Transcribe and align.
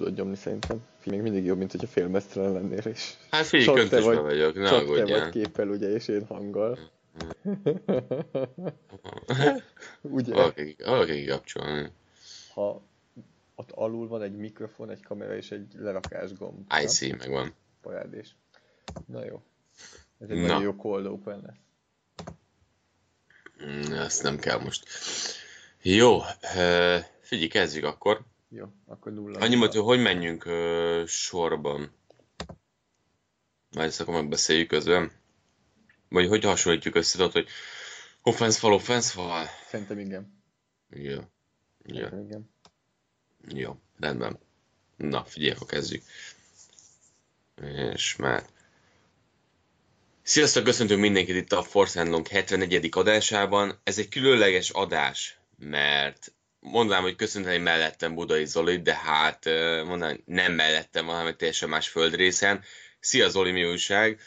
Tudod 0.00 0.14
nyomni 0.14 0.36
szerintem. 0.36 0.82
Még 1.04 1.20
mindig 1.20 1.44
jobb, 1.44 1.58
mint 1.58 1.70
hogyha 1.70 1.86
félmeztelen 1.86 2.52
lennél, 2.52 2.78
és 2.78 3.14
Hát 3.30 3.46
figyelj, 3.46 3.78
Csak 3.78 3.88
te 3.88 4.00
vagy- 4.00 4.18
vagyok, 4.18 4.54
ne 4.54 4.68
csak 4.68 4.78
te 4.78 4.84
aggódjál. 4.84 5.20
vagy 5.20 5.30
képpel, 5.30 5.68
ugye, 5.68 5.88
és 5.88 6.08
én 6.08 6.26
hanggal. 6.26 6.78
ugye, 10.00 10.34
Valaki, 10.34 10.76
valaki 10.84 11.12
kikapcsolni. 11.12 11.90
ha 12.54 12.82
ott 13.54 13.70
alul 13.70 14.08
van 14.08 14.22
egy 14.22 14.36
mikrofon, 14.36 14.90
egy 14.90 15.02
kamera 15.02 15.36
és 15.36 15.50
egy 15.50 15.66
lerakás 15.78 16.32
gomb. 16.34 16.58
I 16.58 16.64
nem? 16.78 16.86
see, 16.88 17.14
megvan. 17.16 17.54
Parádés. 17.82 18.34
Na 19.06 19.24
jó. 19.24 19.42
Ez 20.20 20.28
egy 20.30 20.36
Na. 20.36 20.46
nagyon 20.46 20.62
jó 20.62 20.76
cold 20.76 21.06
open 21.06 21.40
lesz. 21.46 21.56
Mm, 23.64 23.92
Ezt 23.92 24.22
nem 24.22 24.38
kell 24.38 24.58
most. 24.58 24.86
Jó, 25.82 26.20
ö, 26.56 26.96
figyelj, 27.20 27.48
kezdjük 27.48 27.84
akkor. 27.84 28.20
Jó, 28.52 28.66
akkor 28.86 29.12
nulla. 29.12 29.38
Annyi 29.38 29.56
volt, 29.56 29.72
hogy 29.72 29.82
hogy 29.82 30.00
menjünk 30.00 30.44
ö, 30.44 31.02
sorban. 31.06 31.92
Majd 33.70 33.88
ezt 33.88 34.00
akkor 34.00 34.14
megbeszéljük 34.14 34.68
közben. 34.68 35.12
Vagy 36.08 36.28
hogy 36.28 36.44
hasonlítjuk 36.44 36.94
össze, 36.94 37.16
tudod, 37.16 37.32
hogy 37.32 37.48
offense 38.22 38.58
fal, 38.58 38.72
offense 38.72 39.10
fal. 39.10 39.46
Szerintem 39.68 39.98
igen. 39.98 40.42
Jó. 40.90 41.20
Szerintem 41.86 42.20
igen. 42.20 42.50
Jó, 43.48 43.76
rendben. 43.98 44.38
Na, 44.96 45.24
figyelj, 45.24 45.50
akkor 45.52 45.66
kezdjük. 45.66 46.02
És 47.92 48.16
már. 48.16 48.44
Sziasztok, 50.22 50.64
köszöntünk 50.64 51.00
mindenkit 51.00 51.36
itt 51.36 51.52
a 51.52 51.62
Force 51.62 52.02
Long 52.02 52.26
74. 52.26 52.88
adásában. 52.90 53.80
Ez 53.82 53.98
egy 53.98 54.08
különleges 54.08 54.70
adás, 54.70 55.38
mert 55.58 56.32
mondanám, 56.60 57.02
hogy 57.02 57.16
köszönteni 57.16 57.58
mellettem 57.58 58.14
Budai 58.14 58.46
Zoli, 58.46 58.82
de 58.82 58.94
hát 58.94 59.44
mondanám, 59.84 60.20
nem 60.24 60.52
mellettem 60.52 61.06
hanem 61.06 61.26
egy 61.26 61.36
teljesen 61.36 61.68
más 61.68 61.88
földrészen. 61.88 62.62
Szia 63.00 63.28
Zoli, 63.28 63.50
mi 63.50 63.64
újság? 63.64 64.20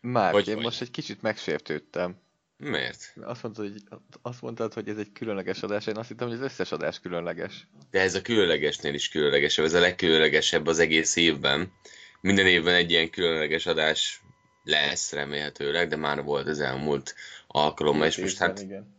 Már, 0.00 0.32
Hogy 0.32 0.48
én 0.48 0.54
vagy? 0.54 0.64
most 0.64 0.80
egy 0.80 0.90
kicsit 0.90 1.22
megsértődtem. 1.22 2.16
Miért? 2.56 3.12
Azt 3.20 3.42
mondtad, 3.42 3.64
hogy, 3.64 3.82
azt 4.22 4.42
mondtad, 4.42 4.72
hogy 4.72 4.88
ez 4.88 4.96
egy 4.96 5.12
különleges 5.12 5.62
adás, 5.62 5.86
én 5.86 5.96
azt 5.96 6.08
hittem, 6.08 6.28
hogy 6.28 6.36
az 6.36 6.42
összes 6.42 6.72
adás 6.72 7.00
különleges. 7.00 7.66
De 7.90 8.00
ez 8.00 8.14
a 8.14 8.22
különlegesnél 8.22 8.94
is 8.94 9.08
különlegesebb, 9.08 9.64
ez 9.64 9.74
a 9.74 9.80
legkülönlegesebb 9.80 10.66
az 10.66 10.78
egész 10.78 11.16
évben. 11.16 11.72
Minden 12.20 12.46
évben 12.46 12.74
egy 12.74 12.90
ilyen 12.90 13.10
különleges 13.10 13.66
adás 13.66 14.22
lesz, 14.64 15.12
remélhetőleg, 15.12 15.88
de 15.88 15.96
már 15.96 16.22
volt 16.22 16.48
az 16.48 16.60
elmúlt 16.60 17.14
alkalommal, 17.46 18.06
és 18.06 18.16
most 18.16 18.38
hát 18.38 18.60
Igen. 18.60 18.97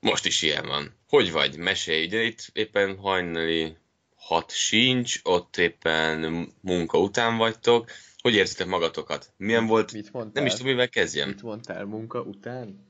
Most 0.00 0.26
is 0.26 0.42
ilyen 0.42 0.66
van. 0.66 0.94
Hogy 1.08 1.32
vagy? 1.32 1.56
Mesélj, 1.56 2.06
ugye 2.06 2.22
itt 2.22 2.50
éppen 2.52 2.96
hajnali 2.96 3.76
hat 4.16 4.50
sincs, 4.50 5.20
ott 5.22 5.56
éppen 5.56 6.48
munka 6.60 6.98
után 6.98 7.36
vagytok. 7.36 7.90
Hogy 8.18 8.34
érzitek 8.34 8.66
magatokat? 8.66 9.32
Milyen 9.36 9.66
volt? 9.66 9.92
Mit 9.92 10.12
mondtál? 10.12 10.42
Nem 10.42 10.46
is 10.46 10.52
tudom, 10.52 10.66
mivel 10.66 10.88
kezdjem. 10.88 11.28
Mit 11.28 11.42
mondtál, 11.42 11.84
munka 11.84 12.20
után? 12.20 12.86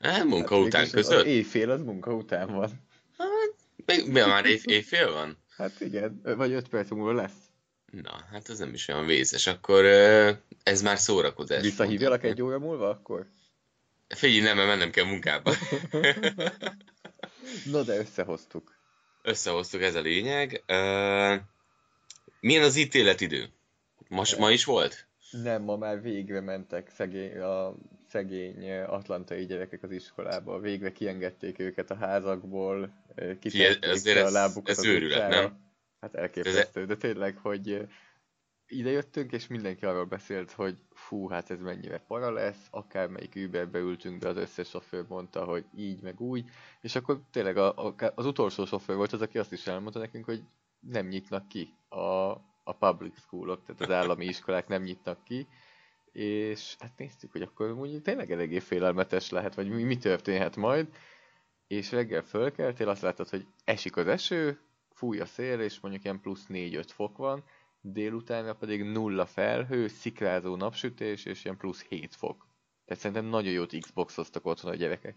Hát, 0.00 0.24
munka 0.24 0.54
Hát 0.54 0.64
után 0.64 0.90
között? 0.90 1.20
Az 1.20 1.26
éjfél 1.26 1.70
az 1.70 1.82
munka 1.82 2.14
után 2.14 2.54
van. 2.54 2.70
Még, 3.86 4.06
mi 4.06 4.20
már 4.20 4.46
év, 4.46 4.62
évfél 4.76 5.12
van? 5.12 5.36
Hát 5.56 5.80
igen, 5.80 6.20
vagy 6.22 6.52
öt 6.52 6.68
perc 6.68 6.90
múlva 6.90 7.12
lesz. 7.12 7.46
Na, 8.02 8.24
hát 8.30 8.48
ez 8.48 8.58
nem 8.58 8.74
is 8.74 8.88
olyan 8.88 9.06
vészes. 9.06 9.46
Akkor 9.46 9.84
ez 10.62 10.82
már 10.82 10.98
szórakozás. 10.98 11.62
Visszahívjalak 11.62 12.24
egy 12.24 12.42
óra 12.42 12.58
múlva 12.58 12.88
akkor? 12.88 13.26
Figyelj, 14.08 14.40
nem, 14.40 14.56
mert 14.56 14.68
mennem 14.68 14.90
kell 14.90 15.04
munkába. 15.04 15.52
Na 17.72 17.82
de 17.82 17.96
összehoztuk. 17.98 18.74
Összehoztuk, 19.22 19.82
ez 19.82 19.94
a 19.94 20.00
lényeg. 20.00 20.62
Ö, 20.66 21.34
milyen 22.40 22.62
az 22.62 22.76
ítéletidő? 22.76 23.48
Ma, 24.08 24.22
ma 24.38 24.50
is 24.50 24.64
volt? 24.64 25.06
Nem, 25.30 25.62
ma 25.62 25.76
már 25.76 26.02
végre 26.02 26.40
mentek 26.40 26.90
szegény, 26.96 27.38
a 27.38 27.74
szegény 28.08 28.72
atlantai 28.72 29.46
gyerekek 29.46 29.82
az 29.82 29.90
iskolába. 29.90 30.60
Végre 30.60 30.92
kiengedték 30.92 31.58
őket 31.58 31.90
a 31.90 31.96
házakból, 31.96 32.90
kitették 33.40 34.16
a 34.16 34.18
ez- 34.18 34.32
lábukat 34.32 34.68
ez 34.70 34.78
az 34.78 34.84
őrület, 34.84 35.18
utcára. 35.18 35.40
nem? 35.40 35.64
Hát 36.00 36.14
elképesztő, 36.14 36.86
de 36.86 36.96
tényleg, 36.96 37.36
hogy 37.36 37.86
ide 38.68 38.90
jöttünk, 38.90 39.32
és 39.32 39.46
mindenki 39.46 39.84
arról 39.84 40.04
beszélt, 40.04 40.50
hogy 40.50 40.78
fú, 40.92 41.28
hát 41.28 41.50
ez 41.50 41.60
mennyire 41.60 41.98
para 41.98 42.30
lesz, 42.30 42.66
akármelyik 42.70 43.34
Uberbe 43.36 43.78
ültünk 43.78 44.18
be, 44.18 44.28
az 44.28 44.36
összes 44.36 44.68
sofőr 44.68 45.04
mondta, 45.08 45.44
hogy 45.44 45.64
így, 45.76 46.02
meg 46.02 46.20
úgy, 46.20 46.50
és 46.80 46.94
akkor 46.94 47.20
tényleg 47.30 47.56
a, 47.56 47.86
a, 47.86 47.94
az 48.14 48.26
utolsó 48.26 48.64
sofőr 48.64 48.96
volt 48.96 49.12
az, 49.12 49.20
aki 49.20 49.38
azt 49.38 49.52
is 49.52 49.66
elmondta 49.66 49.98
nekünk, 49.98 50.24
hogy 50.24 50.42
nem 50.80 51.06
nyitnak 51.06 51.48
ki 51.48 51.74
a, 51.88 52.30
a 52.64 52.76
public 52.78 53.20
schoolok, 53.20 53.64
tehát 53.64 53.80
az 53.80 53.90
állami 53.90 54.24
iskolák 54.34 54.68
nem 54.68 54.82
nyitnak 54.82 55.24
ki, 55.24 55.46
és 56.12 56.76
hát 56.78 56.92
néztük, 56.96 57.32
hogy 57.32 57.42
akkor 57.42 57.70
úgy 57.70 58.02
tényleg 58.02 58.32
eléggé 58.32 58.58
félelmetes 58.58 59.30
lehet, 59.30 59.54
vagy 59.54 59.68
mi, 59.68 59.82
mi 59.82 59.96
történhet 59.96 60.56
majd, 60.56 60.88
és 61.66 61.92
reggel 61.92 62.22
fölkeltél, 62.22 62.88
azt 62.88 63.02
láttad, 63.02 63.28
hogy 63.28 63.46
esik 63.64 63.96
az 63.96 64.06
eső, 64.06 64.60
fúj 64.92 65.20
a 65.20 65.26
szél, 65.26 65.60
és 65.60 65.80
mondjuk 65.80 66.04
ilyen 66.04 66.20
plusz 66.20 66.46
4-5 66.48 66.84
fok 66.86 67.16
van, 67.16 67.44
délutánra 67.92 68.54
pedig 68.54 68.82
nulla 68.82 69.26
felhő, 69.26 69.88
szikrázó 69.88 70.56
napsütés, 70.56 71.24
és 71.24 71.44
ilyen 71.44 71.56
plusz 71.56 71.84
7 71.88 72.14
fok. 72.14 72.46
Tehát 72.84 73.02
szerintem 73.02 73.26
nagyon 73.26 73.52
jót 73.52 73.78
Xboxoztak 73.80 74.46
otthon 74.46 74.70
a 74.70 74.74
gyerekek. 74.74 75.16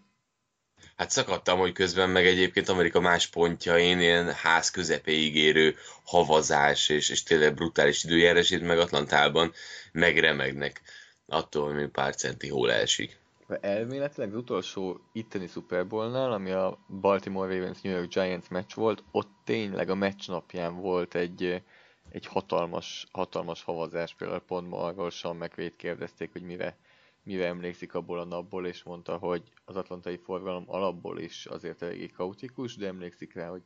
Hát 0.96 1.10
szakadtam, 1.10 1.58
hogy 1.58 1.72
közben 1.72 2.10
meg 2.10 2.26
egyébként 2.26 2.68
Amerika 2.68 3.00
más 3.00 3.26
pontjain 3.26 4.00
ilyen 4.00 4.32
ház 4.32 4.70
közepéig 4.70 5.36
érő 5.36 5.74
havazás 6.04 6.88
és, 6.88 7.08
és 7.08 7.22
tényleg 7.22 7.54
brutális 7.54 8.04
időjárás, 8.04 8.50
itt 8.50 8.62
meg 8.62 8.78
Atlantában 8.78 9.52
megremegnek 9.92 10.82
attól, 11.26 11.74
hogy 11.74 11.88
pár 11.88 12.14
centi 12.14 12.48
hó 12.48 12.66
esik. 12.66 13.18
Elméletileg 13.60 14.28
az 14.28 14.36
utolsó 14.36 15.00
itteni 15.12 15.46
Super 15.46 15.86
Bowl-nál, 15.86 16.32
ami 16.32 16.50
a 16.50 16.78
Baltimore 17.00 17.54
Ravens 17.54 17.80
New 17.80 17.92
York 17.92 18.12
Giants 18.12 18.48
meccs 18.48 18.74
volt, 18.74 19.02
ott 19.10 19.30
tényleg 19.44 19.90
a 19.90 19.94
meccs 19.94 20.28
napján 20.28 20.74
volt 20.80 21.14
egy, 21.14 21.62
egy 22.10 22.26
hatalmas, 22.26 23.06
hatalmas 23.12 23.62
havazás, 23.62 24.14
például 24.14 24.40
pont 24.40 24.68
ma 24.68 24.82
arról 24.82 25.10
Sean 25.10 25.36
McVay-t 25.36 25.76
kérdezték, 25.76 26.32
hogy 26.32 26.42
mire, 26.42 26.76
mire 27.22 27.46
emlékszik 27.46 27.94
abból 27.94 28.18
a 28.18 28.24
napból, 28.24 28.66
és 28.66 28.82
mondta, 28.82 29.16
hogy 29.16 29.42
az 29.64 29.76
atlantai 29.76 30.16
forgalom 30.16 30.64
alapból 30.66 31.18
is 31.18 31.46
azért 31.46 31.82
eléggé 31.82 32.06
kaotikus, 32.06 32.76
de 32.76 32.86
emlékszik 32.86 33.34
rá, 33.34 33.48
hogy 33.48 33.62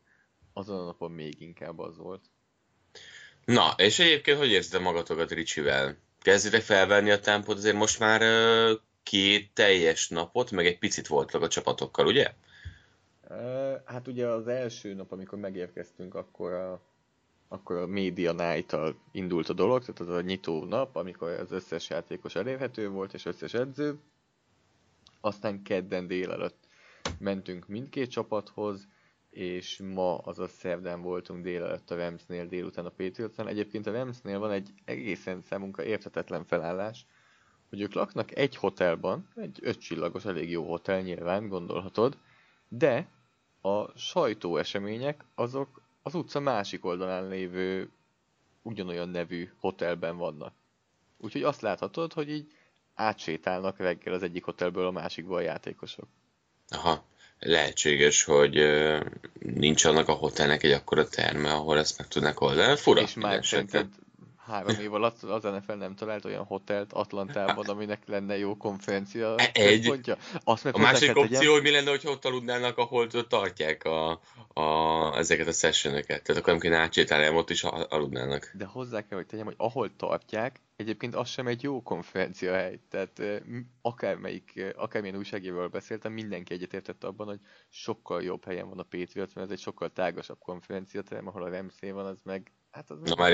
azon 0.52 0.78
a 0.80 0.84
napon 0.84 1.10
még 1.10 1.40
inkább 1.40 1.78
az 1.78 1.96
volt. 1.96 2.24
Na, 3.44 3.74
és 3.76 3.98
egyébként 3.98 4.38
hogy 4.38 4.50
érzitek 4.50 4.80
magatokat 4.80 5.30
Ricsivel? 5.30 5.96
Kezditek 6.20 6.62
felvenni 6.62 7.10
a 7.10 7.20
tempót, 7.20 7.56
azért 7.56 7.76
most 7.76 7.98
már 7.98 8.22
ö, 8.22 8.72
két 9.02 9.50
teljes 9.54 10.08
napot, 10.08 10.50
meg 10.50 10.66
egy 10.66 10.78
picit 10.78 11.06
voltak 11.06 11.42
a 11.42 11.48
csapatokkal, 11.48 12.06
ugye? 12.06 12.32
Ö, 13.28 13.74
Hát 13.84 14.08
ugye 14.08 14.26
az 14.26 14.48
első 14.48 14.94
nap, 14.94 15.12
amikor 15.12 15.38
megérkeztünk, 15.38 16.14
akkor 16.14 16.52
a, 16.52 16.93
akkor 17.54 17.76
a 17.76 17.86
Media 17.86 18.32
night 18.32 18.76
indult 19.12 19.48
a 19.48 19.52
dolog, 19.52 19.80
tehát 19.80 20.00
az 20.00 20.08
a 20.08 20.20
nyitó 20.20 20.64
nap, 20.64 20.96
amikor 20.96 21.28
az 21.28 21.52
összes 21.52 21.90
játékos 21.90 22.34
elérhető 22.34 22.88
volt, 22.88 23.14
és 23.14 23.24
összes 23.24 23.54
edző. 23.54 23.98
Aztán 25.20 25.62
kedden 25.62 26.06
délelőtt 26.06 26.68
mentünk 27.18 27.66
mindkét 27.66 28.10
csapathoz, 28.10 28.88
és 29.30 29.80
ma, 29.94 30.18
azaz 30.18 30.50
szerdán 30.50 31.02
voltunk 31.02 31.42
délelőtt 31.42 31.90
a 31.90 31.96
Ramsnél, 31.96 32.46
délután 32.46 32.86
a 32.86 32.88
Patriotsnál. 32.88 33.48
Egyébként 33.48 33.86
a 33.86 33.92
Ramsnél 33.92 34.38
van 34.38 34.50
egy 34.50 34.70
egészen 34.84 35.42
számunkra 35.42 35.84
értetetlen 35.84 36.44
felállás, 36.44 37.06
hogy 37.68 37.80
ők 37.80 37.92
laknak 37.92 38.36
egy 38.36 38.56
hotelban, 38.56 39.28
egy 39.34 39.58
ötcsillagos, 39.62 40.24
elég 40.24 40.50
jó 40.50 40.64
hotel 40.68 41.00
nyilván, 41.00 41.48
gondolhatod, 41.48 42.18
de 42.68 43.08
a 43.60 43.98
sajtóesemények 43.98 45.24
azok 45.34 45.83
az 46.06 46.14
utca 46.14 46.40
másik 46.40 46.84
oldalán 46.84 47.28
lévő 47.28 47.90
ugyanolyan 48.62 49.08
nevű 49.08 49.50
hotelben 49.58 50.16
vannak. 50.16 50.54
Úgyhogy 51.18 51.42
azt 51.42 51.60
láthatod, 51.60 52.12
hogy 52.12 52.30
így 52.30 52.52
átsétálnak 52.94 53.78
reggel 53.78 54.14
az 54.14 54.22
egyik 54.22 54.44
hotelből 54.44 54.86
a 54.86 54.90
másikba 54.90 55.36
a 55.36 55.40
játékosok. 55.40 56.08
Aha, 56.68 57.04
lehetséges, 57.38 58.24
hogy 58.24 58.60
uh, 58.60 59.04
nincs 59.38 59.84
annak 59.84 60.08
a 60.08 60.12
hotelnek 60.12 60.62
egy 60.62 60.70
akkora 60.70 61.08
terme, 61.08 61.52
ahol 61.52 61.78
ezt 61.78 61.98
meg 61.98 62.08
tudnak 62.08 62.40
oldani. 62.40 62.76
Fura. 62.76 63.00
És 63.00 63.14
már 63.14 63.44
szerinted 63.44 63.88
három 64.46 64.80
év 64.80 64.94
alatt 64.94 65.22
az 65.22 65.42
NFL 65.42 65.72
nem 65.72 65.94
talált 65.94 66.24
olyan 66.24 66.44
hotelt 66.44 66.92
Atlantában, 66.92 67.66
aminek 67.66 68.06
lenne 68.06 68.38
jó 68.38 68.56
konferencia 68.56 69.34
e- 69.36 69.50
Egy. 69.52 69.86
Pontja. 69.86 70.16
Azt 70.44 70.64
meg 70.64 70.74
a 70.74 70.78
másik 70.78 71.16
opció, 71.16 71.52
hogy 71.52 71.62
mi 71.62 71.70
lenne, 71.70 71.90
hogyha 71.90 72.10
ott 72.10 72.24
aludnának, 72.24 72.78
ahol 72.78 73.06
tartják 73.28 73.84
a, 73.84 74.20
a, 74.52 75.16
ezeket 75.16 75.46
a 75.46 75.52
sessionöket. 75.52 76.22
Tehát 76.22 76.40
akkor 76.40 76.52
nem 76.52 76.58
kéne 76.58 76.76
átsétálni, 76.76 77.36
ott 77.36 77.50
is 77.50 77.64
aludnának. 77.64 78.50
De 78.54 78.64
hozzá 78.64 79.06
kell, 79.06 79.18
hogy 79.18 79.26
tegyem, 79.26 79.44
hogy 79.44 79.54
ahol 79.58 79.96
tartják, 79.96 80.60
egyébként 80.76 81.14
az 81.14 81.28
sem 81.28 81.46
egy 81.46 81.62
jó 81.62 81.82
konferencia 81.82 82.52
hely. 82.52 82.80
Tehát 82.90 83.42
akármelyik, 83.82 84.74
akármilyen 84.76 85.16
újságíróval 85.16 85.68
beszéltem, 85.68 86.12
mindenki 86.12 86.52
egyetértett 86.52 87.04
abban, 87.04 87.26
hogy 87.26 87.40
sokkal 87.68 88.22
jobb 88.22 88.44
helyen 88.44 88.68
van 88.68 88.78
a 88.78 88.82
Patriots, 88.82 89.34
mert 89.34 89.46
ez 89.46 89.52
egy 89.52 89.62
sokkal 89.62 89.92
tágasabb 89.92 90.38
konferencia 90.38 91.02
terem, 91.02 91.26
ahol 91.26 91.42
a 91.42 91.48
Ramsey 91.48 91.90
van, 91.90 92.06
az 92.06 92.20
meg... 92.22 92.52
Hát 92.70 92.90
az 92.90 92.98
Na 93.00 93.14
már 93.14 93.32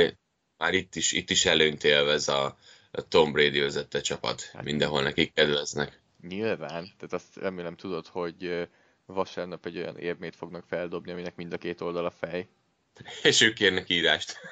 már 0.60 0.74
itt 0.74 0.94
is, 0.94 1.12
itt 1.12 1.30
is 1.30 1.46
előnyt 1.46 1.84
élvez 1.84 2.28
a, 2.28 2.58
a 2.90 3.08
Tom 3.08 3.32
Brady 3.32 3.60
vezette 3.60 4.00
csapat. 4.00 4.42
Hát, 4.42 4.64
Mindenhol 4.64 5.02
nekik 5.02 5.32
kedveznek. 5.32 6.00
Nyilván, 6.28 6.90
tehát 6.96 7.12
azt 7.12 7.36
remélem 7.36 7.76
tudod, 7.76 8.06
hogy 8.06 8.68
vasárnap 9.06 9.66
egy 9.66 9.76
olyan 9.76 9.98
érmét 9.98 10.36
fognak 10.36 10.64
feldobni, 10.68 11.12
aminek 11.12 11.36
mind 11.36 11.52
a 11.52 11.58
két 11.58 11.80
oldal 11.80 12.04
a 12.04 12.10
fej. 12.10 12.48
És 13.22 13.40
ők 13.40 13.54
kérnek 13.54 13.88
írást. 13.88 14.38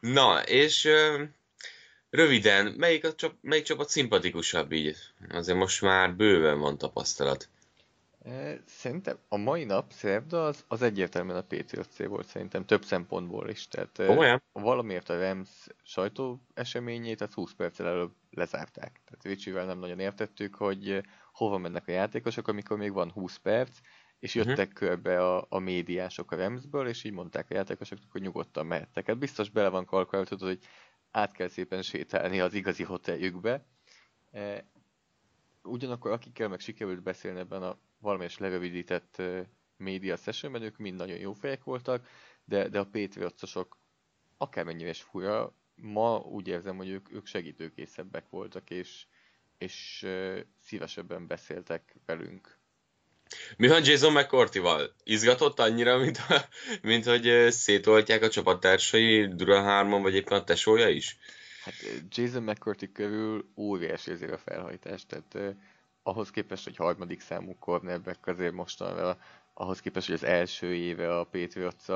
Na, 0.00 0.42
és 0.42 0.88
röviden, 2.10 2.66
melyik, 2.66 3.04
a 3.04 3.14
csap, 3.14 3.34
melyik 3.40 3.64
csapat 3.64 3.88
szimpatikusabb 3.88 4.72
így? 4.72 4.96
Azért 5.28 5.58
most 5.58 5.80
már 5.80 6.14
bőven 6.14 6.58
van 6.58 6.78
tapasztalat. 6.78 7.48
Szerintem 8.66 9.18
a 9.28 9.36
mai 9.36 9.64
nap, 9.64 9.92
szerda, 9.92 10.44
az, 10.44 10.64
az 10.68 10.82
egyértelműen 10.82 11.36
a 11.36 11.42
Patriots 11.42 11.96
volt 11.96 12.26
szerintem 12.26 12.66
több 12.66 12.84
szempontból 12.84 13.48
is. 13.48 13.68
Tehát 13.68 13.98
Olyan? 13.98 14.42
valamiért 14.52 15.08
a 15.08 15.18
Rams 15.18 15.66
sajtó 15.82 16.42
eseményét, 16.54 17.20
az 17.20 17.32
20 17.32 17.52
perccel 17.52 17.86
előbb 17.86 18.12
lezárták. 18.30 19.00
Tehát 19.04 19.24
Ricsivel 19.24 19.64
nem 19.64 19.78
nagyon 19.78 19.98
értettük, 19.98 20.54
hogy 20.54 21.00
hova 21.32 21.58
mennek 21.58 21.88
a 21.88 21.92
játékosok, 21.92 22.48
amikor 22.48 22.76
még 22.76 22.92
van 22.92 23.10
20 23.10 23.36
perc, 23.36 23.78
és 24.18 24.34
mhm. 24.34 24.48
jöttek 24.48 24.66
uh-huh. 24.66 24.88
körbe 24.88 25.26
a, 25.26 25.46
a 25.48 25.58
médiások 25.58 26.32
a 26.32 26.36
Ramsből, 26.36 26.88
és 26.88 27.04
így 27.04 27.12
mondták 27.12 27.50
a 27.50 27.54
játékosoknak, 27.54 28.12
hogy 28.12 28.22
nyugodtan 28.22 28.66
mehettek. 28.66 29.06
Hát 29.06 29.18
biztos 29.18 29.50
bele 29.50 29.68
van 29.68 29.84
kalkuláltod, 29.84 30.40
hogy 30.40 30.58
át 31.10 31.32
kell 31.32 31.48
szépen 31.48 31.82
sétálni 31.82 32.40
az 32.40 32.54
igazi 32.54 32.82
hoteljükbe. 32.82 33.66
Ugyanakkor 35.62 36.10
akikkel 36.10 36.48
meg 36.48 36.60
sikerült 36.60 37.02
beszélni 37.02 37.38
ebben 37.38 37.62
a 37.62 37.78
valamelyes 38.02 38.38
lerövidített 38.38 39.22
média 39.76 40.16
sessionben, 40.16 40.62
ők 40.62 40.76
mind 40.76 40.96
nagyon 40.96 41.18
jó 41.18 41.32
fejek 41.32 41.64
voltak, 41.64 42.08
de, 42.44 42.68
de 42.68 42.78
a 42.78 42.86
Patriotsosok 42.86 43.78
akármennyire 44.36 44.88
is 44.88 45.02
fura, 45.02 45.54
ma 45.74 46.18
úgy 46.18 46.48
érzem, 46.48 46.76
hogy 46.76 46.88
ők, 46.88 47.12
ők 47.12 47.26
segítőkészebbek 47.26 48.28
voltak, 48.30 48.70
és, 48.70 49.06
és 49.58 50.06
szívesebben 50.60 51.26
beszéltek 51.26 51.94
velünk. 52.06 52.60
Mi 53.56 53.68
van 53.68 53.84
Jason 53.84 54.12
McCourty-val? 54.12 54.94
Izgatott 55.04 55.58
annyira, 55.58 55.98
mint, 55.98 56.16
a, 56.28 56.44
mint 56.88 57.04
hogy 57.04 57.50
szétoltják 57.50 58.22
a 58.22 58.28
csapattársai 58.28 59.26
Dura 59.26 59.62
3 59.62 60.02
vagy 60.02 60.14
éppen 60.14 60.38
a 60.38 60.44
tesója 60.44 60.88
is? 60.88 61.16
Hát 61.64 61.74
Jason 62.08 62.42
McCourty 62.42 62.92
körül 62.92 63.52
óriási 63.56 64.10
azért 64.10 64.32
a 64.32 64.38
felhajtás, 64.38 65.06
tehát 65.06 65.56
ahhoz 66.02 66.30
képest, 66.30 66.64
hogy 66.64 66.76
harmadik 66.76 67.20
számú 67.20 67.56
cornerback 67.58 68.26
azért 68.26 68.52
mostanra, 68.52 69.18
ahhoz 69.54 69.80
képest, 69.80 70.06
hogy 70.06 70.14
az 70.14 70.24
első 70.24 70.74
éve 70.74 71.18
a 71.18 71.24
patriots 71.24 71.86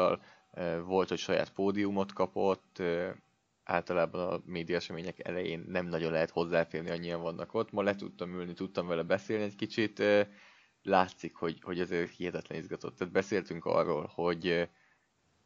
volt, 0.85 1.09
hogy 1.09 1.19
saját 1.19 1.53
pódiumot 1.53 2.13
kapott, 2.13 2.83
általában 3.65 4.33
a 4.33 4.41
média 4.45 4.77
események 4.77 5.29
elején 5.29 5.65
nem 5.69 5.87
nagyon 5.87 6.13
lehet 6.13 6.31
hozzáférni, 6.31 6.91
annyian 6.91 7.21
vannak 7.21 7.55
ott. 7.55 7.73
Ma 7.73 7.83
le 7.83 7.95
tudtam 7.95 8.31
ülni, 8.31 8.53
tudtam 8.53 8.87
vele 8.87 9.03
beszélni 9.03 9.45
egy 9.45 9.57
kicsit, 9.57 10.03
látszik, 10.83 11.35
hogy, 11.35 11.59
hogy 11.63 11.81
ezért 11.81 12.11
hihetetlen 12.11 12.59
izgatott. 12.59 12.97
Tehát 12.97 13.13
beszéltünk 13.13 13.65
arról, 13.65 14.11
hogy, 14.15 14.69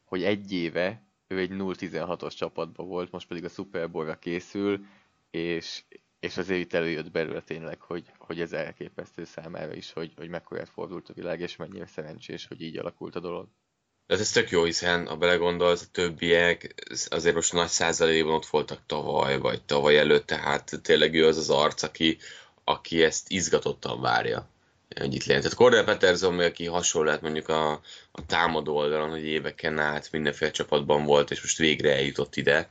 hogy 0.05 0.23
egy 0.23 0.53
éve 0.53 1.03
ő 1.27 1.39
egy 1.39 1.51
0-16-os 1.53 2.37
csapatban 2.37 2.87
volt, 2.87 3.11
most 3.11 3.29
pedig 3.29 3.45
a 3.45 3.49
Super 3.49 3.91
Bowl-ra 3.91 4.19
készül, 4.19 4.85
és, 5.31 5.85
és 6.21 6.37
azért 6.37 6.61
itt 6.61 6.73
előjött 6.73 7.11
belőle 7.11 7.41
tényleg, 7.41 7.81
hogy, 7.81 8.05
hogy 8.19 8.41
ez 8.41 8.53
elképesztő 8.53 9.25
számára 9.25 9.75
is, 9.75 9.93
hogy, 9.93 10.13
hogy 10.17 10.29
mekkora 10.29 10.67
fordult 10.67 11.09
a 11.09 11.13
világ, 11.13 11.41
és 11.41 11.57
mennyire 11.57 11.87
szerencsés, 11.87 12.47
hogy 12.47 12.63
így 12.63 12.79
alakult 12.79 13.17
a 13.17 13.21
dolog. 13.21 13.49
De 14.07 14.19
ez 14.19 14.31
tök 14.31 14.51
jó, 14.51 14.65
hiszen 14.65 15.07
ha 15.07 15.17
belegondolsz, 15.17 15.83
a 15.83 15.91
többiek 15.93 16.75
azért 17.09 17.35
most 17.35 17.53
nagy 17.53 17.69
százalékban 17.69 18.35
ott 18.35 18.47
voltak 18.47 18.81
tavaly, 18.87 19.39
vagy 19.39 19.63
tavaly 19.63 19.99
előtt, 19.99 20.27
tehát 20.27 20.81
tényleg 20.83 21.15
ő 21.15 21.27
az 21.27 21.37
az 21.37 21.51
arc, 21.51 21.83
aki, 21.83 22.19
aki 22.65 23.03
ezt 23.03 23.31
izgatottan 23.31 24.01
várja 24.01 24.49
hogy 24.99 25.15
itt 25.15 25.25
lehet. 25.25 25.43
Tehát 25.43 25.59
Cordell 25.59 25.85
Peterson, 25.85 26.39
aki 26.39 26.67
hasonló 26.67 27.07
lehet 27.07 27.23
mondjuk 27.23 27.49
a, 27.49 27.71
a 28.13 28.27
támadó 28.27 28.77
oldalon, 28.77 29.11
hogy 29.11 29.25
éveken 29.25 29.79
át 29.79 30.13
mindenféle 30.13 30.51
csapatban 30.51 31.05
volt, 31.05 31.31
és 31.31 31.43
most 31.43 31.59
végre 31.59 31.93
eljutott 31.93 32.37
ide. 32.37 32.69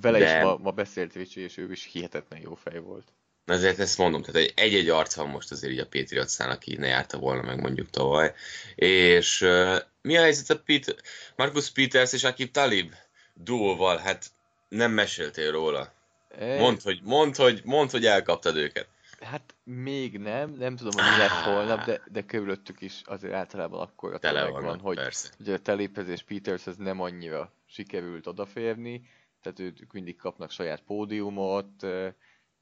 Vele 0.00 0.18
de... 0.18 0.36
is 0.36 0.42
ma, 0.42 0.56
ma 0.56 0.70
beszélt 0.70 1.14
Ricsi, 1.14 1.40
és 1.40 1.56
ő 1.56 1.70
is 1.70 1.88
hihetetlen 1.92 2.40
jó 2.40 2.54
fej 2.54 2.78
volt. 2.78 3.12
Ezért 3.44 3.78
ezt 3.78 3.98
mondom, 3.98 4.22
tehát 4.22 4.52
egy-egy 4.54 4.88
arc 4.88 5.14
van 5.14 5.28
most 5.28 5.50
azért 5.50 5.72
így 5.72 5.78
a 5.78 5.86
Patriotsnál, 5.86 6.50
aki 6.50 6.76
ne 6.76 6.86
járta 6.86 7.18
volna 7.18 7.42
meg 7.42 7.60
mondjuk 7.60 7.90
tavaly. 7.90 8.34
És 8.74 9.40
uh, 9.40 9.76
mi 10.02 10.16
a 10.16 10.20
helyzet 10.20 10.50
a 10.50 10.62
Pete, 10.62 10.94
Marcus 11.36 11.70
Peters 11.70 12.12
és 12.12 12.24
Akib 12.24 12.50
Talib 12.50 12.94
duóval? 13.34 13.96
Hát 13.96 14.30
nem 14.68 14.92
meséltél 14.92 15.50
róla. 15.50 15.92
Mondd, 16.38 16.78
hogy, 16.82 17.00
mondd, 17.02 17.36
hogy, 17.36 17.60
mondd, 17.64 17.90
hogy 17.90 18.06
elkaptad 18.06 18.56
őket. 18.56 18.88
Hát 19.20 19.54
még 19.64 20.18
nem, 20.18 20.50
nem 20.50 20.76
tudom, 20.76 20.92
hogy 21.04 21.12
mi 21.12 21.18
lesz 21.18 21.42
holnap, 21.42 21.84
de, 21.84 22.00
de 22.06 22.22
körülöttük 22.22 22.80
is 22.80 23.00
azért 23.04 23.32
általában 23.32 23.80
akkor 23.80 24.14
a 24.14 24.18
Tele 24.18 24.48
van, 24.48 24.78
hogy 24.78 25.00
ugye 25.40 25.54
a 25.54 25.58
telépezés 25.58 26.22
Peters 26.22 26.66
ez 26.66 26.76
nem 26.76 27.00
annyira 27.00 27.52
sikerült 27.66 28.26
odaférni, 28.26 29.08
tehát 29.44 29.58
ők 29.80 29.92
mindig 29.92 30.16
kapnak 30.16 30.50
saját 30.50 30.82
pódiumot, 30.82 31.86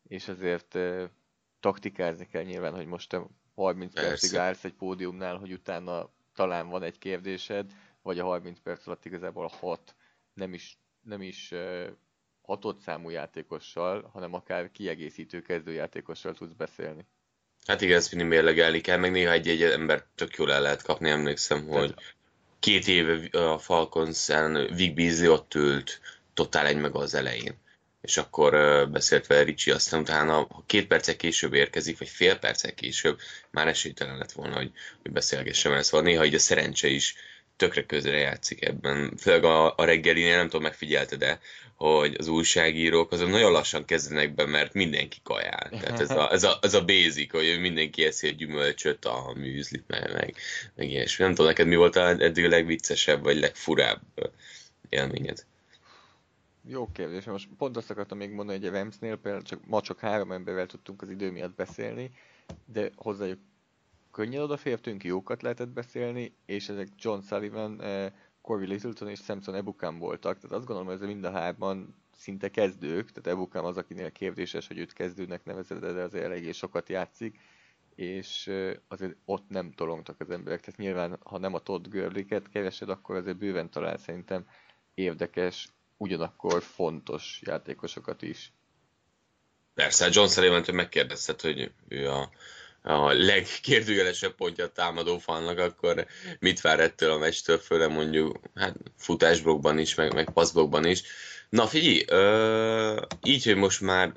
és 0.08 0.28
azért 0.28 0.78
taktikázni 1.60 2.26
kell 2.26 2.42
nyilván, 2.42 2.74
hogy 2.74 2.86
most 2.86 3.08
te 3.08 3.22
30 3.54 3.94
Persze. 3.94 4.08
percig 4.08 4.36
állsz 4.36 4.64
egy 4.64 4.74
pódiumnál, 4.74 5.36
hogy 5.36 5.52
utána 5.52 6.10
talán 6.34 6.68
van 6.68 6.82
egy 6.82 6.98
kérdésed, 6.98 7.70
vagy 8.02 8.18
a 8.18 8.24
30 8.24 8.60
perc 8.60 8.86
alatt 8.86 9.04
igazából 9.04 9.44
a 9.44 9.56
6 9.56 9.94
nem 10.34 10.54
is, 10.54 10.78
nem 11.02 11.22
is 11.22 11.54
hatott 12.42 12.80
számú 12.80 13.08
játékossal, 13.08 14.10
hanem 14.12 14.34
akár 14.34 14.70
kiegészítő 14.70 15.42
kezdőjátékossal 15.42 16.34
tudsz 16.34 16.54
beszélni. 16.54 17.06
Hát 17.66 17.80
igen, 17.80 17.96
ezt 17.96 18.12
mindig 18.14 18.30
mérlegelni 18.30 18.80
kell, 18.80 18.98
meg 18.98 19.10
néha 19.10 19.32
egy-egy 19.32 19.62
ember 19.62 20.04
tök 20.14 20.34
jól 20.36 20.52
el 20.52 20.62
lehet 20.62 20.82
kapni, 20.82 21.10
emlékszem, 21.10 21.66
Tehát... 21.66 21.80
hogy 21.80 21.94
két 22.58 22.86
éve 22.88 23.38
a 23.38 23.58
falcons 23.58 24.26
Vic 24.74 24.94
Beasley 24.94 25.32
ott 25.32 25.54
ült, 25.54 26.00
totál 26.34 26.66
egy 26.66 26.76
meg 26.76 26.94
az 26.94 27.14
elején. 27.14 27.60
És 28.00 28.16
akkor 28.16 28.52
beszélt 28.90 29.26
vele 29.26 29.42
Ricsi, 29.42 29.70
aztán 29.70 30.00
utána, 30.00 30.32
ha 30.32 30.64
két 30.66 30.86
percek 30.86 31.16
később 31.16 31.54
érkezik, 31.54 31.98
vagy 31.98 32.08
fél 32.08 32.38
percek 32.38 32.74
később, 32.74 33.18
már 33.50 33.68
esélytelen 33.68 34.18
lett 34.18 34.32
volna, 34.32 34.56
hogy, 34.56 34.70
hogy 35.02 35.12
beszélgessem 35.12 35.72
el. 35.72 35.82
Szóval 35.82 36.06
néha 36.06 36.24
így 36.24 36.34
a 36.34 36.38
szerencse 36.38 36.88
is 36.88 37.14
tökre 37.56 37.86
közre 37.86 38.16
játszik 38.16 38.64
ebben. 38.64 39.16
Főleg 39.16 39.44
a, 39.44 39.74
a 39.76 39.84
reggelinél, 39.84 40.36
nem 40.36 40.44
tudom, 40.44 40.62
megfigyelte, 40.62 41.16
de 41.16 41.40
hogy 41.74 42.14
az 42.18 42.28
újságírók 42.28 43.12
azon 43.12 43.30
nagyon 43.30 43.52
lassan 43.52 43.84
kezdenek 43.84 44.34
be, 44.34 44.46
mert 44.46 44.72
mindenki 44.72 45.18
kajál. 45.22 45.68
Tehát 45.70 46.00
ez 46.00 46.10
a, 46.10 46.32
ez 46.32 46.44
a, 46.44 46.58
ez 46.62 46.74
a 46.74 46.84
basic, 46.84 47.32
hogy 47.32 47.60
mindenki 47.60 48.04
eszi 48.04 48.28
a 48.28 48.30
gyümölcsöt, 48.30 49.04
a 49.04 49.32
műzlit, 49.36 49.84
meg, 49.86 50.12
meg, 50.12 50.36
meg 50.74 50.90
ilyesmi. 50.90 51.24
Nem 51.24 51.34
tudom, 51.34 51.46
neked 51.50 51.66
mi 51.66 51.76
volt 51.76 51.96
eddig 51.96 52.44
a 52.44 52.48
legviccesebb, 52.48 53.22
vagy 53.22 53.38
legfurább 53.38 54.00
élményed? 54.88 55.44
Jó 56.64 56.88
kérdés. 56.92 57.24
Most 57.24 57.48
pont 57.56 57.76
azt 57.76 57.90
akartam 57.90 58.18
még 58.18 58.30
mondani, 58.30 58.58
hogy 58.58 58.68
a 58.68 58.72
Ramsnél 58.72 59.16
például 59.16 59.42
csak, 59.42 59.66
ma 59.66 59.80
csak 59.80 59.98
három 59.98 60.32
emberrel 60.32 60.66
tudtunk 60.66 61.02
az 61.02 61.10
idő 61.10 61.30
miatt 61.30 61.54
beszélni, 61.54 62.10
de 62.64 62.90
hozzájuk 62.96 63.38
könnyen 64.10 64.42
odafértünk, 64.42 65.04
jókat 65.04 65.42
lehetett 65.42 65.68
beszélni, 65.68 66.34
és 66.46 66.68
ezek 66.68 66.88
John 66.98 67.20
Sullivan, 67.20 67.82
eh, 67.82 68.12
Corey 68.40 68.66
Littleton 68.66 69.08
és 69.08 69.20
Samson 69.20 69.54
Ebukam 69.54 69.98
voltak, 69.98 70.38
tehát 70.38 70.56
azt 70.56 70.66
gondolom, 70.66 70.92
hogy 70.92 71.00
ez 71.02 71.08
mind 71.08 71.24
a 71.24 71.30
hárman 71.30 71.94
szinte 72.14 72.48
kezdők, 72.48 73.10
tehát 73.10 73.38
Ebukam 73.38 73.64
az, 73.64 73.76
akinél 73.76 74.12
kérdéses, 74.12 74.66
hogy 74.66 74.78
őt 74.78 74.92
kezdőnek 74.92 75.44
nevezed, 75.44 75.78
de 75.78 76.02
azért 76.02 76.24
eléggé 76.24 76.52
sokat 76.52 76.88
játszik, 76.88 77.38
és 77.94 78.46
eh, 78.46 78.74
azért 78.88 79.16
ott 79.24 79.48
nem 79.48 79.72
tolongtak 79.72 80.20
az 80.20 80.30
emberek, 80.30 80.60
tehát 80.60 80.80
nyilván, 80.80 81.18
ha 81.22 81.38
nem 81.38 81.54
a 81.54 81.58
Todd 81.58 81.88
Gurley-ket 81.88 82.48
keresed, 82.48 82.88
akkor 82.88 83.16
azért 83.16 83.38
bőven 83.38 83.70
talál 83.70 83.96
szerintem 83.96 84.46
érdekes, 84.94 85.68
ugyanakkor 86.02 86.62
fontos 86.62 87.40
játékosokat 87.44 88.22
is. 88.22 88.52
Persze, 89.74 90.08
John 90.12 90.28
sullivan 90.28 90.64
megkérdezted, 90.72 91.40
hogy 91.40 91.72
ő 91.88 92.10
a, 92.10 92.30
a 92.82 93.12
legkérdőjelesebb 93.12 94.34
pontja 94.34 94.64
a 94.64 94.72
támadó 94.72 95.18
falnak, 95.18 95.58
akkor 95.58 96.06
mit 96.38 96.60
vár 96.60 96.80
ettől 96.80 97.10
a 97.10 97.18
meccstől, 97.18 97.58
főleg 97.58 97.90
mondjuk 97.90 98.38
hát 98.54 98.76
futásblokban 98.96 99.78
is, 99.78 99.94
meg, 99.94 100.14
meg 100.14 100.30
passzblokban 100.30 100.84
is. 100.84 101.02
Na 101.48 101.66
figyelj, 101.66 102.04
ö, 102.06 103.02
így, 103.22 103.44
hogy 103.44 103.56
most 103.56 103.80
már 103.80 104.12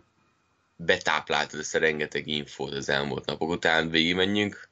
betápláltad 0.76 1.60
ezt 1.60 1.76
a 1.76 1.80
rengeteg 1.80 2.28
infót 2.28 2.74
az 2.74 2.90
elmúlt 2.90 3.26
napok 3.26 3.50
után, 3.50 3.90
végigmenjünk 3.90 4.70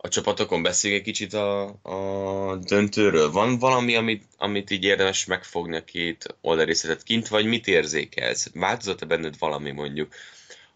a 0.00 0.08
csapatokon 0.08 0.62
beszéljünk 0.62 1.06
egy 1.06 1.12
kicsit 1.12 1.32
a, 1.32 1.62
a 1.82 2.56
döntőről. 2.56 3.30
Van 3.30 3.58
valami, 3.58 3.96
amit, 3.96 4.24
amit 4.36 4.70
így 4.70 4.84
érdemes 4.84 5.24
megfogni 5.24 5.76
a 5.76 5.84
két 5.84 6.36
oldalrészetet 6.40 7.02
kint, 7.02 7.28
vagy 7.28 7.46
mit 7.46 7.66
érzékelsz? 7.66 8.50
Változott-e 8.54 9.06
benned 9.06 9.38
valami 9.38 9.70
mondjuk 9.70 10.14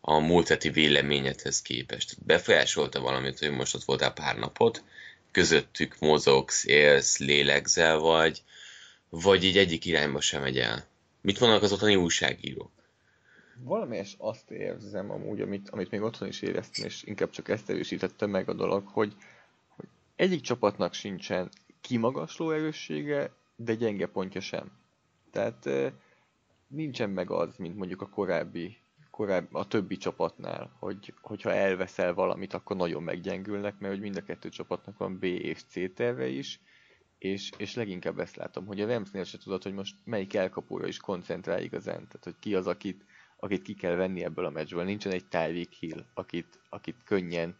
a 0.00 0.18
múlt 0.18 0.48
heti 0.48 0.68
véleményedhez 0.70 1.62
képest? 1.62 2.16
Befolyásolta 2.26 3.00
valamit, 3.00 3.38
hogy 3.38 3.50
most 3.50 3.74
ott 3.74 3.84
voltál 3.84 4.12
pár 4.12 4.38
napot, 4.38 4.82
közöttük 5.30 5.98
mozogsz, 5.98 6.64
élsz, 6.64 7.18
lélegzel, 7.18 7.98
vagy, 7.98 8.42
vagy 9.08 9.44
így 9.44 9.58
egyik 9.58 9.84
irányba 9.84 10.20
sem 10.20 10.42
megy 10.42 10.58
el? 10.58 10.86
Mit 11.20 11.40
mondanak 11.40 11.62
az 11.62 11.72
ottani 11.72 11.96
újságírók? 11.96 12.70
Valamelyes 13.64 14.16
azt 14.18 14.50
érzem 14.50 15.10
amúgy, 15.10 15.40
amit, 15.40 15.70
amit 15.70 15.90
még 15.90 16.02
otthon 16.02 16.28
is 16.28 16.42
éreztem, 16.42 16.86
és 16.86 17.02
inkább 17.02 17.30
csak 17.30 17.48
ezt 17.48 17.70
erősítette 17.70 18.26
meg 18.26 18.48
a 18.48 18.52
dolog, 18.52 18.86
hogy, 18.86 19.14
hogy 19.68 19.88
egyik 20.16 20.40
csapatnak 20.40 20.92
sincsen 20.92 21.48
kimagasló 21.80 22.50
erőssége, 22.50 23.32
de 23.56 23.74
gyenge 23.74 24.06
pontja 24.06 24.40
sem. 24.40 24.72
Tehát 25.30 25.68
nincsen 26.66 27.10
meg 27.10 27.30
az, 27.30 27.56
mint 27.56 27.76
mondjuk 27.76 28.00
a 28.02 28.08
korábbi, 28.08 28.76
korábbi 29.10 29.48
a 29.52 29.68
többi 29.68 29.96
csapatnál, 29.96 30.70
hogy, 30.78 31.14
hogyha 31.20 31.52
elveszel 31.52 32.14
valamit, 32.14 32.54
akkor 32.54 32.76
nagyon 32.76 33.02
meggyengülnek, 33.02 33.78
mert 33.78 33.92
hogy 33.92 34.02
mind 34.02 34.16
a 34.16 34.22
kettő 34.22 34.48
csapatnak 34.48 34.98
van 34.98 35.18
B 35.18 35.24
és 35.24 35.62
C 35.62 35.94
terve 35.94 36.26
is, 36.28 36.60
és, 37.18 37.50
és 37.56 37.74
leginkább 37.74 38.18
ezt 38.18 38.36
látom, 38.36 38.66
hogy 38.66 38.80
a 38.80 38.86
Ramsnél 38.86 39.24
se 39.24 39.38
tudod, 39.38 39.62
hogy 39.62 39.72
most 39.72 39.96
melyik 40.04 40.34
elkapóra 40.34 40.86
is 40.86 40.98
koncentrál 40.98 41.62
igazán, 41.62 41.94
tehát 41.94 42.24
hogy 42.24 42.34
ki 42.38 42.54
az, 42.54 42.66
akit, 42.66 43.04
akit 43.42 43.62
ki 43.62 43.74
kell 43.74 43.94
venni 43.94 44.24
ebből 44.24 44.44
a 44.44 44.50
meccsből. 44.50 44.84
Nincsen 44.84 45.12
egy 45.12 45.28
Tyreek 45.28 45.72
Hill, 45.72 46.04
akit, 46.14 46.60
akit 46.68 47.02
könnyen 47.04 47.56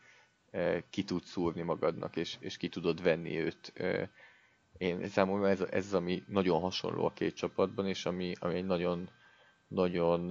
uh, 0.52 0.78
ki 0.90 1.04
tud 1.04 1.24
szúrni 1.24 1.62
magadnak, 1.62 2.16
és, 2.16 2.36
és 2.40 2.56
ki 2.56 2.68
tudod 2.68 3.02
venni 3.02 3.38
őt. 3.38 3.72
Én 4.78 5.08
számomra 5.08 5.48
ez, 5.48 5.60
ez 5.60 5.94
ami 5.94 6.22
nagyon 6.26 6.60
hasonló 6.60 7.04
a 7.06 7.12
két 7.12 7.34
csapatban, 7.34 7.86
és 7.86 8.06
ami, 8.06 8.32
ami 8.38 8.54
egy 8.54 8.64
nagyon, 8.64 9.10
nagyon 9.68 10.30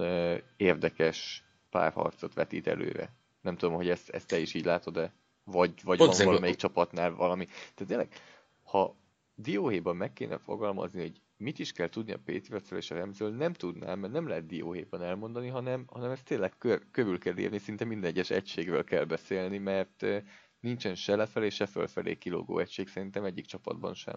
érdekes 0.56 1.44
párharcot 1.70 2.34
vetít 2.34 2.66
előre. 2.66 3.12
Nem 3.40 3.56
tudom, 3.56 3.74
hogy 3.74 3.88
ezt, 3.88 4.08
ezt 4.10 4.26
te 4.26 4.38
is 4.38 4.54
így 4.54 4.64
látod-e? 4.64 5.12
Vagy, 5.44 5.72
vagy 5.82 5.98
van 5.98 6.14
valamelyik 6.24 6.56
csapatnál 6.56 7.14
valami. 7.14 7.44
Tehát 7.46 7.86
tényleg, 7.86 8.12
ha 8.62 8.96
dióhéjban 9.34 9.96
meg 9.96 10.12
kéne 10.12 10.38
fogalmazni, 10.38 11.00
hogy 11.00 11.20
mit 11.42 11.58
is 11.58 11.72
kell 11.72 11.88
tudni 11.88 12.12
a 12.12 12.20
Patriotsról 12.24 12.78
és 12.78 12.90
a 12.90 12.94
Remzől, 12.94 13.30
nem 13.30 13.52
tudnám, 13.52 13.98
mert 13.98 14.12
nem 14.12 14.28
lehet 14.28 14.46
dióhéjban 14.46 15.02
elmondani, 15.02 15.48
hanem, 15.48 15.84
hanem 15.86 16.10
ezt 16.10 16.24
tényleg 16.24 16.52
kör, 16.58 16.82
körül 16.90 17.18
kell 17.18 17.38
írni, 17.38 17.58
szinte 17.58 17.84
minden 17.84 18.10
egyes 18.10 18.30
egységről 18.30 18.84
kell 18.84 19.04
beszélni, 19.04 19.58
mert 19.58 20.06
nincsen 20.60 20.94
se 20.94 21.16
lefelé, 21.16 21.48
se 21.48 21.66
fölfelé 21.66 22.14
kilógó 22.14 22.58
egység 22.58 22.88
szerintem 22.88 23.24
egyik 23.24 23.46
csapatban 23.46 23.94
sem. 23.94 24.16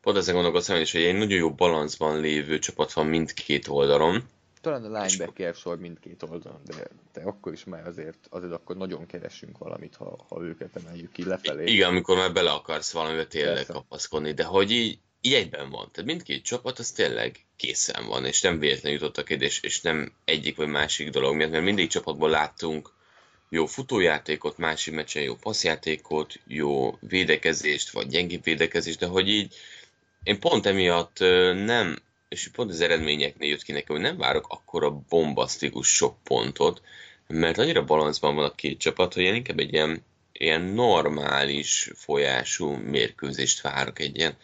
Pont 0.00 0.16
ezen 0.16 0.34
gondolkoztam 0.34 0.80
is, 0.80 0.92
hogy 0.92 1.02
egy 1.02 1.16
nagyon 1.16 1.38
jó 1.38 1.54
balanszban 1.54 2.20
lévő 2.20 2.58
csapat 2.58 2.92
van 2.92 3.06
mindkét 3.06 3.68
oldalon, 3.68 4.22
talán 4.60 4.84
a 4.84 5.02
linebacker 5.02 5.54
sor 5.54 5.78
mindkét 5.78 6.22
oldalon, 6.22 6.60
de, 6.64 6.88
de 7.12 7.22
akkor 7.22 7.52
is 7.52 7.64
már 7.64 7.86
azért, 7.86 8.26
azért 8.30 8.52
akkor 8.52 8.76
nagyon 8.76 9.06
keresünk 9.06 9.58
valamit, 9.58 9.96
ha, 9.96 10.24
ha 10.28 10.42
őket 10.42 10.76
emeljük 10.76 11.12
ki 11.12 11.24
lefelé. 11.24 11.72
Igen, 11.72 11.88
amikor 11.88 12.16
már 12.16 12.32
bele 12.32 12.50
akarsz 12.50 12.92
valamivel 12.92 13.26
tényleg 13.26 13.54
Persze. 13.54 13.72
kapaszkodni, 13.72 14.32
de 14.32 14.44
hogy 14.44 14.70
így, 14.70 14.98
így 15.20 15.32
egyben 15.32 15.70
van. 15.70 15.88
Tehát 15.92 16.10
mindkét 16.10 16.44
csapat 16.44 16.78
az 16.78 16.90
tényleg 16.90 17.44
készen 17.56 18.06
van, 18.06 18.24
és 18.24 18.40
nem 18.40 18.58
véletlenül 18.58 18.98
jutottak 18.98 19.30
ide, 19.30 19.44
és, 19.44 19.60
és 19.60 19.80
nem 19.80 20.12
egyik 20.24 20.56
vagy 20.56 20.68
másik 20.68 21.10
dolog 21.10 21.34
miatt, 21.34 21.50
mert 21.50 21.64
mindig 21.64 21.88
csapatból 21.88 22.30
láttunk 22.30 22.92
jó 23.50 23.66
futójátékot, 23.66 24.58
másik 24.58 24.94
meccsen 24.94 25.22
jó 25.22 25.34
passzjátékot, 25.34 26.40
jó 26.46 26.98
védekezést, 27.00 27.90
vagy 27.90 28.08
gyengébb 28.08 28.44
védekezést, 28.44 28.98
de 28.98 29.06
hogy 29.06 29.28
így 29.28 29.54
én 30.22 30.40
pont 30.40 30.66
emiatt 30.66 31.18
nem 31.64 31.98
és 32.28 32.48
pont 32.48 32.70
az 32.70 32.80
eredményeknél 32.80 33.48
jött 33.48 33.62
ki 33.62 33.72
nekem, 33.72 33.96
hogy 33.96 34.04
nem 34.04 34.16
várok 34.16 34.46
akkora 34.48 35.02
bombasztikus 35.08 35.88
sok 35.88 36.16
pontot, 36.22 36.82
mert 37.26 37.58
annyira 37.58 37.84
balanszban 37.84 38.34
van 38.34 38.44
a 38.44 38.54
két 38.54 38.78
csapat, 38.78 39.14
hogy 39.14 39.22
én 39.22 39.34
inkább 39.34 39.58
egy 39.58 39.72
ilyen, 39.72 40.04
ilyen 40.32 40.62
normális 40.62 41.90
folyású 41.94 42.70
mérkőzést 42.70 43.60
várok, 43.60 43.98
egy 43.98 44.16
ilyen 44.16 44.36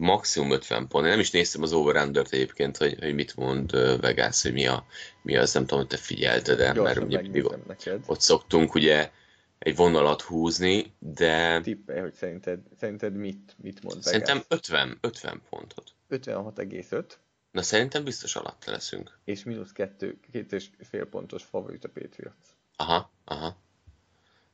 maximum 0.00 0.50
50 0.50 0.88
pont. 0.88 1.04
Én 1.04 1.10
nem 1.10 1.20
is 1.20 1.30
néztem 1.30 1.62
az 1.62 1.72
over 1.72 2.10
egyébként, 2.30 2.76
hogy, 2.76 2.96
hogy 2.98 3.14
mit 3.14 3.36
mond 3.36 3.70
Vegas, 4.00 4.42
hogy 4.42 4.52
mi, 4.52 4.66
a, 4.66 4.86
mi 5.22 5.36
az, 5.36 5.52
nem 5.52 5.62
tudom, 5.62 5.78
hogy 5.78 5.88
te 5.88 5.96
figyelted 5.96 6.58
de 6.58 6.72
mert 6.72 6.98
ugye 6.98 7.22
neked. 7.66 8.02
ott 8.06 8.20
szoktunk 8.20 8.74
ugye 8.74 9.10
egy 9.58 9.76
vonalat 9.76 10.22
húzni, 10.22 10.94
de... 10.98 11.60
Tippelj, 11.60 12.00
hogy 12.00 12.14
szerinted, 12.14 12.60
szerinted 12.78 13.14
mit, 13.14 13.56
mit 13.62 13.82
mond 13.82 14.04
Vegas? 14.04 14.10
Szerintem 14.10 14.42
50, 14.48 14.98
50 15.00 15.42
pontot. 15.50 15.92
56,5. 16.10 17.04
Na 17.50 17.62
szerintem 17.62 18.04
biztos 18.04 18.36
alatt 18.36 18.64
leszünk. 18.64 19.18
És 19.24 19.44
mínusz 19.44 19.72
kettő, 19.72 20.18
két 20.32 20.52
és 20.52 20.66
fél 20.90 21.06
pontos 21.06 21.42
favorit 21.42 21.84
a 21.84 21.88
Patriots. 21.88 22.46
Aha, 22.76 23.10
aha. 23.24 23.56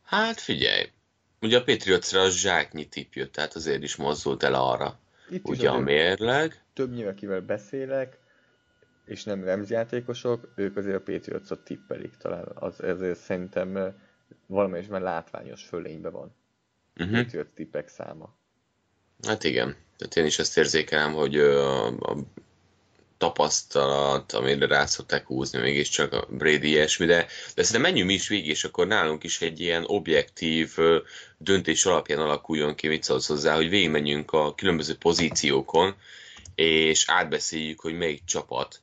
Hát 0.02 0.40
figyelj, 0.40 0.90
ugye 1.40 1.58
a 1.58 1.64
Patriotsra 1.64 2.20
a 2.20 2.30
zsáknyi 2.30 2.88
tip 2.88 3.14
jött, 3.14 3.32
tehát 3.32 3.54
azért 3.54 3.82
is 3.82 3.96
mozdult 3.96 4.42
el 4.42 4.54
arra. 4.54 4.98
Itt 5.28 5.48
ugye 5.48 5.70
a 5.70 5.78
mérleg. 5.78 6.62
Többnyire, 6.72 7.08
akivel 7.08 7.40
beszélek, 7.40 8.18
és 9.04 9.24
nem 9.24 9.44
Rams 9.44 9.68
játékosok, 9.68 10.52
ők 10.54 10.76
azért 10.76 10.96
a 10.96 11.12
Patriotsot 11.12 11.64
tippelik 11.64 12.16
talán. 12.16 12.48
Az, 12.54 12.82
ezért 12.82 13.18
szerintem 13.18 13.94
valamelyik 14.46 14.88
már 14.88 15.00
látványos 15.00 15.64
fölényben 15.64 16.12
van. 16.12 16.34
Uh-huh. 16.96 17.16
Patriots 17.16 17.48
tippek 17.54 17.88
száma. 17.88 18.34
Hát 19.22 19.44
igen. 19.44 19.76
Tehát 19.96 20.16
én 20.16 20.24
is 20.24 20.38
ezt 20.38 20.58
érzékelem, 20.58 21.12
hogy 21.12 21.36
a, 21.38 21.86
a 21.86 22.16
tapasztalat, 23.18 24.32
amire 24.32 24.66
rá 24.66 24.86
szokták 24.86 25.26
húzni, 25.26 25.58
mégiscsak 25.58 26.12
a 26.12 26.26
Brady 26.30 26.68
ilyesmi, 26.68 27.06
de, 27.06 27.26
de 27.54 27.62
szerintem 27.62 27.80
menjünk 27.80 28.08
mi 28.08 28.14
is 28.14 28.28
végig, 28.28 28.48
és 28.48 28.64
akkor 28.64 28.86
nálunk 28.86 29.24
is 29.24 29.40
egy 29.40 29.60
ilyen 29.60 29.84
objektív 29.86 30.76
döntés 31.38 31.84
alapján 31.84 32.18
alakuljon 32.18 32.74
ki, 32.74 32.88
mit 32.88 33.02
szólsz 33.02 33.26
hozzá, 33.26 33.54
hogy 33.54 33.68
végigmenjünk 33.68 34.32
a 34.32 34.54
különböző 34.54 34.96
pozíciókon, 34.96 35.94
és 36.54 37.04
átbeszéljük, 37.06 37.80
hogy 37.80 37.94
melyik 37.94 38.24
csapat 38.24 38.80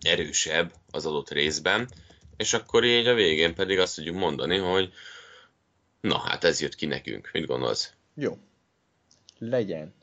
erősebb 0.00 0.72
az 0.90 1.06
adott 1.06 1.30
részben, 1.30 1.88
és 2.36 2.52
akkor 2.52 2.84
így 2.84 3.06
a 3.06 3.14
végén 3.14 3.54
pedig 3.54 3.78
azt 3.78 3.94
tudjuk 3.94 4.16
mondani, 4.16 4.56
hogy 4.56 4.92
na 6.00 6.18
hát 6.18 6.44
ez 6.44 6.60
jött 6.60 6.74
ki 6.74 6.86
nekünk, 6.86 7.30
mit 7.32 7.46
gondolsz? 7.46 7.92
Jó, 8.14 8.38
legyen. 9.38 9.94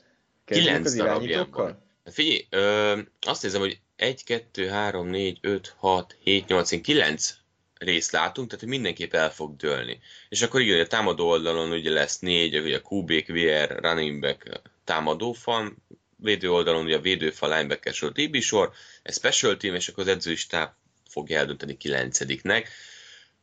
Kilenc 0.46 0.94
darabjában. 0.94 1.86
Figyelj, 2.12 2.48
ö, 2.50 3.00
azt 3.22 3.44
nézem, 3.44 3.62
hogy 3.62 3.80
1, 3.96 4.24
2, 4.24 4.68
3, 4.68 5.08
4, 5.08 5.38
5, 5.42 5.74
6, 5.78 6.16
7, 6.24 6.48
8, 6.48 6.82
9 6.82 7.38
részt 7.78 8.12
látunk, 8.12 8.50
tehát 8.50 8.66
mindenképp 8.66 9.14
el 9.14 9.32
fog 9.34 9.56
dőlni. 9.56 10.00
És 10.30 10.42
akkor 10.42 10.62
igen, 10.62 10.80
a 10.80 10.88
támadó 10.88 11.28
oldalon 11.28 11.72
ugye 11.72 11.92
lesz 11.92 12.20
négy, 12.20 12.58
ugye 12.58 12.78
a 12.84 12.96
QB, 12.96 13.12
VR, 13.28 13.80
running 13.82 14.22
back, 14.22 14.62
támadó 14.84 15.32
fan, 15.32 15.78
védő 16.16 16.52
oldalon 16.52 16.86
ugye 16.86 16.96
a 16.96 17.02
védőfal, 17.02 17.50
linebacker 17.50 17.94
sor, 17.94 18.12
TB 18.12 18.36
sor, 18.40 18.72
egy 19.04 19.14
special 19.14 19.58
team, 19.58 19.76
és 19.76 19.88
akkor 19.88 20.04
az 20.04 20.10
edzői 20.10 20.36
stáb 20.36 20.72
fogja 21.10 21.38
eldönteni 21.38 21.78
kilencediknek. 21.78 22.70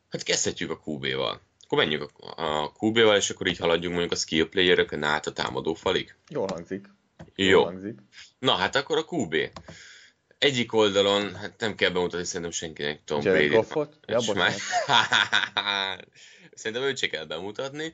Hát 0.09 0.23
kezdhetjük 0.23 0.71
a 0.71 0.81
QB-val. 0.85 1.41
Akkor 1.63 1.77
menjünk 1.77 2.11
a 2.35 2.71
QB-val, 2.79 3.15
és 3.15 3.29
akkor 3.29 3.47
így 3.47 3.57
haladjunk 3.57 3.93
mondjuk 3.95 4.13
a 4.13 4.21
skill 4.21 4.49
player 4.49 4.87
át 5.01 5.27
a 5.27 5.31
támadó 5.31 5.73
falig. 5.73 6.15
Jól 6.29 6.47
hangzik. 6.53 6.85
Jó. 7.35 7.63
Hangzik. 7.63 7.99
Na 8.39 8.55
hát 8.55 8.75
akkor 8.75 8.97
a 8.97 9.05
QB. 9.15 9.35
Egyik 10.37 10.73
oldalon, 10.73 11.35
hát 11.35 11.53
nem 11.59 11.75
kell 11.75 11.89
bemutatni 11.89 12.25
szerintem 12.25 12.51
senkinek 12.51 13.03
Tom 13.03 13.21
Brady. 13.21 13.47
Goffot? 13.47 13.99
Ja, 14.05 14.19
már... 14.33 14.53
szerintem 16.53 16.87
őt 16.87 16.97
se 16.97 17.07
kell 17.07 17.25
bemutatni. 17.25 17.93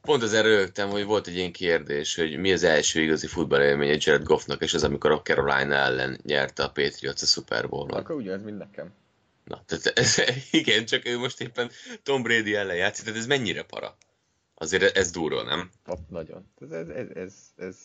Pont 0.00 0.22
az 0.22 0.40
rögtem, 0.40 0.90
hogy 0.90 1.04
volt 1.04 1.26
egy 1.26 1.36
ilyen 1.36 1.52
kérdés, 1.52 2.14
hogy 2.14 2.36
mi 2.36 2.52
az 2.52 2.62
első 2.62 3.00
igazi 3.00 3.26
futballélménye 3.26 3.96
Jared 3.98 4.22
Goffnak, 4.22 4.62
és 4.62 4.74
az, 4.74 4.84
amikor 4.84 5.10
a 5.10 5.22
Carolina 5.22 5.74
ellen 5.74 6.20
nyerte 6.22 6.62
a 6.62 6.70
Patriots 6.70 7.22
a 7.22 7.26
Super 7.26 7.68
Bowl-on. 7.68 7.98
Akkor 7.98 8.16
ugyanez, 8.16 8.42
mint 8.42 8.58
nekem. 8.58 8.92
Na, 9.44 9.62
tehát 9.66 9.98
ez, 9.98 10.22
igen, 10.50 10.84
csak 10.84 11.06
ő 11.06 11.18
most 11.18 11.40
éppen 11.40 11.70
Tom 12.02 12.22
Brady 12.22 12.54
ellen 12.54 12.76
játszik, 12.76 13.04
tehát 13.04 13.18
ez 13.18 13.26
mennyire 13.26 13.62
para? 13.62 13.96
Azért 14.54 14.96
ez 14.96 15.10
durva, 15.10 15.42
nem? 15.42 15.70
Hopp, 15.84 16.08
nagyon. 16.08 16.50
Ez, 16.60 16.70
ez, 16.70 16.88
ez, 16.88 17.08
ez, 17.14 17.52
ez, 17.56 17.78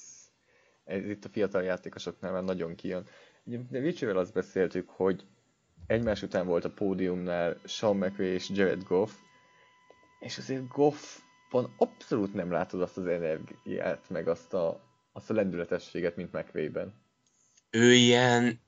ez, 0.84 1.06
itt 1.06 1.26
a 1.26 1.30
fiatal 1.30 1.64
játékosoknál 1.64 2.32
már 2.32 2.44
nagyon 2.44 2.76
kijön. 2.76 3.08
De 3.44 3.80
Vicsivel 3.80 4.18
azt 4.18 4.34
beszéltük, 4.34 4.90
hogy 4.90 5.26
egymás 5.88 6.22
után 6.22 6.46
volt 6.46 6.66
a 6.66 6.72
pódiumnál 6.72 7.58
Sean 7.66 7.98
McVay 7.98 8.28
és 8.28 8.50
Jared 8.50 8.84
Goff, 8.84 9.12
és 10.20 10.38
azért 10.38 10.68
Goffban 10.68 11.74
abszolút 11.78 12.34
nem 12.34 12.52
látod 12.52 12.82
azt 12.82 12.98
az 12.98 13.06
energiát, 13.06 14.10
meg 14.10 14.28
azt 14.28 14.54
a, 14.54 14.82
azt 15.12 15.30
a 15.30 15.34
lendületességet, 15.34 16.16
mint 16.16 16.32
McVay-ben. 16.32 16.94
Ő 17.70 17.94
ilyen, 17.94 18.60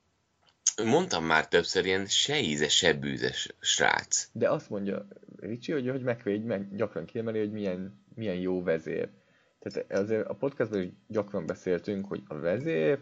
mondtam 0.84 1.26
már 1.26 1.48
többször, 1.48 1.86
ilyen 1.86 2.06
se 2.06 2.40
íze, 2.40 2.70
se 2.70 2.94
bűzes 2.94 3.56
srác. 3.60 4.30
De 4.32 4.50
azt 4.50 4.70
mondja 4.70 5.08
Ricsi, 5.40 5.72
hogy, 5.72 5.90
hogy 5.90 6.04
McVay 6.04 6.40
meg 6.40 6.76
gyakran 6.76 7.06
kiemeli, 7.06 7.40
hogy 7.40 7.52
milyen, 7.52 8.04
milyen 8.16 8.36
jó 8.36 8.64
vezér. 8.64 9.10
Tehát 9.60 9.92
azért 9.92 10.28
a 10.28 10.34
podcastban 10.34 10.82
is 10.82 10.90
gyakran 11.08 11.46
beszéltünk, 11.46 12.08
hogy 12.08 12.22
a 12.28 12.36
vezér 12.36 13.00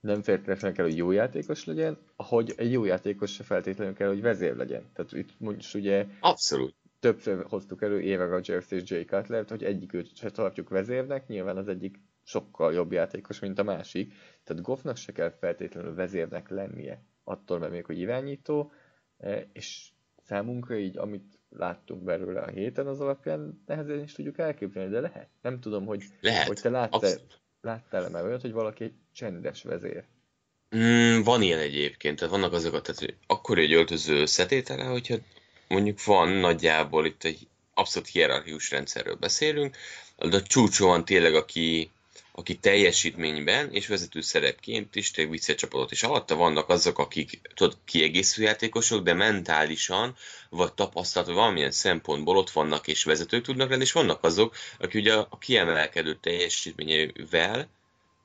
nem 0.00 0.22
feltétlenül 0.22 0.76
kell, 0.76 0.84
hogy 0.84 0.96
jó 0.96 1.10
játékos 1.10 1.64
legyen, 1.64 1.98
ahogy 2.16 2.54
egy 2.56 2.72
jó 2.72 2.84
játékos 2.84 3.32
se 3.32 3.44
feltétlenül 3.44 3.94
kell, 3.94 4.08
hogy 4.08 4.20
vezér 4.20 4.56
legyen. 4.56 4.90
Tehát 4.94 5.12
itt 5.12 5.30
most 5.38 5.74
ugye 5.74 6.06
Abszolút. 6.20 6.74
többször 7.00 7.44
hoztuk 7.48 7.82
elő 7.82 8.12
Eva 8.12 8.26
Rodgers 8.26 8.70
és 8.70 8.90
Jay 8.90 9.04
Cutler, 9.04 9.44
hogy 9.48 9.64
egyik 9.64 9.92
őt 9.92 10.16
se 10.16 10.30
tartjuk 10.30 10.68
vezérnek, 10.68 11.26
nyilván 11.26 11.56
az 11.56 11.68
egyik 11.68 12.00
sokkal 12.24 12.72
jobb 12.72 12.92
játékos, 12.92 13.38
mint 13.38 13.58
a 13.58 13.62
másik. 13.62 14.14
Tehát 14.44 14.62
Goffnak 14.62 14.96
se 14.96 15.12
kell 15.12 15.30
feltétlenül 15.30 15.94
vezérnek 15.94 16.48
lennie, 16.48 17.02
attól 17.24 17.58
mert 17.58 17.72
még, 17.72 17.84
hogy 17.84 17.98
irányító, 17.98 18.72
e, 19.18 19.48
és 19.52 19.88
számunkra 20.26 20.76
így, 20.76 20.96
amit 20.96 21.38
láttunk 21.48 22.02
belőle 22.02 22.40
a 22.40 22.50
héten, 22.50 22.86
az 22.86 23.00
alapján 23.00 23.62
nehezen 23.66 24.02
is 24.02 24.12
tudjuk 24.12 24.38
elképzelni, 24.38 24.90
de 24.90 25.00
lehet. 25.00 25.28
Nem 25.42 25.60
tudom, 25.60 25.84
hogy, 25.86 26.02
Lehet. 26.20 26.46
hogy 26.46 26.60
te 26.60 26.70
láttál, 26.70 27.00
Abszolút. 27.00 27.40
láttál 27.60 28.10
már 28.10 28.24
olyat, 28.24 28.40
hogy 28.40 28.52
valaki 28.52 28.84
egy 28.84 28.94
csendes 29.12 29.62
vezér. 29.62 30.04
Mm, 30.76 31.22
van 31.22 31.42
ilyen 31.42 31.58
egyébként, 31.58 32.18
tehát 32.18 32.32
vannak 32.34 32.52
azok, 32.52 32.70
tehát 32.70 33.00
hogy 33.00 33.16
akkor 33.26 33.58
egy 33.58 33.72
öltöző 33.72 34.20
összetétele, 34.20 34.84
hogyha 34.84 35.16
mondjuk 35.68 36.04
van 36.04 36.28
nagyjából 36.28 37.06
itt 37.06 37.24
egy 37.24 37.48
abszolút 37.74 38.08
hierarchikus 38.08 38.70
rendszerről 38.70 39.16
beszélünk, 39.16 39.76
de 40.16 40.36
a 40.36 40.42
csúcson 40.42 40.88
van 40.88 41.04
tényleg, 41.04 41.34
aki, 41.34 41.90
aki 42.32 42.56
teljesítményben 42.56 43.72
és 43.72 43.86
vezető 43.86 44.20
szerepként 44.20 44.96
is 44.96 45.10
tényleg 45.10 45.32
visszacsapatot, 45.32 45.90
és 45.90 46.02
alatta 46.02 46.34
vannak 46.34 46.68
azok, 46.68 46.98
akik 46.98 47.40
tudod, 47.54 47.78
kiegészítő 47.84 48.42
játékosok, 48.42 49.02
de 49.02 49.14
mentálisan 49.14 50.16
vagy 50.50 50.72
tapasztalat, 50.72 51.28
vagy 51.28 51.36
valamilyen 51.36 51.70
szempontból 51.70 52.36
ott 52.36 52.50
vannak 52.50 52.88
és 52.88 53.04
vezetők 53.04 53.42
tudnak 53.44 53.70
lenni, 53.70 53.82
és 53.82 53.92
vannak 53.92 54.24
azok, 54.24 54.56
akik 54.78 55.00
ugye 55.00 55.14
a 55.14 55.38
kiemelkedő 55.38 56.18
teljesítményével 56.20 57.68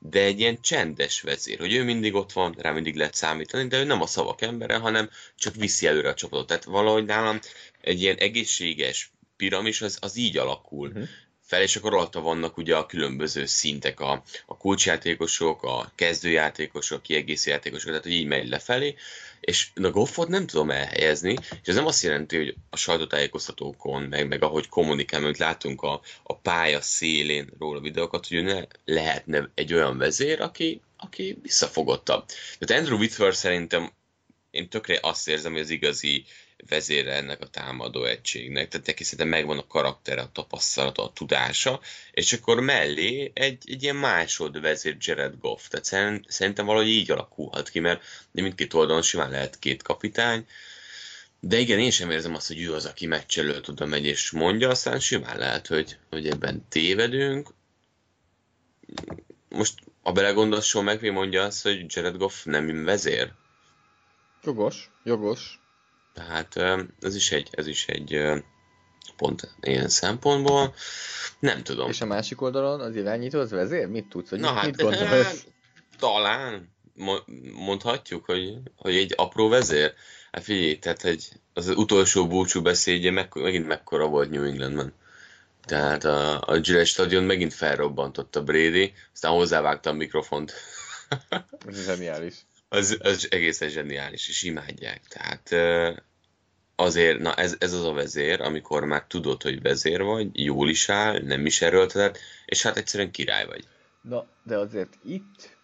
de 0.00 0.22
egy 0.22 0.40
ilyen 0.40 0.60
csendes 0.60 1.20
vezér, 1.20 1.58
hogy 1.58 1.72
ő 1.72 1.84
mindig 1.84 2.14
ott 2.14 2.32
van, 2.32 2.54
rá 2.58 2.72
mindig 2.72 2.96
lehet 2.96 3.14
számítani, 3.14 3.68
de 3.68 3.78
ő 3.78 3.84
nem 3.84 4.02
a 4.02 4.06
szavak 4.06 4.42
embere, 4.42 4.76
hanem 4.76 5.10
csak 5.36 5.54
viszi 5.54 5.86
előre 5.86 6.08
a 6.08 6.14
csapatot. 6.14 6.46
Tehát 6.46 6.64
valahogy 6.64 7.04
nálam 7.04 7.40
egy 7.80 8.02
ilyen 8.02 8.16
egészséges 8.16 9.10
piramis 9.36 9.82
az, 9.82 9.98
az 10.00 10.16
így 10.16 10.36
alakul 10.36 10.88
uh-huh. 10.88 11.08
Fel, 11.48 11.62
és 11.62 11.76
akkor 11.76 11.94
alatta 11.94 12.20
vannak 12.20 12.56
ugye 12.56 12.76
a 12.76 12.86
különböző 12.86 13.46
szintek, 13.46 14.00
a, 14.00 14.22
a 14.46 14.56
kulcsjátékosok, 14.56 15.62
a 15.62 15.92
kezdőjátékosok, 15.94 17.02
kiegészítő 17.02 17.50
játékosok, 17.50 17.88
tehát 17.88 18.02
hogy 18.02 18.12
így 18.12 18.26
megy 18.26 18.48
lefelé, 18.48 18.94
és 19.40 19.68
a 19.74 19.90
Goffot 19.90 20.28
nem 20.28 20.46
tudom 20.46 20.70
elhelyezni, 20.70 21.32
és 21.32 21.68
ez 21.68 21.74
nem 21.74 21.86
azt 21.86 22.02
jelenti, 22.02 22.36
hogy 22.36 22.54
a 22.70 22.76
sajtótájékoztatókon, 22.76 24.02
meg, 24.02 24.28
meg 24.28 24.42
ahogy 24.42 24.68
kommunikál, 24.68 25.20
mert 25.20 25.38
látunk 25.38 25.82
a, 25.82 26.00
a 26.22 26.36
pálya 26.36 26.80
szélén 26.80 27.50
róla 27.58 27.80
videókat, 27.80 28.26
hogy 28.26 28.36
ő 28.36 28.40
ne 28.42 28.62
lehetne 28.84 29.50
egy 29.54 29.74
olyan 29.74 29.98
vezér, 29.98 30.40
aki, 30.40 30.80
aki 30.96 31.38
visszafogottabb. 31.42 32.24
Tehát 32.58 32.82
Andrew 32.82 32.98
Whitworth 32.98 33.36
szerintem 33.36 33.92
én 34.50 34.68
tökre 34.68 34.98
azt 35.02 35.28
érzem, 35.28 35.52
hogy 35.52 35.60
az 35.60 35.70
igazi 35.70 36.24
vezére 36.68 37.12
ennek 37.12 37.40
a 37.40 37.46
támadó 37.46 38.04
egységnek. 38.04 38.68
Tehát 38.68 38.86
neki 38.86 39.04
szerintem 39.04 39.28
megvan 39.28 39.58
a 39.58 39.66
karaktere, 39.66 40.20
a 40.20 40.30
tapasztalata, 40.32 41.04
a 41.04 41.12
tudása, 41.12 41.80
és 42.10 42.32
akkor 42.32 42.60
mellé 42.60 43.30
egy, 43.34 43.62
egy 43.66 43.82
ilyen 43.82 43.96
másod 43.96 44.60
vezér 44.60 44.96
Jared 44.98 45.34
Goff. 45.40 45.68
Tehát 45.68 46.22
szerintem 46.28 46.66
valahogy 46.66 46.88
így 46.88 47.10
alakulhat 47.10 47.68
ki, 47.68 47.80
mert 47.80 48.02
mindkét 48.30 48.74
oldalon 48.74 49.02
simán 49.02 49.30
lehet 49.30 49.58
két 49.58 49.82
kapitány, 49.82 50.46
de 51.40 51.58
igen, 51.58 51.78
én 51.78 51.90
sem 51.90 52.10
érzem 52.10 52.34
azt, 52.34 52.46
hogy 52.46 52.62
ő 52.62 52.74
az, 52.74 52.86
aki 52.86 53.06
meccselő 53.06 53.60
oda 53.68 53.86
megy 53.86 54.04
és 54.04 54.30
mondja, 54.30 54.68
aztán 54.68 55.00
simán 55.00 55.38
lehet, 55.38 55.66
hogy, 55.66 55.98
hogy 56.10 56.28
ebben 56.28 56.64
tévedünk. 56.68 57.48
Most, 59.48 59.74
a 60.02 60.12
belegondolsz, 60.12 60.66
Sean 60.66 60.84
McVay 60.84 61.10
mondja 61.10 61.42
azt, 61.42 61.62
hogy 61.62 61.84
Jared 61.94 62.16
Goff 62.16 62.44
nem 62.44 62.84
vezér. 62.84 63.32
Jogos, 64.44 64.90
jogos. 65.04 65.57
Tehát 66.18 66.56
ez 67.00 67.14
is 67.14 67.32
egy, 67.32 67.48
ez 67.50 67.66
is 67.66 67.86
egy 67.86 68.20
pont 69.16 69.54
ilyen 69.60 69.88
szempontból. 69.88 70.74
Nem 71.38 71.62
tudom. 71.62 71.88
És 71.88 72.00
a 72.00 72.06
másik 72.06 72.40
oldalon 72.40 72.80
az 72.80 72.96
irányító 72.96 73.38
az 73.38 73.50
vezér? 73.50 73.86
Mit 73.86 74.08
tudsz, 74.08 74.30
hogy 74.30 74.40
Na 74.40 74.52
mit, 74.52 74.58
hát, 74.58 74.66
mit 74.66 74.80
gondolsz? 74.80 75.46
Talán 75.98 76.68
mondhatjuk, 77.52 78.24
hogy, 78.24 78.58
hogy 78.76 78.96
egy 78.96 79.12
apró 79.16 79.48
vezér. 79.48 79.94
Hát 80.32 80.42
figyelj, 80.42 80.78
tehát 80.78 81.04
egy, 81.04 81.28
az 81.54 81.68
utolsó 81.68 82.26
búcsú 82.26 82.62
beszédje 82.62 83.10
meg, 83.10 83.28
megint 83.34 83.66
mekkora 83.66 84.06
volt 84.06 84.30
New 84.30 84.44
Englandben. 84.44 84.92
Tehát 85.64 86.04
a, 86.04 86.40
a 86.40 86.58
Gillette 86.60 86.84
stadion 86.84 87.24
megint 87.24 87.54
felrobbantotta 87.54 88.42
Brady, 88.42 88.92
aztán 89.12 89.32
hozzávágta 89.32 89.90
a 89.90 89.92
mikrofont. 89.92 90.52
Ez 91.66 91.84
zseniális. 91.84 92.34
Az, 92.68 92.96
az 93.00 93.26
egészen 93.30 93.68
zseniális, 93.68 94.28
és 94.28 94.42
imádják. 94.42 95.02
Tehát 95.08 95.50
azért, 96.80 97.18
na 97.18 97.34
ez, 97.34 97.56
ez 97.58 97.72
az 97.72 97.84
a 97.84 97.92
vezér, 97.92 98.40
amikor 98.40 98.84
már 98.84 99.04
tudod, 99.06 99.42
hogy 99.42 99.62
vezér 99.62 100.02
vagy, 100.02 100.44
jól 100.44 100.68
is 100.68 100.88
áll, 100.88 101.20
nem 101.22 101.46
is 101.46 101.62
erőltetett, 101.62 102.18
és 102.46 102.62
hát 102.62 102.76
egyszerűen 102.76 103.10
király 103.10 103.46
vagy. 103.46 103.68
Na, 104.00 104.26
de 104.42 104.58
azért 104.58 104.98
itt 105.04 105.56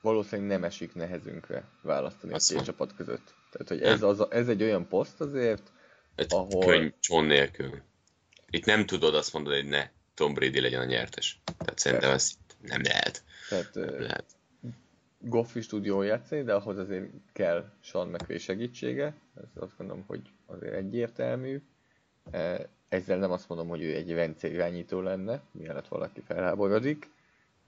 valószínűleg 0.00 0.50
nem 0.50 0.64
esik 0.64 0.94
nehezünkre 0.94 1.64
választani 1.82 2.32
Azt 2.32 2.50
a 2.50 2.54
két 2.54 2.64
csapat 2.64 2.94
között. 2.96 3.34
Tehát, 3.50 3.68
hogy 3.68 3.82
ez, 3.82 4.02
az, 4.02 4.26
ez 4.30 4.48
egy 4.48 4.62
olyan 4.62 4.88
poszt 4.88 5.20
azért, 5.20 5.72
Egy 6.14 6.26
Ahol- 6.34 6.64
Könyv 6.64 6.92
cson 7.00 7.24
nélkül. 7.24 7.82
Itt 8.50 8.64
nem 8.64 8.86
tudod 8.86 9.14
azt 9.14 9.32
mondani, 9.32 9.56
hogy 9.56 9.68
ne 9.68 9.88
Tom 10.14 10.34
Brady 10.34 10.60
legyen 10.60 10.80
a 10.80 10.84
nyertes. 10.84 11.40
Tehát 11.58 11.78
szerintem 11.78 12.10
ezt 12.10 12.34
nem 12.60 12.82
lehet. 12.82 13.22
tehát 13.48 13.74
Nem 13.74 14.00
lehet. 14.00 14.24
Goff 15.18 15.54
is 15.54 15.66
tud 15.66 15.84
jól 15.84 16.04
játszani, 16.04 16.42
de 16.42 16.54
ahhoz 16.54 16.78
azért 16.78 17.10
kell 17.32 17.72
Sean 17.80 18.08
McVay 18.08 18.38
segítsége. 18.38 19.14
Ez 19.34 19.62
azt 19.62 19.76
gondolom, 19.76 20.04
hogy 20.06 20.30
azért 20.46 20.74
egyértelmű. 20.74 21.62
E, 22.30 22.68
Ezzel 22.88 23.18
nem 23.18 23.30
azt 23.30 23.48
mondom, 23.48 23.68
hogy 23.68 23.82
ő 23.82 23.94
egy 23.94 24.12
rendszer 24.12 24.52
irányító 24.52 25.00
lenne, 25.00 25.42
mielőtt 25.50 25.88
valaki 25.88 26.20
felháborodik, 26.20 27.10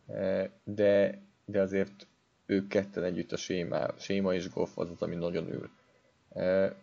E, 0.06 0.50
de, 0.64 1.22
de 1.44 1.60
azért 1.60 2.06
ők 2.46 2.68
ketten 2.68 3.04
együtt 3.04 3.32
a 3.32 3.36
séma, 3.36 3.98
séma 3.98 4.34
és 4.34 4.50
Goff 4.50 4.78
az 4.78 4.90
az, 4.90 5.02
ami 5.02 5.14
nagyon 5.14 5.52
ül. 5.52 5.70
E, 6.28 6.74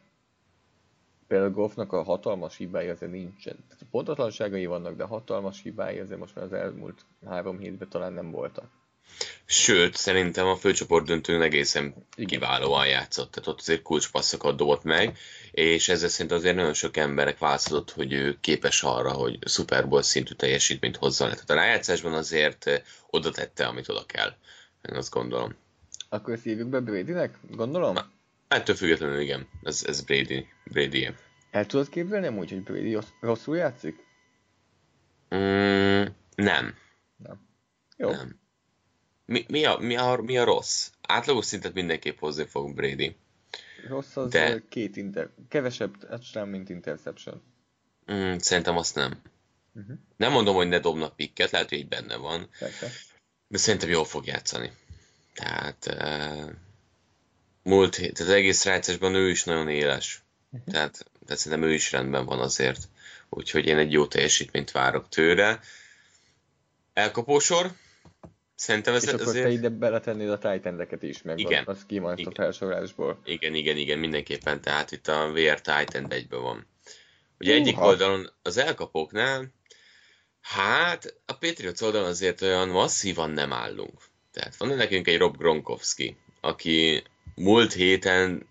Például 1.27 1.51
Goffnak 1.51 1.93
a 1.93 2.03
hatalmas 2.03 2.57
hibái 2.57 2.89
azért 2.89 3.11
nincsen. 3.11 3.55
Tehát 3.55 3.85
pontatlanságai 3.91 4.65
vannak, 4.65 4.95
de 4.95 5.03
hatalmas 5.03 5.61
hibái 5.61 5.99
azért 5.99 6.19
most 6.19 6.35
már 6.35 6.45
az 6.45 6.53
elmúlt 6.53 7.05
három 7.25 7.59
hétben 7.59 7.89
talán 7.89 8.13
nem 8.13 8.31
voltak. 8.31 8.69
Sőt, 9.45 9.95
szerintem 9.95 10.47
a 10.47 10.55
főcsoport 10.55 11.05
döntőn 11.05 11.41
egészen 11.41 12.07
kiválóan 12.25 12.87
játszott. 12.87 13.31
Tehát 13.31 13.49
ott 13.49 13.59
azért 13.59 13.81
kulcspasszokat 13.81 14.55
dobott 14.55 14.83
meg, 14.83 15.17
és 15.51 15.89
ezzel 15.89 16.09
szerintem 16.09 16.37
azért 16.37 16.55
nagyon 16.55 16.73
sok 16.73 16.97
emberek 16.97 17.37
választott, 17.37 17.91
hogy 17.91 18.13
ő 18.13 18.37
képes 18.41 18.83
arra, 18.83 19.11
hogy 19.11 19.37
Super 19.47 19.87
Bowl 19.87 20.01
szintű 20.01 20.33
teljesítményt 20.33 20.97
hozzon. 20.97 21.29
Tehát 21.29 21.49
a 21.49 21.53
rájátszásban 21.53 22.13
azért 22.13 22.67
eh, 22.67 22.81
oda 23.09 23.31
tette, 23.31 23.65
amit 23.67 23.89
oda 23.89 24.05
kell. 24.05 24.33
Én 24.89 24.95
azt 24.95 25.11
gondolom. 25.11 25.55
Akkor 26.09 26.33
ezt 26.33 26.43
hívjuk 26.43 26.69
be 26.69 26.79
Bradynek, 26.79 27.37
gondolom? 27.49 27.97
Ettől 28.47 28.75
függetlenül 28.75 29.19
igen, 29.19 29.47
ez, 29.63 29.83
ez 29.87 30.01
Brady, 30.01 30.47
brady 30.63 31.09
El 31.51 31.65
tudod 31.65 31.89
képzelni 31.89 32.27
amúgy, 32.27 32.49
hogy 32.49 32.63
Brady 32.63 32.93
rossz- 32.93 33.13
rosszul 33.19 33.57
játszik? 33.57 33.95
mm, 35.35 36.03
Nem, 36.35 36.75
Jó. 37.97 38.09
nem. 38.09 38.43
Mi, 39.25 39.45
mi, 39.47 39.65
a, 39.65 39.77
mi, 39.77 39.95
a, 39.95 40.15
mi 40.21 40.37
a 40.37 40.43
rossz? 40.43 40.89
Átlagos 41.01 41.45
szintet 41.45 41.73
mindenképp 41.73 42.19
hozni 42.19 42.45
fog 42.45 42.75
Brady. 42.75 43.15
Rossz 43.87 44.15
az 44.15 44.31
De- 44.31 44.61
két 44.69 44.95
inter... 44.95 45.29
Kevesebb 45.49 45.97
touchdown, 45.97 46.47
mint 46.47 46.69
interception. 46.69 47.43
Mm, 48.11 48.37
szerintem 48.37 48.77
azt 48.77 48.95
nem. 48.95 49.21
Uh-huh. 49.73 49.97
Nem 50.17 50.31
mondom, 50.31 50.55
hogy 50.55 50.67
ne 50.67 50.79
dobnak 50.79 51.15
pikket, 51.15 51.51
lehet, 51.51 51.69
hogy 51.69 51.77
így 51.77 51.87
benne 51.87 52.15
van. 52.15 52.49
Persze. 52.59 52.91
De 53.47 53.57
szerintem 53.57 53.89
jól 53.89 54.05
fog 54.05 54.25
játszani. 54.25 54.71
Tehát 55.33 55.85
uh, 55.87 56.51
múlt 57.63 57.95
hét, 57.95 58.13
tehát 58.13 58.33
egész 58.33 58.63
rájátszásban 58.65 59.15
ő 59.15 59.29
is 59.29 59.43
nagyon 59.43 59.69
éles. 59.69 60.23
Uh-huh. 60.51 60.73
Tehát, 60.73 61.05
tehát 61.25 61.41
szerintem 61.41 61.69
ő 61.69 61.73
is 61.73 61.91
rendben 61.91 62.25
van 62.25 62.39
azért. 62.39 62.87
Úgyhogy 63.29 63.65
én 63.65 63.77
egy 63.77 63.91
jó 63.91 64.07
teljesítményt 64.07 64.71
várok 64.71 65.09
tőle. 65.09 65.59
Elkapósor. 66.93 67.71
Szerintem 68.55 68.93
ez 68.93 69.03
és 69.03 69.13
akkor 69.13 69.27
azért... 69.27 69.45
te 69.45 69.51
ide 69.51 69.69
beletennéd 69.69 70.29
a 70.29 70.37
titan 70.37 70.87
is, 70.99 71.21
meg 71.21 71.39
igen. 71.39 71.63
az 71.65 71.85
ki 71.85 71.97
a 71.97 72.31
felsorolásból. 72.33 73.19
Igen, 73.23 73.55
igen, 73.55 73.77
igen, 73.77 73.99
mindenképpen. 73.99 74.61
Tehát 74.61 74.91
itt 74.91 75.07
a 75.07 75.31
VR 75.31 75.61
Titan 75.61 76.11
egyben 76.11 76.41
van. 76.41 76.67
Ugye 77.39 77.53
uh, 77.53 77.59
egyik 77.59 77.81
oldalon 77.81 78.29
az 78.41 78.57
elkapóknál, 78.57 79.51
hát 80.41 81.15
a 81.25 81.33
Patriots 81.33 81.81
oldalon 81.81 82.07
azért 82.07 82.41
olyan 82.41 82.69
masszívan 82.69 83.29
nem 83.29 83.53
állunk. 83.53 84.01
Tehát 84.31 84.55
van 84.55 84.75
nekünk 84.75 85.07
egy 85.07 85.17
Rob 85.17 85.37
Gronkowski, 85.37 86.17
aki 86.41 87.03
múlt 87.35 87.73
héten 87.73 88.47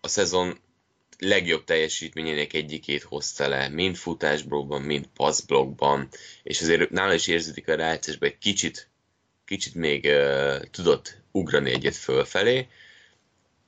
a 0.00 0.08
szezon 0.08 0.58
legjobb 1.18 1.64
teljesítményének 1.64 2.52
egyikét 2.52 3.02
hozta 3.02 3.48
le, 3.48 3.68
mind 3.68 3.96
futásblogban, 3.96 4.82
mind 4.82 5.06
passzblogban, 5.06 6.08
és 6.42 6.60
azért 6.60 6.90
nála 6.90 7.14
is 7.14 7.26
érződik 7.26 7.68
a 7.68 7.74
rájátszásban 7.74 8.28
egy 8.28 8.38
kicsit, 8.38 8.88
kicsit 9.44 9.74
még 9.74 10.04
uh, 10.04 10.64
tudott 10.70 11.18
ugrani 11.30 11.70
egyet 11.70 11.96
fölfelé. 11.96 12.68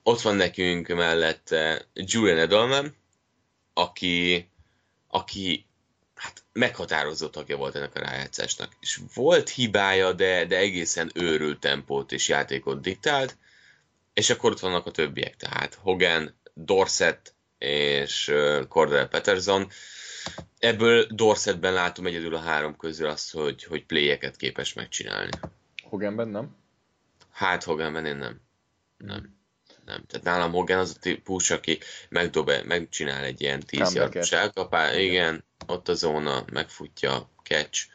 Ott 0.03 0.21
van 0.21 0.35
nekünk 0.35 0.87
mellette 0.87 1.87
Julian 1.93 2.37
Edelman, 2.37 2.95
aki, 3.73 4.49
aki 5.07 5.65
hát 6.15 6.43
meghatározó 6.53 7.27
tagja 7.27 7.57
volt 7.57 7.75
ennek 7.75 7.95
a 7.95 7.99
rájátszásnak. 7.99 8.77
És 8.79 8.99
volt 9.13 9.49
hibája, 9.49 10.13
de, 10.13 10.45
de 10.45 10.57
egészen 10.57 11.11
őrült 11.13 11.59
tempót 11.59 12.11
és 12.11 12.27
játékot 12.27 12.81
diktált, 12.81 13.37
és 14.13 14.29
akkor 14.29 14.51
ott 14.51 14.59
vannak 14.59 14.85
a 14.85 14.91
többiek, 14.91 15.35
tehát 15.35 15.73
Hogan, 15.73 16.39
Dorset 16.53 17.33
és 17.59 18.31
Cordell 18.67 19.07
Peterson. 19.07 19.69
Ebből 20.59 21.07
Dorsetben 21.09 21.73
látom 21.73 22.05
egyedül 22.05 22.35
a 22.35 22.39
három 22.39 22.77
közül 22.77 23.07
azt, 23.07 23.31
hogy, 23.31 23.63
hogy 23.63 23.85
playeket 23.85 24.35
képes 24.35 24.73
megcsinálni. 24.73 25.31
Hoganben 25.83 26.27
nem? 26.27 26.55
Hát 27.31 27.63
Hoganben 27.63 28.05
én 28.05 28.17
nem. 28.17 28.41
Nem 28.97 29.39
nem. 29.89 30.03
Tehát 30.07 30.25
nálam 30.25 30.51
Hogan 30.51 30.79
az 30.79 30.93
a 30.95 30.99
típus, 30.99 31.51
aki 31.51 31.79
megdob, 32.09 32.51
megcsinál 32.65 33.23
egy 33.23 33.41
ilyen 33.41 33.59
10 33.59 33.93
yardos 33.93 34.31
elkapás, 34.31 34.93
igen. 34.93 35.05
igen, 35.05 35.43
ott 35.67 35.87
a 35.87 35.93
zóna, 35.93 36.45
megfutja, 36.51 37.29
catch, 37.43 37.87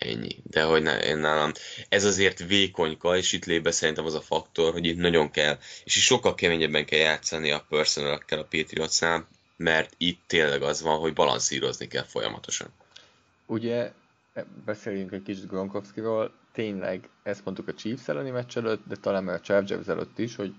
ennyi. 0.00 0.36
De 0.42 0.62
hogy 0.62 0.82
ne, 0.82 0.98
én 0.98 1.18
nálam, 1.18 1.52
ez 1.88 2.04
azért 2.04 2.46
vékonyka, 2.46 3.16
és 3.16 3.32
itt 3.32 3.44
lébe 3.44 3.70
szerintem 3.70 4.04
az 4.04 4.14
a 4.14 4.20
faktor, 4.20 4.72
hogy 4.72 4.86
itt 4.86 4.96
nagyon 4.96 5.30
kell, 5.30 5.58
és 5.84 5.96
is 5.96 6.04
sokkal 6.04 6.34
keményebben 6.34 6.86
kell 6.86 6.98
játszani 6.98 7.50
a 7.50 7.64
personal 7.68 8.22
a 8.28 8.46
Patriotsnál, 8.50 9.28
mert 9.56 9.94
itt 9.96 10.20
tényleg 10.26 10.62
az 10.62 10.82
van, 10.82 10.98
hogy 10.98 11.12
balanszírozni 11.12 11.86
kell 11.86 12.04
folyamatosan. 12.04 12.68
Ugye, 13.46 13.92
e, 14.32 14.46
beszéljünk 14.64 15.12
egy 15.12 15.22
kicsit 15.22 15.48
Gronkowskiról, 15.48 16.34
tényleg 16.52 17.08
ezt 17.22 17.44
mondtuk 17.44 17.68
a 17.68 17.74
Chiefs 17.74 18.08
elleni 18.08 18.30
meccs 18.30 18.56
előtt, 18.56 18.86
de 18.86 18.96
talán 18.96 19.24
már 19.24 19.34
a 19.34 19.40
Chargers 19.40 19.86
előtt 19.86 20.18
is, 20.18 20.36
hogy 20.36 20.54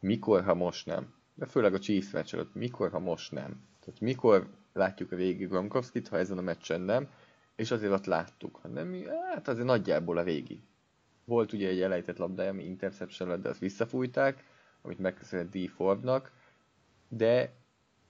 mikor, 0.00 0.44
ha 0.44 0.54
most 0.54 0.86
nem. 0.86 1.14
De 1.34 1.46
főleg 1.46 1.74
a 1.74 1.78
Chiefs 1.78 2.10
meccs 2.10 2.34
előtt, 2.34 2.54
mikor, 2.54 2.90
ha 2.90 2.98
most 2.98 3.32
nem. 3.32 3.60
Tehát 3.84 4.00
mikor 4.00 4.46
látjuk 4.72 5.12
a 5.12 5.16
végig 5.16 5.48
Gronkowskit, 5.48 6.08
ha 6.08 6.18
ezen 6.18 6.38
a 6.38 6.42
meccsen 6.42 6.80
nem, 6.80 7.08
és 7.56 7.70
azért 7.70 7.92
ott 7.92 8.04
láttuk, 8.04 8.56
ha 8.56 8.68
nem, 8.68 9.04
hát 9.34 9.48
azért 9.48 9.66
nagyjából 9.66 10.16
a 10.16 10.24
végig. 10.24 10.60
Volt 11.24 11.52
ugye 11.52 11.68
egy 11.68 11.80
elejtett 11.80 12.16
labdája, 12.16 12.50
ami 12.50 12.64
interception 12.64 13.28
lett, 13.28 13.42
de 13.42 13.48
azt 13.48 13.58
visszafújták, 13.58 14.44
amit 14.82 14.98
megköszönhet 14.98 15.48
D. 15.48 15.68
Forbnak, 15.68 16.32
de 17.08 17.52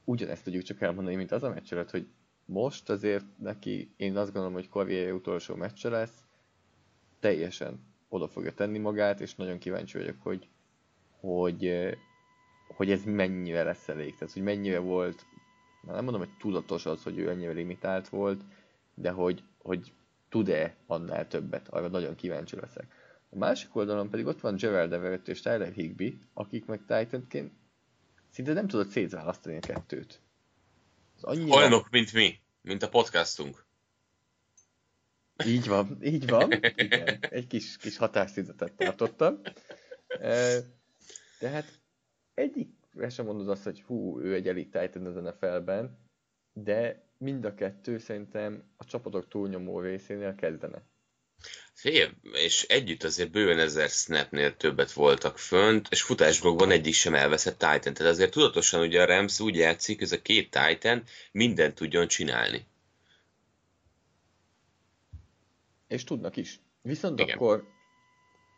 ugyanezt 0.05 0.45
tudjuk 0.45 0.63
csak 0.63 0.81
elmondani, 0.81 1.17
mint 1.17 1.33
az 1.33 1.43
a 1.43 1.49
meccs 1.49 1.91
hogy 1.91 2.07
most 2.45 2.91
azért 2.91 3.25
neki, 3.39 3.95
én 3.97 4.17
azt 4.17 4.33
gondolom, 4.33 4.53
hogy 4.53 4.69
karrierje 4.69 5.15
utolsó 5.15 5.55
meccse 5.55 5.89
lesz, 5.89 6.25
teljesen 7.21 7.81
oda 8.09 8.29
fogja 8.29 8.53
tenni 8.53 8.79
magát, 8.79 9.21
és 9.21 9.35
nagyon 9.35 9.59
kíváncsi 9.59 9.99
vagyok, 9.99 10.17
hogy 10.23 10.49
hogy, 11.23 11.89
hogy 12.69 12.91
ez 12.91 13.05
mennyire 13.05 13.63
lesz 13.63 13.89
elég. 13.89 14.15
Tehát, 14.15 14.35
hogy 14.35 14.43
mennyire 14.43 14.79
volt, 14.79 15.27
nem 15.87 16.05
mondom, 16.05 16.21
hogy 16.21 16.37
tudatos 16.39 16.87
az, 16.87 17.03
hogy 17.03 17.19
ő 17.19 17.29
ennyire 17.29 17.53
limitált 17.53 18.09
volt, 18.09 18.45
de 18.95 19.11
hogy, 19.11 19.43
hogy 19.59 19.93
tud-e 20.29 20.77
annál 20.87 21.29
többet, 21.29 21.69
arra 21.69 21.89
nagyon 21.89 22.15
kíváncsi 22.15 22.57
leszek. 22.57 22.95
A 23.31 23.37
másik 23.37 23.77
oldalon 23.77 24.11
pedig 24.11 24.27
ott 24.27 24.41
van 24.41 24.57
Gerald 24.57 24.93
Everett 24.93 25.29
és 25.29 25.41
Tyler 25.41 25.73
Higby, 25.73 26.19
akik 26.35 26.65
meg 26.65 26.79
Titanként 26.79 27.53
szinte 28.31 28.53
nem 28.53 28.67
tudod 28.67 28.89
szétválasztani 28.89 29.57
a 29.57 29.61
kettőt. 29.61 30.21
Az 31.17 31.25
annyira... 31.25 31.57
Olyanok, 31.57 31.91
mint 31.91 32.13
mi, 32.13 32.39
mint 32.63 32.83
a 32.83 32.89
podcastunk. 32.89 33.65
Így 35.47 35.69
van, 35.69 35.99
így 36.03 36.29
van. 36.29 36.53
Igen. 36.77 37.19
Egy 37.21 37.47
kis, 37.47 37.77
kis 37.77 37.97
hatásszüzetet 37.97 38.73
tartottam. 38.73 39.41
Tehát 41.39 41.81
egyik 42.35 42.71
sem 43.09 43.25
mondod 43.25 43.49
azt, 43.49 43.65
hogy 43.65 43.83
hú, 43.83 44.21
ő 44.21 44.35
egy 44.35 44.49
elite 44.49 44.81
Titan 44.81 45.07
az 45.07 45.15
NFL-ben, 45.15 45.99
de 46.53 47.05
mind 47.23 47.45
a 47.45 47.55
kettő 47.55 47.99
szerintem 47.99 48.63
a 48.77 48.85
csapatok 48.85 49.29
túlnyomó 49.29 49.81
részénél 49.81 50.35
kezdene. 50.35 50.83
Fél, 51.73 52.11
és 52.33 52.63
együtt 52.63 53.03
azért 53.03 53.31
bőven 53.31 53.59
ezer 53.59 53.89
snapnél 53.89 54.57
többet 54.57 54.93
voltak 54.93 55.39
fönt, 55.39 55.87
és 55.91 56.03
futásblogban 56.03 56.71
egyik 56.71 56.95
sem 56.95 57.15
elveszett 57.15 57.59
Titan. 57.59 57.95
Tehát 57.95 58.13
azért 58.13 58.31
tudatosan 58.31 58.81
ugye 58.81 59.03
a 59.03 59.05
Rams 59.05 59.41
úgy 59.41 59.57
játszik, 59.57 59.99
hogy 59.99 60.07
ez 60.07 60.13
a 60.13 60.23
két 60.23 60.51
Titan 60.51 61.03
mindent 61.33 61.75
tudjon 61.75 62.09
csinálni. 62.09 62.67
És 65.89 66.05
tudnak 66.05 66.37
is. 66.37 66.61
Viszont 66.83 67.21
Igen. 67.21 67.35
akkor 67.37 67.69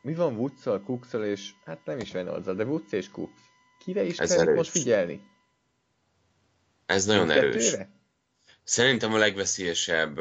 mi 0.02 0.14
van 0.14 0.36
Woodszal, 0.36 0.82
Cookszal 0.82 1.24
és 1.24 1.50
hát 1.64 1.84
nem 1.84 1.98
is 1.98 2.12
Reynolds, 2.12 2.44
de 2.44 2.64
Woods 2.64 2.92
és 2.92 3.10
Cooks. 3.10 3.40
Kire 3.78 4.04
is 4.04 4.18
Ez 4.18 4.34
kell 4.34 4.54
most 4.54 4.70
figyelni? 4.70 5.20
Ez 6.86 7.04
nagyon 7.04 7.30
erős. 7.30 7.70
Kettőre? 7.70 8.02
Szerintem 8.64 9.14
a 9.14 9.18
legveszélyesebb 9.18 10.18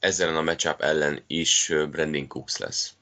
ezzel 0.00 0.36
a 0.36 0.42
matchup 0.42 0.80
ellen 0.80 1.24
is 1.26 1.72
Brandon 1.90 2.26
Cooks 2.26 2.56
lesz. 2.56 2.92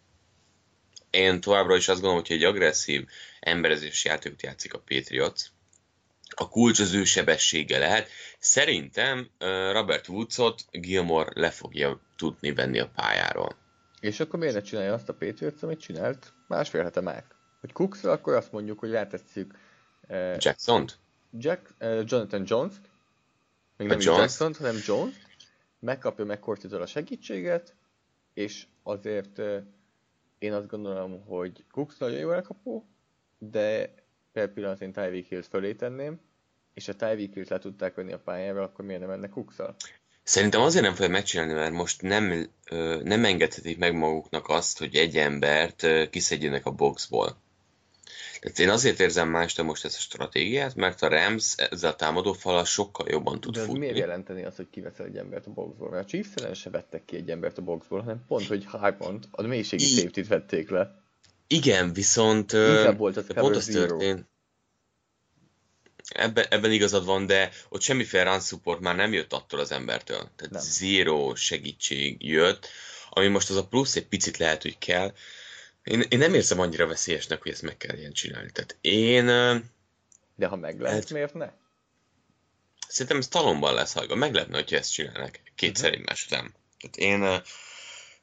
Én 1.11 1.41
továbbra 1.41 1.77
is 1.77 1.89
azt 1.89 2.01
gondolom, 2.01 2.25
hogy 2.27 2.37
egy 2.37 2.45
agresszív 2.45 3.07
emberezés 3.41 4.05
játékot 4.05 4.43
játszik 4.43 4.75
a 4.75 4.79
Patriots. 4.79 5.43
A 6.35 6.49
kulcs 6.49 6.81
az 6.81 6.93
ő 6.93 7.05
sebessége 7.05 7.79
lehet. 7.79 8.09
Szerintem 8.39 9.31
Robert 9.73 10.09
Woodsot 10.09 10.65
Gilmore 10.71 11.31
le 11.35 11.51
fogja 11.51 12.01
tudni 12.17 12.53
venni 12.53 12.79
a 12.79 12.91
pályáról. 12.95 13.57
És 14.01 14.21
akkor 14.21 14.39
miért 14.39 14.55
ne 14.55 14.61
csinálja 14.61 14.93
azt 14.93 15.09
a 15.09 15.15
Patriots, 15.15 15.63
amit 15.63 15.81
csinált 15.81 16.33
másfél 16.49 16.83
hete 16.83 17.01
meg? 17.01 17.25
Hogy 17.61 17.73
cooks 17.73 18.05
akkor 18.05 18.35
azt 18.35 18.53
mondjuk, 18.53 18.79
hogy 18.79 18.91
rátesszük 18.91 19.55
uh, 20.09 20.37
Jackson-t? 20.39 20.99
Jack, 21.39 21.75
uh, 21.81 22.03
Jonathan 22.07 22.43
Jones-t, 22.47 22.90
még 23.81 23.89
nem 23.89 24.01
Jones? 24.01 24.21
Jackson-t, 24.21 24.57
hanem 24.57 24.77
Jones, 24.87 25.15
megkapja 25.79 26.25
meg 26.25 26.45
a 26.71 26.87
segítséget, 26.87 27.75
és 28.35 28.67
azért 28.83 29.41
én 30.39 30.53
azt 30.53 30.69
gondolom, 30.69 31.25
hogy 31.25 31.65
Cooks 31.71 31.99
nagyon 31.99 32.19
jó 32.19 32.33
elkapó, 32.33 32.89
de 33.39 33.95
per 34.33 34.53
pillanat 34.53 34.81
én 34.81 34.93
Tyreek 34.93 35.27
Hill-t 35.27 35.47
fölé 35.47 35.75
tenném, 35.75 36.21
és 36.75 36.89
a 36.89 36.97
Tyreek 36.97 37.33
Hill-t 37.33 37.49
le 37.49 37.59
tudták 37.59 37.95
venni 37.95 38.13
a 38.13 38.19
pályára, 38.19 38.63
akkor 38.63 38.85
miért 38.85 39.01
nem 39.01 39.11
mennek 39.11 39.31
cooks? 39.31 39.57
Szerintem 40.23 40.61
azért 40.61 40.85
nem 40.85 40.95
fogja 40.95 41.11
megcsinálni, 41.11 41.53
mert 41.53 41.73
most 41.73 42.03
nem, 42.03 42.51
nem 43.03 43.25
engedhetik 43.25 43.79
meg 43.79 43.95
maguknak 43.95 44.49
azt, 44.49 44.79
hogy 44.79 44.95
egy 44.95 45.17
embert 45.17 46.11
kiszedjenek 46.11 46.67
a 46.67 46.71
boxból. 46.71 47.37
Tehát 48.41 48.59
én 48.59 48.69
azért 48.69 49.01
érzem 49.01 49.29
mást 49.29 49.63
most 49.63 49.85
ezt 49.85 49.97
a 49.97 50.01
stratégiát, 50.01 50.75
mert 50.75 51.03
a 51.03 51.09
Rams 51.09 51.55
ezzel 51.57 51.91
a 51.91 51.97
támadó 51.97 52.33
falal 52.33 52.65
sokkal 52.65 53.07
jobban 53.11 53.41
tud 53.41 53.55
De 53.55 53.61
futni. 53.61 53.79
miért 53.79 53.97
jelenteni 53.97 54.45
azt, 54.45 54.57
hogy 54.57 54.71
kiveszel 54.71 55.07
egy 55.07 55.17
embert 55.17 55.47
a 55.47 55.51
boxból? 55.51 55.91
Mert 55.91 56.05
a 56.05 56.09
Chiefs 56.09 56.35
ellen 56.35 56.55
se 56.55 56.71
vettek 56.71 57.05
ki 57.05 57.17
egy 57.17 57.31
embert 57.31 57.59
a 57.59 57.63
boxból, 57.63 58.01
hanem 58.01 58.25
pont, 58.29 58.47
hogy 58.47 58.65
Harpont, 58.65 59.29
a 59.31 59.43
mélységi 59.43 59.85
I... 59.85 59.87
safety 59.87 60.21
vették 60.29 60.71
le. 60.71 61.03
Igen, 61.47 61.93
viszont 61.93 62.53
Inkább 62.53 62.99
volt 62.99 63.17
az 63.17 63.27
pont 63.35 63.57
az 63.57 63.65
történt, 63.65 64.29
Ebben, 66.09 66.47
ebben 66.49 66.73
igazad 66.73 67.05
van, 67.05 67.27
de 67.27 67.51
ott 67.69 67.81
semmiféle 67.81 68.23
run 68.23 68.41
support 68.41 68.81
már 68.81 68.97
nem 68.97 69.13
jött 69.13 69.33
attól 69.33 69.61
az 69.61 69.73
embertől. 69.73 70.31
Tehát 70.37 70.53
nem. 70.53 70.63
zero 70.63 71.35
segítség 71.35 72.29
jött, 72.29 72.69
ami 73.11 73.27
most 73.27 73.51
az 73.51 73.57
a 73.57 73.67
plusz 73.67 73.97
egy 73.97 74.07
picit 74.07 74.37
lehet, 74.37 74.63
hogy 74.63 74.79
kell. 74.79 75.13
Én, 75.85 76.05
én 76.09 76.19
nem 76.19 76.35
érzem 76.35 76.61
annyira 76.61 76.87
veszélyesnek, 76.87 77.43
hogy 77.43 77.53
ezt 77.53 77.63
meg 77.63 77.77
kell 77.77 77.97
ilyen 77.97 78.13
csinálni. 78.13 78.51
Tehát 78.51 78.77
én... 78.81 79.25
De 80.37 80.47
ha 80.47 80.57
meg 80.57 80.81
lehet, 80.81 80.99
hát, 80.99 81.11
miért 81.11 81.35
ne? 81.35 81.51
Szerintem 82.89 83.19
ez 83.19 83.29
talomban 83.29 83.75
lesz 83.75 83.93
hajga. 83.93 84.15
Meglepne, 84.15 84.57
hogyha 84.57 84.77
ezt 84.77 84.93
csinálnak 84.93 85.41
kétszer 85.55 85.89
uh-huh. 85.89 86.01
egymás 86.01 86.27
után. 86.27 86.55
Tehát 86.79 86.97
én 86.97 87.43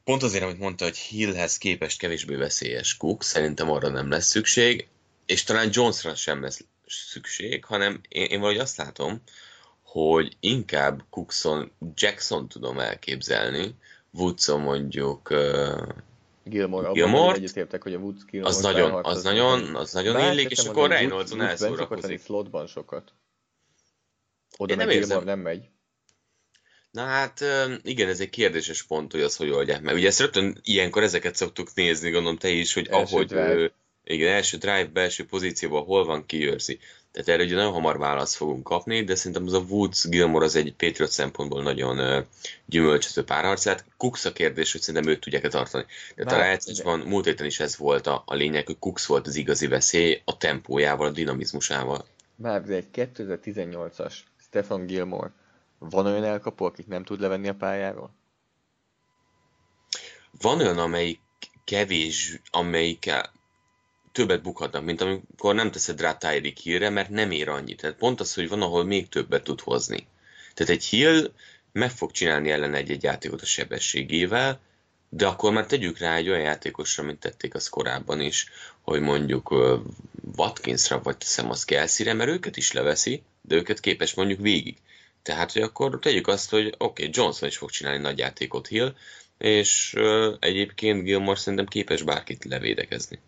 pont 0.03 0.23
azért, 0.23 0.43
amit 0.43 0.59
mondta, 0.59 0.83
hogy 0.83 0.97
Hillhez 0.97 1.57
képest 1.57 1.99
kevésbé 1.99 2.35
veszélyes 2.35 2.97
Cook, 2.97 3.23
szerintem 3.23 3.71
arra 3.71 3.89
nem 3.89 4.09
lesz 4.09 4.27
szükség, 4.27 4.87
és 5.25 5.43
talán 5.43 5.69
Jonesra 5.71 6.15
sem 6.15 6.41
lesz 6.41 6.65
szükség, 6.87 7.65
hanem 7.65 8.01
én, 8.07 8.25
én 8.25 8.39
valahogy 8.39 8.61
azt 8.61 8.77
látom, 8.77 9.21
hogy 9.81 10.37
inkább 10.39 11.03
Cookson 11.09 11.71
Jackson 11.93 12.47
tudom 12.47 12.79
elképzelni, 12.79 13.75
Woodson 14.11 14.61
mondjuk 14.61 15.33
Gilmore, 16.47 16.89
Gilmore 16.91 17.36
egyetértek, 17.36 17.83
hogy 17.83 17.93
a 17.93 17.97
Woods 17.97 18.25
Gilmore 18.25 18.55
az 18.55 18.62
nagyon, 18.62 19.03
az 19.03 19.23
nagyon, 19.23 19.75
az 19.75 19.93
nagyon 19.93 20.33
illik, 20.33 20.49
és 20.49 20.60
akkor 20.60 20.89
Reynoldson 20.89 21.41
elszórakozik. 21.41 22.23
slotban 22.23 22.67
sokat. 22.67 23.13
Oda 24.57 24.75
nem 24.75 24.88
Gilmore 24.88 25.25
nem 25.25 25.39
megy. 25.39 25.69
Na 26.91 27.03
hát 27.03 27.43
igen, 27.83 28.07
ez 28.07 28.19
egy 28.19 28.29
kérdéses 28.29 28.83
pont, 28.83 29.12
hogy 29.12 29.21
az 29.21 29.36
hogy 29.36 29.49
oldják 29.49 29.81
meg. 29.81 29.95
Ugye 29.95 30.07
ezt 30.07 30.19
rögtön 30.19 30.60
ilyenkor 30.63 31.03
ezeket 31.03 31.36
szoktuk 31.36 31.73
nézni, 31.73 32.10
gondolom 32.10 32.38
te 32.38 32.49
is, 32.49 32.73
hogy 32.73 32.88
első 32.88 33.15
ahogy 33.15 33.27
drive. 33.27 33.71
Igen, 34.07 34.33
első 34.33 34.57
drive, 34.57 34.89
belső 34.93 35.25
pozícióban 35.25 35.83
hol 35.83 36.05
van, 36.05 36.25
kiőrzi. 36.25 36.79
Tehát 37.11 37.29
erre 37.29 37.43
ugye 37.43 37.55
nagyon 37.55 37.71
hamar 37.71 37.97
választ 37.97 38.35
fogunk 38.35 38.63
kapni, 38.63 39.03
de 39.03 39.15
szerintem 39.15 39.45
az 39.45 39.53
a 39.53 39.65
Woods 39.69 40.09
Gilmore 40.09 40.45
az 40.45 40.55
egy 40.55 40.73
Patriot 40.73 41.11
szempontból 41.11 41.63
nagyon 41.63 41.99
uh, 41.99 42.25
gyümölcsöző 42.65 43.23
párharcát. 43.23 43.85
Cooks 43.97 44.25
a 44.25 44.33
kérdés, 44.33 44.71
hogy 44.71 44.81
szerintem 44.81 45.11
őt 45.11 45.19
tudják-e 45.19 45.47
tartani. 45.47 45.85
Bár, 46.15 46.33
a 46.33 46.37
rájátszásban 46.37 46.99
múlt 46.99 47.25
héten 47.25 47.45
is 47.45 47.59
ez 47.59 47.77
volt 47.77 48.07
a, 48.07 48.23
a 48.25 48.33
lényeg, 48.33 48.65
hogy 48.65 48.79
Cooks 48.79 49.05
volt 49.05 49.27
az 49.27 49.35
igazi 49.35 49.67
veszély 49.67 50.21
a 50.25 50.37
tempójával, 50.37 51.07
a 51.07 51.11
dinamizmusával. 51.11 52.05
Már 52.35 52.69
egy 52.69 52.87
2018-as 52.93 54.13
Stefan 54.47 54.85
Gilmore 54.85 55.31
van 55.79 56.05
olyan 56.05 56.23
elkapó, 56.23 56.65
akit 56.65 56.87
nem 56.87 57.03
tud 57.03 57.19
levenni 57.19 57.47
a 57.47 57.55
pályáról? 57.55 58.11
Van 60.41 60.59
olyan, 60.59 60.77
amelyik 60.77 61.19
kevés, 61.63 62.41
amelyik 62.51 63.05
többet 64.17 64.41
bukhatnak, 64.41 64.84
mint 64.84 65.01
amikor 65.01 65.56
nem 65.56 65.71
teszed 65.71 66.01
rá 66.01 66.13
Tyreek 66.13 66.58
Hillre, 66.58 66.89
mert 66.89 67.10
nem 67.10 67.32
ér 67.32 67.49
annyit. 67.49 67.82
Tehát 67.82 67.95
pont 67.95 68.19
az, 68.19 68.34
hogy 68.34 68.49
van, 68.49 68.62
ahol 68.62 68.84
még 68.84 69.10
többet 69.10 69.43
tud 69.43 69.62
hozni. 69.62 70.08
Tehát 70.53 70.73
egy 70.73 70.86
Hill 70.86 71.32
meg 71.71 71.91
fog 71.91 72.12
csinálni 72.12 72.51
ellen 72.51 72.73
egy-egy 72.73 73.03
játékot 73.03 73.41
a 73.41 73.45
sebességével, 73.45 74.60
de 75.10 75.27
akkor 75.27 75.51
már 75.51 75.65
tegyük 75.65 75.97
rá 75.97 76.15
egy 76.15 76.30
olyan 76.30 76.41
játékosra, 76.41 77.03
mint 77.03 77.19
tették 77.19 77.53
az 77.53 77.69
korábban 77.69 78.21
is, 78.21 78.49
hogy 78.82 79.01
mondjuk 79.01 79.56
Watkinsra, 80.38 81.01
vagy 81.01 81.17
teszem 81.17 81.49
az 81.49 81.65
Kelsey-re, 81.65 82.13
mert 82.13 82.30
őket 82.30 82.58
is 82.58 82.71
leveszi, 82.71 83.23
de 83.41 83.56
őket 83.56 83.80
képes 83.80 84.13
mondjuk 84.13 84.39
végig. 84.39 84.77
Tehát, 85.21 85.51
hogy 85.51 85.62
akkor 85.62 85.99
tegyük 85.99 86.27
azt, 86.27 86.49
hogy 86.49 86.67
oké, 86.67 86.75
okay, 86.77 87.10
Johnson 87.13 87.49
is 87.49 87.58
fog 87.58 87.69
csinálni 87.69 88.01
nagy 88.01 88.17
játékot 88.17 88.67
Hill, 88.67 88.95
és 89.38 89.93
uh, 89.97 90.36
egyébként 90.39 91.03
Gilmore 91.03 91.39
szerintem 91.39 91.67
képes 91.67 92.01
bárkit 92.01 92.45
levédekezni. 92.45 93.19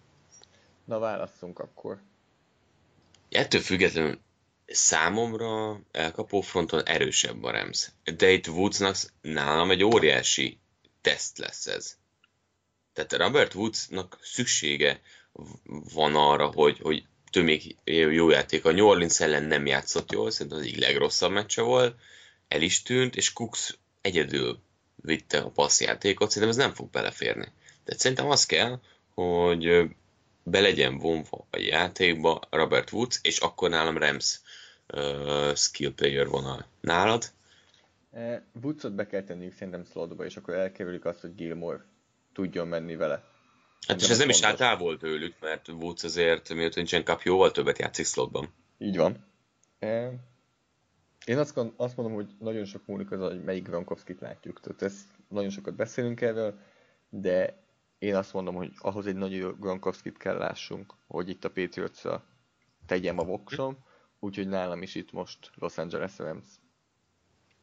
Na 0.89 0.99
válasszunk 0.99 1.59
akkor. 1.59 2.01
Ettől 3.29 3.61
függetlenül 3.61 4.19
számomra 4.65 5.79
elkapó 5.91 6.41
fronton 6.41 6.85
erősebb 6.85 7.43
a 7.43 7.51
Rams. 7.51 7.89
De 8.17 8.31
itt 8.31 8.47
Woodsnak 8.47 8.95
nálam 9.21 9.71
egy 9.71 9.83
óriási 9.83 10.59
teszt 11.01 11.37
lesz 11.37 11.67
ez. 11.67 11.97
Tehát 12.93 13.13
Robert 13.13 13.53
Woodsnak 13.53 14.17
szüksége 14.21 15.01
van 15.93 16.15
arra, 16.15 16.45
hogy, 16.47 16.79
hogy 16.79 17.05
tömék 17.31 17.75
jó 17.83 18.29
játék. 18.29 18.65
A 18.65 18.71
New 18.71 18.87
Orleans 18.87 19.19
ellen 19.19 19.43
nem 19.43 19.65
játszott 19.65 20.11
jól, 20.11 20.31
szerintem 20.31 20.57
az 20.57 20.63
egyik 20.63 20.79
legrosszabb 20.79 21.31
meccse 21.31 21.61
volt, 21.61 21.99
el 22.47 22.61
is 22.61 22.81
tűnt, 22.81 23.15
és 23.15 23.33
Cooks 23.33 23.77
egyedül 24.01 24.59
vitte 24.95 25.39
a 25.39 25.49
passzjátékot, 25.49 26.31
szerintem 26.31 26.59
ez 26.59 26.65
nem 26.65 26.73
fog 26.75 26.89
beleférni. 26.89 27.51
Tehát 27.83 27.99
szerintem 27.99 28.29
az 28.29 28.45
kell, 28.45 28.79
hogy 29.13 29.89
be 30.49 30.59
legyen 30.59 30.97
vonva 30.97 31.47
a 31.49 31.57
játékba 31.57 32.39
Robert 32.49 32.91
Woods, 32.91 33.19
és 33.21 33.39
akkor 33.39 33.69
nálam 33.69 33.97
Rams 33.97 34.41
uh, 34.93 35.55
skill 35.55 35.93
player 35.93 36.27
vonal. 36.27 36.65
Nálad? 36.81 37.31
Eh, 38.11 38.41
Woodsot 38.61 38.93
be 38.93 39.07
kell 39.07 39.23
tenniük 39.23 39.53
szerintem 39.53 39.85
slotba, 39.85 40.25
és 40.25 40.37
akkor 40.37 40.53
elkerülik 40.53 41.05
azt, 41.05 41.21
hogy 41.21 41.35
Gilmore 41.35 41.85
tudjon 42.33 42.67
menni 42.67 42.95
vele. 42.95 43.23
Hát 43.87 44.01
és 44.01 44.09
ez 44.09 44.17
nem 44.17 44.29
is 44.29 44.41
állt 44.41 44.59
el 44.59 44.77
volt 44.77 44.99
tőlük, 44.99 45.35
mert 45.39 45.67
Woods 45.67 46.03
azért, 46.03 46.53
miatt 46.53 46.75
nincsen 46.75 47.03
kap, 47.03 47.21
jóval 47.21 47.51
többet 47.51 47.79
játszik 47.79 48.05
slotban. 48.05 48.53
Így 48.77 48.97
van. 48.97 49.25
E, 49.79 50.11
én 51.25 51.37
azt, 51.37 51.57
azt 51.75 51.97
mondom, 51.97 52.15
hogy 52.15 52.27
nagyon 52.39 52.65
sok 52.65 52.85
múlik 52.85 53.11
az, 53.11 53.19
hogy 53.19 53.43
melyik 53.43 53.67
Gronkowski-t 53.67 54.19
látjuk. 54.19 54.59
Tehát 54.59 54.81
ezt 54.81 55.07
nagyon 55.27 55.49
sokat 55.49 55.75
beszélünk 55.75 56.21
erről, 56.21 56.59
de 57.09 57.57
én 57.99 58.15
azt 58.15 58.33
mondom, 58.33 58.55
hogy 58.55 58.71
ahhoz 58.77 59.07
egy 59.07 59.15
nagyon 59.15 59.55
Gronkowski-t 59.59 60.17
kell 60.17 60.37
lássunk, 60.37 60.93
hogy 61.07 61.29
itt 61.29 61.45
a 61.45 61.49
patriots 61.49 62.01
tegyem 62.85 63.19
a 63.19 63.23
voksom, 63.23 63.77
úgyhogy 64.19 64.47
nálam 64.47 64.81
is 64.81 64.95
itt 64.95 65.11
most 65.11 65.37
Los 65.55 65.77
Angeles 65.77 66.17
Rams. 66.17 66.45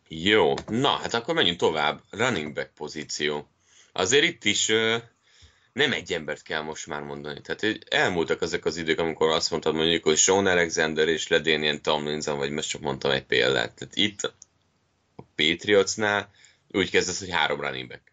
Jó, 0.09 0.55
na 0.67 0.89
hát 0.89 1.15
akkor 1.15 1.35
menjünk 1.35 1.59
tovább. 1.59 2.03
Running 2.11 2.53
back 2.53 2.75
pozíció. 2.75 3.49
Azért 3.93 4.25
itt 4.25 4.45
is 4.45 4.67
nem 5.73 5.93
egy 5.93 6.13
embert 6.13 6.43
kell 6.43 6.63
most 6.63 6.87
már 6.87 7.03
mondani. 7.03 7.41
Tehát 7.41 7.85
elmúltak 7.89 8.43
ezek 8.43 8.65
az 8.65 8.77
idők, 8.77 8.99
amikor 8.99 9.31
azt 9.31 9.51
mondtad 9.51 9.75
mondjuk, 9.75 10.05
hogy 10.05 10.17
Sean 10.17 10.47
Alexander 10.47 11.09
és 11.09 11.29
Ledénien 11.29 11.83
Tomlinson, 11.83 12.39
vagy 12.39 12.51
most 12.51 12.69
csak 12.69 12.81
mondtam 12.81 13.11
egy 13.11 13.25
példát. 13.25 13.75
Tehát 13.75 13.97
itt 13.97 14.23
a 15.17 15.23
Patriotsnál 15.35 16.31
úgy 16.69 16.91
kezdesz, 16.91 17.19
hogy 17.19 17.31
három 17.31 17.61
running 17.61 17.89
back. 17.89 18.13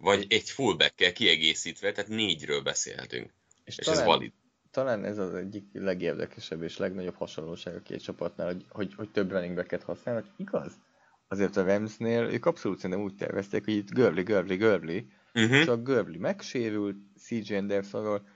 Vagy 0.00 0.26
egy 0.28 0.50
fullback 0.50 1.12
kiegészítve, 1.12 1.92
tehát 1.92 2.10
négyről 2.10 2.62
beszélhetünk. 2.62 3.32
És, 3.64 3.78
és 3.78 3.84
talán, 3.84 4.00
ez 4.00 4.06
valid. 4.06 4.32
Talán 4.70 5.04
ez 5.04 5.18
az 5.18 5.34
egyik 5.34 5.64
legérdekesebb 5.72 6.62
és 6.62 6.76
legnagyobb 6.76 7.14
hasonlóság 7.16 7.74
a 7.74 7.82
két 7.82 8.02
csapatnál, 8.02 8.46
hogy, 8.46 8.64
hogy, 8.68 8.94
hogy 8.94 9.10
több 9.10 9.30
running 9.30 9.54
backet 9.54 9.82
használnak. 9.82 10.26
Igaz? 10.36 10.72
Azért 11.28 11.56
a 11.56 11.64
Ramsnél 11.64 12.22
ők 12.22 12.46
abszolút 12.46 12.78
szerintem 12.78 13.04
úgy 13.04 13.14
tervezték, 13.14 13.64
hogy 13.64 13.74
itt 13.74 13.90
görli, 13.90 14.22
görli, 14.22 14.56
görli, 14.56 15.06
Uh-huh. 15.34 15.64
Csak 15.64 15.82
Görbli 15.82 16.18
megsérült, 16.18 16.96
CJ 17.16 17.54
Andersonról 17.54 18.28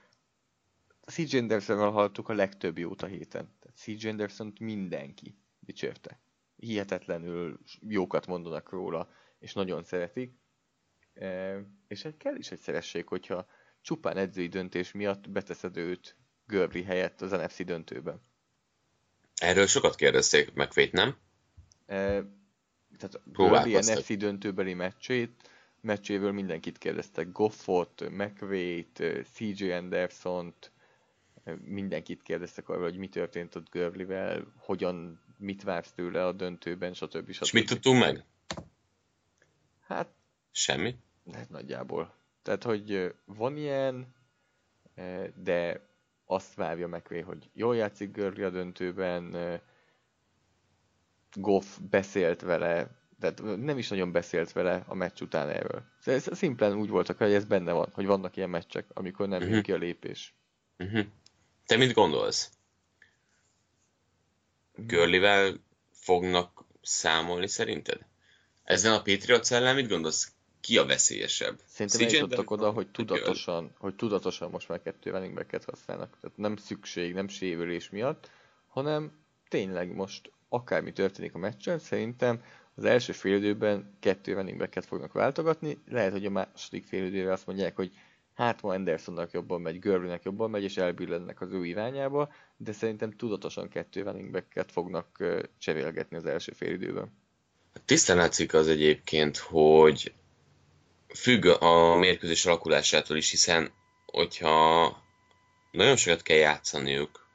CJ 1.05 1.37
Andersonról 1.37 1.91
hallottuk 1.91 2.29
a 2.29 2.33
legtöbb 2.33 2.77
jót 2.77 3.01
a 3.01 3.05
héten. 3.05 3.49
Tehát 3.59 3.77
CJ 3.77 4.07
anderson 4.07 4.53
mindenki 4.59 5.37
dicsérte. 5.59 6.19
Hihetetlenül 6.55 7.59
jókat 7.87 8.27
mondanak 8.27 8.69
róla, 8.69 9.09
és 9.39 9.53
nagyon 9.53 9.83
szeretik. 9.83 10.33
És 11.87 12.05
egy 12.05 12.17
kell 12.17 12.35
is 12.35 12.51
egy 12.51 12.59
szeresség, 12.59 13.07
hogyha 13.07 13.47
csupán 13.81 14.17
edzői 14.17 14.47
döntés 14.47 14.91
miatt 14.91 15.29
beteszed 15.29 15.77
őt 15.77 16.15
Görbli 16.47 16.83
helyett 16.83 17.21
az 17.21 17.31
NFC 17.31 17.65
döntőben. 17.65 18.21
Erről 19.35 19.67
sokat 19.67 19.95
kérdezték 19.95 20.53
McVét, 20.53 20.91
nem? 20.91 21.17
E, 21.85 21.95
tehát 22.97 23.21
Görbli 23.25 23.75
NFC 23.75 24.17
döntőbeli 24.17 24.73
meccsét 24.73 25.49
meccséről 25.85 26.31
mindenkit 26.31 26.77
kérdeztek. 26.77 27.31
Goffot, 27.31 28.09
McVay-t, 28.09 29.03
CJ 29.33 29.71
Anderson-t, 29.71 30.71
mindenkit 31.63 32.21
kérdeztek 32.21 32.69
arról, 32.69 32.83
hogy 32.83 32.97
mi 32.97 33.07
történt 33.07 33.55
ott 33.55 33.69
Görlivel, 33.69 34.53
hogyan, 34.57 35.21
mit 35.37 35.63
vársz 35.63 35.91
tőle 35.91 36.25
a 36.25 36.31
döntőben, 36.31 36.93
stb. 36.93 37.31
stb. 37.31 37.43
És 37.43 37.51
mit 37.51 37.67
tudtunk 37.67 37.99
meg? 37.99 38.23
Hát... 39.87 40.13
Semmi? 40.57 40.95
Hát 41.33 41.49
nagyjából. 41.49 42.15
Tehát, 42.41 42.63
hogy 42.63 43.13
van 43.25 43.57
ilyen, 43.57 44.15
de 45.35 45.87
azt 46.25 46.53
várja 46.53 46.87
McVay, 46.87 47.21
hogy 47.21 47.49
jól 47.53 47.75
játszik 47.75 48.11
Görli 48.11 48.43
a 48.43 48.49
döntőben, 48.49 49.35
Goff 51.33 51.65
beszélt 51.89 52.41
vele, 52.41 52.87
tehát 53.19 53.41
nem 53.57 53.77
is 53.77 53.87
nagyon 53.87 54.11
beszélt 54.11 54.51
vele 54.51 54.83
a 54.87 54.93
meccs 54.93 55.21
után 55.21 55.49
erről. 55.49 55.83
Ez 56.03 56.27
szimplán 56.31 56.73
úgy 56.73 56.89
voltak, 56.89 57.17
hogy 57.17 57.33
ez 57.33 57.45
benne 57.45 57.71
van, 57.71 57.89
hogy 57.93 58.05
vannak 58.05 58.35
ilyen 58.35 58.49
meccsek, 58.49 58.85
amikor 58.93 59.27
nem 59.27 59.41
uh-huh. 59.41 59.61
ki 59.61 59.71
a 59.71 59.77
lépés. 59.77 60.33
Uh-huh. 60.77 61.05
Te 61.65 61.77
mit 61.77 61.93
gondolsz? 61.93 62.51
Görlivel 64.75 65.59
fognak 65.91 66.63
számolni 66.81 67.47
szerinted? 67.47 68.05
Ezen 68.63 68.93
a 68.93 69.01
Patriots 69.01 69.51
ellen 69.51 69.75
mit 69.75 69.87
gondolsz? 69.87 70.34
Ki 70.65 70.77
a 70.77 70.85
veszélyesebb? 70.85 71.59
Szerintem 71.65 72.01
eljutottak 72.01 72.51
oda, 72.51 72.71
hogy 72.71 72.87
tudatosan, 72.87 73.71
hogy 73.77 73.95
tudatosan 73.95 74.49
most 74.49 74.67
már 74.67 74.81
kettő 74.81 75.11
running 75.11 75.33
back 75.33 75.65
használnak. 75.65 76.17
Tehát 76.21 76.37
nem 76.37 76.55
szükség, 76.55 77.13
nem 77.13 77.27
sérülés 77.27 77.89
miatt, 77.89 78.29
hanem 78.67 79.11
tényleg 79.49 79.95
most 79.95 80.31
akármi 80.49 80.93
történik 80.93 81.33
a 81.33 81.37
meccsen, 81.37 81.79
szerintem 81.79 82.43
az 82.75 82.83
első 82.83 83.13
fél 83.13 83.35
időben 83.35 83.97
kettő 83.99 84.33
running 84.33 84.57
back 84.57 84.83
fognak 84.83 85.13
váltogatni, 85.13 85.77
lehet, 85.89 86.11
hogy 86.11 86.25
a 86.25 86.29
második 86.29 86.85
fél 86.85 87.05
időben 87.05 87.31
azt 87.31 87.45
mondják, 87.45 87.75
hogy 87.75 87.91
hát 88.33 88.61
ma 88.61 88.73
Andersonnak 88.73 89.31
jobban 89.31 89.61
megy, 89.61 89.79
Gurleynek 89.79 90.23
jobban 90.23 90.49
megy, 90.49 90.63
és 90.63 90.77
elbillennek 90.77 91.41
az 91.41 91.51
ő 91.51 91.65
irányába, 91.65 92.33
de 92.57 92.71
szerintem 92.71 93.11
tudatosan 93.11 93.69
kettő 93.69 94.01
running 94.01 94.31
back 94.31 94.65
fognak 94.69 95.23
cserélgetni 95.57 96.17
az 96.17 96.25
első 96.25 96.51
fél 96.51 96.73
időben. 96.73 97.11
Tisztán 97.85 98.17
látszik 98.17 98.53
az 98.53 98.67
egyébként, 98.67 99.37
hogy 99.37 100.13
függ 101.15 101.45
a 101.45 101.95
mérkőzés 101.95 102.45
alakulásától 102.45 103.17
is, 103.17 103.29
hiszen 103.29 103.71
hogyha 104.05 105.03
nagyon 105.71 105.95
sokat 105.95 106.21
kell 106.21 106.37
játszaniuk, 106.37 107.27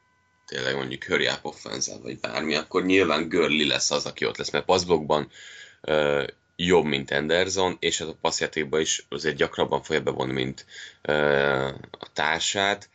tényleg 0.47 0.77
mondjuk 0.77 1.05
hurry 1.05 1.29
up 1.29 1.55
vagy 2.03 2.21
bármi, 2.21 2.55
akkor 2.55 2.85
nyilván 2.85 3.29
Görli 3.29 3.67
lesz 3.67 3.91
az, 3.91 4.07
aki 4.07 4.27
ott 4.27 4.37
lesz, 4.37 4.51
mert 4.51 4.65
passzblokkban 4.65 5.31
uh, 5.83 6.25
jobb, 6.57 6.85
mint 6.85 7.11
Anderson, 7.11 7.77
és 7.81 8.01
a 8.01 8.15
passzjátékban 8.21 8.81
is 8.81 9.07
azért 9.09 9.37
gyakrabban 9.37 9.83
fogja 9.83 10.03
bevonni, 10.03 10.33
mint 10.33 10.67
uh, 11.09 11.67
a 11.91 12.13
társát. 12.13 12.89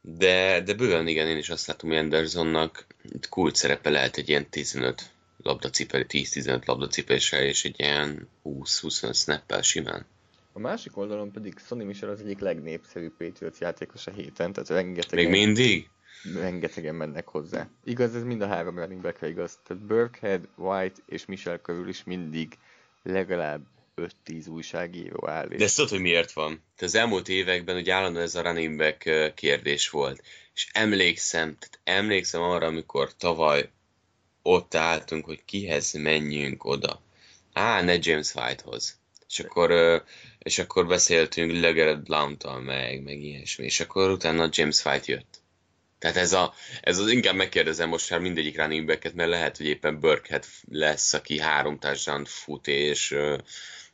De, 0.00 0.60
de 0.60 0.74
bőven 0.74 1.08
igen, 1.08 1.26
én 1.26 1.36
is 1.36 1.50
azt 1.50 1.66
látom, 1.66 1.90
hogy 1.90 1.98
Andersonnak 1.98 2.86
itt 3.02 3.28
kult 3.28 3.56
szerepe 3.56 3.90
lehet 3.90 4.16
egy 4.16 4.28
ilyen 4.28 4.50
15 4.50 5.13
labdacipel, 5.44 6.04
10-15 6.08 6.64
labdacipéssel, 6.64 7.42
és 7.42 7.64
egy 7.64 7.80
ilyen 7.80 8.28
20-25 8.44 9.14
snappel 9.14 9.62
simán. 9.62 10.06
A 10.52 10.58
másik 10.58 10.96
oldalon 10.96 11.32
pedig 11.32 11.54
Sonny 11.66 11.84
Michel 11.84 12.08
az 12.08 12.20
egyik 12.20 12.38
legnépszerűbb 12.38 13.16
Patriots 13.18 13.58
játékos 13.58 14.06
a 14.06 14.10
héten, 14.10 14.52
tehát 14.52 14.68
rengeteg. 14.68 15.18
Még 15.18 15.28
mindig? 15.28 15.88
rengetegen 16.32 16.94
mennek 16.94 17.28
hozzá. 17.28 17.68
Igaz, 17.84 18.14
ez 18.14 18.22
mind 18.22 18.42
a 18.42 18.46
három 18.46 18.78
running 18.78 19.00
back 19.00 19.22
igaz. 19.22 19.58
Tehát 19.66 19.82
Burkhead, 19.82 20.48
White 20.56 21.00
és 21.06 21.26
Michel 21.26 21.58
körül 21.58 21.88
is 21.88 22.04
mindig 22.04 22.58
legalább 23.02 23.60
5-10 24.26 24.48
újságíró 24.48 25.28
áll. 25.28 25.46
De 25.46 25.64
ezt 25.64 25.76
tudod, 25.76 25.90
hogy 25.90 26.00
miért 26.00 26.32
van? 26.32 26.48
Tehát 26.48 26.94
az 26.94 26.94
elmúlt 26.94 27.28
években 27.28 27.76
ugye 27.76 27.94
állandóan 27.94 28.24
ez 28.24 28.34
a 28.34 28.42
running 28.42 28.76
back 28.76 29.34
kérdés 29.34 29.88
volt. 29.88 30.22
És 30.54 30.68
emlékszem, 30.72 31.56
tehát 31.58 31.80
emlékszem 31.84 32.42
arra, 32.42 32.66
amikor 32.66 33.16
tavaly 33.16 33.70
ott 34.46 34.74
álltunk, 34.74 35.24
hogy 35.24 35.44
kihez 35.44 35.92
menjünk 35.92 36.64
oda. 36.64 37.00
Á, 37.52 37.82
ne 37.82 37.96
James 38.00 38.34
Whitehoz. 38.34 38.98
És 39.28 39.40
akkor, 39.40 40.02
és 40.38 40.58
akkor 40.58 40.86
beszéltünk 40.86 41.52
Legered 41.52 42.02
Blount-tal 42.02 42.60
meg, 42.60 43.02
meg 43.02 43.22
ilyesmi. 43.22 43.64
És 43.64 43.80
akkor 43.80 44.10
utána 44.10 44.48
James 44.52 44.84
White 44.84 45.12
jött. 45.12 45.42
Tehát 45.98 46.16
ez, 46.16 46.32
a, 46.32 46.52
ez 46.80 46.98
az, 46.98 47.10
inkább 47.10 47.34
megkérdezem 47.34 47.88
most 47.88 48.10
már 48.10 48.20
mindegyik 48.20 48.56
running 48.56 48.86
back 48.86 49.14
mert 49.14 49.30
lehet, 49.30 49.56
hogy 49.56 49.66
éppen 49.66 50.00
Burkhead 50.00 50.44
lesz, 50.70 51.12
aki 51.12 51.40
három 51.40 51.78
társadalmat 51.78 52.28
fut, 52.28 52.68
és, 52.68 53.16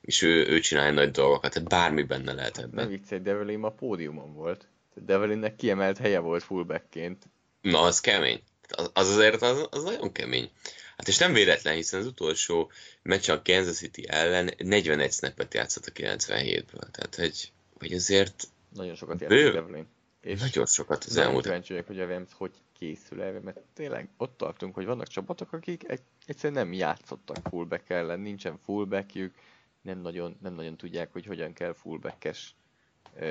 és 0.01 0.23
ő, 0.23 0.47
ő 0.47 0.61
csinálja 0.61 0.93
nagy 0.93 1.11
dolgokat, 1.11 1.53
tehát 1.53 1.69
bármi 1.69 2.03
benne 2.03 2.33
lehet 2.33 2.59
ebben. 2.59 2.71
Nem 2.75 2.89
viccelj, 2.89 3.21
Develin 3.21 3.63
a 3.63 3.71
pódiumon 3.71 4.35
volt. 4.35 4.67
Develinnek 4.95 5.57
kiemelt 5.57 5.99
helye 5.99 6.19
volt 6.19 6.43
fullbackként. 6.43 7.25
Na, 7.61 7.81
az 7.81 8.01
kemény. 8.01 8.43
Az, 8.71 8.91
az 8.93 9.09
azért 9.09 9.43
az, 9.43 9.67
az 9.71 9.83
nagyon 9.83 10.13
kemény. 10.13 10.51
Hát 10.97 11.09
és 11.09 11.19
nem 11.19 11.33
véletlen, 11.33 11.75
hiszen 11.75 12.01
az 12.01 12.07
utolsó 12.07 12.71
meccs 13.03 13.31
a 13.31 13.43
Kansas 13.43 13.77
City 13.77 14.05
ellen 14.09 14.51
41 14.59 15.13
snappet 15.13 15.55
játszott 15.55 15.87
a 15.87 15.91
97-ből. 15.91 16.91
Tehát, 16.91 17.15
hogy, 17.15 17.53
hogy 17.79 17.93
azért... 17.93 18.49
Nagyon 18.75 18.95
sokat 18.95 19.21
játszott 19.21 19.53
Develin. 19.53 19.87
És 20.21 20.41
Nagyon 20.41 20.67
sokat 20.67 21.05
az 21.05 21.17
elmúlt. 21.17 21.45
Kíváncsi 21.45 21.73
vagyok, 21.73 21.87
hogy 21.87 22.01
a 22.01 22.07
Rams 22.07 22.29
hogy 22.33 22.53
készül 22.79 23.23
erre, 23.23 23.41
mert 23.41 23.61
tényleg 23.75 24.09
ott 24.17 24.37
tartunk, 24.37 24.75
hogy 24.75 24.85
vannak 24.85 25.07
csapatok, 25.07 25.53
akik 25.53 25.89
egy, 25.89 26.01
egyszerűen 26.27 26.65
nem 26.65 26.73
játszottak 26.73 27.49
fullback 27.49 27.91
ellen, 27.91 28.21
nincsen 28.21 28.59
fullbackjük, 28.65 29.35
nem 29.83 30.01
nagyon, 30.01 30.37
nem 30.43 30.55
nagyon 30.55 30.77
tudják, 30.77 31.13
hogy 31.13 31.27
hogyan 31.27 31.53
kell 31.53 31.73
fullbackes 31.73 32.55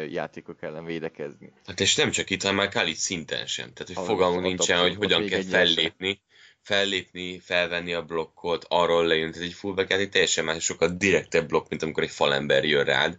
játékok 0.09 0.61
ellen 0.61 0.85
védekezni. 0.85 1.51
Hát 1.65 1.79
és 1.79 1.95
nem 1.95 2.11
csak 2.11 2.29
itt, 2.29 2.41
hanem 2.41 2.57
már 2.57 2.69
Khalid 2.69 2.95
szinten 2.95 3.47
sem. 3.47 3.73
Tehát, 3.73 3.93
hogy 3.95 4.05
fogalmunk 4.05 4.43
nincsen, 4.43 4.79
hogy 4.79 4.95
hogyan 4.95 5.25
kell 5.25 5.41
fellépni, 5.41 6.21
fellépni, 6.61 7.39
felvenni 7.39 7.93
a 7.93 8.05
blokkot, 8.05 8.65
arról 8.67 9.05
lejönni. 9.05 9.31
Tehát 9.31 9.47
egy 9.47 9.53
fullback 9.53 9.89
játék 9.89 10.09
teljesen 10.09 10.45
más, 10.45 10.63
sokkal 10.63 10.89
direktebb 10.89 11.47
blokk, 11.47 11.69
mint 11.69 11.81
amikor 11.81 12.03
egy 12.03 12.09
falember 12.09 12.65
jön 12.65 12.83
rád, 12.85 13.17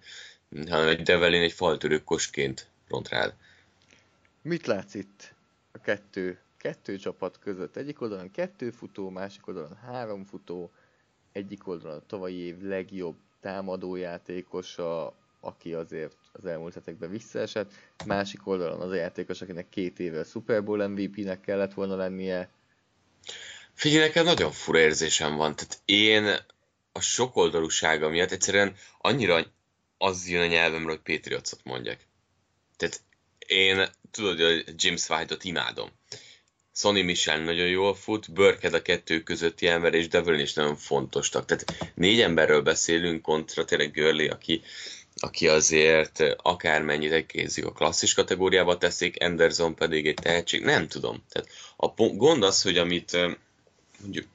hanem 0.69 0.89
egy 0.89 1.03
Develin 1.03 1.43
egy 1.43 1.53
faltörő 1.53 1.99
kosként 2.05 2.69
ront 2.89 3.09
rád. 3.09 3.35
Mit 4.43 4.67
látsz 4.67 4.95
itt 4.95 5.35
a 5.73 5.81
kettő, 5.81 6.39
kettő 6.57 6.97
csapat 6.97 7.39
között? 7.39 7.77
Egyik 7.77 8.01
oldalon 8.01 8.31
kettő 8.31 8.71
futó, 8.71 9.11
másik 9.11 9.47
oldalon 9.47 9.77
három 9.87 10.25
futó, 10.25 10.71
egyik 11.33 11.69
oldalon 11.69 11.97
a 11.97 12.07
tavalyi 12.07 12.37
év 12.37 12.61
legjobb 12.61 13.17
támadójátékosa, 13.41 15.15
aki 15.41 15.75
azért 15.75 16.17
az 16.33 16.45
elmúlt 16.45 16.75
hetekben 16.75 17.11
visszaesett, 17.11 17.73
másik 18.07 18.47
oldalon 18.47 18.81
az 18.81 18.91
a 18.91 18.95
játékos, 18.95 19.41
akinek 19.41 19.69
két 19.69 19.99
éve 19.99 20.19
a 20.19 20.25
Super 20.25 20.65
Bowl 20.65 20.87
MVP-nek 20.87 21.41
kellett 21.41 21.75
volna 21.75 21.97
lennie. 21.97 22.51
Figyelj, 23.73 24.07
nekem 24.07 24.25
nagyon 24.25 24.53
fura 24.53 24.79
érzésem 24.79 25.37
van, 25.37 25.57
tehát 25.57 25.81
én 25.85 26.37
a 26.93 27.01
sokoldalúsága 27.01 28.09
miatt 28.09 28.31
egyszerűen 28.31 28.77
annyira 28.99 29.47
az 29.99 30.29
jön 30.29 30.43
a 30.43 30.47
nyelvemre, 30.47 30.91
hogy 30.91 31.15
Patriotsot 31.15 31.61
mondjak. 31.65 31.99
Tehát 32.77 33.01
én 33.47 33.89
tudod, 34.11 34.41
hogy 34.41 34.65
James 34.77 35.09
White-ot 35.09 35.45
imádom. 35.45 35.91
Sonny 36.75 37.05
Michel 37.05 37.39
nagyon 37.39 37.67
jól 37.67 37.95
fut, 37.95 38.33
Burkhead 38.33 38.75
a 38.75 38.83
kettő 38.83 39.23
közötti 39.23 39.67
ember, 39.67 39.95
és 39.95 40.09
Devlin 40.09 40.39
is 40.39 40.53
nagyon 40.53 40.77
fontostak. 40.77 41.45
Tehát 41.45 41.93
négy 41.95 42.21
emberről 42.21 42.63
beszélünk 42.63 43.23
kontra 43.23 43.65
tényleg 43.65 43.91
Görli, 43.91 44.29
aki, 44.29 44.63
aki 45.21 45.49
azért 45.49 46.23
akármennyit 46.37 47.13
egészig 47.13 47.65
a 47.65 47.73
klasszis 47.73 48.15
kategóriába 48.15 48.79
teszik, 48.79 49.23
Anderson 49.23 49.75
pedig 49.75 50.07
egy 50.07 50.15
tehetség, 50.15 50.63
nem 50.63 50.89
tudom. 50.89 51.23
Tehát 51.29 51.49
a 51.77 51.87
gond 51.97 52.43
az, 52.43 52.63
hogy 52.63 52.79
amit 52.79 53.17
mondjuk 54.01 54.27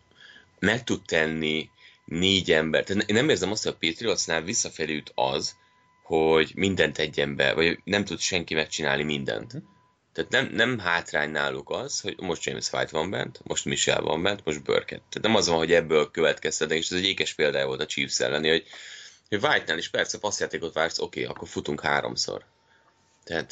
meg 0.60 0.84
tud 0.84 1.02
tenni 1.06 1.70
négy 2.06 2.52
ember, 2.52 2.84
tehát 2.84 3.10
én 3.10 3.16
nem 3.16 3.30
érzem 3.30 3.52
azt, 3.52 3.64
hogy 3.64 3.76
a 3.80 3.88
Patriotsnál 3.88 4.42
visszafelé 4.42 5.04
az, 5.16 5.56
hogy 6.04 6.52
mindent 6.56 6.98
egy 6.98 7.20
ember, 7.20 7.56
vagy 7.56 7.80
nem 7.84 8.06
tud 8.06 8.20
senki 8.20 8.54
megcsinálni 8.54 9.04
mindent. 9.04 9.52
Hm. 9.52 9.58
Tehát 10.14 10.32
nem, 10.32 10.50
nem 10.54 10.80
hátrány 10.80 11.30
náluk 11.30 11.70
az, 11.70 12.00
hogy 12.00 12.16
most 12.20 12.44
James 12.44 12.72
White 12.72 12.92
van 12.92 13.10
bent, 13.10 13.40
most 13.44 13.66
Michel 13.66 14.02
van 14.02 14.24
bent, 14.24 14.46
most 14.46 14.64
Burkett. 14.64 15.04
Tehát 15.10 15.22
nem 15.22 15.36
az 15.36 15.48
van, 15.48 15.58
hogy 15.58 15.72
ebből 15.72 16.12
következtetnek, 16.12 16.78
és 16.78 16.90
ez 16.90 16.98
egy 16.98 17.06
ékes 17.06 17.34
példája 17.34 17.66
volt 17.66 17.82
a 17.82 17.86
Chiefs 17.86 18.20
elleni, 18.20 18.50
hogy 18.50 18.66
White-nál 19.30 19.78
is 19.78 19.90
persze 19.90 20.20
passzjátékot 20.20 20.74
vársz, 20.74 21.00
oké, 21.00 21.22
okay, 21.22 21.34
akkor 21.34 21.48
futunk 21.48 21.82
háromszor. 21.82 22.44
Tehát 23.24 23.48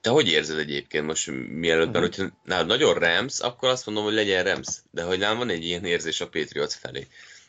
te 0.00 0.10
hogy 0.10 0.28
érzed 0.28 0.58
egyébként 0.58 1.06
most 1.06 1.30
mielőtt, 1.48 1.86
uh-huh. 1.86 2.02
hogyha 2.02 2.26
nálad 2.44 2.66
nagyon 2.66 2.94
Rams, 2.94 3.40
akkor 3.40 3.68
azt 3.68 3.86
mondom, 3.86 4.04
hogy 4.04 4.14
legyen 4.14 4.44
Rams, 4.44 4.68
de 4.90 5.02
hogy 5.02 5.18
nálam 5.18 5.38
van 5.38 5.48
egy 5.48 5.64
ilyen 5.64 5.84
érzés 5.84 6.20
a 6.20 6.28
Patriots 6.28 6.74
felé. 6.74 7.06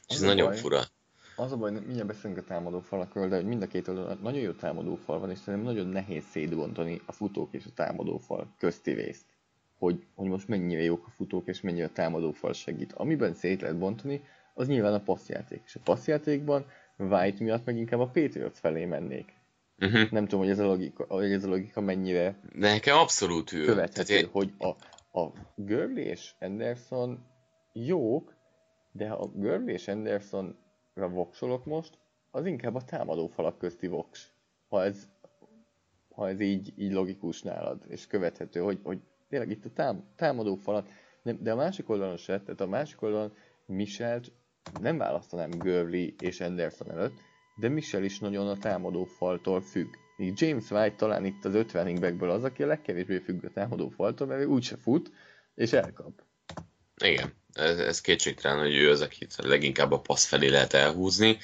És 0.07 0.15
ez 0.15 0.21
nagyon 0.21 0.47
baj. 0.47 0.57
fura 0.57 0.83
az 1.35 1.51
a 1.51 1.57
baj, 1.57 1.71
mindjárt 1.71 2.05
beszélünk 2.05 2.39
a 2.39 2.43
támadó 2.43 2.79
falakról, 2.79 3.27
de 3.27 3.35
hogy 3.35 3.45
mind 3.45 3.61
a 3.61 3.67
két 3.67 3.87
oldalon 3.87 4.19
nagyon 4.21 4.41
jó 4.41 4.51
támadó 4.51 4.95
fal 4.95 5.19
van, 5.19 5.31
és 5.31 5.37
szerintem 5.37 5.73
nagyon 5.73 5.87
nehéz 5.87 6.23
szétbontani 6.31 7.01
a 7.05 7.11
futók 7.11 7.53
és 7.53 7.65
a 7.65 7.73
támadó 7.75 8.17
fal 8.17 8.53
közti 8.57 8.91
részt. 8.91 9.25
Hogy, 9.77 10.05
hogy 10.15 10.29
most 10.29 10.47
mennyire 10.47 10.81
jók 10.81 11.05
a 11.07 11.09
futók 11.09 11.47
és 11.47 11.61
mennyire 11.61 11.85
a 11.85 11.91
támadó 11.93 12.31
fal 12.31 12.53
segít. 12.53 12.93
Amiben 12.93 13.33
szét 13.33 13.61
lehet 13.61 13.77
bontani, 13.77 14.23
az 14.53 14.67
nyilván 14.67 14.93
a 14.93 14.99
passzjáték. 14.99 15.61
És 15.65 15.75
a 15.75 15.79
passzjátékban 15.83 16.65
White 16.97 17.43
miatt 17.43 17.65
meg 17.65 17.77
inkább 17.77 17.99
a 17.99 18.05
Patriots 18.05 18.57
felé 18.57 18.85
mennék. 18.85 19.33
Uh-huh. 19.79 20.11
Nem 20.11 20.23
tudom, 20.23 20.39
hogy 20.39 20.49
ez 20.49 20.59
a 20.59 20.65
logika, 20.65 21.05
hogy 21.07 21.31
ez 21.31 21.43
a 21.43 21.47
logika 21.47 21.81
mennyire 21.81 22.39
Nekem 22.53 22.97
abszolút 22.97 23.51
ő. 23.51 23.65
Követhető, 23.65 24.13
Tehát 24.13 24.31
hogy 24.31 24.53
a, 24.57 24.67
a 25.19 25.31
Gurley 25.55 26.03
és 26.03 26.33
Anderson 26.39 27.25
jók, 27.73 28.35
de 28.91 29.09
ha 29.09 29.15
a 29.15 29.27
Gurley 29.27 29.67
és 29.67 29.87
Anderson 29.87 30.57
voksolok 30.93 31.65
most, 31.65 31.97
az 32.31 32.45
inkább 32.45 32.75
a 32.75 32.81
támadó 32.81 33.27
falak 33.27 33.57
közti 33.57 33.87
voks. 33.87 34.33
Ha 34.67 34.83
ez, 34.83 35.07
ha 36.15 36.29
ez 36.29 36.39
így, 36.39 36.73
így 36.77 36.91
logikus 36.91 37.41
nálad, 37.41 37.83
és 37.87 38.07
követhető, 38.07 38.59
hogy, 38.59 38.79
hogy 38.83 38.99
tényleg 39.29 39.49
itt 39.49 39.65
a 39.65 39.69
tám, 39.73 40.03
támadó 40.15 40.55
falat, 40.55 40.87
nem, 41.21 41.37
de 41.41 41.51
a 41.51 41.55
másik 41.55 41.89
oldalon 41.89 42.17
se, 42.17 42.41
tehát 42.41 42.61
a 42.61 42.67
másik 42.67 43.01
oldalon 43.01 43.33
Michelt 43.65 44.31
nem 44.81 44.97
választanám 44.97 45.49
Gurley 45.49 46.07
és 46.19 46.39
Anderson 46.39 46.91
előtt, 46.91 47.17
de 47.55 47.69
Michel 47.69 48.03
is 48.03 48.19
nagyon 48.19 48.47
a 48.47 48.57
támadó 48.57 49.03
faltól 49.03 49.61
függ. 49.61 49.93
Míg 50.17 50.33
James 50.35 50.71
White 50.71 50.95
talán 50.95 51.25
itt 51.25 51.45
az 51.45 51.53
50 51.53 51.99
backből 51.99 52.29
az, 52.29 52.43
aki 52.43 52.63
a 52.63 52.67
legkevésbé 52.67 53.17
függ 53.17 53.45
a 53.45 53.49
támadó 53.49 53.89
faltól, 53.89 54.27
mert 54.27 54.41
ő 54.41 54.45
úgyse 54.45 54.77
fut, 54.77 55.11
és 55.55 55.73
elkap. 55.73 56.23
Igen 57.03 57.33
ez, 57.53 57.79
ez 57.79 58.01
kétségtelen, 58.01 58.59
hogy 58.59 58.75
ő 58.75 58.89
az, 58.89 59.01
akit 59.01 59.35
leginkább 59.35 59.91
a 59.91 59.99
passz 59.99 60.25
felé 60.25 60.47
lehet 60.47 60.73
elhúzni. 60.73 61.37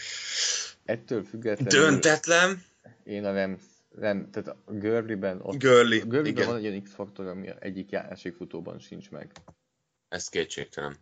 Ettől 0.86 1.24
függetlenül... 1.24 1.90
Döntetlen. 1.90 2.64
Én 3.04 3.26
a 3.26 3.34
Rams, 3.34 3.62
Rem, 3.96 4.30
tehát 4.32 4.48
a 4.48 4.58
Gurley-ben, 4.66 5.40
ott, 5.42 5.60
Gurley, 5.60 6.00
Gurley-ben 6.08 6.46
van 6.46 6.58
egy 6.58 6.66
olyan 6.66 6.84
X-faktor, 6.84 7.28
ami 7.28 7.50
egyik 7.60 7.96
futóban 8.38 8.80
sincs 8.80 9.10
meg. 9.10 9.32
Ez 10.10 10.30
kétségtelen. 10.30 10.98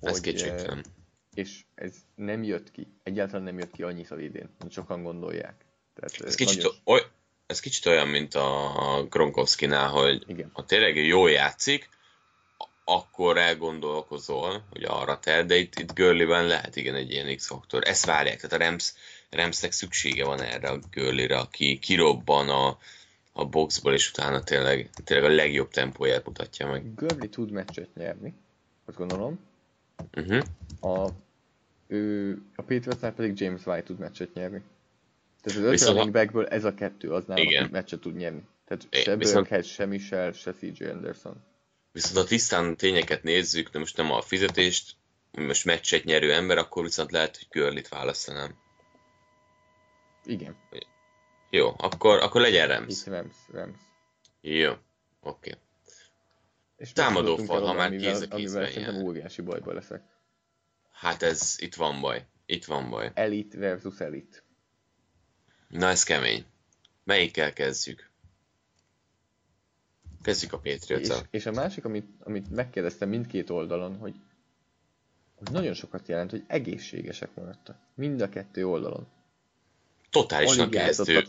Ez 0.00 0.12
hogy, 0.12 0.20
kétségtelen. 0.20 0.84
És 1.34 1.64
ez 1.74 1.94
nem 2.14 2.42
jött 2.42 2.70
ki, 2.70 2.86
egyáltalán 3.02 3.42
nem 3.42 3.58
jött 3.58 3.72
ki 3.72 3.82
annyiszor 3.82 4.20
idén, 4.20 4.48
mint 4.58 4.72
sokan 4.72 5.02
gondolják. 5.02 5.54
Tehát 5.94 6.20
ez, 6.20 6.34
kicsit, 6.34 6.62
nagyon... 6.62 6.76
oly, 6.84 7.00
ez 7.46 7.60
kicsit 7.60 7.86
olyan, 7.86 8.08
mint 8.08 8.34
a 8.34 9.06
Gronkowski-nál, 9.08 9.88
hogy 9.88 10.24
Igen. 10.26 10.50
ha 10.52 10.64
tényleg 10.64 10.96
jól 10.96 11.30
játszik, 11.30 11.88
akkor 12.84 13.38
elgondolkozol, 13.38 14.64
hogy 14.70 14.84
arra 14.84 15.18
te, 15.18 15.42
de 15.42 15.56
itt, 15.56 15.78
itt 15.78 15.92
Görliben 15.92 16.46
lehet 16.46 16.76
igen 16.76 16.94
egy 16.94 17.10
ilyen 17.10 17.36
X-faktor. 17.36 17.82
Ezt 17.86 18.04
várják, 18.04 18.40
tehát 18.40 18.60
a 18.60 18.70
Rams, 18.70 18.92
Ramsnek 19.30 19.72
szüksége 19.72 20.24
van 20.24 20.42
erre 20.42 20.68
a 20.68 20.78
Görlire, 20.90 21.38
aki 21.38 21.78
kirobban 21.78 22.48
a, 22.48 22.78
a 23.32 23.44
boxból, 23.44 23.92
és 23.92 24.10
utána 24.10 24.42
tényleg, 24.42 24.90
tényleg 25.04 25.30
a 25.30 25.34
legjobb 25.34 25.70
tempóját 25.70 26.26
mutatja 26.26 26.66
meg. 26.66 26.94
Görli 26.94 27.28
tud 27.28 27.50
meccset 27.50 27.94
nyerni, 27.94 28.34
azt 28.84 28.96
gondolom. 28.96 29.48
Uh-huh. 30.14 30.42
A, 30.80 31.10
ő, 31.86 32.32
a 32.54 32.62
Patriotsnál 32.62 33.12
pedig 33.12 33.40
James 33.40 33.66
White 33.66 33.82
tud 33.82 33.98
meccset 33.98 34.34
nyerni. 34.34 34.62
Tehát 35.42 35.58
az 35.58 35.82
öt 35.82 35.88
running 35.88 36.12
backből 36.12 36.46
ez 36.46 36.64
a 36.64 36.74
kettő 36.74 37.12
az 37.12 37.24
nálam, 37.24 37.46
aki 37.46 37.68
meccset 37.70 38.00
tud 38.00 38.16
nyerni. 38.16 38.42
Tehát 38.64 38.86
se 38.90 39.16
Burkhead, 39.16 39.64
se 39.64 39.86
Michel, 39.86 40.32
se 40.32 40.52
CJ 40.52 40.84
Anderson. 40.84 41.44
Viszont 41.92 42.16
ha 42.16 42.24
tisztán 42.24 42.76
tényeket 42.76 43.22
nézzük, 43.22 43.70
de 43.70 43.78
most 43.78 43.96
nem 43.96 44.12
a 44.12 44.20
fizetést, 44.20 44.96
most 45.32 45.64
meccset 45.64 46.04
nyerő 46.04 46.32
ember, 46.32 46.58
akkor 46.58 46.82
viszont 46.82 47.10
lehet, 47.10 47.36
hogy 47.36 47.46
Görlit 47.50 47.88
választanám. 47.88 48.54
Igen. 50.24 50.56
Jó, 51.50 51.74
akkor, 51.76 52.18
akkor 52.18 52.40
legyen 52.40 52.68
Rams. 52.68 53.00
Itt 53.00 53.06
Rams, 53.06 53.34
Rams. 53.52 53.78
Jó, 54.40 54.70
oké. 54.70 54.78
Okay. 55.20 55.54
És 56.80 56.92
Támadó 56.92 57.36
fal, 57.36 57.66
ha 57.66 57.72
már 57.72 57.96
kéz 57.96 58.20
a 58.20 58.28
kézben 58.28 58.62
Amivel 58.62 59.02
óriási 59.02 59.42
bajba 59.42 59.72
leszek. 59.72 60.02
Hát 60.90 61.22
ez, 61.22 61.56
itt 61.58 61.74
van 61.74 62.00
baj. 62.00 62.26
Itt 62.46 62.64
van 62.64 62.90
baj. 62.90 63.10
Elit 63.14 63.54
versus 63.54 64.00
elit. 64.00 64.44
Na 65.68 65.88
ez 65.88 66.02
kemény. 66.02 66.44
Melyikkel 67.04 67.52
kezdjük? 67.52 68.10
Kezdjük 70.22 70.52
a 70.52 70.58
patriots 70.58 71.08
és, 71.08 71.16
és 71.30 71.46
a 71.46 71.52
másik, 71.52 71.84
amit, 71.84 72.06
amit 72.20 72.50
megkérdeztem 72.50 73.08
mindkét 73.08 73.50
oldalon, 73.50 73.96
hogy, 73.96 74.14
hogy 75.34 75.50
nagyon 75.50 75.74
sokat 75.74 76.08
jelent, 76.08 76.30
hogy 76.30 76.44
egészségesek 76.46 77.34
maradtak. 77.34 77.78
Mind 77.94 78.20
a 78.20 78.28
kettő 78.28 78.66
oldalon. 78.66 79.08
Totálisan 80.10 80.70
kezdő. 80.70 81.22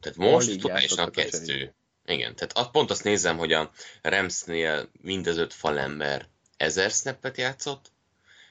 Tehát 0.00 0.16
most 0.16 0.60
totálisan 0.60 1.10
kezdő. 1.10 1.74
Igen, 2.06 2.34
tehát 2.34 2.70
pont 2.70 2.90
azt 2.90 3.04
nézem, 3.04 3.38
hogy 3.38 3.52
a 3.52 3.70
Ramsnél 4.02 4.88
mind 5.00 5.26
az 5.26 5.36
öt 5.36 5.54
falember 5.54 6.28
ezer 6.56 6.90
snappet 6.90 7.36
játszott, 7.36 7.92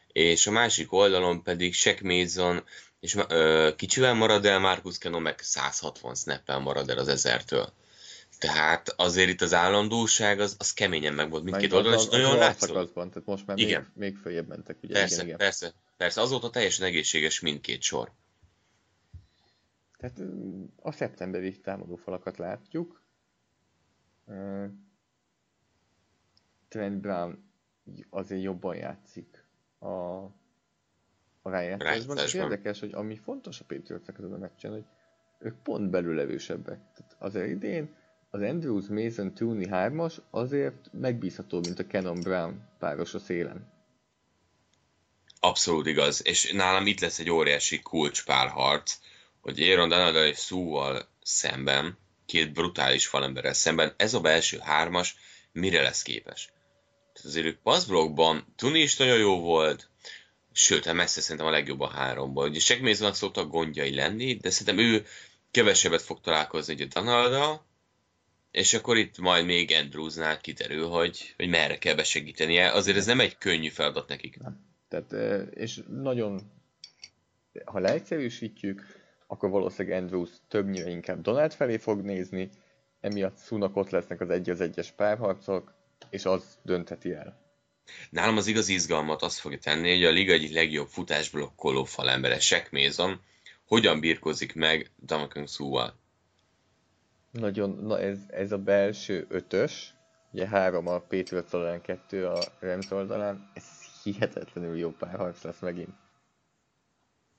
és 0.08 0.47
a 0.47 0.51
másik 0.51 0.93
oldalon 0.93 1.43
pedig 1.43 1.74
Shaq 1.74 1.99
Mason 2.03 2.64
és 2.99 3.16
ö, 3.28 3.70
kicsivel 3.76 4.14
marad 4.14 4.45
el, 4.45 4.60
Marcus 4.60 4.97
Keno 4.97 5.20
meg 5.20 5.39
160 5.39 6.16
snappel 6.16 6.60
marad 6.60 6.89
el 6.89 6.97
az 6.97 7.08
ezertől. 7.08 7.74
Tehát 8.39 8.89
azért 8.95 9.30
itt 9.30 9.41
az 9.41 9.53
állandóság 9.53 10.39
az, 10.39 10.56
az 10.60 10.74
keményen 10.74 11.14
meg 11.14 11.30
volt 11.30 11.43
mindkét 11.43 11.74
oldalon, 11.74 11.99
és 11.99 12.08
nagyon 12.08 12.38
látszott. 12.38 12.93
tehát 12.93 13.26
most 13.26 13.47
már 13.47 13.58
igen. 13.58 13.82
még, 13.82 14.12
még 14.12 14.22
följebb 14.22 14.47
mentek. 14.47 14.78
Ugye? 14.82 14.93
Persze, 14.93 15.16
igen, 15.16 15.26
igen. 15.26 15.38
persze, 15.38 15.74
persze, 15.97 16.22
azóta 16.22 16.49
teljesen 16.49 16.86
egészséges 16.86 17.39
mindkét 17.39 17.82
sor. 17.82 18.12
Tehát 19.97 20.20
a 20.76 20.91
szeptemberi 20.91 21.60
támadó 21.60 21.95
falakat 21.95 22.38
látjuk. 24.26 24.84
Trent 26.67 27.01
Brown 27.01 27.43
azért 28.09 28.41
jobban 28.41 28.76
játszik 28.76 29.45
a, 29.80 29.86
a 31.41 31.49
rájátszásban, 31.49 32.17
és 32.17 32.34
érdekes, 32.34 32.80
hogy 32.80 32.93
ami 32.93 33.15
fontos 33.15 33.59
a 33.59 33.63
Patriotsnak 33.67 34.17
ezen 34.17 34.34
a 34.34 34.38
meccsen, 34.38 34.71
hogy 34.71 34.86
ők 35.39 35.55
pont 35.55 35.89
belülevősebbek. 35.89 36.80
Tehát 36.93 37.15
azért 37.19 37.49
idén 37.49 37.95
az 38.30 38.41
Andrews 38.41 38.88
Mason 38.88 39.34
Tooney 39.34 39.67
3-as 39.71 40.17
azért 40.30 40.89
megbízható, 40.91 41.59
mint 41.59 41.80
a 41.80 41.86
Canon 41.86 42.19
Brown 42.19 42.69
páros 42.80 43.13
a 43.13 43.19
szélen. 43.19 43.73
Abszolút 45.39 45.88
igaz, 45.88 46.26
és 46.26 46.51
nálam 46.51 46.88
itt 46.88 46.99
lesz 46.99 47.19
egy 47.19 47.30
óriási 47.30 47.82
kulcspárharc, 47.82 48.99
hogy 49.41 49.59
Aaron 49.59 49.89
Donald 49.89 50.15
és 50.15 50.38
Sue-val 50.38 51.07
szemben, 51.21 51.97
két 52.26 52.53
brutális 52.53 53.07
falemberrel 53.07 53.53
szemben, 53.53 53.93
ez 53.97 54.13
a 54.13 54.19
belső 54.19 54.57
hármas 54.57 55.15
mire 55.51 55.82
lesz 55.82 56.01
képes. 56.01 56.45
Tehát 57.13 57.30
azért 57.30 57.45
ők 57.45 57.61
passzblokkban 57.61 58.53
Tuni 58.55 58.80
is 58.80 58.97
nagyon 58.97 59.17
jó 59.17 59.39
volt, 59.39 59.89
sőt, 60.51 60.86
hát 60.86 60.95
messze 60.95 61.21
szerintem 61.21 61.47
a 61.47 61.51
legjobb 61.51 61.80
a 61.80 61.88
háromból. 61.88 62.49
Ugye 62.49 62.59
Segmézónak 62.59 63.15
szoktak 63.15 63.49
gondjai 63.49 63.95
lenni, 63.95 64.34
de 64.34 64.49
szerintem 64.49 64.86
ő 64.86 65.05
kevesebbet 65.51 66.01
fog 66.01 66.21
találkozni 66.21 66.73
ugye 66.73 66.86
Donalda, 66.86 67.65
és 68.51 68.73
akkor 68.73 68.97
itt 68.97 69.17
majd 69.17 69.45
még 69.45 69.71
Andrewsnál 69.71 70.41
kiterül, 70.41 70.88
hogy, 70.88 71.34
hogy 71.38 71.47
merre 71.47 71.78
kell 71.78 71.95
besegítenie. 71.95 72.71
Azért 72.71 72.97
ez 72.97 73.05
nem 73.05 73.19
egy 73.19 73.38
könnyű 73.38 73.69
feladat 73.69 74.07
nekik. 74.07 74.38
Nem. 74.38 74.65
Tehát, 74.88 75.11
és 75.53 75.80
nagyon, 75.88 76.51
ha 77.65 77.80
leegyszerűsítjük, 77.80 78.95
akkor 79.28 79.49
valószínűleg 79.49 80.01
Andrews 80.01 80.30
többnyire 80.47 80.89
inkább 80.89 81.21
Donald 81.21 81.53
felé 81.53 81.78
fog 81.78 82.01
nézni, 82.01 82.49
emiatt 82.99 83.39
Sunak 83.39 83.76
ott 83.76 83.89
lesznek 83.89 84.21
az 84.21 84.30
egy 84.30 84.49
az 84.49 84.61
egyes 84.61 84.91
párharcok, 84.91 85.73
és 86.09 86.26
az 86.26 86.57
döntheti 86.61 87.13
el. 87.13 87.43
Nálam 88.09 88.38
az 88.38 88.47
igazi 88.47 88.73
izgalmat 88.73 89.21
azt 89.21 89.39
fogja 89.39 89.57
tenni, 89.57 89.89
hogy 89.89 90.03
a 90.03 90.09
liga 90.09 90.34
egyik 90.34 90.53
legjobb 90.53 90.88
futásblokkoló 90.88 91.84
falembere, 91.84 92.39
Shaq 92.39 92.67
Mason, 92.71 93.21
hogyan 93.67 93.99
birkozik 93.99 94.55
meg 94.55 94.91
Damakan 95.05 95.47
Szúval. 95.47 95.93
Nagyon, 97.32 97.69
na 97.69 97.99
ez, 97.99 98.19
ez 98.28 98.51
a 98.51 98.57
belső 98.57 99.26
ötös, 99.30 99.93
ugye 100.32 100.47
három 100.47 100.88
a 100.88 100.99
Patriots 100.99 101.53
oldalán, 101.53 101.82
kettő 101.82 102.26
a 102.26 102.39
Rams 102.59 102.91
oldalán, 102.91 103.51
ez 103.53 103.63
hihetetlenül 104.03 104.78
jó 104.78 104.91
párharc 104.91 105.43
lesz 105.43 105.59
megint. 105.59 106.05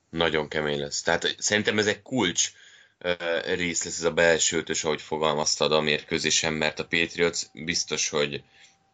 Nagyon 0.09 0.47
kemény 0.47 0.79
lesz. 0.79 1.01
Tehát 1.01 1.35
szerintem 1.37 1.77
ez 1.77 1.87
egy 1.87 2.01
kulcs 2.01 2.51
rész 3.45 3.83
lesz 3.83 3.97
ez 3.97 4.03
a 4.03 4.11
belső 4.11 4.57
ötös, 4.57 4.83
ahogy 4.83 5.01
fogalmaztad 5.01 5.71
a 5.71 5.81
mérkőzésen, 5.81 6.53
mert 6.53 6.79
a 6.79 6.87
Patriots 6.87 7.41
biztos, 7.53 8.09
hogy 8.09 8.43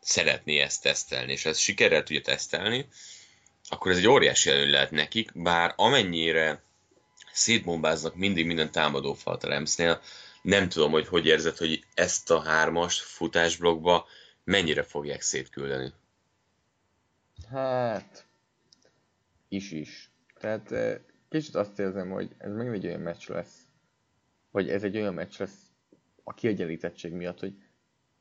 szeretné 0.01 0.59
ezt 0.59 0.81
tesztelni, 0.81 1.31
és 1.31 1.45
ez 1.45 1.57
sikerrel 1.57 2.03
tudja 2.03 2.21
tesztelni, 2.21 2.87
akkor 3.69 3.91
ez 3.91 3.97
egy 3.97 4.07
óriási 4.07 4.49
előny 4.49 4.69
lehet 4.69 4.91
nekik, 4.91 5.31
bár 5.33 5.73
amennyire 5.75 6.63
szétbombáznak 7.31 8.15
mindig 8.15 8.45
minden 8.45 8.71
támadó 8.71 9.13
falat 9.13 9.43
a 9.43 9.47
Ramsnél, 9.47 10.01
nem 10.41 10.69
tudom, 10.69 10.91
hogy 10.91 11.07
hogy 11.07 11.25
érzed, 11.25 11.57
hogy 11.57 11.85
ezt 11.93 12.31
a 12.31 12.41
hármas 12.41 12.99
futásblokkba 12.99 14.07
mennyire 14.43 14.83
fogják 14.83 15.21
szétküldeni. 15.21 15.93
Hát, 17.51 18.25
is-is. 19.49 20.09
Tehát 20.43 20.71
eh, 20.71 20.99
kicsit 21.29 21.55
azt 21.55 21.79
érzem, 21.79 22.09
hogy 22.09 22.35
ez 22.37 22.53
meg 22.53 22.67
egy 22.67 22.85
olyan 22.85 23.01
meccs 23.01 23.29
lesz, 23.29 23.67
vagy 24.51 24.69
ez 24.69 24.83
egy 24.83 24.95
olyan 24.95 25.13
meccs 25.13 25.39
lesz 25.39 25.71
a 26.23 26.33
kiegyenlítettség 26.33 27.13
miatt, 27.13 27.39
hogy 27.39 27.55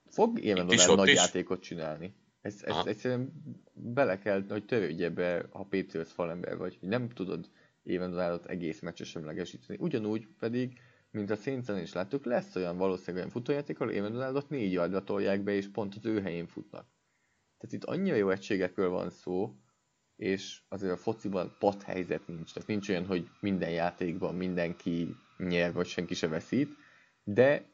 fog 0.08 0.38
Éven 0.38 0.66
nagy 0.66 1.08
is. 1.08 1.14
játékot 1.14 1.62
csinálni. 1.62 2.14
Ez, 2.40 2.62
ez 2.64 2.76
egyszerűen 2.84 3.32
bele 3.72 4.18
kell, 4.18 4.44
hogy 4.48 4.64
törődj 4.64 5.04
ebbe, 5.04 5.46
ha 5.50 5.62
Patriots 5.62 6.08
falember 6.08 6.56
vagy, 6.56 6.76
hogy 6.80 6.88
nem 6.88 7.08
tudod 7.08 7.50
Éven 7.82 8.10
Donaldot 8.10 8.46
egész 8.46 8.80
meccses 8.80 9.08
semlegesíteni. 9.08 9.78
Ugyanúgy 9.82 10.26
pedig, 10.38 10.78
mint 11.10 11.30
a 11.30 11.36
saints 11.36 11.68
is 11.68 11.92
láttuk, 11.92 12.24
lesz 12.24 12.56
olyan 12.56 12.76
valószínűleg 12.76 13.16
olyan 13.16 13.30
futójáték, 13.30 13.80
ahol 13.80 13.92
Éven 13.92 14.12
Donaldot 14.12 14.48
négy 14.48 14.72
yardra 14.72 15.04
tolják 15.04 15.42
be, 15.42 15.52
és 15.52 15.68
pont 15.68 15.94
az 15.94 16.06
ő 16.06 16.20
helyén 16.20 16.46
futnak. 16.46 16.86
Tehát 17.58 17.74
itt 17.74 17.84
annyira 17.84 18.16
jó 18.16 18.30
egységekről 18.30 18.88
van 18.88 19.10
szó, 19.10 19.56
és 20.16 20.58
azért 20.68 20.92
a 20.92 20.96
fociban 20.96 21.56
pat 21.58 21.82
helyzet 21.82 22.26
nincs. 22.26 22.52
Tehát 22.52 22.68
nincs 22.68 22.88
olyan, 22.88 23.06
hogy 23.06 23.28
minden 23.40 23.70
játékban 23.70 24.34
mindenki 24.34 25.16
nyer, 25.38 25.72
vagy 25.72 25.86
senki 25.86 26.14
se 26.14 26.28
veszít, 26.28 26.68
de 27.24 27.70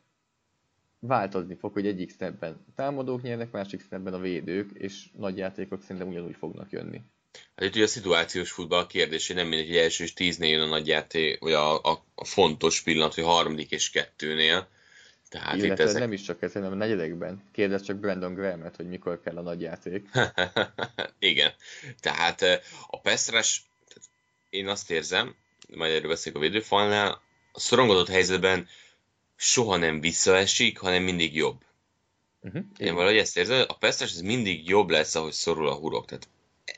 változni 0.99 1.55
fog, 1.55 1.73
hogy 1.73 1.87
egyik 1.87 2.11
snapben 2.11 2.65
támadók 2.75 3.23
nyernek, 3.23 3.51
másik 3.51 3.83
snapben 3.83 4.15
a 4.15 4.19
védők, 4.19 4.71
és 4.75 5.05
nagy 5.17 5.37
játékok 5.37 5.83
szerintem 5.83 6.09
ugyanúgy 6.09 6.37
fognak 6.37 6.71
jönni. 6.71 7.01
Hát 7.57 7.69
itt 7.69 7.75
ugye 7.75 7.85
a 7.85 7.89
szituációs 7.89 8.51
futball 8.51 8.87
kérdés, 8.87 9.27
hogy 9.27 9.37
nem 9.37 9.49
mindegy, 9.49 9.67
hogy 9.67 9.77
első 9.77 10.05
és 10.05 10.13
tíznél 10.13 10.51
jön 10.51 10.61
a 10.61 10.67
nagy 10.67 10.87
játék, 10.87 11.39
vagy 11.41 11.53
a, 11.53 11.83
a, 11.83 12.05
a 12.15 12.25
fontos 12.25 12.83
pillanat, 12.83 13.15
hogy 13.15 13.25
harmadik 13.25 13.71
és 13.71 13.91
kettőnél. 13.91 14.69
Tehát 15.29 15.57
Illetve 15.57 15.83
itt 15.83 15.89
ezek... 15.89 16.01
nem 16.01 16.13
is 16.13 16.23
csak 16.23 16.43
ez, 16.43 16.53
hanem 16.53 16.73
a 16.73 16.75
negyedekben. 16.75 17.43
Kérdez 17.53 17.83
csak 17.83 17.97
Brandon 17.97 18.35
Graham-et, 18.35 18.77
hogy 18.77 18.89
mikor 18.89 19.21
kell 19.21 19.37
a 19.37 19.41
nagy 19.41 19.61
játék. 19.61 20.09
Igen. 21.19 21.53
Tehát 22.01 22.43
a 22.87 23.01
Peszres, 23.01 23.67
én 24.51 24.69
azt 24.69 24.91
érzem, 24.91 25.35
majd 25.75 25.93
erről 25.93 26.09
beszélek 26.09 26.39
a 26.39 26.43
védőfalnál, 26.43 27.23
a 27.53 27.61
szorongodott 27.61 28.09
helyzetben 28.09 28.69
soha 29.37 29.77
nem 29.77 30.01
visszaesik, 30.01 30.79
hanem 30.79 31.03
mindig 31.03 31.35
jobb. 31.35 31.61
Uh-huh. 32.41 32.65
Én 32.79 32.95
valahogy 32.95 33.17
ezt 33.17 33.37
érzem, 33.37 33.65
a 33.69 33.77
Peszres 33.77 34.13
ez 34.13 34.21
mindig 34.21 34.69
jobb 34.69 34.91
lesz, 34.91 35.15
ahogy 35.15 35.33
szorul 35.33 35.69
a 35.69 35.75
hurok. 35.75 36.07
Tehát 36.07 36.29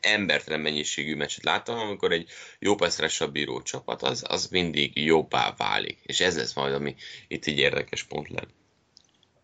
embertelen 0.01 0.61
mennyiségű 0.61 1.17
meccset 1.17 1.45
láttam, 1.45 1.79
amikor 1.79 2.13
egy 2.13 2.29
jó 2.59 2.75
passzrásra 2.75 3.31
bíró 3.31 3.63
csapat, 3.63 4.03
az, 4.03 4.25
az 4.29 4.47
mindig 4.47 5.05
jobbá 5.05 5.55
válik. 5.57 5.99
És 6.03 6.21
ez 6.21 6.37
lesz 6.37 6.55
majd, 6.55 6.75
ami 6.75 6.95
itt 7.29 7.45
egy 7.45 7.59
érdekes 7.59 8.05
pont 8.05 8.29
lenne. 8.29 8.51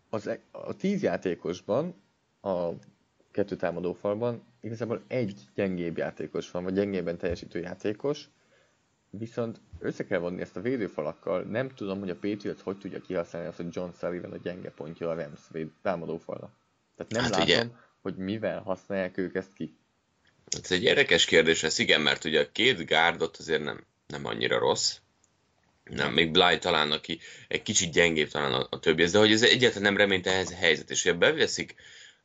Az, 0.09 0.27
e- 0.27 0.41
a 0.51 0.75
tíz 0.75 1.01
játékosban, 1.01 1.95
a 2.41 2.69
kettő 3.31 3.55
támadó 3.55 3.93
falban 3.93 4.43
igazából 4.61 5.03
egy 5.07 5.39
gyengébb 5.55 5.97
játékos 5.97 6.51
van, 6.51 6.63
vagy 6.63 6.73
gyengébben 6.73 7.17
teljesítő 7.17 7.59
játékos, 7.59 8.29
viszont 9.09 9.59
össze 9.79 10.05
kell 10.05 10.19
vonni 10.19 10.41
ezt 10.41 10.55
a 10.55 10.61
védőfalakkal, 10.61 11.41
nem 11.41 11.69
tudom, 11.69 11.99
hogy 11.99 12.09
a 12.09 12.15
Patriots 12.15 12.61
hogy 12.61 12.77
tudja 12.77 13.01
kihasználni 13.01 13.47
azt, 13.47 13.57
hogy 13.57 13.75
John 13.75 13.89
Sullivan 13.99 14.31
a 14.31 14.37
gyenge 14.37 14.69
pontja 14.69 15.09
a 15.09 15.13
Rams 15.15 15.39
véd, 15.51 15.69
támadófalra. 15.81 16.51
Tehát 16.95 17.11
nem 17.11 17.21
hát 17.21 17.31
látom, 17.31 17.45
ugye, 17.45 17.67
hogy 18.01 18.15
mivel 18.15 18.61
használják 18.61 19.17
ők 19.17 19.35
ezt 19.35 19.53
ki. 19.53 19.77
Ez 20.63 20.71
egy 20.71 20.83
érdekes 20.83 21.25
kérdés 21.25 21.63
ez, 21.63 21.79
igen, 21.79 22.01
mert 22.01 22.25
ugye 22.25 22.39
a 22.39 22.51
két 22.51 22.85
gárdot 22.85 23.37
azért 23.37 23.63
nem, 23.63 23.85
nem 24.07 24.25
annyira 24.25 24.59
rossz. 24.59 24.95
Nem, 25.83 26.13
még 26.13 26.31
Bly 26.31 26.57
talán, 26.57 26.91
aki 26.91 27.19
egy 27.47 27.61
kicsit 27.61 27.91
gyengébb 27.91 28.29
talán 28.29 28.53
a, 28.53 28.67
a 28.69 28.79
többi, 28.79 29.05
de 29.05 29.17
hogy 29.17 29.31
ez 29.31 29.43
egyáltalán 29.43 29.83
nem 29.83 29.97
reményt 29.97 30.27
ehhez 30.27 30.51
a 30.51 30.55
helyzet, 30.55 30.89
és 30.89 31.03
hogyha 31.03 31.17
beveszik 31.17 31.75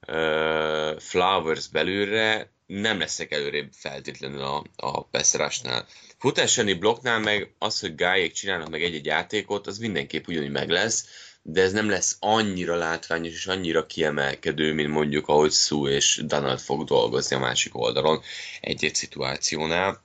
uh, 0.08 0.98
Flowers 0.98 1.68
belőle, 1.68 2.50
nem 2.66 2.98
leszek 2.98 3.32
előrébb 3.32 3.72
feltétlenül 3.72 4.42
a, 4.42 4.64
a 4.76 5.08
beszarásnál. 5.10 5.86
Futásani 6.18 6.74
blokknál 6.74 7.18
meg 7.18 7.54
az, 7.58 7.80
hogy 7.80 7.94
gályék 7.94 8.32
csinálnak 8.32 8.70
meg 8.70 8.82
egy-egy 8.82 9.06
játékot, 9.06 9.66
az 9.66 9.78
mindenképp 9.78 10.26
ugyanúgy 10.26 10.50
meg 10.50 10.68
lesz, 10.68 11.08
de 11.42 11.62
ez 11.62 11.72
nem 11.72 11.88
lesz 11.88 12.16
annyira 12.20 12.76
látványos 12.76 13.32
és 13.32 13.46
annyira 13.46 13.86
kiemelkedő, 13.86 14.72
mint 14.72 14.90
mondjuk 14.90 15.28
ahogy 15.28 15.52
Sue 15.52 15.90
és 15.90 16.22
Donald 16.26 16.58
fog 16.58 16.84
dolgozni 16.84 17.36
a 17.36 17.38
másik 17.38 17.78
oldalon 17.78 18.20
egy-egy 18.60 18.94
szituációnál. 18.94 20.02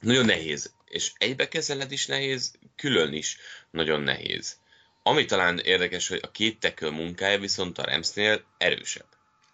Nagyon 0.00 0.24
nehéz, 0.24 0.74
és 0.84 1.12
egybe 1.18 1.48
kezeled 1.48 1.92
is 1.92 2.06
nehéz, 2.06 2.54
külön 2.76 3.12
is 3.12 3.36
nagyon 3.70 4.00
nehéz. 4.00 4.60
Ami 5.02 5.24
talán 5.24 5.58
érdekes, 5.58 6.08
hogy 6.08 6.20
a 6.22 6.30
két 6.30 6.60
tekő 6.60 6.90
munkája 6.90 7.38
viszont 7.38 7.78
a 7.78 7.84
Ramsnél 7.84 8.44
erősebb. 8.58 9.06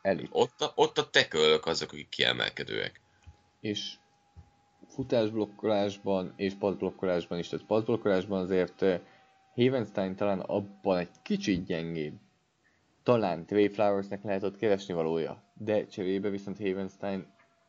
Elit. 0.02 0.28
Ott 0.30 0.60
a, 0.60 0.72
ott 0.74 0.98
a 0.98 1.10
tekölök 1.10 1.66
azok, 1.66 1.92
akik 1.92 2.08
kiemelkedőek. 2.08 3.00
És 3.60 3.80
futásblokkolásban 4.88 6.32
és 6.36 6.52
padblokkolásban 6.58 7.38
is, 7.38 7.48
tehát 7.48 7.66
padblokkolásban 7.66 8.40
azért 8.40 8.84
Havenstein 9.58 10.16
talán 10.16 10.40
abban 10.40 10.98
egy 10.98 11.10
kicsit 11.22 11.64
gyengébb. 11.64 12.14
Talán 13.02 13.46
Trey 13.46 13.68
Flowersnek 13.68 14.22
lehet 14.22 14.42
ott 14.42 14.56
keresni 14.56 14.94
valója, 14.94 15.42
de 15.54 15.86
cserébe 15.86 16.28
viszont 16.28 16.58
Havenstein 16.58 17.26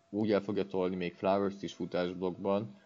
úgy 0.10 0.32
el 0.32 0.42
fogja 0.42 0.66
tolni 0.66 0.96
még 0.96 1.14
Flowers-t 1.14 1.64
is 1.64 1.74
futásblokkban, 1.74 2.82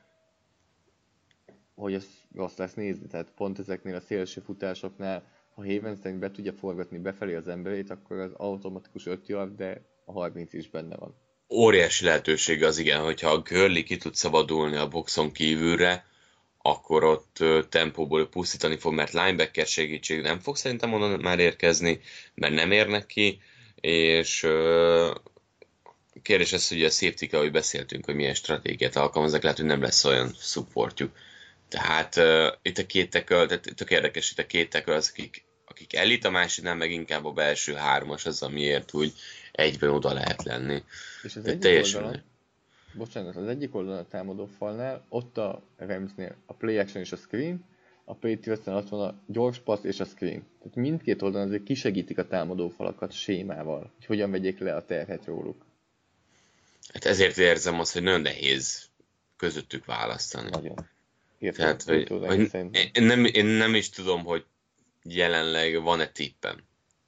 hogy 1.76 1.93
ez 1.93 2.06
rossz 2.36 2.58
lesz 2.58 2.74
nézni. 2.74 3.08
Tehát 3.08 3.32
pont 3.36 3.60
ezeknél 3.60 3.95
a 3.95 3.99
szélső 3.99 4.41
futásoknál, 4.41 5.24
ha 5.56 5.66
Havenstein 5.66 6.20
be 6.20 6.32
tudja 6.32 6.54
forgatni 6.54 6.97
befelé 6.97 7.36
az 7.36 7.47
emberét, 7.47 7.89
akkor 7.89 8.18
az 8.18 8.32
automatikus 8.34 9.06
5 9.06 9.28
yard, 9.28 9.56
de 9.56 9.82
a 10.06 10.12
30 10.12 10.54
is 10.54 10.70
benne 10.70 10.95
van. 10.95 11.16
Óriási 11.49 12.06
lehetőség 12.06 12.64
az 12.64 12.78
igen, 12.78 13.01
hogyha 13.01 13.30
a 13.30 13.41
Gurley 13.41 13.84
ki 13.84 13.97
tud 13.97 14.16
szabadulni 14.16 14.76
a 14.76 14.88
boxon 14.88 15.32
kívülre, 15.32 16.06
akkor 16.66 17.03
ott 17.03 17.38
tempóból 17.70 18.30
pusztítani 18.30 18.78
fog, 18.78 18.93
mert 18.93 19.11
linebacker 19.11 19.66
segítség 19.66 20.22
nem 20.22 20.39
fog 20.39 20.55
szerintem 20.55 20.93
onnan 20.93 21.20
már 21.20 21.39
érkezni, 21.39 21.99
mert 22.34 22.53
nem 22.53 22.72
érnek 22.72 23.05
ki, 23.05 23.41
és 23.76 24.47
kérdés 26.22 26.53
ez, 26.53 26.68
hogy 26.68 26.84
a 26.84 26.89
safety 26.89 27.36
ahogy 27.36 27.51
beszéltünk, 27.51 28.05
hogy 28.05 28.16
milyen 28.16 28.34
stratégiát 28.34 28.95
alkalmaznak, 28.95 29.41
lehet, 29.41 29.57
hogy 29.57 29.68
nem 29.68 29.82
lesz 29.82 30.05
olyan 30.05 30.36
supportjuk. 30.39 31.11
Tehát 31.70 32.16
uh, 32.16 32.47
itt 32.61 32.78
a 32.78 32.86
két 32.86 33.09
teköl, 33.09 33.47
tehát 33.47 33.70
tök 33.76 33.91
érdekes, 33.91 34.32
itt 34.32 34.39
a 34.39 34.45
két 34.45 34.70
teköl 34.70 34.95
az, 34.95 35.09
akik, 35.09 35.43
akik 35.66 35.95
elit, 35.95 36.26
a 36.26 36.30
másiknál 36.30 36.76
meg 36.76 36.91
inkább 36.91 37.26
a 37.26 37.32
belső 37.32 37.74
hármas 37.74 38.26
az, 38.26 38.41
amiért 38.41 38.93
úgy 38.93 39.14
egyben 39.51 39.89
oda 39.89 40.14
lehet 40.14 40.43
lenni. 40.43 40.84
És 41.24 41.36
az 41.36 41.45
egyik 41.45 41.59
teljesen... 41.59 42.03
oldalon, 42.03 42.24
bocsánat, 42.94 43.36
az 43.36 43.48
egyik 43.48 43.76
oldalon 43.76 44.00
a 44.00 44.08
támadó 44.08 44.46
falnál, 44.46 45.06
ott 45.10 45.38
a 45.38 45.64
Ramsnél 45.78 46.36
a 46.46 46.54
play 46.54 46.78
action 46.78 47.04
és 47.04 47.12
a 47.12 47.16
screen, 47.16 47.66
a 48.06 48.14
patriots 48.14 48.68
ott 48.68 48.89
van 48.89 49.08
a 49.10 49.22
gyors 49.26 49.60
passz 49.60 49.84
és 49.84 50.00
a 50.00 50.06
screen. 50.06 50.46
Tehát 50.60 50.76
mindkét 50.76 51.22
oldalon 51.22 51.48
azért 51.48 51.64
kisegítik 51.64 52.18
a 52.18 52.28
támadó 52.28 52.70
falakat 52.70 53.12
sémával, 53.12 53.91
hogy 53.96 54.06
hogyan 54.06 54.32
vegyék 54.32 54.60
le 54.60 54.76
a 54.76 54.86
terhet 54.86 55.26
róluk. 55.26 55.66
Hát 56.94 57.06
ezért 57.06 57.38
érzem 57.38 57.80
azt, 57.80 57.94
hogy 57.94 58.04
nagyon 58.04 58.22
nehéz 58.22 58.89
közöttük 59.38 59.86
választani. 59.86 60.50
Nagyon. 60.50 60.89
Tehát, 61.52 61.84
hogy, 61.84 62.08
hogy 62.08 62.54
én, 62.94 63.04
nem, 63.04 63.26
én 63.26 63.46
nem 63.46 63.76
is 63.76 63.89
tudom, 63.89 64.24
hogy 64.24 64.46
jelenleg 65.04 65.82
van-e 65.82 66.08
tippem. 66.08 66.64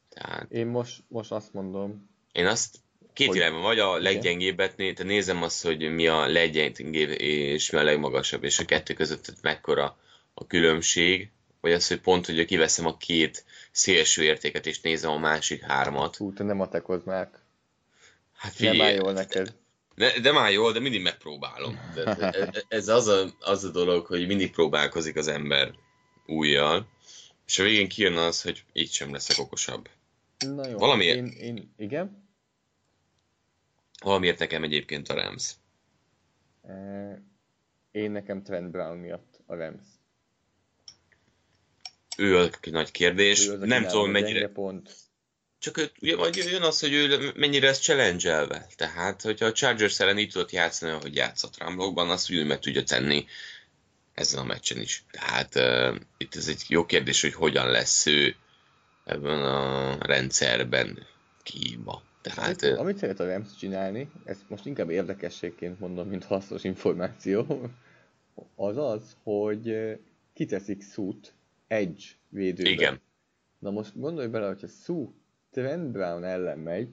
Tehát... 0.10 0.52
Én 0.52 0.68
most, 0.68 1.04
most 1.08 1.32
azt 1.32 1.54
mondom... 1.54 2.10
Én 2.32 2.46
azt 2.46 2.78
két 3.16 3.28
hogy... 3.28 3.36
irányban 3.36 3.62
vagy 3.62 3.80
a 3.80 3.98
leggyengébbet, 3.98 4.76
te 4.76 5.04
nézem 5.04 5.44
azt, 5.44 5.64
hogy 5.64 5.94
mi 5.94 6.08
a 6.08 6.28
leggyengébb 6.28 7.10
és 7.22 7.70
mi 7.70 7.78
a 7.78 7.84
legmagasabb, 7.84 8.44
és 8.44 8.60
a 8.60 8.66
kettő 8.66 8.94
között 8.94 9.34
mekkora 9.42 9.98
a 10.34 10.48
különbség, 10.48 11.30
vagy 11.62 11.72
az, 11.72 11.88
hogy 11.88 12.00
pont, 12.00 12.26
hogy 12.26 12.46
kiveszem 12.46 12.86
a 12.86 12.98
két 12.98 13.46
szélső 13.72 14.24
értéket, 14.24 14.66
és 14.66 14.82
nézem 14.82 15.12
a 15.12 15.18
másik 15.18 15.62
hármat. 15.62 16.16
Hú, 16.16 16.34
te 16.34 16.44
nem 16.44 16.62
atekozz 16.62 17.06
már. 17.06 17.30
Hát 18.36 18.54
figyelj, 18.54 18.78
nem 18.78 18.88
áll 18.88 18.94
jól 18.94 19.14
neked. 19.14 19.54
De, 19.96 20.20
de 20.20 20.32
már 20.32 20.52
jól, 20.52 20.72
de 20.72 20.80
mindig 20.80 21.02
megpróbálom. 21.02 21.80
De 21.94 22.52
ez 22.68 22.88
az 22.88 23.08
a, 23.08 23.36
az 23.40 23.64
a 23.64 23.70
dolog, 23.70 24.06
hogy 24.06 24.28
mindig 24.28 24.52
próbálkozik 24.52 25.16
az 25.16 25.28
ember 25.28 25.74
újjal, 26.26 26.88
és 27.48 27.60
a 27.60 27.64
végén 27.64 27.88
kijön 27.88 28.18
az, 28.18 28.42
hogy 28.42 28.64
így 28.74 28.92
sem 28.92 29.12
leszek 29.12 29.40
okosabb. 29.40 29.90
Na 30.40 30.68
jó, 30.68 30.78
Valamiért... 30.78 31.18
én, 31.18 31.28
én, 31.28 31.74
igen? 31.78 32.25
Valamiért 34.06 34.40
nekem 34.40 34.64
egyébként 34.64 35.10
a 35.10 35.14
Rams. 35.14 35.52
Én 37.92 38.12
nekem 38.12 38.44
Trent 38.44 38.72
Brown 38.72 38.98
miatt 38.98 39.42
a 39.46 39.56
Rams. 39.56 39.84
Ő 42.18 42.38
a 42.38 42.50
nagy 42.62 42.92
kérdés. 42.92 43.48
Ő 43.48 43.58
nem 43.58 43.88
tudom, 43.88 44.12
mennyire... 44.12 44.48
Pont. 44.48 44.96
Csak 45.60 45.78
ő, 45.78 45.92
ugye, 46.02 46.16
majd 46.16 46.36
jön 46.36 46.62
az, 46.62 46.80
hogy 46.80 46.94
ő 46.94 47.32
mennyire 47.36 47.68
ez 47.68 47.80
challenge 47.80 48.48
Tehát, 48.76 49.22
hogyha 49.22 49.46
a 49.46 49.52
Chargers 49.52 50.00
ellen 50.00 50.18
így 50.18 50.32
tudott 50.32 50.52
játszani, 50.52 50.92
ahogy 50.92 51.16
játszott 51.16 51.58
Ramblokban, 51.58 52.10
azt 52.10 52.32
úgy 52.32 52.46
meg 52.46 52.60
tudja 52.60 52.84
tenni 52.84 53.26
ezen 54.14 54.40
a 54.40 54.44
meccsen 54.44 54.82
is. 54.82 55.04
Tehát 55.12 55.56
uh, 55.56 55.96
itt 56.18 56.36
ez 56.36 56.48
egy 56.48 56.64
jó 56.68 56.86
kérdés, 56.86 57.22
hogy 57.22 57.34
hogyan 57.34 57.70
lesz 57.70 58.06
ő 58.06 58.36
ebben 59.06 59.44
a 59.44 59.98
rendszerben 60.06 61.08
kihívva. 61.44 62.04
Tehát, 62.34 62.64
amit, 62.64 62.78
amit 62.78 62.98
szeret 62.98 63.20
a 63.20 63.26
Rams 63.26 63.56
csinálni, 63.56 64.12
ezt 64.24 64.50
most 64.50 64.66
inkább 64.66 64.90
érdekességként 64.90 65.80
mondom, 65.80 66.08
mint 66.08 66.24
hasznos 66.24 66.64
információ, 66.64 67.70
az 68.56 68.78
az, 68.78 69.16
hogy 69.24 69.98
kiteszik 70.34 70.82
szút 70.82 71.34
edge 71.68 72.04
védőbe. 72.30 72.70
Igen. 72.70 73.02
Na 73.60 73.72
most 73.72 74.00
gondolj 74.00 74.28
bele, 74.28 74.48
hogyha 74.48 74.68
Sue 74.68 75.08
Trent 75.52 75.92
Brown 75.92 76.24
ellen 76.24 76.60
megy, 76.60 76.90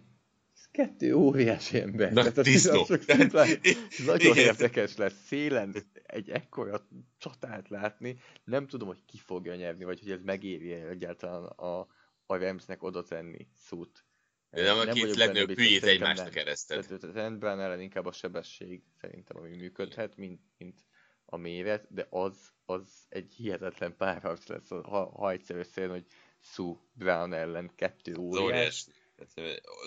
ez 0.54 0.68
kettő 0.70 1.14
óriási 1.14 1.80
ember. 1.80 2.12
Na, 2.12 2.30
tisztó. 2.30 2.86
nagyon 4.06 4.36
érdekes 4.36 4.96
lesz 4.96 5.24
szélen 5.26 5.74
egy 6.06 6.30
ekkora 6.30 6.86
csatát 7.18 7.68
látni. 7.68 8.18
Nem 8.44 8.66
tudom, 8.66 8.88
hogy 8.88 9.04
ki 9.06 9.18
fogja 9.18 9.54
nyerni, 9.54 9.84
vagy 9.84 10.00
hogy 10.00 10.10
ez 10.10 10.22
megéri 10.24 10.72
egyáltalán 10.72 11.44
a, 11.44 11.80
a 12.26 12.36
Ramsnek 12.36 12.82
oda 12.82 13.02
tenni 13.02 13.46
szút. 13.56 14.04
De 14.52 14.62
nem, 14.62 14.78
a 14.88 14.92
két 14.92 15.16
legnagyobb 15.16 15.56
hülyét 15.56 15.82
egymásra 15.82 16.28
kereszted. 16.28 16.84
Trent 16.98 17.38
Brown 17.38 17.60
ellen 17.60 17.80
inkább 17.80 18.06
a 18.06 18.12
sebesség 18.12 18.82
szerintem, 19.00 19.36
ami 19.36 19.56
működhet, 19.56 20.16
mint, 20.16 20.40
mint 20.58 20.80
a 21.24 21.36
méret, 21.36 21.86
de 21.88 22.06
az, 22.10 22.52
az 22.64 22.82
egy 23.08 23.32
hihetetlen 23.36 23.96
párharc 23.96 24.46
lesz, 24.46 24.68
ha, 24.68 25.10
ha 25.10 25.30
egyszer 25.30 25.56
összejön, 25.56 25.90
hogy 25.90 26.04
Sue 26.40 26.76
Brown 26.92 27.32
ellen 27.32 27.70
kettő 27.74 28.16
óriás. 28.16 28.86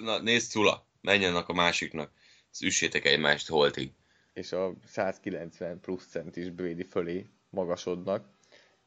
Na 0.04 0.22
nézd 0.22 0.50
Szula, 0.50 0.88
menjenek 1.02 1.48
a 1.48 1.54
másiknak, 1.54 2.12
ezt 2.52 2.64
üssétek 2.64 3.06
egymást 3.06 3.48
holtig. 3.48 3.92
És 4.34 4.52
a 4.52 4.74
190 4.86 5.80
plusz 5.80 6.08
cent 6.08 6.36
is 6.36 6.50
Brady 6.50 6.84
fölé 6.84 7.26
magasodnak. 7.50 8.28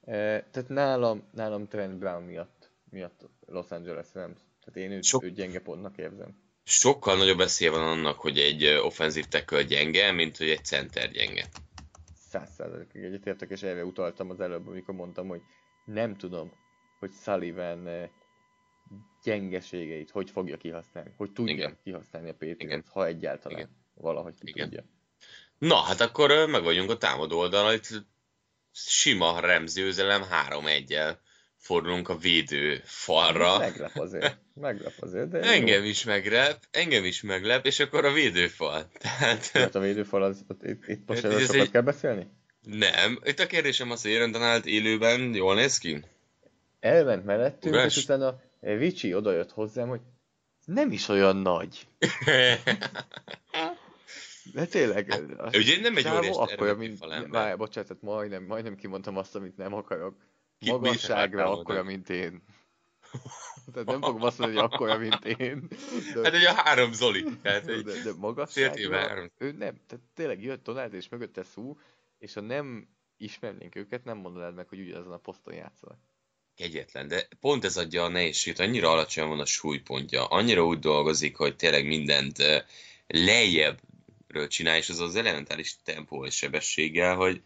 E, 0.01 0.13
tehát 0.51 0.69
nálam, 0.69 1.29
nálam 1.33 1.69
Trent 1.69 1.99
Brown 1.99 2.23
miatt, 2.23 2.71
miatt 2.91 3.29
Los 3.47 3.71
Angeles 3.71 4.07
Rams. 4.13 4.39
Tehát 4.73 4.91
én 4.91 4.97
őt, 4.97 5.05
Sok... 5.05 5.25
őt 5.25 5.35
gyenge 5.35 5.61
pontnak 5.61 5.99
érzem. 5.99 6.37
Sokkal 6.65 7.17
nagyobb 7.17 7.41
esélye 7.41 7.71
van 7.71 7.89
annak, 7.89 8.19
hogy 8.19 8.39
egy 8.39 8.65
offenzív 8.65 9.25
tackle 9.25 9.63
gyenge, 9.63 10.13
mint 10.13 10.37
hogy 10.37 10.49
egy 10.49 10.65
center 10.65 11.11
gyenge. 11.11 11.49
Száz 12.31 12.55
százalékig 12.55 13.03
egyetértek, 13.03 13.51
és 13.51 13.63
erre 13.63 13.85
utaltam 13.85 14.31
az 14.31 14.41
előbb, 14.41 14.67
amikor 14.67 14.95
mondtam, 14.95 15.29
hogy 15.29 15.41
nem 15.85 16.17
tudom, 16.17 16.53
hogy 16.99 17.11
Sullivan 17.23 18.11
gyengeségeit 19.23 20.11
hogy 20.11 20.31
fogja 20.31 20.57
kihasználni, 20.57 21.13
hogy 21.17 21.33
tudja 21.33 21.55
Igen. 21.55 21.79
kihasználni 21.83 22.29
a 22.29 22.35
Patriots, 22.35 22.89
ha 22.89 23.07
egyáltalán. 23.07 23.59
Igen. 23.59 23.71
valahogy 23.95 24.35
ki 24.35 24.49
Igen. 24.49 24.69
tudja. 24.69 24.85
Na, 25.59 25.77
hát 25.77 26.01
akkor 26.01 26.49
meg 26.49 26.63
vagyunk 26.63 26.91
a 26.91 26.97
támadó 26.97 27.39
oldalon, 27.39 27.73
itt 27.73 27.89
sima 28.73 29.41
remzőzelem 29.41 30.23
3-1-el 30.49 31.17
fordulunk 31.59 32.09
a 32.09 32.17
védő 32.17 32.81
falra. 32.85 33.59
Meglep 33.59 33.97
azért, 33.97 34.39
meglep 34.55 34.93
azért, 35.01 35.29
de 35.29 35.41
Engem 35.41 35.85
is 35.85 36.05
meglep, 36.05 36.65
engem 36.71 37.05
is 37.05 37.23
meglep, 37.23 37.67
és 37.67 37.81
akkor 37.81 38.05
a 38.05 38.13
védőfal. 38.13 38.89
Tehát 38.99 39.47
Hát 39.47 39.75
a 39.75 39.81
védőfal, 39.81 40.23
az, 40.23 40.45
ott, 40.49 40.63
itt, 40.63 40.89
itt 40.89 41.09
most 41.09 41.23
Hát 41.23 41.33
erről 41.33 41.47
sokat 41.47 41.61
egy- 41.61 41.71
kell 41.71 41.83
beszélni? 41.83 42.27
nem. 42.63 43.19
Itt 43.25 43.39
a 43.39 43.47
kérdésem 43.47 43.91
az, 43.91 44.03
hogy 44.03 44.13
Aaron 44.13 44.31
Donald 44.31 44.67
élőben 44.67 45.35
jól 45.35 45.55
néz 45.55 45.79
ki? 45.79 46.05
Elment 46.81 47.25
mellettünk, 47.25 47.75
Ugrás? 47.75 47.97
és 47.97 48.03
utána 48.05 48.41
Ricsi 48.61 49.15
odajött 49.15 49.51
hozzám, 49.53 49.89
hogy 49.89 50.01
nem 50.65 50.93
is 50.93 51.09
olyan 51.09 51.37
nagy. 51.37 51.87
De 54.55 54.65
tényleg, 54.65 55.11
a 55.39 55.51
ugye 55.57 55.81
nem 55.81 55.97
egy 55.97 56.09
óriás 56.09 56.37
termetű 56.47 56.79
mint... 56.79 56.99
Várj, 57.29 57.57
bocsánat, 57.57 58.03
majdnem, 58.03 58.43
majdnem 58.45 58.77
kimondtam 58.77 59.17
azt, 59.17 59.35
amit 59.35 59.57
nem 59.57 59.75
akarok. 59.75 60.17
Magasságra 60.67 61.51
akkora, 61.51 61.83
mint 61.83 62.09
én. 62.09 62.43
Tehát 63.73 63.89
nem 63.89 64.01
fogom 64.01 64.23
azt 64.23 64.39
mondani, 64.39 64.61
hogy 64.61 64.71
akkora, 64.73 64.99
mint 64.99 65.25
én. 65.25 65.69
De, 66.15 66.23
Hát 66.23 66.35
egy 66.35 66.45
a 66.45 66.53
három 66.53 66.93
Zoli. 66.93 67.25
Tehát 67.43 67.67
egy 67.67 67.83
de, 67.83 68.03
de 68.03 68.13
magasságra, 68.17 68.99
három. 68.99 69.31
ő 69.39 69.53
nem, 69.53 69.81
tehát 69.87 70.05
tényleg 70.15 70.43
jött 70.43 70.65
Donald 70.65 70.95
és 70.95 71.09
mögötte 71.09 71.43
szú, 71.43 71.79
és 72.19 72.35
ha 72.35 72.41
nem 72.41 72.89
ismernénk 73.17 73.75
őket, 73.75 74.05
nem 74.05 74.17
mondanád 74.17 74.55
meg, 74.55 74.69
hogy 74.69 74.81
ugyanazon 74.81 75.13
a 75.13 75.19
poszton 75.19 75.55
játszanak. 75.55 75.99
Kegyetlen, 76.57 77.09
de 77.09 77.29
pont 77.41 77.65
ez 77.65 77.77
adja 77.77 78.05
a 78.05 78.09
nehézséget, 78.09 78.61
annyira 78.61 78.91
alacsony 78.91 79.29
van 79.29 79.41
a 79.41 79.45
súlypontja, 79.45 80.25
annyira 80.25 80.67
úgy 80.67 80.79
dolgozik, 80.79 81.37
hogy 81.37 81.57
tényleg 81.57 81.87
mindent 81.87 82.37
lejjebbről 83.07 84.49
csinál, 84.49 84.77
és 84.77 84.89
az 84.89 85.01
az 85.01 85.17
elementális 85.17 85.77
tempó 85.85 86.25
és 86.25 86.35
sebességgel, 86.37 87.17
hogy, 87.17 87.43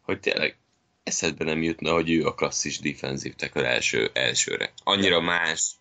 hogy 0.00 0.20
tényleg 0.20 0.58
eszedbe 1.02 1.44
nem 1.44 1.62
jutna, 1.62 1.92
hogy 1.92 2.10
ő 2.10 2.24
a 2.24 2.34
klasszis 2.34 2.78
defensív 2.78 3.34
tackle 3.34 3.68
első, 3.68 4.10
elsőre. 4.12 4.72
Annyira 4.84 5.20
más 5.20 5.74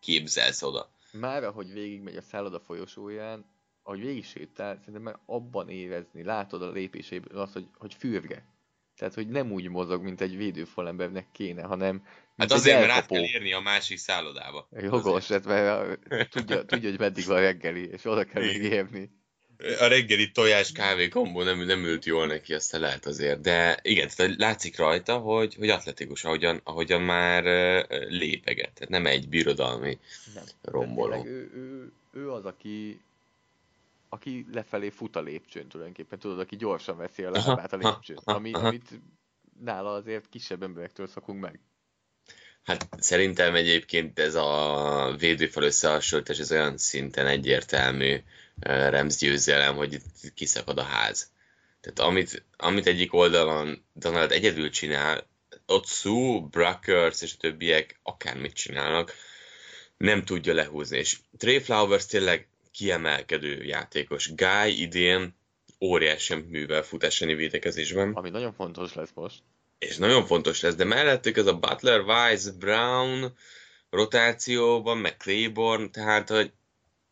képzelsz 0.00 0.62
oda. 0.62 0.90
Már 1.12 1.44
ahogy 1.44 1.72
végigmegy 1.72 2.16
a 2.16 2.22
szálloda 2.22 2.60
folyosóján, 2.60 3.44
ahogy 3.82 4.00
végig 4.00 4.24
sétál, 4.24 4.76
szerintem 4.78 5.02
már 5.02 5.18
abban 5.26 5.68
érezni, 5.68 6.22
látod 6.22 6.62
a 6.62 6.70
lépéséből 6.70 7.40
azt, 7.40 7.52
hogy, 7.52 7.66
hogy 7.78 7.94
fürge. 7.98 8.44
Tehát, 8.96 9.14
hogy 9.14 9.28
nem 9.28 9.52
úgy 9.52 9.68
mozog, 9.68 10.02
mint 10.02 10.20
egy 10.20 10.36
védőfalembernek 10.36 11.26
kéne, 11.32 11.62
hanem 11.62 12.06
Hát 12.36 12.52
azért, 12.52 12.78
mert 12.78 12.90
át 12.90 13.06
kell 13.06 13.22
érni 13.22 13.52
a 13.52 13.60
másik 13.60 13.98
szállodába. 13.98 14.68
Jogos, 14.70 15.28
hát 15.28 15.44
mert 15.44 16.30
tudja, 16.30 16.64
tudja, 16.64 16.90
hogy 16.90 16.98
meddig 16.98 17.24
van 17.24 17.40
reggeli, 17.40 17.88
és 17.88 18.04
oda 18.04 18.24
kell 18.24 18.42
érni. 18.42 19.10
A 19.78 19.86
reggeli 19.86 20.30
tojás 20.30 20.72
kávé 20.72 21.08
kombó 21.08 21.42
nem, 21.42 21.58
nem 21.60 21.84
ült 21.84 22.04
jól 22.04 22.26
neki, 22.26 22.54
aztán 22.54 22.80
lehet 22.80 23.06
azért. 23.06 23.40
De 23.40 23.78
igen, 23.82 24.08
tehát 24.16 24.36
látszik 24.36 24.78
rajta, 24.78 25.18
hogy, 25.18 25.54
hogy 25.54 25.68
atletikus, 25.68 26.24
ahogyan, 26.24 26.60
ahogyan 26.64 27.02
már 27.02 27.44
lépeget. 28.08 28.72
Tehát 28.72 28.88
nem 28.88 29.06
egy 29.06 29.28
birodalmi 29.28 29.98
Nem. 30.34 30.44
romboló. 30.62 31.22
Tényleg 31.22 31.32
Ő, 31.32 31.50
ő, 31.54 31.92
ő, 32.12 32.30
az, 32.30 32.44
aki 32.44 33.00
aki 34.08 34.46
lefelé 34.52 34.88
fut 34.88 35.16
a 35.16 35.20
lépcsőn 35.20 35.68
tulajdonképpen, 35.68 36.18
tudod, 36.18 36.38
aki 36.38 36.56
gyorsan 36.56 36.96
veszi 36.96 37.22
a 37.22 37.30
lábát 37.30 37.72
a 37.72 37.76
lépcsőn, 37.76 38.16
ami, 38.24 38.52
amit 38.52 39.00
nála 39.60 39.94
azért 39.94 40.28
kisebb 40.28 40.62
emberektől 40.62 41.06
szokunk 41.06 41.40
meg. 41.40 41.60
Hát 42.62 42.88
szerintem 42.98 43.54
egyébként 43.54 44.18
ez 44.18 44.34
a 44.34 45.14
védőfal 45.18 45.62
összehasonlítás, 45.62 46.38
ez 46.38 46.52
olyan 46.52 46.78
szinten 46.78 47.26
egyértelmű 47.26 48.16
Rems 48.60 49.16
győzelem, 49.16 49.76
hogy 49.76 49.92
itt 49.92 50.34
kiszakad 50.34 50.78
a 50.78 50.82
ház. 50.82 51.32
Tehát 51.80 51.98
amit, 52.10 52.44
amit 52.56 52.86
egyik 52.86 53.14
oldalon 53.14 53.84
Donald 53.92 54.32
egyedül 54.32 54.70
csinál, 54.70 55.26
ott 55.66 55.86
Sue, 55.86 56.40
Bruckers 56.50 57.22
és 57.22 57.32
a 57.32 57.40
többiek 57.40 58.00
akármit 58.02 58.52
csinálnak, 58.54 59.14
nem 59.96 60.24
tudja 60.24 60.54
lehúzni. 60.54 60.98
És 60.98 61.18
Trey 61.38 61.58
Flowers 61.58 62.06
tényleg 62.06 62.48
kiemelkedő 62.72 63.64
játékos. 63.64 64.34
Guy 64.34 64.80
idén 64.80 65.34
óriási 65.80 66.34
művel 66.34 66.82
futásani 66.82 67.34
védekezésben. 67.34 68.12
Ami 68.12 68.30
nagyon 68.30 68.52
fontos 68.52 68.94
lesz 68.94 69.10
most. 69.14 69.42
és 69.78 69.96
nagyon 69.96 70.26
fontos 70.26 70.60
lesz, 70.60 70.74
de 70.74 70.84
mellettük 70.84 71.36
ez 71.36 71.46
a 71.46 71.58
Butler, 71.58 72.00
Wise, 72.00 72.50
Brown 72.58 73.36
rotációban, 73.90 74.98
meg 74.98 75.16
Claiborne, 75.16 75.88
tehát, 75.88 76.28
hogy 76.28 76.52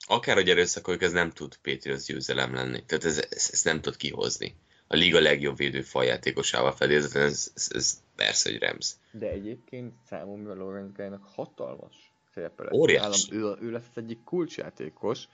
akárhogy 0.06 0.48
erőszakoljuk, 0.48 1.02
ez 1.02 1.12
nem 1.12 1.30
tud 1.30 1.56
Patriots 1.56 2.06
győzelem 2.06 2.54
lenni. 2.54 2.84
Tehát 2.84 3.04
ez, 3.04 3.26
ez, 3.30 3.48
ez 3.52 3.62
nem 3.62 3.80
tud 3.80 3.96
kihozni. 3.96 4.54
A 4.86 4.96
liga 4.96 5.20
legjobb 5.20 5.56
védő 5.56 5.82
faljátékosával 5.82 6.72
fedélzeten, 6.72 7.22
ez, 7.22 7.52
ez, 7.54 7.68
ez 7.74 8.02
persze, 8.16 8.50
hogy 8.50 8.60
Rams. 8.60 8.92
De 9.10 9.30
egyébként 9.30 9.94
számomra 10.08 10.54
Lawrence 10.54 10.92
Guy-nak 10.96 11.24
hatalmas 11.34 12.12
szerepe 12.34 12.62
lesz. 12.62 12.72
Óriási. 12.72 13.34
Nálam 13.34 13.58
Ő, 13.60 13.66
ő 13.66 13.70
lesz 13.70 13.86
az 13.90 14.02
egyik 14.02 14.24
kulcsjátékos. 14.24 15.28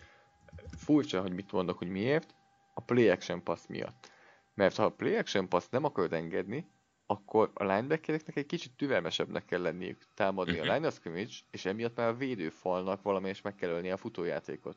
Furcsa, 0.77 1.21
hogy 1.21 1.33
mit 1.33 1.53
mondok, 1.53 1.79
hogy 1.79 1.89
miért. 1.89 2.35
A 2.75 2.81
play 2.81 3.09
action 3.09 3.43
pass 3.43 3.61
miatt. 3.69 4.11
Mert 4.55 4.77
ha 4.77 4.85
a 4.85 4.91
play 4.91 5.17
action 5.17 5.49
pass 5.49 5.65
nem 5.71 5.85
akarod 5.85 6.13
engedni, 6.13 6.67
akkor 7.11 7.51
a 7.55 7.65
linebackereknek 7.65 8.37
egy 8.37 8.47
kicsit 8.47 8.73
türelmesebbnek 8.77 9.45
kell 9.45 9.61
lenniük 9.61 10.05
támadni 10.15 10.59
Mhm. 10.59 10.69
a 10.69 10.73
line 10.73 10.87
of 10.87 10.95
scrimmage, 10.95 11.33
és 11.51 11.65
emiatt 11.65 11.97
már 11.97 12.09
a 12.09 12.17
védőfalnak 12.17 13.03
valamelyest 13.03 13.43
meg 13.43 13.55
kell 13.55 13.71
ölni 13.71 13.91
a 13.91 13.97
futójátékot. 13.97 14.77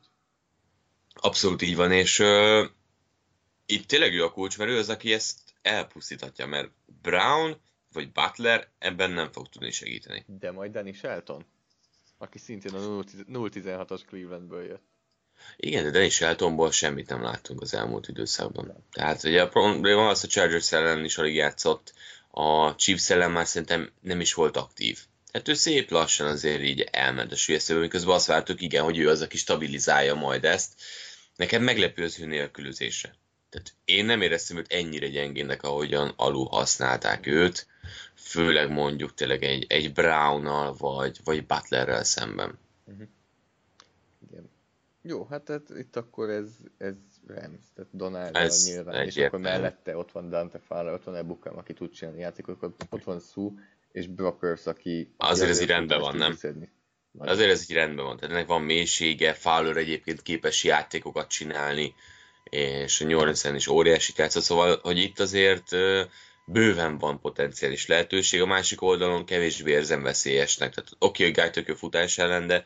Abszolút 1.14 1.62
így 1.62 1.76
van, 1.76 1.92
és 1.92 2.18
uh, 2.18 2.66
itt 3.66 3.86
tényleg 3.86 4.14
ő 4.14 4.24
a 4.24 4.32
kulcs, 4.32 4.58
mert 4.58 4.70
ő 4.70 4.78
az, 4.78 4.88
aki 4.88 5.12
ezt 5.12 5.38
elpusztíthatja, 5.62 6.46
mert 6.46 6.70
Brown 7.02 7.60
vagy 7.92 8.12
Butler 8.12 8.68
ebben 8.78 9.10
nem 9.10 9.32
fog 9.32 9.48
tudni 9.48 9.70
segíteni. 9.70 10.24
De 10.26 10.50
majd 10.52 10.72
Danny 10.72 10.92
Shelton, 10.92 11.44
aki 12.18 12.38
szintén 12.38 12.74
a 12.74 12.78
0-16-os 12.78 14.00
Clevelandből 14.06 14.62
jött. 14.64 14.90
Igen, 15.56 15.82
de 15.84 15.90
Dennis 15.90 16.14
Sheltonból 16.14 16.70
semmit 16.70 17.08
nem 17.08 17.22
láttunk 17.22 17.60
az 17.60 17.74
elmúlt 17.74 18.08
időszakban. 18.08 18.84
Tehát 18.90 19.24
ugye 19.24 19.42
a 19.42 19.48
probléma 19.48 20.08
az, 20.08 20.20
hogy 20.20 20.30
Chargers 20.30 20.72
ellen 20.72 21.04
is 21.04 21.18
alig 21.18 21.34
játszott, 21.34 21.94
a 22.34 22.74
Chiefs 22.74 23.10
ellen 23.10 23.30
már 23.30 23.46
szerintem 23.46 23.92
nem 24.00 24.20
is 24.20 24.34
volt 24.34 24.56
aktív. 24.56 24.98
Tehát 25.30 25.48
ő 25.48 25.54
szép 25.54 25.90
lassan 25.90 26.26
azért 26.26 26.62
így 26.62 26.80
elment 26.90 27.32
a 27.32 27.36
sülyeztőbe, 27.36 27.80
miközben 27.80 28.14
azt 28.14 28.26
vártuk, 28.26 28.60
igen, 28.60 28.84
hogy 28.84 28.98
ő 28.98 29.08
az, 29.08 29.20
aki 29.20 29.36
stabilizálja 29.36 30.14
majd 30.14 30.44
ezt. 30.44 30.72
Nekem 31.36 31.62
meglepő 31.62 32.04
az 32.04 32.20
ő 32.20 32.26
nélkülözése. 32.26 33.14
Tehát 33.50 33.74
én 33.84 34.04
nem 34.04 34.22
éreztem 34.22 34.56
őt 34.56 34.72
ennyire 34.72 35.08
gyengének, 35.08 35.62
ahogyan 35.62 36.12
alul 36.16 36.48
használták 36.48 37.26
őt, 37.26 37.66
főleg 38.14 38.70
mondjuk 38.70 39.14
tényleg 39.14 39.42
egy, 39.42 39.64
egy 39.68 39.92
Brownnal 39.92 40.74
vagy, 40.74 41.18
vagy 41.24 41.46
Butlerrel 41.46 42.04
szemben. 42.04 42.58
Igen. 42.94 43.21
Jó, 45.02 45.26
hát, 45.30 45.48
hát 45.48 45.68
itt 45.76 45.96
akkor 45.96 46.30
ez, 46.30 46.48
ez 46.78 46.94
Rams, 47.26 47.64
tehát 47.74 47.90
Donald 47.92 48.36
Ez 48.36 48.66
nyilván, 48.66 48.94
és 48.94 49.16
akkor 49.16 49.38
egyértelmű. 49.38 49.44
mellette 49.44 49.96
ott 49.96 50.12
van 50.12 50.28
Dante 50.28 50.58
Fowler, 50.58 50.92
ott 50.92 51.04
van 51.04 51.16
Ebukam, 51.16 51.56
aki 51.56 51.72
tud 51.72 51.90
csinálni 51.90 52.20
játékokat, 52.20 52.86
ott 52.90 53.04
van 53.04 53.20
Sue, 53.20 53.50
és 53.92 54.06
Brockers, 54.06 54.66
aki... 54.66 55.14
Azért 55.16 55.50
ez 55.50 55.60
így 55.60 55.68
rendben 55.68 56.00
van, 56.00 56.16
nem? 56.16 56.38
Nagy. 57.10 57.28
Azért 57.28 57.50
ez 57.50 57.62
így 57.62 57.76
rendben 57.76 58.04
van, 58.04 58.16
tehát 58.16 58.34
ennek 58.34 58.46
van 58.46 58.62
mélysége, 58.62 59.32
Fowler 59.32 59.76
egyébként 59.76 60.22
képes 60.22 60.64
játékokat 60.64 61.28
csinálni, 61.28 61.94
és 62.44 63.00
a 63.00 63.04
New 63.04 63.18
Orleans-en 63.18 63.54
is 63.54 63.66
óriási 63.66 64.12
játszott, 64.16 64.42
szóval, 64.42 64.78
hogy 64.82 64.98
itt 64.98 65.20
azért 65.20 65.68
bőven 66.46 66.98
van 66.98 67.20
potenciális 67.20 67.86
lehetőség, 67.86 68.40
a 68.40 68.46
másik 68.46 68.82
oldalon 68.82 69.24
kevésbé 69.24 69.70
érzem 69.70 70.02
veszélyesnek, 70.02 70.74
tehát 70.74 70.90
oké, 70.98 71.24
hogy 71.24 71.52
Guy 71.54 71.74
futás 71.74 72.18
ellen, 72.18 72.46
de 72.46 72.64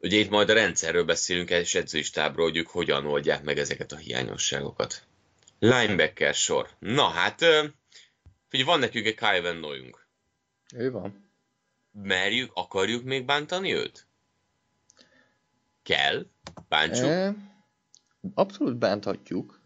ugye 0.00 0.16
itt 0.18 0.30
majd 0.30 0.48
a 0.50 0.54
rendszerről 0.54 1.04
beszélünk, 1.04 1.50
és 1.50 1.74
edzőistábról, 1.74 2.46
hogy 2.46 2.56
ők 2.56 2.66
hogyan 2.68 3.06
oldják 3.06 3.42
meg 3.42 3.58
ezeket 3.58 3.92
a 3.92 3.96
hiányosságokat. 3.96 5.06
Linebacker 5.58 6.34
sor. 6.34 6.68
Na 6.78 7.08
hát, 7.08 7.38
figyelj, 8.48 8.64
van 8.64 8.78
nekünk 8.78 9.06
egy 9.06 9.14
Kyle 9.14 9.40
Van 9.40 9.56
Noyunk. 9.56 10.06
Ő 10.74 10.90
van. 10.90 11.28
merjük, 11.92 12.50
akarjuk 12.54 13.04
még 13.04 13.24
bántani 13.24 13.74
őt? 13.74 14.06
Kell, 15.82 16.26
bántsuk. 16.68 17.04
E, 17.08 17.34
abszolút 18.34 18.76
bánthatjuk. 18.78 19.60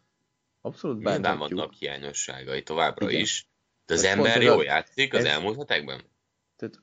Abszolút 0.61 0.97
Nyilván 0.97 1.23
bánthatjuk. 1.23 1.59
vannak 1.59 1.75
hiányosságai 1.75 2.63
továbbra 2.63 3.09
Igen. 3.11 3.21
is. 3.21 3.49
De 3.87 3.95
az 3.95 4.03
Ez 4.05 4.11
ember 4.17 4.43
jól 4.43 4.59
a- 4.59 4.63
játszik 4.63 5.13
az 5.15 5.19
ez- 5.19 5.25
elmúlt 5.33 5.57
hetekben? 5.57 6.03
Tehát 6.57 6.83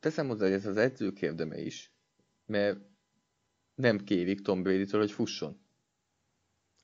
teszem 0.00 0.26
hozzá, 0.28 0.44
hogy 0.44 0.54
ez 0.54 0.66
az 0.66 0.76
edzők 0.76 1.20
érdeme 1.22 1.60
is, 1.60 1.90
mert 2.48 2.78
nem 3.74 4.04
kérik 4.04 4.40
Tom 4.40 4.62
Brady-től, 4.62 5.00
hogy 5.00 5.12
fusson. 5.12 5.60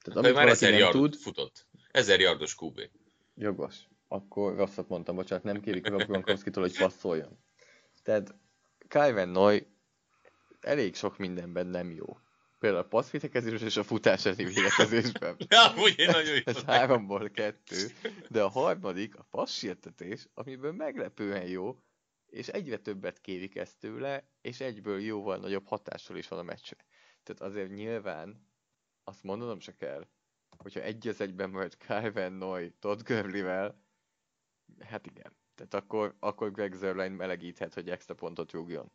Tehát 0.02 0.18
Akkor 0.18 0.24
amit 0.24 0.34
már 0.34 0.48
ezer 0.48 0.78
yardot 0.78 1.10
tud, 1.10 1.20
futott. 1.20 1.66
Ezer 1.90 2.20
yardos 2.20 2.56
QB. 2.60 2.80
jogos. 3.34 3.76
Akkor 4.08 4.56
rosszat 4.56 4.88
mondtam, 4.88 5.16
bocsánat, 5.16 5.44
nem 5.44 5.60
kérik 5.60 5.88
Rob 5.88 6.02
Gronkowski-tól, 6.02 6.62
hogy 6.62 6.78
passzoljon. 6.78 7.38
Tehát 8.02 8.34
Kyle 8.88 9.12
Van 9.12 9.28
Noy 9.28 9.66
elég 10.60 10.94
sok 10.94 11.18
mindenben 11.18 11.66
nem 11.66 11.90
jó. 11.90 12.18
például 12.58 12.82
a 12.82 12.88
passzvédekezés 12.88 13.60
és 13.60 13.76
a 13.76 13.82
futás 13.82 14.24
elleni 14.24 14.44
védekezésben. 14.44 15.36
Amúgy 15.68 15.94
én 15.98 16.08
nagyon 16.10 16.42
Ez 16.44 16.62
háromból 16.62 17.30
kettő, 17.30 17.90
de 18.28 18.42
a 18.42 18.48
harmadik 18.48 19.16
a 19.16 19.26
passértetés, 19.30 20.28
amiből 20.34 20.72
meglepően 20.72 21.46
jó, 21.46 21.78
és 22.34 22.48
egyre 22.48 22.78
többet 22.78 23.20
kérik 23.20 23.56
ezt 23.56 23.78
tőle, 23.78 24.28
és 24.40 24.60
egyből 24.60 25.00
jóval 25.00 25.36
nagyobb 25.36 25.66
hatással 25.66 26.16
is 26.16 26.28
van 26.28 26.38
a 26.38 26.42
meccsre. 26.42 26.76
Tehát 27.22 27.42
azért 27.42 27.74
nyilván 27.74 28.48
azt 29.04 29.22
mondanom 29.22 29.60
se 29.60 29.74
kell, 29.74 30.06
hogyha 30.56 30.80
egy 30.80 31.08
az 31.08 31.20
egyben 31.20 31.50
majd 31.50 31.76
Kyven 31.76 32.32
Noy 32.32 32.72
Todd 32.78 33.02
Gurley-vel, 33.04 33.82
hát 34.80 35.06
igen. 35.06 35.36
Tehát 35.54 35.74
akkor, 35.74 36.16
akkor 36.18 36.52
Greg 36.52 36.72
Zerline 36.72 37.16
melegíthet, 37.16 37.74
hogy 37.74 37.90
extra 37.90 38.14
pontot 38.14 38.52
rúgjon. 38.52 38.92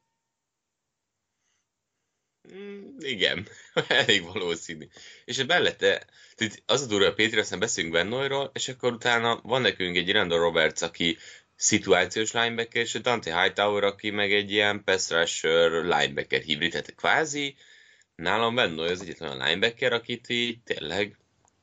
Mm, 2.54 2.98
Igen, 2.98 3.48
elég 3.88 4.24
valószínű. 4.24 4.88
És 5.26 5.44
mellette, 5.44 6.08
az 6.66 6.82
a 6.82 6.86
durva, 6.86 7.08
a 7.08 7.14
Péter, 7.14 7.40
aztán 7.40 7.60
beszélünk 7.60 7.94
Bennoyról, 7.94 8.52
és 8.54 8.68
akkor 8.68 8.94
utána 8.94 9.42
van 9.42 9.62
nekünk 9.62 9.96
egy 9.96 10.12
Randall 10.12 10.40
Roberts, 10.40 10.82
aki 10.82 11.18
szituációs 11.60 12.32
linebacker, 12.32 12.82
és 12.82 12.96
a 12.96 13.00
Dante 13.00 13.42
Hightower, 13.42 13.84
aki 13.84 14.10
meg 14.10 14.34
egy 14.34 14.52
ilyen 14.52 14.84
pass 14.84 15.10
rusher 15.10 15.72
linebacker 15.72 16.42
hibrid, 16.42 16.72
tehát 16.72 16.96
kvázi 16.96 17.56
nálam 18.16 18.56
Bennoy 18.56 18.90
az 18.90 19.02
egyetlen 19.02 19.40
a 19.40 19.46
linebacker, 19.46 19.94
akit 19.94 20.30
így 20.30 20.60
tényleg 20.64 21.18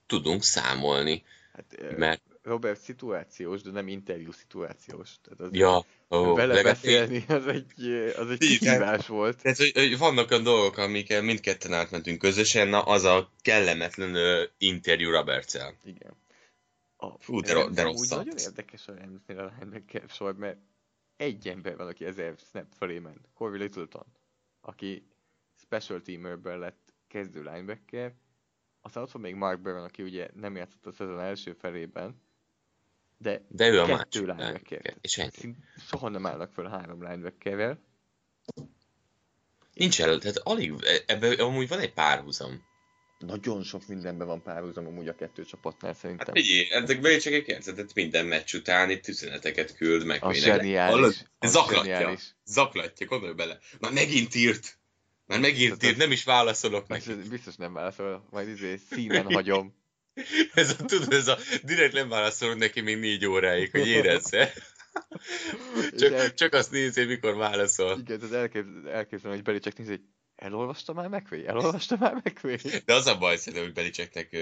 tudunk 0.06 0.42
számolni, 0.42 1.24
Hát, 1.52 1.96
mert 1.96 2.20
Robert 2.42 2.80
szituációs, 2.80 3.62
de 3.62 3.70
nem 3.70 3.88
interjú 3.88 4.32
szituációs. 4.32 5.10
Tehát 5.22 5.40
az 5.40 5.48
ja, 5.52 5.84
ó, 6.10 6.34
vele 6.34 6.54
legalább- 6.54 6.64
beszélni, 6.82 7.24
az 7.28 7.46
egy, 7.46 7.72
az 8.16 8.30
egy 8.30 8.38
kihívás 8.38 9.06
volt. 9.06 9.42
Tehát, 9.42 9.58
hogy, 9.58 9.72
hogy 9.74 9.98
vannak 9.98 10.30
olyan 10.30 10.42
dolgok, 10.42 10.76
amikkel 10.76 11.22
mindketten 11.22 11.72
átmentünk 11.72 12.18
közösen, 12.18 12.68
na 12.68 12.82
az 12.82 13.04
a 13.04 13.32
kellemetlen 13.42 14.14
ö, 14.14 14.42
interjú 14.58 15.10
Roberts-el. 15.10 15.74
Igen. 15.84 16.16
A, 16.96 17.18
Fú, 17.18 17.40
de 17.40 17.52
ro- 17.52 17.74
de 17.74 17.82
rosszat. 17.82 18.18
Nagyon 18.18 18.36
érdekes 18.38 18.86
Ramsnél 18.86 19.38
a 19.38 19.52
linebacker 19.58 20.08
sor, 20.08 20.36
mert 20.36 20.58
egy 21.16 21.48
ember 21.48 21.76
van, 21.76 21.86
aki 21.86 22.04
ezer 22.04 22.34
snap 22.38 22.66
felé 22.76 22.98
ment. 22.98 23.28
Corey 23.34 23.58
Littleton, 23.58 24.06
aki 24.60 25.06
special 25.54 26.02
teamerből 26.02 26.58
lett 26.58 26.94
kezdő 27.08 27.42
linebacker. 27.42 28.14
Aztán 28.80 29.02
ott 29.02 29.10
van 29.10 29.22
még 29.22 29.34
Mark 29.34 29.60
Barron, 29.60 29.84
aki 29.84 30.02
ugye 30.02 30.28
nem 30.34 30.56
játszott 30.56 30.86
a 30.86 30.92
szezon 30.92 31.20
első 31.20 31.52
felében, 31.52 32.20
de, 33.18 33.42
De 33.48 33.68
ő 33.68 33.80
a 33.80 33.86
kettő 33.86 34.20
linebacker. 34.20 34.96
és 35.00 35.18
ennyi. 35.18 35.56
Soha 35.76 36.08
nem 36.08 36.26
állnak 36.26 36.52
föl 36.52 36.68
három 36.68 37.02
linebackerrel. 37.02 37.80
Nincs 39.72 40.00
el, 40.00 40.18
tehát 40.18 40.36
alig, 40.36 40.74
ebben 41.06 41.38
amúgy 41.38 41.68
van 41.68 41.78
egy 41.78 41.92
párhuzam. 41.92 42.64
Nagyon 43.18 43.62
sok 43.62 43.86
mindenben 43.86 44.26
van 44.26 44.42
párhuzam 44.42 44.86
amúgy 44.86 45.08
a 45.08 45.14
kettő 45.14 45.44
csapatnál 45.44 45.94
szerintem. 45.94 46.26
Hát 46.26 46.36
figyelj, 46.36 46.68
ezek 46.70 47.00
Belichick 47.00 47.48
játszott 47.48 47.94
minden 47.94 48.26
meccs 48.26 48.54
után 48.54 48.90
itt 48.90 49.08
üzeneteket 49.08 49.76
küld 49.76 50.04
meg. 50.04 50.20
Vének. 50.20 50.36
zseniális, 50.36 51.24
Zaklatja. 51.40 51.94
zseniális. 51.94 52.34
Zaklatja, 52.44 53.06
gondolj 53.06 53.34
bele. 53.34 53.58
Már 53.80 53.92
megint 53.92 54.34
írt. 54.34 54.78
Már 55.26 55.40
megint 55.40 55.82
írt, 55.82 55.96
nem 55.96 56.10
is 56.10 56.24
válaszolok 56.24 56.88
neki. 56.88 57.14
biztos 57.30 57.56
nem 57.56 57.72
válaszol, 57.72 58.26
majd 58.30 58.48
izé 58.48 58.76
színen 58.90 59.32
hagyom. 59.32 59.74
Ez 60.54 60.70
a, 60.78 60.84
tudod, 60.84 61.12
ez 61.12 61.28
a, 61.28 61.38
direkt 61.62 61.92
nem 61.92 62.08
válaszolok 62.08 62.58
neki 62.58 62.80
még 62.80 62.98
négy 62.98 63.26
óráig, 63.26 63.70
hogy 63.70 63.86
érezze. 63.86 64.52
Csak, 65.98 66.34
csak 66.34 66.52
azt 66.52 66.70
nézi, 66.70 67.04
mikor 67.04 67.36
válaszol. 67.36 67.98
Igen, 67.98 68.20
az 68.20 68.32
elkép, 68.32 68.64
elképzelem, 68.86 69.36
hogy 69.36 69.44
Belicek 69.44 69.76
nézi, 69.76 69.90
hogy 69.90 70.02
elolvasta 70.36 70.92
már 70.92 71.08
McVay? 71.08 71.46
Elolvasta 71.46 71.96
már 71.96 72.14
McVay? 72.14 72.56
De 72.84 72.94
az 72.94 73.06
a 73.06 73.18
baj 73.18 73.36
szerintem, 73.36 73.62
hogy 73.62 73.72
Belicseknek 73.72 74.36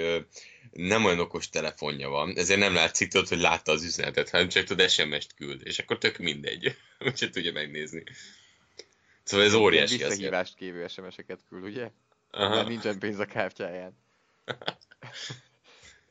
nem 0.70 1.04
olyan 1.04 1.18
okos 1.18 1.48
telefonja 1.48 2.08
van, 2.08 2.36
ezért 2.36 2.60
nem 2.60 2.74
látszik, 2.74 3.10
tudod, 3.10 3.28
hogy 3.28 3.40
látta 3.40 3.72
az 3.72 3.84
üzenetet, 3.84 4.30
hanem 4.30 4.48
csak 4.48 4.64
tudod 4.64 4.88
SMS-t 4.88 5.34
küld, 5.34 5.60
és 5.66 5.78
akkor 5.78 5.98
tök 5.98 6.18
mindegy, 6.18 6.76
úgyse 7.06 7.30
tudja 7.30 7.52
megnézni. 7.52 8.02
Szóval 9.22 9.46
ez 9.46 9.54
óriási 9.54 9.94
azért. 9.94 10.08
Visszahívást 10.08 10.54
kérő 10.54 10.88
SMS-eket 10.88 11.44
küld, 11.48 11.64
ugye? 11.64 11.90
Aha. 12.30 12.54
Mert 12.54 12.68
nincsen 12.68 12.98
pénz 12.98 13.18
a 13.18 13.26
kártyáján. 13.26 13.96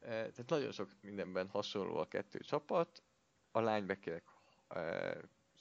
Eh, 0.03 0.09
Tehát 0.09 0.49
nagyon 0.49 0.71
sok 0.71 0.89
mindenben 1.01 1.47
hasonló 1.47 1.97
a 1.97 2.07
kettő 2.07 2.39
csapat. 2.39 3.03
A 3.51 3.59
linebackerek 3.59 4.23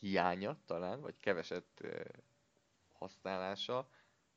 hiánya 0.01 0.59
talán, 0.67 1.01
vagy 1.01 1.15
keveset 1.21 1.65
használása, 2.93 3.89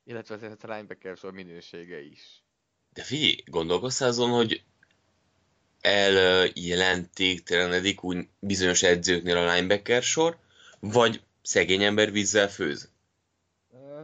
illetve 0.06 0.34
azért 0.34 0.64
a 0.64 0.74
linebacker 0.74 1.16
sor 1.16 1.32
minősége 1.32 2.00
is. 2.00 2.42
De 2.92 3.02
figyelj, 3.02 3.42
gondolkoztál 3.46 4.08
azon, 4.08 4.30
hogy 4.30 4.64
eljelentéktelenedik 5.80 8.02
úgy 8.02 8.28
bizonyos 8.38 8.82
edzőknél 8.82 9.36
a 9.36 9.54
linebacker 9.54 10.02
sor, 10.02 10.38
vagy 10.80 11.22
szegény 11.42 11.82
ember 11.82 12.12
vízzel 12.12 12.48
főz? 12.48 12.92
Ö, 13.72 14.02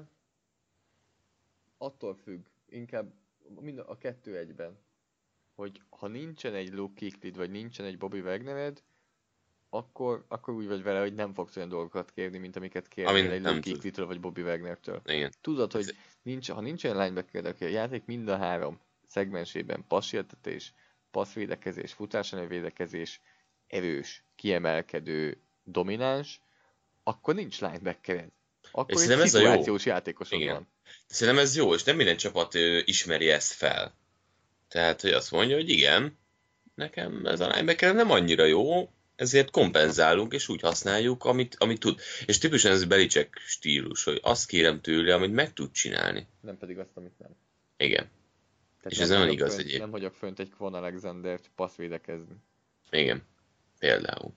attól 1.79 2.15
függ, 2.15 2.47
inkább 2.69 3.13
mind 3.61 3.79
a 3.79 3.99
kettő 3.99 4.37
egyben, 4.37 4.79
hogy 5.55 5.81
ha 5.89 6.09
nincsen 6.09 6.55
egy 6.55 6.73
Luke 6.73 6.95
Kicklid, 6.95 7.37
vagy 7.37 7.51
nincsen 7.51 7.87
egy 7.87 7.99
Bobby 7.99 8.21
Wagnered, 8.21 8.83
akkor, 9.75 10.25
akkor 10.29 10.55
úgy 10.55 10.67
vagy 10.67 10.83
vele, 10.83 11.01
hogy 11.01 11.15
nem 11.15 11.35
fogsz 11.35 11.57
olyan 11.57 11.69
dolgokat 11.69 12.11
kérni, 12.11 12.39
mint 12.39 12.57
amiket 12.57 12.89
kérnél 12.89 13.31
egy 13.31 13.41
Luke 13.41 13.53
tud. 13.53 13.63
Kicklidtől, 13.63 14.07
vagy 14.07 14.21
Bobby 14.21 14.43
Wagnertől. 14.43 15.01
Igen. 15.05 15.33
Tudod, 15.41 15.73
hogy 15.73 15.97
nincs, 16.23 16.51
ha 16.51 16.61
nincs 16.61 16.85
olyan 16.85 16.97
linebacker, 16.97 17.47
aki 17.47 17.65
a 17.65 17.69
játék 17.69 18.05
mind 18.05 18.29
a 18.29 18.37
három 18.37 18.81
szegmensében 19.09 19.85
passzértetés, 19.89 20.73
passzvédekezés, 21.11 21.93
futás 21.93 22.33
elleni 22.33 22.49
védekezés, 22.49 23.21
erős, 23.67 24.25
kiemelkedő, 24.37 25.41
domináns, 25.65 26.41
akkor 27.03 27.35
nincs 27.35 27.61
linebackered. 27.61 28.31
Akkor 28.71 29.01
És 29.01 29.07
egy 29.09 29.21
ez 29.21 29.35
a 29.35 29.65
jó. 29.67 29.77
játékosod 29.85 30.41
Igen. 30.41 30.55
van. 30.55 30.69
Szerintem 31.07 31.43
ez 31.43 31.57
jó, 31.57 31.75
és 31.75 31.83
nem 31.83 31.97
minden 31.97 32.17
csapat 32.17 32.55
ö, 32.55 32.81
ismeri 32.85 33.29
ezt 33.29 33.53
fel. 33.53 33.95
Tehát, 34.69 35.01
hogy 35.01 35.11
azt 35.11 35.31
mondja, 35.31 35.57
hogy 35.57 35.69
igen, 35.69 36.19
nekem 36.75 37.27
ez 37.27 37.41
a 37.41 37.49
linebacker 37.49 37.95
nem 37.95 38.11
annyira 38.11 38.45
jó, 38.45 38.91
ezért 39.17 39.51
kompenzálunk, 39.51 40.33
és 40.33 40.49
úgy 40.49 40.61
használjuk, 40.61 41.25
amit, 41.25 41.55
amit 41.59 41.81
tud. 41.81 42.01
És 42.27 42.39
tipikusan 42.39 42.71
ez 42.73 42.85
Belicek 42.85 43.37
stílus, 43.47 44.05
hogy 44.05 44.19
azt 44.23 44.47
kérem 44.47 44.81
tőle, 44.81 45.15
amit 45.15 45.33
meg 45.33 45.53
tud 45.53 45.71
csinálni. 45.73 46.27
Nem 46.41 46.59
pedig 46.59 46.79
azt, 46.79 46.91
amit 46.95 47.19
nem. 47.19 47.31
Igen, 47.77 48.11
Tehát 48.79 48.93
És 48.93 48.95
nem 48.97 49.03
ez 49.03 49.09
nagyon 49.09 49.25
hagyok 49.25 49.39
igaz 49.39 49.49
fönt, 49.49 49.61
egyébként. 49.61 49.83
Nem 49.83 49.93
hagyok 49.93 50.15
fönt 50.15 50.39
egy 50.39 50.51
Quan 50.59 50.75
Alexander-t 50.75 51.51
passzvédekezni. 51.57 52.35
igen. 52.91 53.23
Például. 53.79 54.33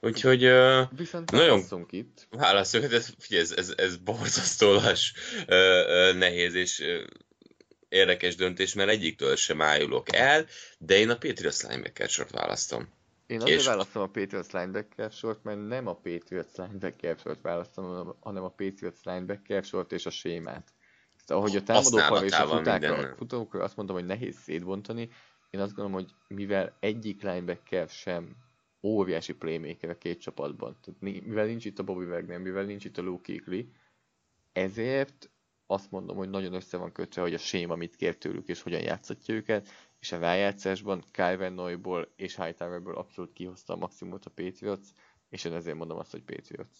Úgyhogy 0.00 0.44
ö, 0.44 0.82
Viszont 0.96 1.30
Nagyon- 1.30 1.86
itt. 1.90 2.26
válaszolok, 2.30 2.86
hát 2.86 2.94
ez, 2.94 3.12
figyelj, 3.18 3.42
ez, 3.42 3.50
ez, 3.50 3.72
ez 3.76 3.96
borzasztó 3.96 4.72
lass, 4.72 5.12
ö, 5.46 5.54
ö, 5.88 6.12
nehéz 6.12 6.54
és 6.54 6.80
ö, 6.80 7.04
érdekes 7.88 8.34
döntés, 8.34 8.74
mert 8.74 8.90
egyiktől 8.90 9.36
sem 9.36 9.60
ájulok 9.62 10.12
el, 10.14 10.46
de 10.78 10.96
én 10.96 11.10
a 11.10 11.16
Patriots 11.18 11.62
linebacker 11.62 12.08
sort 12.08 12.30
választom. 12.30 12.88
Én 13.30 13.40
azért 13.40 13.58
És- 13.58 13.66
választom 13.66 14.02
a 14.02 14.06
Patriots 14.06 14.50
linebacker 14.52 15.10
sort, 15.10 15.42
mert 15.42 15.66
nem 15.66 15.86
a 15.86 15.94
Patriots 15.94 16.56
linebacker 16.56 17.18
sort 17.18 17.40
választom, 17.40 18.16
hanem- 18.20 18.44
a 18.44 18.48
Patriots 18.48 19.02
linebacker 19.02 19.64
sort 19.64 19.92
és 19.92 20.06
a 20.06 20.10
sémát. 20.10 20.72
Tehát 21.26 21.42
ahogy 21.42 21.56
a 21.56 21.62
támadókra 21.62 22.24
és 22.24 22.32
a 22.32 22.46
futákra, 22.46 23.14
futókra 23.16 23.62
azt 23.62 23.76
mondom, 23.76 23.96
hogy 23.96 24.06
nehéz 24.06 24.36
szétbontani, 24.36 25.08
én 25.50 25.60
azt 25.60 25.74
gondolom, 25.74 25.92
hogy 25.92 26.36
mivel 26.36 26.76
egyik 26.80 27.22
linebacker 27.22 27.88
sem 27.88 28.36
óriási 28.82 29.32
playmaker 29.34 29.90
a 29.90 29.98
két 29.98 30.20
csapatban, 30.20 30.78
tehát 30.80 31.00
mivel 31.24 31.46
nincs 31.46 31.64
itt 31.64 31.78
a 31.78 31.82
Bobby 31.82 32.04
Wagner, 32.04 32.38
mivel 32.38 32.64
nincs 32.64 32.84
itt 32.84 32.98
a 32.98 33.02
Luke 33.02 33.38
Kuechly, 33.38 33.68
ezért 34.52 35.30
azt 35.66 35.90
mondom, 35.90 36.16
hogy 36.16 36.30
nagyon 36.30 36.52
össze 36.52 36.76
van 36.76 36.92
kötve, 36.92 37.22
hogy 37.22 37.34
a 37.34 37.38
séma 37.38 37.74
mit 37.74 37.96
kér 37.96 38.16
tőlük, 38.18 38.48
és 38.48 38.62
hogyan 38.62 38.80
játszatja 38.80 39.34
őket, 39.34 39.68
és 40.00 40.12
a 40.12 40.18
rájátszásban 40.18 41.04
Kyven 41.12 41.52
Noyból 41.52 42.12
és 42.16 42.36
Hightowerből 42.36 42.94
abszolút 42.94 43.32
kihozta 43.32 43.72
a 43.72 43.76
maximumot 43.76 44.24
a 44.24 44.30
Patriots, 44.30 44.86
és 45.30 45.44
én 45.44 45.52
ezért 45.52 45.76
mondom 45.76 45.98
azt, 45.98 46.10
hogy 46.10 46.22
Patriots. 46.22 46.76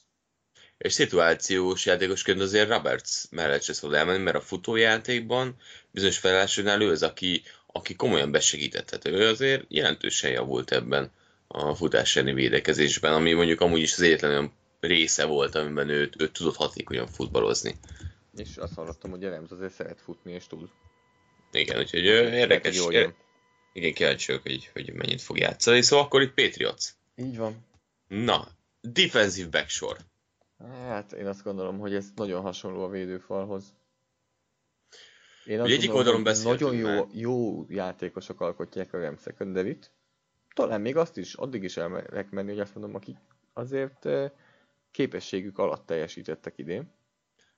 És 0.78 0.92
szituációs 0.92 1.86
játékosként 1.86 2.40
azért 2.40 2.68
Roberts 2.68 3.30
mellett 3.30 3.62
se 3.62 3.72
szabad 3.72 3.96
elmenni, 3.96 4.22
mert 4.22 4.36
a 4.36 4.40
futójátékban 4.40 5.56
bizonyos 5.90 6.18
felállásoknál 6.18 6.82
ő 6.82 6.90
az, 6.90 7.02
aki, 7.02 7.42
aki 7.66 7.94
komolyan 7.94 8.30
besegített. 8.30 8.86
Tehát 8.86 9.20
ő 9.20 9.28
azért 9.28 9.64
jelentősen 9.68 10.30
javult 10.30 10.72
ebben 10.72 11.10
a 11.46 11.74
futás 11.74 12.16
elleni 12.16 12.34
védekezésben, 12.34 13.12
ami 13.12 13.32
mondjuk 13.32 13.60
amúgy 13.60 13.80
is 13.80 13.92
az 13.92 14.00
egyetlen 14.00 14.30
olyan 14.30 14.52
része 14.80 15.24
volt, 15.24 15.54
amiben 15.54 15.88
ő, 15.88 16.10
ő 16.18 16.28
tudott 16.28 16.56
hatékonyan 16.56 17.06
futballozni. 17.06 17.74
És 18.36 18.56
azt 18.56 18.74
hallottam, 18.74 19.10
hogy 19.10 19.22
Rams 19.22 19.50
azért 19.50 19.72
szeret 19.72 20.00
futni, 20.00 20.32
és 20.32 20.46
tud. 20.46 20.68
Igen, 21.52 21.78
úgyhogy 21.78 22.04
érdekes. 22.04 22.76
Jól 22.76 22.92
jön. 22.92 23.14
Igen, 23.72 23.92
kíváncsi 23.92 24.26
vagyok, 24.26 24.42
hogy, 24.42 24.70
hogy 24.72 24.92
mennyit 24.92 25.22
fog 25.22 25.38
játszani. 25.38 25.82
Szóval 25.82 26.04
akkor 26.04 26.22
itt 26.22 26.34
Patriots. 26.34 26.84
Így 27.16 27.36
van. 27.36 27.66
Na, 28.08 28.48
defensive 28.80 29.48
backsor. 29.48 29.96
Hát 30.58 31.12
én 31.12 31.26
azt 31.26 31.42
gondolom, 31.42 31.78
hogy 31.78 31.94
ez 31.94 32.06
nagyon 32.14 32.40
hasonló 32.40 32.82
a 32.82 32.88
védőfalhoz. 32.88 33.74
Én 35.44 35.60
Ugye 35.60 35.74
egyik 35.74 35.94
oldalon 35.94 36.22
Nagyon 36.42 36.74
jó, 36.74 36.86
már. 36.86 37.06
jó 37.12 37.64
játékosok 37.68 38.40
alkotják 38.40 38.92
a 38.92 38.98
Rams 38.98 39.20
secondary 39.22 39.78
Talán 40.54 40.80
még 40.80 40.96
azt 40.96 41.16
is, 41.16 41.34
addig 41.34 41.62
is 41.62 41.76
elmerek 41.76 42.30
menni, 42.30 42.48
hogy 42.48 42.60
azt 42.60 42.74
mondom, 42.74 42.94
akik 42.94 43.16
azért 43.52 44.08
képességük 44.90 45.58
alatt 45.58 45.86
teljesítettek 45.86 46.58
idén. 46.58 46.92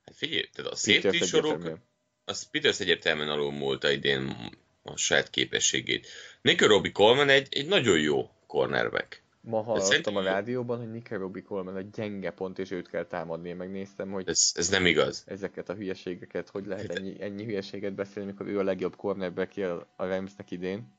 Hát 0.05 0.15
figyelj, 0.15 0.49
tehát 0.53 0.71
a 0.71 0.75
safety 0.75 1.23
sorok. 1.23 1.77
Az 2.25 2.49
Peters 2.49 2.79
egyértelműen 2.79 3.29
alul 3.29 3.51
múlta 3.51 3.91
idén 3.91 4.35
a 4.83 4.97
saját 4.97 5.29
képességét. 5.29 6.07
Nicky 6.41 6.65
Robbie 6.65 6.91
Coleman 6.91 7.29
egy, 7.29 7.47
egy 7.51 7.67
nagyon 7.67 7.99
jó 7.99 8.29
cornerback. 8.47 9.21
Ma 9.41 9.61
hallottam 9.61 9.87
szerintem 9.87 10.15
a 10.15 10.21
rádióban, 10.23 10.77
hogy 10.77 10.91
Nicky 10.91 11.15
Robbie 11.15 11.41
Coleman 11.41 11.75
a 11.75 11.81
gyenge 11.81 12.31
pont, 12.31 12.59
és 12.59 12.71
őt 12.71 12.89
kell 12.89 13.05
támadni. 13.05 13.49
Én 13.49 13.55
megnéztem, 13.55 14.11
hogy 14.11 14.27
Ez, 14.27 14.51
ez 14.55 14.69
nem 14.69 14.85
igaz. 14.85 15.23
ezeket 15.27 15.69
a 15.69 15.73
hülyeségeket, 15.73 16.49
hogy 16.49 16.65
lehet 16.65 16.91
ennyi, 16.91 17.21
ennyi 17.21 17.43
hülyeséget 17.43 17.93
beszélni, 17.93 18.29
amikor 18.29 18.47
ő 18.47 18.59
a 18.59 18.63
legjobb 18.63 18.95
cornerback 18.95 19.57
a 19.95 20.05
Ramsnek 20.05 20.51
idén. 20.51 20.93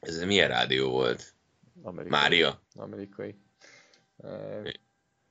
Ez 0.00 0.22
milyen 0.22 0.48
rádió 0.48 0.90
volt? 0.90 1.34
Amerikai. 1.82 2.18
Mária. 2.20 2.60
Amerikai. 2.74 3.34
Eh, 4.22 4.62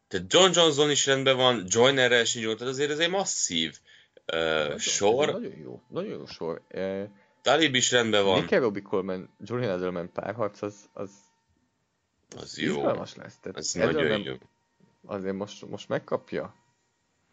Tehát 0.07 0.33
John 0.33 0.51
Johnson 0.53 0.91
is 0.91 1.05
rendben 1.05 1.35
van, 1.35 1.65
Joynerrel 1.67 2.23
sincs 2.23 2.45
tehát 2.45 2.61
azért 2.61 2.91
ez 2.91 2.99
egy 2.99 3.09
masszív 3.09 3.69
uh, 3.69 3.77
nagyon- 4.25 4.77
sor. 4.77 5.31
Nagyon 5.31 5.57
jó, 5.57 5.81
nagyon 5.89 6.11
jó 6.11 6.25
sor. 6.25 6.61
Talib 7.41 7.75
is 7.75 7.91
rendben 7.91 8.23
van, 8.23 8.39
Nicky 8.41 8.55
Robbie 8.55 8.81
Coleman, 8.81 9.29
Julian 9.43 9.71
Edelman 9.71 10.11
párharc, 10.11 10.61
az, 10.61 10.75
az 10.93 11.09
az 12.35 12.57
jó. 12.57 12.75
izgalmas 12.75 13.15
lesz. 13.15 13.37
Tehát 13.41 13.57
Ez 13.57 13.71
Edelman 13.75 14.03
nagyon 14.03 14.21
jó. 14.23 14.35
Azért 15.05 15.35
most, 15.35 15.65
most 15.65 15.89
megkapja. 15.89 16.55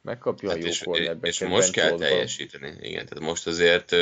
Megkapja 0.02 0.48
Hát 0.48 0.58
a 0.58 0.60
jó 0.60 0.66
és, 0.66 0.80
és 1.20 1.40
most 1.40 1.70
kell 1.72 1.84
Bentfordban. 1.88 1.98
teljesíteni. 1.98 2.68
Igen, 2.80 3.06
tehát 3.06 3.24
most 3.24 3.46
azért 3.46 3.92
uh, 3.92 3.98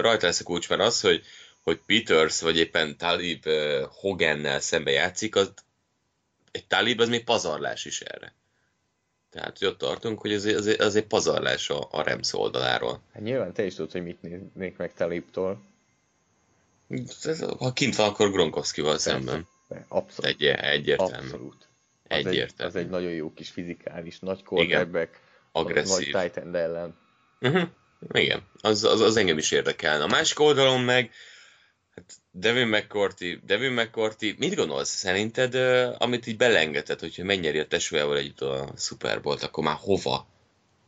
rajta 0.00 0.26
lesz 0.26 0.40
a 0.40 0.44
kulcs, 0.44 0.68
mert 0.68 0.80
az, 0.80 1.00
hogy, 1.00 1.24
hogy 1.62 1.80
Peters 1.86 2.40
vagy 2.40 2.56
éppen 2.56 2.96
Talib 2.96 3.46
uh, 3.46 3.82
Hogannel 3.82 4.60
szembe 4.60 4.90
játszik, 4.90 5.36
az 5.36 5.52
egy 6.50 6.66
Talib 6.66 7.00
az 7.00 7.08
még 7.08 7.24
pazarlás 7.24 7.84
is 7.84 8.00
erre. 8.00 8.34
Tehát 9.30 9.58
hogy 9.58 9.68
ott 9.68 9.78
tartunk, 9.78 10.20
hogy 10.20 10.32
az, 10.32 10.44
az, 10.44 10.76
az 10.78 10.96
egy 10.96 11.06
pazarlás 11.06 11.70
a, 11.70 11.88
a 11.90 12.02
Rams 12.02 12.34
oldaláról. 12.34 13.02
Hát 13.12 13.22
nyilván 13.22 13.52
te 13.52 13.64
is 13.64 13.74
tudod, 13.74 13.92
hogy 13.92 14.02
mit 14.02 14.22
néznék 14.22 14.76
meg 14.76 14.94
Talibtól. 14.94 15.62
Ez, 17.22 17.40
ha 17.58 17.72
kint 17.72 17.96
van, 17.96 18.08
akkor 18.08 18.30
Gronkowskival 18.30 18.98
szemben. 18.98 19.46
De 19.68 19.84
Abszolút. 19.88 20.30
Egy, 20.30 20.44
egyértelmű. 20.44 21.26
Abszolút. 21.26 21.68
Az 22.08 22.16
egy, 22.16 22.26
Egyértelmű. 22.26 22.72
az 22.72 22.76
egy 22.76 22.88
nagyon 22.88 23.10
jó 23.10 23.32
kis 23.32 23.50
fizikális, 23.50 24.18
nagy 24.18 24.42
cornerback, 24.42 25.20
a 25.52 25.58
Agresszív. 25.58 26.12
nagy 26.12 26.22
tight 26.22 26.36
end 26.36 26.54
ellen. 26.54 26.96
Uh-huh. 27.40 27.68
Igen, 28.12 28.42
az, 28.60 28.84
az, 28.84 29.00
az 29.00 29.16
engem 29.16 29.38
is 29.38 29.50
érdekelne. 29.50 30.04
A 30.04 30.06
másik 30.06 30.40
oldalon 30.40 30.80
meg, 30.80 31.10
hát 31.98 32.14
Devin 32.30 32.66
McCourty, 32.66 33.40
Devin 33.46 33.72
McCourty, 33.72 34.34
mit 34.38 34.54
gondolsz 34.54 34.88
szerinted, 34.88 35.54
amit 35.98 36.26
így 36.26 36.36
belengedett, 36.36 37.00
hogyha 37.00 37.24
megnyeri 37.24 37.58
a 37.58 37.66
tesójával 37.66 38.16
együtt 38.16 38.40
a 38.40 38.72
Super 38.76 39.20
Bowl-t, 39.20 39.42
akkor 39.42 39.64
már 39.64 39.76
hova, 39.80 40.26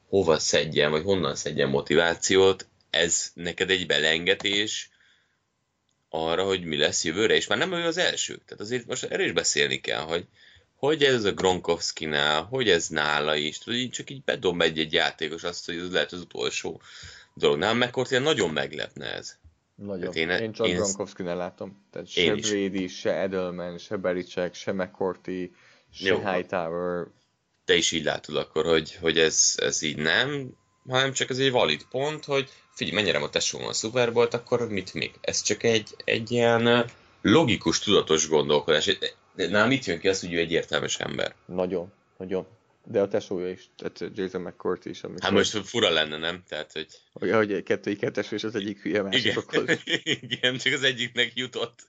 hova 0.08 0.38
szedjen, 0.38 0.90
vagy 0.90 1.02
honnan 1.02 1.34
szedjen 1.34 1.68
motivációt? 1.68 2.66
Ez 2.90 3.30
neked 3.34 3.70
egy 3.70 3.86
belengetés 3.86 4.90
arra, 6.08 6.44
hogy 6.44 6.64
mi 6.64 6.76
lesz 6.76 7.04
jövőre, 7.04 7.34
és 7.34 7.46
már 7.46 7.58
nem 7.58 7.72
ő 7.72 7.86
az 7.86 7.96
első. 7.96 8.34
Tehát 8.34 8.60
azért 8.60 8.86
most 8.86 9.04
erről 9.04 9.26
is 9.26 9.32
beszélni 9.32 9.80
kell, 9.80 10.00
hogy 10.00 10.26
hogy 10.76 11.04
ez 11.04 11.24
a 11.24 11.32
Gronkowski-nál, 11.32 12.42
hogy 12.42 12.68
ez 12.68 12.88
nála 12.88 13.36
is, 13.36 13.58
tudod, 13.58 13.78
így 13.78 13.90
csak 13.90 14.10
így 14.10 14.22
bedob 14.24 14.60
egy-egy 14.60 14.92
játékos 14.92 15.42
azt, 15.42 15.66
hogy 15.66 15.76
ez 15.76 15.92
lehet 15.92 16.12
az 16.12 16.20
utolsó 16.20 16.80
dolog. 17.34 17.58
Nálam 17.58 17.78
McCourty 17.78 18.18
nagyon 18.18 18.50
meglepne 18.50 19.14
ez. 19.14 19.38
Nagyon. 19.84 20.06
Hát 20.06 20.14
Én, 20.16 20.28
én- 20.28 20.52
csak 20.52 20.66
én- 20.66 20.74
Gronkowski-nál 20.74 21.36
látom. 21.36 21.84
Tehát 21.90 22.08
se 22.08 22.34
is. 22.34 22.50
Brady, 22.50 22.86
se 22.86 23.12
Edelman, 23.14 23.78
se 23.78 23.96
Belichick, 23.96 24.54
se 24.54 24.72
McCourty, 24.72 25.50
se 25.92 26.08
Jó. 26.08 26.18
Hightower. 26.30 27.06
Te 27.64 27.74
is 27.74 27.92
így 27.92 28.04
látod 28.04 28.36
akkor, 28.36 28.64
hogy, 28.64 28.94
hogy 28.94 29.18
ez, 29.18 29.54
ez 29.56 29.82
így 29.82 29.96
nem, 29.96 30.56
hanem 30.88 31.12
csak 31.12 31.30
ez 31.30 31.38
egy 31.38 31.50
valid 31.50 31.82
pont, 31.90 32.24
hogy 32.24 32.48
figyelj, 32.74 32.96
mennyire 32.96 33.18
a 33.18 33.28
tesóm 33.28 33.64
a 33.64 33.72
Super 33.72 34.12
Bowl-t, 34.12 34.34
akkor 34.34 34.68
mit 34.68 34.94
még? 34.94 35.12
Ez 35.20 35.42
csak 35.42 35.62
egy, 35.62 35.94
egy 36.04 36.30
ilyen 36.30 36.84
logikus, 37.22 37.78
tudatos 37.78 38.28
gondolkodás. 38.28 38.98
De 39.34 39.48
nálam 39.48 39.70
itt 39.70 39.84
jön 39.84 39.98
ki 39.98 40.08
az, 40.08 40.20
hogy 40.20 40.32
ő 40.32 40.38
egy 40.38 40.52
értelmes 40.52 40.98
ember. 40.98 41.34
Nagyon, 41.46 41.92
nagyon. 42.16 42.46
De 42.84 43.00
a 43.00 43.08
tesója 43.08 43.50
is, 43.50 43.70
tehát 43.76 44.16
Jason 44.16 44.40
McCourty 44.40 44.88
is. 44.88 45.02
Amikor, 45.02 45.22
Hát 45.22 45.32
most 45.32 45.66
fura 45.68 45.90
lenne, 45.90 46.16
nem? 46.16 46.42
Tehát, 46.48 46.72
hogy 46.72 46.86
Hogy, 47.12 47.30
hogy 47.30 47.62
kettői 47.62 47.96
kettes, 47.96 48.32
és 48.32 48.44
az 48.44 48.54
egyik 48.54 48.82
hülye 48.82 49.02
másikokhoz. 49.02 49.82
igen, 50.20 50.56
csak 50.56 50.72
az 50.72 50.82
egyiknek 50.82 51.32
jutott. 51.34 51.88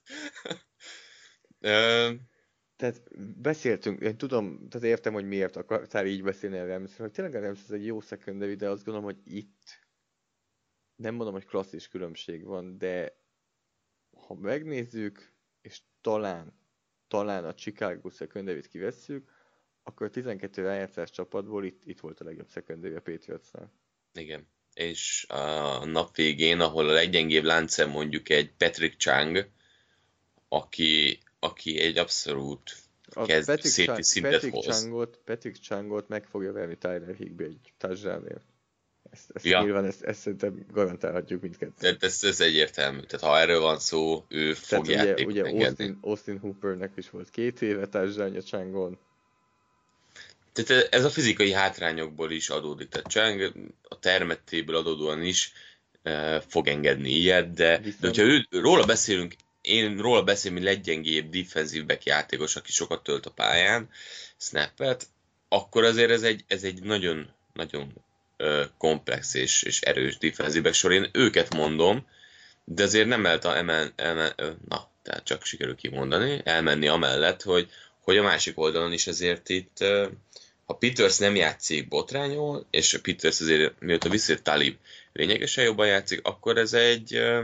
Tehát 2.82 3.02
beszéltünk, 3.42 4.00
én 4.00 4.16
tudom, 4.16 4.68
tehát 4.68 4.86
értem, 4.86 5.12
hogy 5.12 5.26
miért 5.26 5.56
akartál 5.56 6.06
így 6.06 6.22
beszélni 6.22 6.58
a 6.58 6.66
Ramsről, 6.66 7.06
hogy 7.06 7.16
tényleg 7.16 7.34
a 7.34 7.40
Rams 7.46 7.62
ez 7.62 7.70
egy 7.70 7.86
jó 7.86 8.00
secondary, 8.00 8.54
de 8.54 8.68
azt 8.68 8.84
gondolom, 8.84 9.14
hogy 9.14 9.34
itt 9.36 9.80
nem 10.96 11.14
mondom, 11.14 11.34
hogy 11.34 11.44
klasszis 11.44 11.88
különbség 11.88 12.44
van, 12.44 12.78
de 12.78 13.16
ha 14.26 14.34
megnézzük, 14.34 15.32
és 15.60 15.80
talán, 16.00 16.52
talán 17.08 17.44
a 17.44 17.54
Chicago 17.54 18.10
secondary 18.10 18.68
kivesszük, 18.68 19.30
akkor 19.82 20.10
12 20.10 20.62
rájátszás 20.62 21.10
csapatból 21.10 21.64
itt, 21.64 21.82
itt 21.84 22.00
volt 22.00 22.20
a 22.20 22.24
legjobb 22.24 22.48
secondary 22.50 22.94
a 22.94 23.00
Patriotsnál. 23.00 23.72
Igen. 24.14 24.46
És 24.74 25.26
a 25.28 25.84
nap 25.84 26.16
végén, 26.16 26.60
ahol 26.60 26.88
a 26.88 26.92
leggyengébb 26.92 27.44
láncem 27.44 27.90
mondjuk 27.90 28.28
egy 28.28 28.52
Patrick 28.52 28.96
Chang, 28.96 29.48
aki, 30.48 31.18
aki 31.38 31.80
egy 31.80 31.98
abszolút 31.98 32.76
A 33.14 33.24
kezd 33.24 33.46
Patrick, 33.46 33.74
Chang, 33.74 34.02
szintet 34.02 34.32
Patrick, 34.32 34.54
hoz. 34.54 34.64
Changot, 34.66 35.18
Patrick 35.24 35.56
Changot 35.56 36.08
meg 36.08 36.26
fogja 36.26 36.52
verni 36.52 36.76
Tyler 36.76 37.14
Higby 37.14 37.44
egy 37.44 37.72
touchdownért. 37.78 38.44
Ezt, 39.10 39.30
ezt 39.34 39.44
Ja. 39.44 39.62
nyilván 39.62 39.84
ezt, 39.84 40.02
ezt 40.02 40.20
szerintem 40.20 40.66
garantálhatjuk 40.70 41.42
mindkettőt. 41.42 41.78
Tehát 41.78 42.02
ez, 42.02 42.24
ez 42.24 42.40
egyértelmű. 42.40 43.00
Tehát 43.00 43.26
ha 43.26 43.38
erről 43.38 43.60
van 43.60 43.78
szó, 43.78 44.24
ő 44.28 44.54
fog 44.54 44.68
Tehát 44.68 44.86
ugye, 44.86 45.08
játékot 45.08 45.32
ugye 45.32 45.44
engedni. 45.44 45.64
Austin, 45.84 45.98
Austin 46.00 46.38
Hoopernek 46.38 46.92
is 46.96 47.10
volt 47.10 47.30
két 47.30 47.62
éve 47.62 47.88
touchdownja 47.88 48.40
Changon. 48.40 48.98
Tehát 50.52 50.88
ez 50.90 51.04
a 51.04 51.10
fizikai 51.10 51.52
hátrányokból 51.52 52.30
is 52.30 52.48
adódik. 52.48 52.88
Tehát 52.88 53.06
Chang 53.06 53.52
a 53.88 53.98
termettéből 53.98 54.76
adódóan 54.76 55.22
is 55.22 55.52
e, 56.02 56.40
fog 56.40 56.68
engedni 56.68 57.10
ilyet, 57.10 57.54
de, 57.54 57.78
Viszont- 57.78 58.00
de 58.00 58.06
hogyha 58.06 58.22
ő, 58.22 58.46
róla 58.60 58.84
beszélünk, 58.84 59.34
én 59.60 59.98
róla 59.98 60.22
beszélünk, 60.22 60.60
mint 60.62 60.74
leggyengébb 60.74 61.30
defensív 61.30 61.86
back 61.86 62.04
játékos, 62.04 62.56
aki 62.56 62.72
sokat 62.72 63.02
tölt 63.02 63.26
a 63.26 63.30
pályán, 63.30 63.88
snappet, 64.36 65.06
akkor 65.48 65.84
azért 65.84 66.10
ez 66.10 66.22
egy, 66.22 66.44
ez 66.46 66.62
egy 66.62 66.82
nagyon, 66.82 67.28
nagyon 67.52 67.92
komplex 68.78 69.34
és, 69.34 69.62
és 69.62 69.80
erős 69.80 70.18
defensív 70.18 70.62
back 70.62 70.74
sor. 70.74 70.92
Én 70.92 71.08
őket 71.12 71.54
mondom, 71.54 72.06
de 72.64 72.82
azért 72.82 73.08
nem 73.08 73.22
lehet 73.22 73.44
a 73.44 73.56
emel, 73.56 73.92
emel, 73.96 74.34
na, 74.68 74.90
tehát 75.02 75.24
csak 75.24 75.44
sikerül 75.44 75.74
kimondani, 75.76 76.40
elmenni 76.44 76.88
amellett, 76.88 77.42
hogy, 77.42 77.70
hogy 78.00 78.16
a 78.16 78.22
másik 78.22 78.58
oldalon 78.58 78.92
is 78.92 79.06
azért 79.06 79.48
itt, 79.48 79.84
ha 80.72 80.78
Peters 80.78 81.18
nem 81.18 81.36
játszik 81.36 81.88
botrányol, 81.88 82.66
és 82.70 83.00
Peters 83.02 83.40
azért, 83.40 83.80
mióta 83.80 84.08
visszajött 84.08 84.42
Talib 84.42 84.76
lényegesen 85.12 85.64
jobban 85.64 85.86
játszik, 85.86 86.26
akkor 86.26 86.56
ez 86.56 86.72
egy 86.72 87.14
ö, 87.14 87.42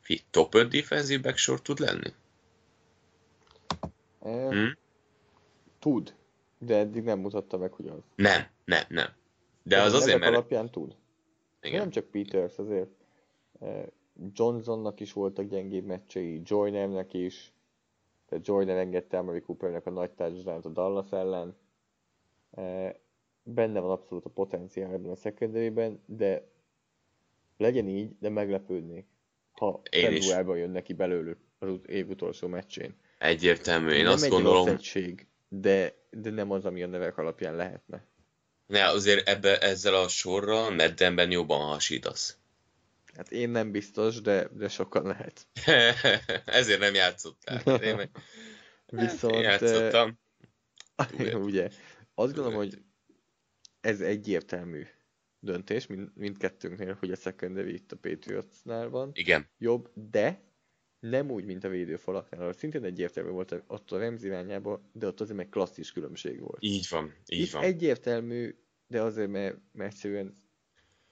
fi- 0.00 0.24
top 0.30 0.54
5 0.54 0.68
defensive 0.68 1.22
back 1.22 1.36
sor 1.36 1.62
tud 1.62 1.78
lenni? 1.78 2.12
E, 4.20 4.48
Hm? 4.48 4.66
Tud, 5.78 6.14
de 6.58 6.76
eddig 6.76 7.02
nem 7.02 7.18
mutatta 7.18 7.58
meg, 7.58 7.72
hogy 7.72 7.86
az. 7.86 8.02
Nem, 8.14 8.46
nem, 8.64 8.84
nem. 8.88 9.08
De 9.62 9.80
a 9.80 9.84
az 9.84 9.92
azért, 9.92 10.18
mert... 10.18 10.32
alapján 10.32 10.70
tud. 10.70 10.94
Igen. 11.62 11.80
Nem 11.80 11.90
csak 11.90 12.04
Peters 12.04 12.58
azért. 12.58 12.90
Johnsonnak 14.32 15.00
is 15.00 15.12
voltak 15.12 15.48
gyengébb 15.48 15.84
meccsei, 15.84 16.40
Joynernek 16.44 17.12
is. 17.12 17.52
Tehát 18.28 18.46
Joyner 18.46 18.76
engedte 18.76 19.18
Amari 19.18 19.40
Coopernek 19.40 19.86
a 19.86 19.90
nagy 19.90 20.10
touchdown 20.10 20.60
a 20.62 20.68
Dallas 20.68 21.10
ellen. 21.10 21.56
Benne 23.42 23.80
van 23.80 23.90
abszolút 23.90 24.24
a 24.24 24.30
potenciál 24.30 24.92
ebben 24.92 25.10
a 25.10 25.16
secondary 25.16 25.72
de 26.06 26.48
legyen 27.56 27.88
így, 27.88 28.16
de 28.20 28.28
meglepődnék, 28.28 29.06
ha 29.52 29.80
februárban 29.90 30.58
jön 30.58 30.70
neki 30.70 30.92
belőlük 30.92 31.38
az 31.58 31.68
év 31.86 32.08
utolsó 32.08 32.48
meccsén. 32.48 32.94
Egyértelmű, 33.18 33.90
én 33.90 34.02
nem 34.02 34.12
azt 34.12 34.24
egy 34.24 34.30
gondolom, 34.30 34.68
egység, 34.68 35.26
de, 35.48 35.94
de 36.10 36.30
nem 36.30 36.50
az, 36.50 36.64
ami 36.64 36.82
a 36.82 36.86
nevek 36.86 37.18
alapján 37.18 37.56
lehetne. 37.56 38.04
ne, 38.66 38.86
azért 38.86 39.28
ebbe, 39.28 39.58
ezzel 39.58 39.94
a 39.94 40.08
sorral 40.08 40.70
Meddenben 40.70 41.30
jobban 41.30 41.60
hasítasz. 41.60 42.38
Hát 43.14 43.30
én 43.30 43.50
nem 43.50 43.70
biztos, 43.70 44.20
de, 44.20 44.48
de 44.52 44.68
sokan 44.68 45.06
lehet. 45.06 45.46
Ezért 46.44 46.80
nem 46.80 46.94
játszottál. 46.94 47.82
Én 47.82 47.94
meg 47.94 48.10
Viszont, 48.86 49.34
én 49.34 49.40
játszottam. 49.40 50.18
Ugye, 51.48 51.70
azt 52.22 52.34
gondolom, 52.34 52.58
hogy 52.58 52.78
ez 53.80 54.00
egyértelmű, 54.00 54.82
döntés, 55.40 55.86
mind, 55.86 56.10
mindkettőnknél, 56.14 56.96
hogy 57.00 57.10
a 57.10 57.16
secondary 57.16 57.74
itt 57.74 57.92
a 57.92 57.96
Patriotsnál 57.96 58.88
van. 58.88 59.10
Igen. 59.12 59.48
Jobb, 59.58 59.90
de 60.10 60.42
nem 61.00 61.30
úgy, 61.30 61.44
mint 61.44 61.64
a 61.64 61.68
védőfalaknál, 61.68 62.40
ahol 62.40 62.52
szintén 62.52 62.84
egyértelmű 62.84 63.30
volt 63.30 63.62
ott 63.66 63.92
a 63.92 63.98
Rams 63.98 64.22
irányába, 64.22 64.80
de 64.92 65.06
ott 65.06 65.20
azért 65.20 65.36
meg 65.36 65.48
klasszis 65.48 65.92
különbség 65.92 66.40
volt. 66.40 66.58
Így 66.60 66.86
van, 66.90 67.14
így 67.26 67.40
Itt 67.40 67.50
van. 67.50 67.62
egyértelmű, 67.62 68.54
de 68.86 69.02
azért, 69.02 69.30
mert, 69.30 69.56
mert 69.72 69.92
egyszerűen 69.92 70.34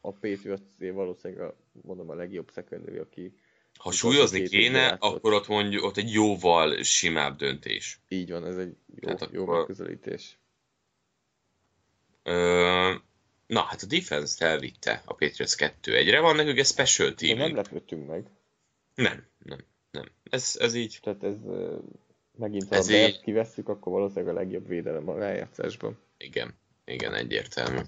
a 0.00 0.12
Patriots 0.12 0.60
valószínűleg 0.78 1.44
a, 1.44 1.56
mondom 1.82 2.10
a 2.10 2.14
legjobb 2.14 2.50
secondary, 2.54 2.98
aki 2.98 3.34
Ha 3.78 3.90
súlyozni 3.90 4.48
kéne, 4.48 4.86
akkor 4.88 5.32
ott 5.32 5.46
mondjuk 5.46 5.82
ott 5.82 5.96
egy 5.96 6.12
jóval 6.12 6.82
simább 6.82 7.36
döntés. 7.36 8.00
így 8.08 8.30
van, 8.30 8.44
ez 8.44 8.56
egy 8.56 8.76
jó, 8.94 9.14
Tehát 9.14 9.32
jó 9.32 9.46
megközelítés. 9.46 10.38
Na, 13.46 13.60
hát 13.60 13.82
a 13.82 13.86
defense-t 13.86 14.40
elvitte 14.42 15.02
a 15.04 15.14
Patriots 15.14 15.54
2-1-re, 15.56 16.20
van 16.20 16.36
nekünk 16.36 16.58
egy 16.58 16.66
special 16.66 17.14
team. 17.14 17.38
nem 17.38 17.54
lepődtünk 17.54 18.06
meg. 18.06 18.26
nem, 18.94 19.26
nem, 19.44 19.58
nem. 19.90 20.04
Ez, 20.30 20.56
ez 20.58 20.74
így, 20.74 20.98
Tehát 21.02 21.22
ez 21.24 21.36
megint, 22.38 22.68
ha 22.68 22.74
Ez 22.74 22.88
így- 22.88 23.20
kivesszük, 23.20 23.68
akkor 23.68 23.92
valószínűleg 23.92 24.34
a 24.34 24.38
legjobb 24.38 24.66
védelem 24.68 25.08
a 25.08 25.18
rájátszásban. 25.18 25.98
igen, 26.18 26.54
igen, 26.84 27.14
egyértelmű. 27.14 27.80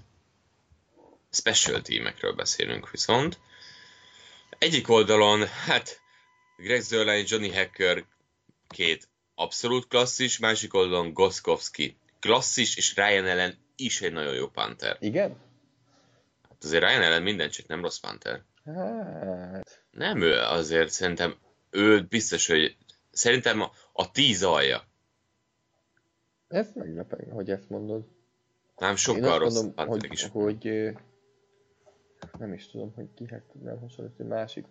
Special 1.31 1.81
teamekről 1.81 2.33
beszélünk 2.33 2.91
viszont. 2.91 3.39
Egyik 4.57 4.89
oldalon, 4.89 5.47
hát 5.47 5.99
Greg 6.57 6.81
Zerline, 6.81 7.23
Johnny 7.27 7.53
Hacker 7.53 8.05
két 8.67 9.07
abszolút 9.35 9.87
klasszis, 9.87 10.37
másik 10.37 10.73
oldalon 10.73 11.13
Goskowski 11.13 11.97
klasszis, 12.19 12.75
és 12.77 12.95
Ryan 12.95 13.25
Allen 13.25 13.57
is 13.79 14.01
egy 14.01 14.13
nagyon 14.13 14.33
jó 14.33 14.47
punter. 14.47 14.97
Igen? 14.99 15.37
Hát 16.49 16.63
azért 16.63 16.83
Ryan 16.83 17.01
Allen 17.01 17.23
minden 17.23 17.49
csak 17.49 17.67
nem 17.67 17.81
rossz 17.81 17.99
punter. 17.99 18.43
Hát, 18.65 19.85
Nem 19.91 20.21
ő, 20.21 20.33
azért 20.33 20.89
szerintem 20.89 21.35
ő 21.69 22.03
biztos, 22.03 22.47
hogy 22.47 22.77
szerintem 23.11 23.61
a, 23.61 23.71
a 23.93 24.11
tíz 24.11 24.43
alja. 24.43 24.83
ez 26.47 26.71
meglepő, 26.73 27.27
hogy 27.29 27.49
ezt 27.49 27.69
mondod. 27.69 28.07
Nem 28.77 28.95
sokkal 28.95 29.39
rosszabb 29.39 29.63
mondom, 29.63 29.85
punterek 29.85 30.01
hogy, 30.01 30.11
is. 30.11 30.27
hogy 30.27 30.93
nem 32.39 32.53
is 32.53 32.69
tudom, 32.69 32.93
hogy 32.95 33.13
kihez 33.13 33.43
tudnám 33.51 33.79
hasonlítani, 33.79 34.29
másik, 34.29 34.65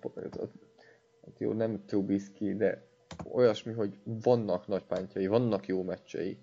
hát 1.25 1.39
jó, 1.39 1.53
nem 1.53 1.85
Trubisky, 1.87 2.57
de 2.57 2.87
olyasmi, 3.33 3.73
hogy 3.73 3.99
vannak 4.05 4.67
nagy 4.67 4.85
pántjai, 4.85 5.27
vannak 5.27 5.67
jó 5.67 5.83
meccsei, 5.83 6.39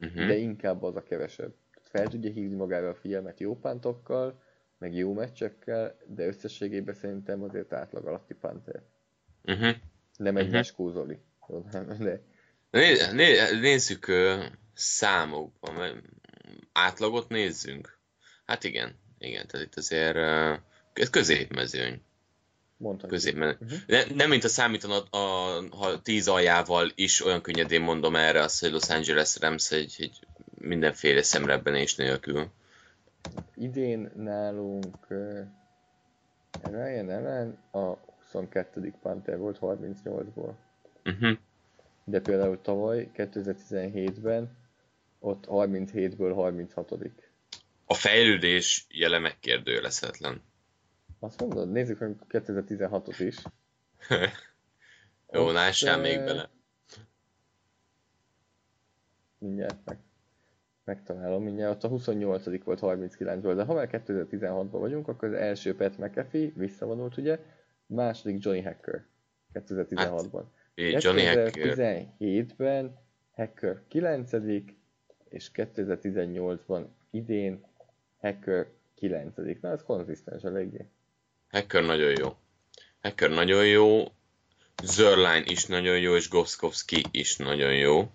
Uh-huh. 0.00 0.26
de 0.26 0.36
inkább 0.36 0.82
az 0.82 0.96
a 0.96 1.02
kevesebb. 1.02 1.54
Fel 1.90 2.08
tudja 2.08 2.30
hívni 2.30 2.56
magára 2.56 2.88
a 2.88 2.94
figyelmet 2.94 3.40
jó 3.40 3.58
pántokkal, 3.58 4.42
meg 4.78 4.94
jó 4.94 5.12
meccsekkel, 5.12 5.96
de 6.06 6.26
összességében 6.26 6.94
szerintem 6.94 7.42
azért 7.42 7.72
átlag 7.72 8.06
alatti 8.06 8.34
pánter. 8.34 8.82
Uh-huh. 9.44 9.74
Nem 10.16 10.36
egy 10.36 10.46
Mhm. 10.46 10.54
Neskó 10.54 10.90
Zoli. 10.90 11.18
De 12.00 12.20
Né, 12.70 12.94
né, 13.12 13.58
nézzük 13.60 14.06
ö, 14.06 14.44
számokban, 14.74 16.02
átlagot 16.72 17.28
nézzünk. 17.28 17.98
Hát 18.44 18.64
igen, 18.64 18.94
igen, 19.18 19.46
tehát 19.46 19.66
itt 19.66 19.76
azért 19.76 20.16
ö, 20.16 20.54
ez 20.92 21.10
középmezőny. 21.10 22.00
mondhatjuk. 22.76 23.10
Középmezőny. 23.10 23.56
Mhm. 23.60 23.74
Ne, 23.86 24.04
nem 24.14 24.28
mint 24.28 24.44
a 24.44 24.48
számítana, 24.48 25.00
a, 25.00 25.18
ha 25.76 26.02
tíz 26.02 26.28
aljával 26.28 26.92
is 26.94 27.24
olyan 27.24 27.40
könnyedén 27.42 27.82
mondom 27.82 28.16
erre 28.16 28.42
azt, 28.42 28.60
hogy 28.60 28.70
Los 28.70 28.88
Angeles 28.88 29.38
Rams 29.40 29.70
egy, 29.70 29.94
egy 29.98 30.26
mindenféle 30.60 31.22
szemrebbenés 31.22 31.94
nélkül. 31.94 32.50
Idén 33.54 34.10
nálunk 34.16 35.06
Ryan 36.62 37.08
Allen 37.08 37.58
a 37.70 37.96
22. 38.30 38.94
Panther 39.02 39.38
volt 39.38 39.58
38-ból. 39.60 40.52
Uh-huh. 41.04 41.38
De 42.04 42.20
például 42.20 42.60
tavaly, 42.60 43.10
2017-ben, 43.14 44.56
ott 45.18 45.44
37-ből 45.48 46.32
36 46.34 46.92
A 47.84 47.94
fejlődés 47.94 48.86
jele 48.88 49.18
megkérdőjelezhetetlen. 49.18 50.42
Azt 51.18 51.40
mondod? 51.40 51.70
Nézzük 51.70 51.98
meg 51.98 52.16
2016-ot 52.28 53.14
is. 53.18 53.36
Jó, 55.32 55.50
ö, 55.96 56.00
még 56.00 56.18
bele. 56.24 56.50
Mindjárt 59.38 59.78
meg, 59.84 59.98
megtalálom, 60.90 61.42
mindjárt 61.42 61.74
ott 61.74 61.84
a 61.84 61.88
28 61.88 62.64
volt 62.64 62.78
39-ből, 62.82 63.52
de 63.56 63.62
ha 63.62 63.74
már 63.74 63.88
2016-ban 63.92 64.68
vagyunk, 64.70 65.08
akkor 65.08 65.28
az 65.28 65.34
első 65.34 65.74
Pat 65.74 65.98
McAfee 65.98 66.50
visszavonult 66.54 67.16
ugye, 67.16 67.38
második 67.86 68.44
Johnny 68.44 68.62
Hacker 68.62 69.04
2016-ban. 69.54 70.42
Így, 70.74 71.02
Johnny 71.02 71.24
Hacker. 71.24 71.50
2017-ben 71.54 72.98
Hacker 73.34 73.82
9 73.88 74.32
és 75.28 75.50
2018-ban 75.54 76.84
idén 77.10 77.64
Hacker 78.20 78.66
9 78.94 79.36
Na, 79.60 79.70
ez 79.70 79.82
konzisztens 79.82 80.42
eléggé. 80.42 80.86
Hacker 81.50 81.82
nagyon 81.82 82.12
jó. 82.18 82.36
Hacker 83.02 83.30
nagyon 83.30 83.66
jó. 83.66 84.04
Zerline 84.82 85.44
is 85.46 85.66
nagyon 85.66 85.98
jó, 85.98 86.16
és 86.16 86.28
Goskowski 86.28 87.02
is 87.10 87.36
nagyon 87.36 87.74
jó. 87.74 88.10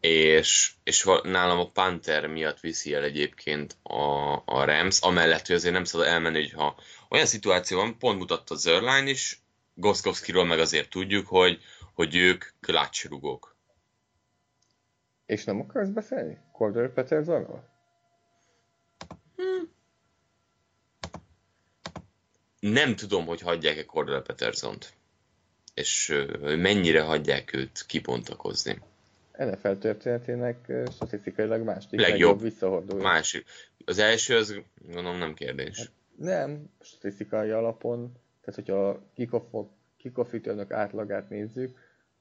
És, 0.00 0.72
és 0.84 1.08
nálam 1.22 1.58
a 1.58 1.70
Panther 1.70 2.26
miatt 2.26 2.60
viszi 2.60 2.94
el 2.94 3.02
egyébként 3.02 3.76
a, 3.82 4.32
a 4.44 4.64
Rams, 4.64 5.00
amellett, 5.00 5.46
hogy 5.46 5.56
azért 5.56 5.74
nem 5.74 5.84
szabad 5.84 6.06
elmenni, 6.06 6.40
hogy 6.40 6.52
ha 6.52 6.76
olyan 7.08 7.26
szituáció 7.26 7.78
van, 7.78 7.98
pont 7.98 8.18
mutatta 8.18 8.54
Zerline 8.54 9.10
is, 9.10 9.42
Goskowskiról 9.74 10.44
meg 10.44 10.58
azért 10.58 10.90
tudjuk, 10.90 11.26
hogy, 11.26 11.60
hogy 11.94 12.16
ők 12.16 12.44
clutch 12.60 13.08
rugók. 13.08 13.56
És 15.26 15.44
nem 15.44 15.60
akarsz 15.60 15.88
beszélni? 15.88 16.38
Cordell 16.52 16.92
Petersonról? 16.92 17.70
Nem 22.60 22.96
tudom, 22.96 23.26
hogy 23.26 23.40
hagyják-e 23.40 23.84
Cordell 23.84 24.22
Petersont, 24.22 24.92
és 25.74 26.14
mennyire 26.40 27.02
hagyják 27.02 27.54
őt 27.54 27.84
kibontakozni. 27.86 28.82
NFL 29.44 29.72
történetének 29.72 30.72
statisztikailag 30.92 31.62
második 31.62 32.00
Legjobb. 32.00 32.18
legjobb 32.18 32.40
visszahordója. 32.40 33.02
Másik. 33.02 33.44
Az 33.84 33.98
első, 33.98 34.36
az 34.36 34.60
gondolom 34.92 35.18
nem 35.18 35.34
kérdés. 35.34 35.90
Nem, 36.16 36.70
statisztikai 36.80 37.50
alapon, 37.50 38.12
tehát 38.44 38.54
hogyha 38.54 39.02
kickoffok, 39.14 39.70
kickoff 39.96 40.32
ütőnök 40.32 40.72
átlagát 40.72 41.28
nézzük, 41.28 41.78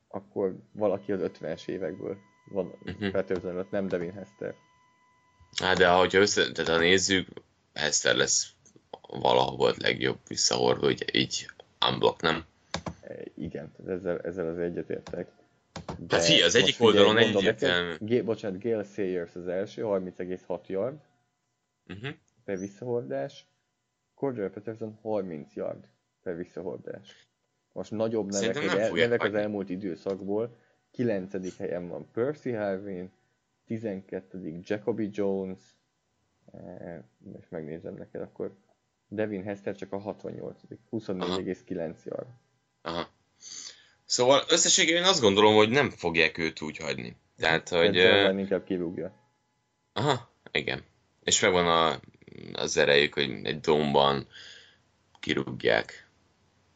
akkor 0.07 0.55
valaki 0.71 1.11
az 1.11 1.19
50-es 1.23 1.67
évekből 1.67 2.17
van 2.45 2.73
uh-huh. 2.85 3.65
Nem 3.69 3.87
Devin 3.87 4.13
Hester. 4.13 4.55
Hát 5.55 5.77
de 5.77 5.87
ha 5.87 6.07
össze, 6.11 6.51
tehát 6.51 6.71
ha 6.71 6.77
nézzük, 6.77 7.27
Hester 7.73 8.15
lesz 8.15 8.53
valaha 9.07 9.55
volt 9.55 9.81
legjobb 9.81 10.17
visszahordó, 10.27 10.89
így, 10.89 11.05
így 11.13 11.49
unblock, 11.89 12.21
nem? 12.21 12.45
E, 13.01 13.15
igen, 13.37 13.71
ezzel, 13.87 14.19
ezzel 14.19 14.47
az 14.47 14.57
egyetértek. 14.57 15.27
De 15.97 16.15
Hát 16.15 16.25
figyelj, 16.25 16.43
az 16.43 16.55
egyik 16.55 16.75
figyelj, 16.75 16.97
oldalon 16.97 17.21
mondom 17.21 17.37
egyértelmű. 17.37 17.95
Gé, 17.99 18.21
bocsánat, 18.21 18.61
Gale 18.63 18.83
Sayers 18.83 19.35
az 19.35 19.47
első, 19.47 19.81
30,6 19.83 20.67
yard 20.67 20.99
Uh-huh. 21.89 22.15
per 22.43 22.59
visszahordás, 22.59 23.47
Cordell 24.13 24.49
Peterson 24.49 24.97
30 25.01 25.53
yard 25.55 25.87
per 26.23 26.35
visszahordás. 26.35 27.27
Most 27.71 27.91
nagyobb 27.91 28.31
nevek, 28.31 28.65
nem 28.65 28.79
el, 28.79 28.91
nevek 28.91 29.23
az 29.23 29.33
elmúlt 29.33 29.69
időszakból, 29.69 30.55
9. 30.91 31.57
helyen 31.57 31.87
van 31.87 32.11
Percy 32.11 32.51
Harvin, 32.51 33.11
12. 33.65 34.59
Jacoby 34.63 35.09
Jones, 35.11 35.59
eh, 36.53 37.03
és 37.39 37.49
megnézem 37.49 37.93
neked, 37.93 38.21
akkor 38.21 38.55
Devin 39.07 39.43
Hester 39.43 39.75
csak 39.75 39.91
a 39.91 39.97
68. 39.97 40.61
24,9 40.91 42.03
yard. 42.03 42.27
Aha. 42.81 43.09
Szóval 44.11 44.43
összességében 44.49 45.03
azt 45.03 45.21
gondolom, 45.21 45.55
hogy 45.55 45.69
nem 45.69 45.89
fogják 45.89 46.37
őt 46.37 46.61
úgy 46.61 46.77
hagyni. 46.77 47.15
Tehát, 47.37 47.69
hogy... 47.69 47.85
Hogy, 47.85 47.97
ö, 47.97 48.37
inkább 48.37 48.63
kirúgja. 48.63 49.13
Aha, 49.93 50.31
igen. 50.51 50.83
És 51.23 51.41
megvan 51.41 51.67
a, 51.67 51.99
az 52.53 52.77
erejük, 52.77 53.13
hogy 53.13 53.39
egy 53.43 53.59
domban 53.59 54.27
kirúgják. 55.19 56.09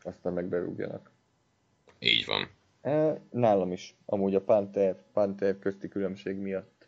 Aztán 0.02 0.34
meg 0.34 0.46
berúgjanak. 0.46 1.12
Így 2.00 2.26
van. 2.26 2.50
E, 2.82 3.22
nálam 3.32 3.72
is. 3.72 3.96
Amúgy 4.06 4.36
a 4.36 4.42
Panther, 4.42 4.96
Panther 5.14 5.60
közti 5.60 5.88
különbség 5.88 6.36
miatt 6.36 6.88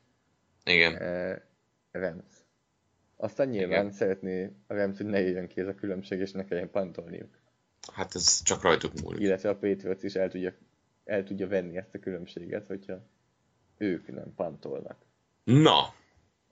Igen. 0.63 0.95
e, 0.95 1.41
Rams. 1.91 2.33
Aztán 3.15 3.47
nyilván 3.47 3.79
Igen. 3.79 3.91
szeretné 3.91 4.51
a 4.67 4.73
Rams, 4.73 4.97
hogy 4.97 5.05
ne 5.05 5.19
jöjjön 5.19 5.47
ki 5.47 5.61
ez 5.61 5.67
a 5.67 5.75
különbség, 5.75 6.19
és 6.19 6.31
ne 6.31 6.45
kelljen 6.45 6.71
pantolniuk. 6.71 7.36
Hát 7.93 8.15
ez 8.15 8.43
csak 8.43 8.61
rajtuk 8.61 9.01
múlik. 9.01 9.21
Illetve 9.21 9.49
a 9.49 9.55
Patriots 9.55 10.03
is 10.03 10.13
el 10.13 10.29
tudja, 10.29 10.53
el 11.05 11.23
tudja 11.23 11.47
venni 11.47 11.77
ezt 11.77 11.93
a 11.93 11.99
különbséget, 11.99 12.67
hogyha 12.67 13.05
ők 13.77 14.07
nem 14.07 14.33
pantolnak. 14.35 14.97
Na, 15.43 15.93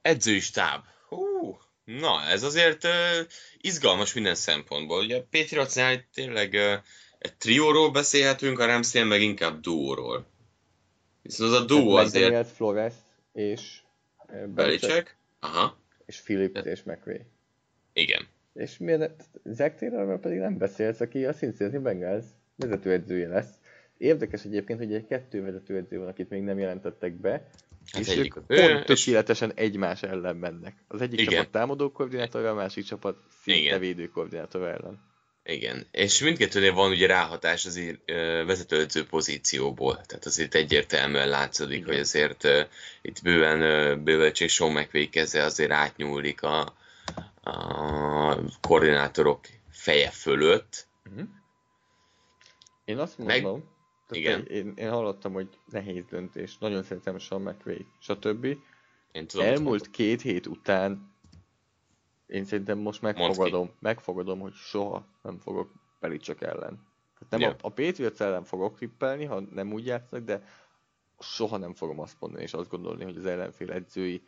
edzői 0.01 0.39
stáb. 0.39 0.83
Hú, 1.07 1.57
Na, 1.85 2.21
ez 2.21 2.43
azért 2.43 2.83
uh, 2.83 2.91
izgalmas 3.57 4.13
minden 4.13 4.35
szempontból. 4.35 5.03
Ugye 5.03 5.17
a 5.17 5.25
Patriotsnál 5.29 6.05
tényleg 6.13 6.53
uh, 6.53 6.73
egy 7.17 7.35
trióról 7.37 7.91
beszélhetünk, 7.91 8.59
a 8.59 8.65
Ramsnél 8.65 9.05
meg 9.05 9.21
inkább 9.21 9.59
duóról. 9.59 10.25
Viszont 11.21 11.51
az 11.51 11.61
a 11.61 11.65
duó 11.65 11.91
Tehát 11.91 12.05
azért... 12.05 12.47
Flores 12.47 12.93
és 13.33 13.81
Belicek? 14.47 15.17
Aha, 15.39 15.77
és 16.05 16.19
Philip 16.19 16.57
és 16.57 16.83
McVay. 16.83 17.21
igen. 17.93 18.27
És 18.55 18.77
miért 18.77 19.23
Zach 19.43 19.75
Taylorról 19.75 20.19
pedig 20.19 20.39
nem 20.39 20.57
beszélsz, 20.57 20.99
aki 20.99 21.25
a 21.25 21.33
Cincinnati 21.33 21.77
Bengals 21.77 22.25
vezetőedzője 22.55 23.27
lesz. 23.27 23.49
Érdekes 23.97 24.43
egyébként, 24.43 24.79
hogy 24.79 24.93
egy 24.93 25.05
kettő 25.07 25.41
vezetőedző 25.41 25.97
van, 25.97 26.07
akit 26.07 26.29
még 26.29 26.41
nem 26.41 26.59
jelentettek 26.59 27.13
be, 27.13 27.31
Hát 27.91 28.01
és 28.01 28.07
egyik 28.07 28.35
ők 28.35 28.45
pont 28.45 28.59
és- 28.59 28.85
tökéletesen 28.85 29.51
egymás 29.55 30.03
ellen 30.03 30.35
mennek. 30.35 30.73
Az 30.87 31.01
egyik 31.01 31.19
Igen. 31.19 31.33
csapat 31.33 31.51
támadó 31.51 31.91
koordinátor, 31.91 32.45
a 32.45 32.53
másik 32.53 32.83
csapat 32.85 33.17
szinte 33.43 33.77
védő 33.77 34.07
koordinátor 34.07 34.67
ellen. 34.67 34.99
Igen, 35.43 35.85
és 35.91 36.21
mindkettőnél 36.21 36.73
van 36.73 36.91
ugye 36.91 37.07
ráhatás 37.07 37.65
azért 37.65 37.99
ö, 38.05 38.43
vezetőedző 38.45 39.05
pozícióból, 39.05 40.01
tehát 40.05 40.25
azért 40.25 40.55
egyértelműen 40.55 41.29
látszódik, 41.29 41.77
Igen. 41.77 41.89
hogy 41.89 41.99
azért 41.99 42.43
ö, 42.43 42.61
itt 43.01 43.21
bőven 43.23 43.61
ö, 43.61 43.95
Bővelcség 43.95 44.49
Sean 44.49 44.71
McVay 44.71 45.09
keze 45.09 45.43
azért 45.43 45.71
átnyúlik 45.71 46.43
a, 46.43 46.75
a 47.45 48.37
koordinátorok 48.61 49.39
feje 49.69 50.09
fölött. 50.09 50.87
Én 52.85 52.97
azt 52.97 53.17
Meg- 53.17 53.41
mondom, 53.41 53.63
tehát 54.07 54.25
Igen. 54.25 54.45
Én, 54.45 54.73
én 54.75 54.89
hallottam, 54.89 55.33
hogy 55.33 55.59
nehéz 55.65 56.05
döntés, 56.05 56.57
nagyon 56.57 56.83
szeretem 56.83 57.17
Sean 57.17 57.41
McVay, 57.41 57.85
stb. 57.99 58.45
Én 59.11 59.27
tudom, 59.27 59.45
Elmúlt 59.45 59.89
két 59.89 60.21
hét 60.21 60.47
után 60.47 61.13
én 62.27 62.45
szerintem 62.45 62.77
most 62.77 63.01
megfogadom, 63.01 63.71
megfogadom, 63.79 64.39
hogy 64.39 64.53
soha 64.53 65.05
nem 65.21 65.39
fogok 65.39 65.71
Belichek 65.99 66.41
ellen. 66.41 66.87
Tehát 67.19 67.29
nem 67.29 67.39
Ja. 67.39 67.49
a, 67.49 67.55
a 67.61 67.69
Patriots 67.69 68.19
ellen 68.21 68.43
fogok 68.43 68.77
tippelni, 68.77 69.25
ha 69.25 69.39
nem 69.39 69.73
úgy 69.73 69.85
játszanak, 69.85 70.25
de 70.25 70.43
soha 71.19 71.57
nem 71.57 71.73
fogom 71.73 71.99
azt 71.99 72.15
mondani, 72.19 72.43
és 72.43 72.53
azt 72.53 72.69
gondolni, 72.69 73.03
hogy 73.03 73.17
az 73.17 73.25
ellenfél 73.25 73.71
edzői 73.71 74.23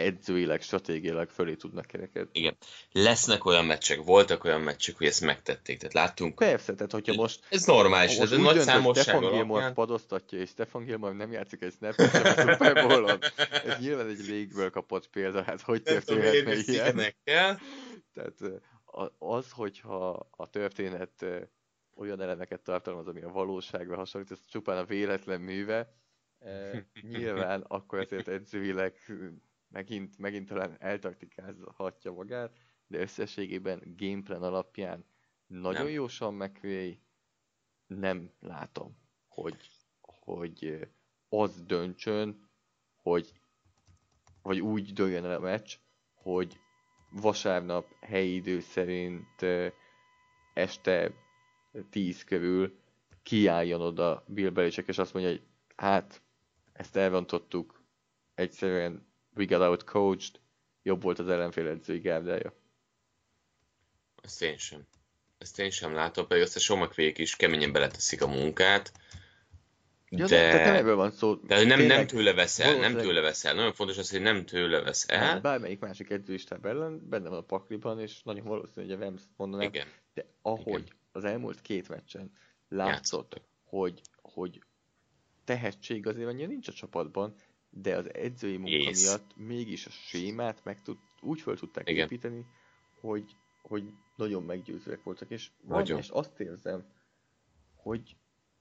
edzőileg, 0.00 0.62
stratégiailag 0.62 1.28
fölé 1.28 1.54
tudnak 1.54 1.86
kerekedni. 1.86 2.30
Igen. 2.32 2.56
Lesznek 2.92 3.44
olyan 3.44 3.64
meccsek, 3.64 4.02
voltak 4.02 4.44
olyan 4.44 4.60
meccsek, 4.60 4.96
hogy 4.96 5.06
ezt 5.06 5.20
megtették, 5.20 5.78
tehát 5.78 5.94
láttunk. 5.94 6.34
Persze, 6.34 6.74
tehát 6.74 6.92
hogyha 6.92 7.14
most 7.14 7.44
Ez 7.48 7.64
normális, 7.64 8.16
ez 8.16 8.32
úgy 8.32 8.40
nagy 8.40 8.58
számosság 8.60 9.04
Stefan 9.04 9.32
Gilmore 9.32 9.70
padoztatja, 9.70 10.38
és 10.38 10.48
Stefan 10.48 10.84
Gilmore 10.84 11.14
nem 11.14 11.32
játszik 11.32 11.62
egy 11.62 11.72
snapet 11.72 12.10
sem 12.10 12.48
a 12.48 12.52
Super 12.52 12.86
Bowl-on. 12.86 13.18
Ez 13.64 13.78
nyilván 13.78 14.08
egy 14.08 14.26
légből 14.28 14.70
kapott 14.70 15.08
példa, 15.08 15.42
hát 15.42 15.60
hogy 15.60 15.82
történhetne 15.82 16.54
ilyen? 17.24 17.60
Tehát 18.12 18.62
az, 19.18 19.50
hogyha 19.50 20.28
a 20.30 20.50
történet 20.50 21.24
olyan 21.96 22.20
elemeket 22.20 22.60
tartalmaz, 22.60 23.06
ami 23.06 23.22
a 23.22 23.28
valóságra 23.28 23.96
hasonlít, 23.96 24.30
ez 24.30 24.38
csupán 24.50 24.78
a 24.78 24.84
véletlen 24.84 25.40
műve, 25.40 25.94
nyilván 27.00 27.64
akkor 27.68 27.98
ezért 27.98 28.28
edzőileg 28.28 28.94
megint, 29.70 30.18
megint 30.18 30.48
talán 30.48 30.76
eltaktikázhatja 30.78 32.12
magát, 32.12 32.56
de 32.86 32.98
összességében 32.98 33.94
gameplan 33.96 34.42
alapján 34.42 35.04
nagyon 35.46 35.84
Nem. 35.84 35.92
jó 35.92 36.08
Sean 36.08 36.34
McVay, 36.34 37.00
nem 37.86 38.30
látom, 38.40 38.96
hogy, 39.28 39.56
hogy 40.00 40.88
az 41.28 41.62
döntsön, 41.66 42.48
hogy 42.96 43.32
vagy 44.42 44.60
úgy 44.60 44.92
dőljön 44.92 45.24
el 45.24 45.36
a 45.36 45.40
meccs, 45.40 45.76
hogy 46.14 46.60
vasárnap 47.10 47.94
helyi 48.00 48.34
idő 48.34 48.60
szerint 48.60 49.42
este 50.54 51.12
10 51.90 52.24
körül 52.24 52.78
kiálljon 53.22 53.80
oda 53.80 54.24
Bill 54.26 54.50
Belichick, 54.50 54.88
és 54.88 54.98
azt 54.98 55.12
mondja, 55.12 55.32
hogy 55.32 55.42
hát, 55.76 56.22
ezt 56.72 56.96
elrontottuk, 56.96 57.84
egyszerűen 58.34 59.09
we 59.34 59.44
got 59.44 59.60
out 59.60 59.84
coached, 59.84 60.40
jobb 60.82 61.02
volt 61.02 61.18
az 61.18 61.28
ellenfél 61.28 61.68
edzői 61.68 61.98
gárdája. 61.98 62.54
Ezt 64.22 64.42
én 64.42 64.56
sem. 64.56 64.86
Ezt 65.38 65.58
én 65.58 65.70
sem 65.70 65.94
látom, 65.94 66.26
pedig 66.26 66.42
azt 66.42 66.70
a 66.70 66.76
McVay 66.76 67.12
is 67.16 67.36
keményen 67.36 67.72
beleteszik 67.72 68.22
a 68.22 68.26
munkát. 68.26 68.92
Ja, 70.08 70.26
De, 70.26 70.52
de... 70.52 70.64
Nem 70.64 70.74
erről 70.74 70.96
van 70.96 71.10
szó. 71.10 71.34
de 71.34 71.54
nem, 71.56 71.66
nem 71.66 71.78
Tényleg, 71.78 72.06
tőle 72.06 72.34
veszel, 72.34 72.78
nem 72.78 72.96
tőle 72.96 73.20
veszel. 73.20 73.54
Nagyon 73.54 73.72
fontos 73.72 73.98
az, 73.98 74.10
hogy 74.10 74.20
nem 74.20 74.44
tőle 74.46 74.82
veszel. 74.82 75.18
Hát 75.18 75.42
bármelyik 75.42 75.80
másik 75.80 76.10
edzőistáb 76.10 76.66
ellen 76.66 77.08
benne 77.08 77.28
van 77.28 77.38
a 77.38 77.42
pakliban, 77.42 78.00
és 78.00 78.22
nagyon 78.22 78.44
valószínű, 78.46 78.86
hogy 78.86 78.94
a 78.94 79.04
Rams 79.04 79.22
mondanám, 79.36 79.66
Igen. 79.68 79.86
de 80.14 80.26
ahogy 80.42 80.82
Igen. 80.82 80.96
az 81.12 81.24
elmúlt 81.24 81.60
két 81.60 81.88
meccsen 81.88 82.32
látszott, 82.68 82.92
Játszottak. 82.92 83.42
hogy, 83.64 84.00
hogy 84.22 84.62
tehetség 85.44 86.06
azért 86.06 86.28
annyira 86.28 86.48
nincs 86.48 86.68
a 86.68 86.72
csapatban, 86.72 87.34
de 87.70 87.96
az 87.96 88.14
edzői 88.14 88.56
munka 88.56 88.76
Ész. 88.76 89.02
miatt 89.02 89.30
mégis 89.36 89.86
a 89.86 89.90
sémát 89.90 90.60
meg 90.64 90.82
tud, 90.82 90.96
úgy 91.20 91.40
fel 91.40 91.56
tudták 91.56 91.88
Igen. 91.88 92.04
építeni, 92.04 92.44
hogy, 93.00 93.36
hogy 93.62 93.84
nagyon 94.16 94.42
meggyőzőek 94.42 95.02
voltak, 95.02 95.30
és, 95.30 95.50
Nagyon. 95.68 95.98
és 95.98 96.08
azt 96.08 96.40
érzem, 96.40 96.84
hogy, 97.76 98.16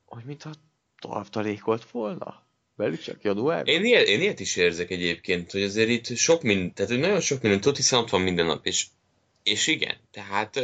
hogy 0.06 0.24
mintha 0.24 0.52
tartalékolt 1.00 1.90
volna. 1.92 2.48
Velük 2.76 3.00
csak 3.00 3.24
januárban. 3.24 3.74
Én 3.74 3.86
ilyet, 3.86 4.08
én 4.08 4.22
ilyet 4.22 4.40
is 4.40 4.56
érzek 4.56 4.90
egyébként, 4.90 5.52
hogy 5.52 5.64
azért 5.64 5.90
itt 5.90 6.16
sok 6.18 6.42
minden, 6.42 6.74
tehát 6.74 6.92
hogy 6.92 7.00
nagyon 7.00 7.20
sok 7.22 7.42
minden 7.42 7.62
tud, 7.62 7.76
hiszen 7.76 8.00
ott 8.00 8.10
van 8.10 8.22
minden 8.22 8.46
nap, 8.46 8.66
és, 8.66 8.86
és 9.44 9.68
igen, 9.68 9.98
tehát 10.12 10.60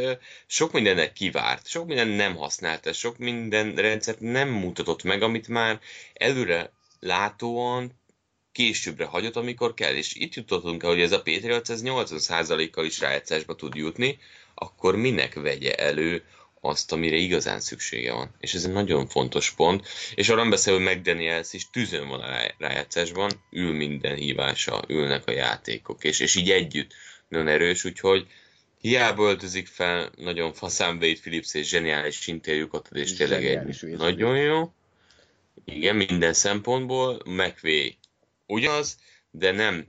sok 0.46 0.72
mindennek 0.72 1.12
kivárt, 1.12 1.66
sok 1.66 1.86
minden 1.86 2.08
nem 2.08 2.36
használt, 2.36 2.94
sok 2.94 3.18
minden 3.18 3.74
rendszert 3.74 4.20
nem 4.20 4.48
mutatott 4.48 5.02
meg, 5.02 5.22
amit 5.22 5.48
már 5.48 5.80
előre 6.12 6.72
látóan 7.00 7.92
későbbre 8.56 9.04
hagyott, 9.04 9.36
amikor 9.36 9.74
kell, 9.74 9.94
és 9.94 10.14
itt 10.14 10.34
jutottunk 10.34 10.82
el, 10.82 10.90
hogy 10.90 11.00
ez 11.00 11.12
a 11.12 11.22
Patriots 11.22 11.68
ez 11.68 11.82
80%-kal 11.84 12.84
is 12.84 13.00
rájátszásba 13.00 13.54
tud 13.54 13.74
jutni, 13.74 14.18
akkor 14.54 14.96
minek 14.96 15.34
vegye 15.34 15.74
elő 15.74 16.22
azt, 16.60 16.92
amire 16.92 17.16
igazán 17.16 17.60
szüksége 17.60 18.12
van. 18.12 18.34
És 18.40 18.54
ez 18.54 18.64
egy 18.64 18.72
nagyon 18.72 19.08
fontos 19.08 19.50
pont. 19.50 19.86
És 20.14 20.28
arra 20.28 20.40
nem 20.40 20.50
beszél, 20.50 20.74
hogy 20.74 20.82
McDaniels 20.82 21.52
is 21.52 21.70
tűzön 21.70 22.08
van 22.08 22.20
a 22.20 22.26
rá- 22.26 22.54
rájátszásban, 22.58 23.30
ül 23.50 23.72
minden 23.72 24.14
hívása, 24.14 24.84
ülnek 24.88 25.26
a 25.26 25.32
játékok, 25.32 26.04
és, 26.04 26.20
és 26.20 26.34
így 26.34 26.50
együtt 26.50 26.92
nagyon 27.28 27.48
erős, 27.48 27.84
úgyhogy 27.84 28.26
hiába 28.80 29.28
öltözik 29.28 29.66
fel, 29.66 30.10
nagyon 30.16 30.52
faszán 30.52 30.94
Wade 30.94 31.20
Phillips 31.20 31.54
és 31.54 31.68
zseniális 31.68 32.26
interjúkat 32.26 32.88
ad, 32.90 32.96
és 32.96 33.12
tényleg 33.12 33.46
egy 33.46 33.96
nagyon 33.96 34.36
jó. 34.36 34.72
Igen, 35.64 35.96
minden 35.96 36.32
szempontból. 36.32 37.22
McVay 37.24 37.98
ugyanaz, 38.46 38.98
de 39.30 39.52
nem 39.52 39.86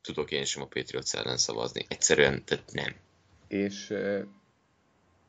tudok 0.00 0.30
én 0.30 0.44
sem 0.44 0.62
a 0.62 0.66
Patriots 0.66 1.14
ellen 1.14 1.36
szavazni. 1.36 1.86
Egyszerűen, 1.88 2.44
tehát 2.44 2.72
nem. 2.72 2.94
És 3.48 3.90
euh, 3.90 4.26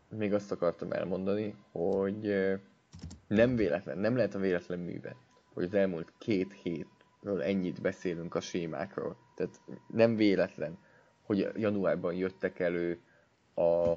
még 0.10 0.34
azt 0.34 0.52
akartam 0.52 0.92
elmondani, 0.92 1.56
hogy 1.72 2.28
euh, 2.28 2.60
nem 3.28 3.56
véletlen, 3.56 3.98
nem 3.98 4.16
lehet 4.16 4.36
a 4.36 4.40
véletlen 4.40 4.80
műve, 4.80 5.16
hogy 5.54 5.64
az 5.64 5.74
elmúlt 5.74 6.14
két 6.18 6.54
hétről 6.64 7.42
ennyit 7.42 7.82
beszélünk 7.82 8.36
a 8.36 8.42
sémákról. 8.42 9.18
Tehát 9.36 9.62
nem 9.88 10.16
véletlen, 10.16 10.78
hogy 11.22 11.48
januárban 11.56 12.14
jöttek 12.14 12.60
elő 12.60 13.00
a, 13.54 13.94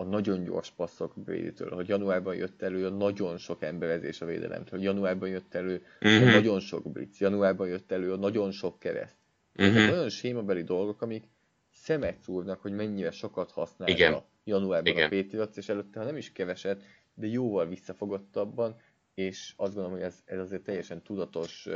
a 0.00 0.04
nagyon 0.04 0.44
gyors 0.44 0.70
passzok 0.70 1.14
védőtől, 1.24 1.70
hogy 1.70 1.88
januárban 1.88 2.34
jött 2.34 2.62
elő 2.62 2.86
a 2.86 2.90
nagyon 2.90 3.38
sok 3.38 3.62
emberezés 3.62 4.20
a 4.20 4.26
védelemtől, 4.26 4.80
januárban 4.82 5.28
jött 5.28 5.54
elő 5.54 5.82
a 6.00 6.08
Mhm. 6.08 6.24
nagyon 6.24 6.60
sok 6.60 6.92
blitz, 6.92 7.18
januárban 7.20 7.68
jött 7.68 7.92
elő 7.92 8.12
a 8.12 8.16
nagyon 8.16 8.50
sok 8.50 8.78
kereszt. 8.78 9.16
Ezek 9.54 9.82
Mhm. 9.86 9.92
olyan 9.92 10.08
sémabeli 10.08 10.62
dolgok, 10.62 11.02
amik 11.02 11.24
szemet 11.72 12.20
szúrnak, 12.20 12.60
hogy 12.60 12.72
mennyire 12.72 13.10
sokat 13.10 13.50
használja 13.50 13.94
Igen. 13.94 14.20
januárban 14.44 14.92
Igen. 14.92 15.06
a 15.06 15.08
Patriots, 15.08 15.56
és 15.56 15.68
előtte, 15.68 15.98
ha 15.98 16.04
nem 16.04 16.16
is 16.16 16.32
keveset, 16.32 16.82
de 17.14 17.26
jóval 17.26 17.66
visszafogottabban, 17.66 18.76
és 19.14 19.52
azt 19.56 19.74
gondolom, 19.74 19.96
hogy 19.98 20.06
ez, 20.06 20.22
ez 20.24 20.38
azért 20.38 20.62
teljesen 20.62 21.02
tudatos, 21.02 21.68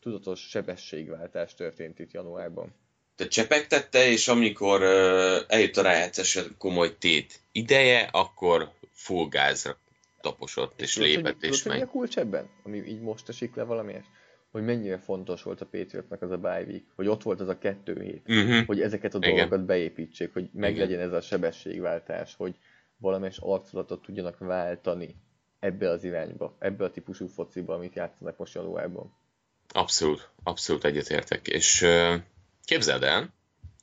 tudatos 0.00 0.48
sebességváltás 0.48 1.54
történt 1.54 1.98
itt 1.98 2.10
januárban. 2.10 2.72
Tehát 3.22 3.32
csepegtette, 3.32 4.06
és 4.10 4.28
amikor 4.28 4.82
eljött 5.48 5.76
a 5.76 5.82
rájátszás 5.82 6.38
komoly 6.58 6.96
tét 6.98 7.40
ideje, 7.52 8.08
akkor 8.12 8.70
full 8.92 9.28
gázra 9.28 9.76
taposott, 10.20 10.80
és 10.80 10.92
Tudod, 10.92 11.08
hogy- 11.08 11.16
lépett, 11.16 11.32
tudod, 11.38 11.54
és 11.54 11.62
hogy 11.62 11.72
mi 11.72 11.78
meg. 11.78 11.86
a 11.86 11.90
kulcs 11.90 12.16
ebben? 12.18 12.48
Ami 12.62 12.76
így 12.78 13.00
most 13.00 13.28
esik 13.28 13.54
le 13.54 13.62
valamiért? 13.62 14.04
Hogy 14.50 14.62
mennyire 14.64 14.98
fontos 14.98 15.42
volt 15.42 15.60
a 15.60 15.66
Patriotsnak 15.66 16.22
az 16.22 16.30
a 16.30 16.36
bye 16.36 16.62
week, 16.66 16.82
hogy 16.96 17.06
ott 17.06 17.22
volt 17.22 17.40
az 17.40 17.48
a 17.48 17.58
kettő 17.58 18.02
hét, 18.02 18.22
Uh-huh. 18.28 18.66
hogy 18.66 18.80
ezeket 18.80 19.14
a 19.14 19.18
Igen. 19.18 19.34
dolgokat 19.34 19.64
beépítsék, 19.64 20.32
hogy 20.32 20.42
Igen. 20.42 20.60
meglegyen 20.60 21.00
ez 21.00 21.12
a 21.12 21.20
sebességváltás, 21.20 22.34
hogy 22.36 22.54
valamelyes 22.96 23.38
arculatot 23.40 24.02
tudjanak 24.02 24.38
váltani 24.38 25.16
ebbe 25.60 25.90
az 25.90 26.04
irányba, 26.04 26.56
ebbe 26.58 26.84
a 26.84 26.90
típusú 26.90 27.26
fociba, 27.26 27.74
amit 27.74 27.94
játszanak 27.94 28.36
most 28.36 28.54
januárban. 28.54 29.12
Abszolút, 29.68 30.28
abszolút 30.42 30.84
egyetértek. 30.84 31.48
És 31.48 31.82
uh, 31.82 32.14
képzeld 32.64 33.02
el, 33.02 33.34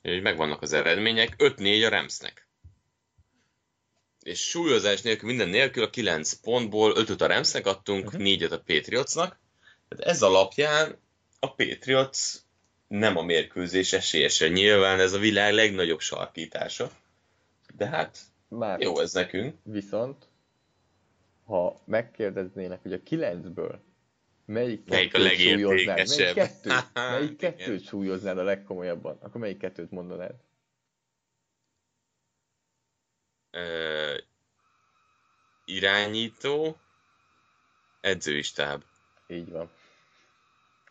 hogy 0.02 0.22
megvannak 0.22 0.62
az 0.62 0.72
eredmények, 0.72 1.34
5-4 1.38 1.86
a 1.86 1.88
Ramsnek. 1.88 2.48
És 4.22 4.40
súlyozás 4.40 5.02
nélkül, 5.02 5.28
minden 5.28 5.48
nélkül 5.48 5.82
a 5.82 5.90
9 5.90 6.32
pontból 6.32 6.96
5 6.96 7.20
a 7.20 7.26
Ramsnek 7.26 7.66
adtunk, 7.66 8.06
uh-huh. 8.06 8.20
4 8.20 8.42
a 8.42 8.48
Patriotsnak. 8.48 9.38
Tehát 9.88 10.14
ez 10.14 10.22
alapján 10.22 10.98
a 11.40 11.54
Patriots 11.54 12.18
nem 12.88 13.16
a 13.16 13.22
mérkőzés 13.22 13.92
esélyese. 13.92 14.48
Nyilván 14.48 15.00
ez 15.00 15.12
a 15.12 15.18
világ 15.18 15.52
legnagyobb 15.52 16.00
sarkítása. 16.00 16.90
De 17.76 17.86
hát 17.86 18.18
Már 18.48 18.80
jó 18.80 19.00
ez 19.00 19.12
nekünk. 19.12 19.54
Viszont, 19.62 20.28
ha 21.44 21.80
megkérdeznének, 21.84 22.82
hogy 22.82 22.92
a 22.92 22.98
9-ből 22.98 23.78
melyik, 24.50 24.88
melyik 24.88 25.14
a 25.14 25.18
legértékesebb? 25.18 26.36
Melyik 26.36 26.52
kettőt, 26.62 26.92
melyik 26.94 27.36
kettőt 27.36 27.86
súlyoznád 27.86 28.38
a 28.38 28.42
legkomolyabban? 28.42 29.18
Akkor 29.20 29.40
melyik 29.40 29.58
kettőt 29.58 29.90
mondanád? 29.90 30.34
Ö, 33.50 34.16
irányító, 35.64 36.76
edzői 38.00 38.42
stáb. 38.42 38.82
Így 39.28 39.50
van. 39.50 39.70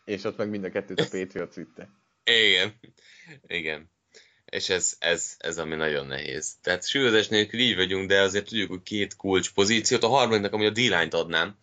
És 0.04 0.24
ott 0.24 0.36
meg 0.36 0.48
mind 0.48 0.64
a 0.64 0.70
kettőt 0.70 1.00
a 1.00 1.08
Patriots 1.10 1.54
vitte. 1.54 1.88
Igen, 2.48 2.74
igen. 3.46 3.90
És 4.44 4.68
ez, 4.68 4.96
ez, 4.98 5.34
ez 5.38 5.58
ami 5.58 5.74
nagyon 5.74 6.06
nehéz. 6.06 6.56
Tehát 6.62 6.88
súlyozás 6.88 7.28
nélkül 7.28 7.60
így 7.60 7.76
vagyunk, 7.76 8.08
de 8.08 8.20
azért 8.20 8.48
tudjuk, 8.48 8.70
hogy 8.70 8.82
két 8.82 9.16
kulcs 9.16 9.52
pozíciót, 9.52 10.02
a 10.02 10.08
harmadiknak, 10.08 10.52
ami 10.52 10.66
a 10.66 10.70
D-line-t 10.70 11.14
adnám, 11.14 11.56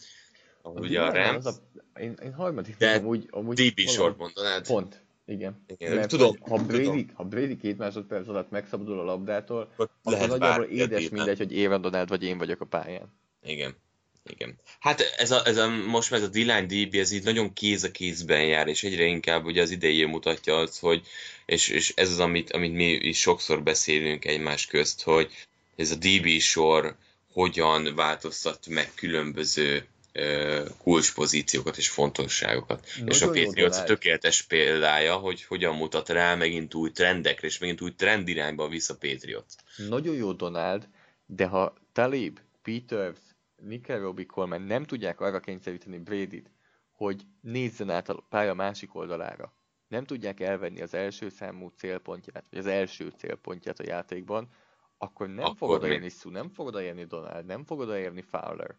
a 0.62 0.70
ugye 0.70 1.02
a 1.02 1.12
Rams. 1.12 1.46
A, 1.46 1.52
én, 2.00 2.18
én 2.24 2.34
harmadik 2.34 2.78
de 2.78 2.96
amúgy, 2.96 3.28
amúgy 3.30 3.72
DB 3.72 3.80
sort 3.80 4.18
mondanád. 4.18 4.68
Pont, 4.68 5.02
igen. 5.26 5.64
igen 5.68 5.96
Mert, 5.96 6.10
tudom, 6.10 6.38
ha, 6.40 6.58
Brady, 6.58 6.84
tudom. 6.84 7.10
ha 7.14 7.24
Brady 7.24 7.58
két 7.58 7.78
másodperc 7.78 8.28
alatt 8.28 8.50
megszabadul 8.50 9.00
a 9.00 9.04
labdától, 9.04 9.70
akkor 9.76 9.90
nagyjából 10.04 10.66
édes 10.66 11.10
mindegy, 11.10 11.38
hogy 11.38 11.64
Aaron 11.64 11.82
Donald 11.82 12.10
vagy 12.10 12.24
én 12.24 12.38
vagyok 12.38 12.62
a 12.62 12.66
pályán. 12.66 13.14
Igen. 13.44 13.76
Igen. 14.30 14.60
Hát 14.80 15.02
ez 15.18 15.32
a, 15.32 15.46
ez 15.46 15.58
a, 15.58 15.70
most 15.70 16.12
már 16.12 16.20
ez 16.20 16.26
a 16.26 16.30
D-line 16.30 16.66
DB, 16.66 16.96
ez 16.96 17.12
így 17.12 17.24
nagyon 17.24 17.54
kéz 17.54 17.84
a 17.84 17.92
kézben 17.92 18.46
jár, 18.46 18.68
és 18.68 18.84
egyre 18.84 19.04
inkább 19.04 19.46
ugye 19.46 19.62
az 19.62 19.72
idejé 19.72 20.06
mutatja 20.06 20.56
azt, 20.56 20.80
hogy, 20.80 21.08
és, 21.46 21.70
és 21.70 21.94
ez 21.96 22.10
az, 22.12 22.20
amit, 22.20 22.52
amit 22.52 22.74
mi 22.74 22.92
is 22.92 23.20
sokszor 23.20 23.64
beszélünk 23.64 24.26
egymás 24.26 24.66
közt, 24.66 25.04
hogy 25.04 25.32
ez 25.76 25.92
a 25.92 25.96
DB 25.96 26.28
sor 26.40 26.96
hogyan 27.32 27.96
változtat 27.96 28.68
meg 28.68 28.92
különböző 28.96 29.88
kulcspozíciókat 30.78 31.78
és 31.78 31.90
fontosságokat. 31.90 32.88
Nagyon 32.98 33.10
és 33.10 33.22
a 33.22 33.28
Patriots 33.28 33.84
tökéletes 33.84 34.42
példája, 34.42 35.16
hogy 35.16 35.44
hogyan 35.44 35.76
mutat 35.76 36.10
rá 36.10 36.36
megint 36.36 36.74
új 36.74 36.92
trendekre, 36.92 37.48
és 37.48 37.58
megint 37.58 37.82
új 37.82 37.96
trend 37.96 38.28
irányba 38.28 38.68
visz 38.68 38.90
a 38.90 38.98
Patriots. 38.98 39.54
Nagyon 39.90 40.16
jó 40.16 40.32
Donald, 40.32 40.90
de 41.26 41.46
ha 41.46 41.74
Talib, 41.92 42.40
Peters, 42.62 43.20
Nickel 43.62 44.00
Robbie 44.00 44.26
Coleman 44.26 44.62
nem 44.62 44.84
tudják 44.84 45.22
arra 45.22 45.40
kényszeríteni 45.40 45.98
Brady-t, 45.98 46.52
hogy 46.92 47.22
nézzen 47.42 47.90
át 47.90 48.10
a 48.10 48.26
pálya 48.30 48.54
másik 48.54 48.96
oldalára, 48.96 49.54
nem 49.88 50.06
tudják 50.06 50.40
elvenni 50.40 50.82
az 50.82 50.94
első 50.94 51.30
számú 51.30 51.72
célpontját, 51.76 52.46
vagy 52.50 52.60
az 52.60 52.66
első 52.66 53.14
célpontját 53.18 53.80
a 53.80 53.84
játékban, 53.88 54.50
akkor 54.98 55.28
nem 55.28 55.44
akkor 55.46 55.58
fog 55.58 55.70
odaérni 55.70 56.10
Sue, 56.10 56.32
nem 56.32 56.50
fog 56.50 56.68
odaérni 56.68 57.06
Donald, 57.06 57.46
nem 57.46 57.66
fog 57.66 57.80
odaérni 57.80 58.22
Fowler. 58.22 58.76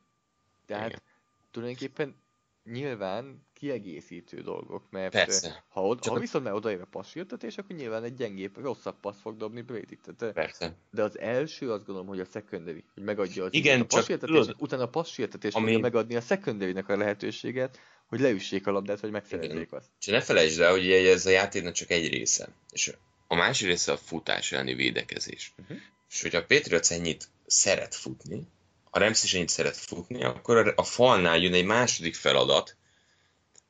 Tehát 0.67 0.89
Igen. 0.89 1.01
Tulajdonképpen 1.51 2.17
nyilván 2.65 3.47
kiegészítő 3.55 4.41
dolgok, 4.41 4.91
mert 4.91 5.13
Persze. 5.13 5.65
ha, 5.69 5.87
od, 5.87 6.05
ha 6.05 6.19
viszont 6.19 6.45
már 6.45 6.53
odaér 6.55 6.81
a 6.81 6.87
passzírtatés, 6.91 7.59
akkor 7.59 7.77
nyilván 7.77 8.05
egy 8.05 8.15
gyengébb, 8.15 8.57
rosszabb 8.57 9.01
passz 9.01 9.21
fog 9.21 9.37
dobni 9.37 9.61
Brady. 9.61 9.99
Tehát, 10.03 10.35
Persze. 10.35 10.77
De 10.91 11.03
az 11.03 11.19
első 11.19 11.73
azt 11.73 11.85
gondolom, 11.85 12.09
hogy 12.09 12.21
a 12.21 12.25
secondary, 12.25 12.85
hogy 12.95 13.03
megadja 13.03 13.45
az 13.45 13.55
Igen, 13.55 13.81
a 13.81 13.85
passzírtatés, 13.85 14.47
utána 14.59 14.83
a 14.83 14.89
passzírtatés 14.89 15.55
ami... 15.55 15.77
megadni 15.77 16.17
a 16.17 16.21
secondary 16.21 16.75
a 16.87 16.97
lehetőséget, 16.97 17.79
hogy 18.07 18.21
leüssék 18.21 18.67
a 18.67 18.71
labdát, 18.71 19.01
vagy 19.01 19.11
megszerezzék 19.11 19.73
azt. 19.73 19.89
És 20.01 20.07
ne 20.07 20.21
felejtsd 20.21 20.61
el, 20.61 20.71
hogy 20.71 20.91
ez 20.91 21.27
a 21.27 21.31
játéknak 21.31 21.73
csak 21.73 21.91
egy 21.91 22.09
része. 22.09 22.49
És 22.71 22.93
a 23.27 23.35
másik 23.35 23.67
része 23.67 23.93
a 23.93 23.97
futás 23.97 24.53
elleni 24.53 24.75
védekezés. 24.75 25.53
Uh-huh. 25.59 25.77
És 26.11 26.23
hogyha 26.23 26.39
a 26.39 26.45
Patriots 26.45 26.91
ennyit 26.91 27.29
szeret 27.47 27.95
futni, 27.95 28.47
a 28.91 28.99
Rams 28.99 29.23
is 29.23 29.35
ennyit 29.35 29.49
szeret 29.49 29.77
futni, 29.77 30.25
akkor 30.25 30.73
a 30.77 30.83
falnál 30.83 31.39
jön 31.39 31.55
egy 31.55 31.65
második 31.65 32.15
feladat, 32.15 32.77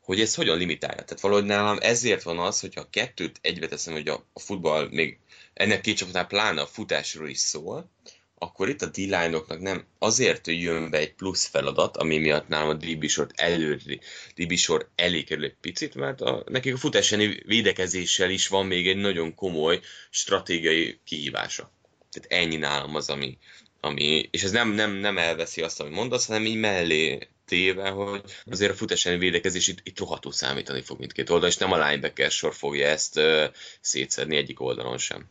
hogy 0.01 0.20
ez 0.20 0.35
hogyan 0.35 0.59
limitálja. 0.59 1.05
Tehát 1.05 1.20
valahogy 1.20 1.45
nálam 1.45 1.78
ezért 1.81 2.23
van 2.23 2.39
az, 2.39 2.61
hogyha 2.61 2.81
a 2.81 2.90
kettőt 2.90 3.39
egybe 3.40 3.66
teszem, 3.66 3.93
hogy 3.93 4.09
a, 4.09 4.27
a 4.32 4.40
futball 4.40 4.89
még 4.90 5.19
ennek 5.55 5.81
két 5.81 5.97
csapatnál 5.97 6.27
pláne 6.27 6.61
a 6.61 6.66
futásról 6.66 7.28
is 7.28 7.39
szól, 7.39 7.90
akkor 8.39 8.69
itt 8.69 8.82
a 8.82 8.86
d 8.86 9.61
nem 9.61 9.85
azért 9.99 10.47
jön 10.47 10.90
be 10.90 10.99
egy 10.99 11.15
plusz 11.15 11.47
feladat, 11.47 11.97
ami 11.97 12.19
miatt 12.19 12.49
nálam 12.49 12.69
a 12.69 12.74
DB 12.74 13.07
sort 13.07 13.40
előri, 13.40 14.01
DB 14.35 14.55
sor 14.55 14.90
elé 14.95 15.23
kerül 15.23 15.45
egy 15.45 15.57
picit, 15.61 15.95
mert 15.95 16.20
a, 16.20 16.45
nekik 16.47 16.74
a 16.74 16.78
futásáni 16.78 17.43
védekezéssel 17.47 18.31
is 18.31 18.49
van 18.49 18.66
még 18.66 18.89
egy 18.89 18.97
nagyon 18.97 19.35
komoly 19.35 19.81
stratégiai 20.11 21.01
kihívása. 21.05 21.73
Tehát 22.11 22.43
ennyi 22.43 22.57
nálam 22.57 22.95
az, 22.95 23.09
ami, 23.09 23.39
ami 23.80 24.28
és 24.30 24.42
ez 24.42 24.50
nem, 24.50 24.68
nem, 24.68 24.90
nem 24.90 25.18
elveszi 25.18 25.62
azt, 25.62 25.80
amit 25.80 25.92
mondasz, 25.92 26.26
hanem 26.26 26.44
így 26.44 26.59
mellé 26.59 27.28
téve, 27.44 27.88
hogy 27.88 28.22
azért 28.44 28.72
a 28.72 28.74
futásáni 28.74 29.18
védekezés 29.18 29.68
itt, 29.68 29.80
itt 29.82 29.98
rohadtul 29.98 30.32
számítani 30.32 30.82
fog 30.82 30.98
mindkét 30.98 31.30
oldal, 31.30 31.48
és 31.48 31.56
nem 31.56 31.72
a 31.72 31.86
linebacker 31.86 32.30
sor 32.30 32.55
fogja 32.55 32.86
ezt 32.86 33.18
uh, 33.18 33.44
szétszedni 33.80 34.36
egyik 34.36 34.60
oldalon 34.60 34.98
sem. 34.98 35.28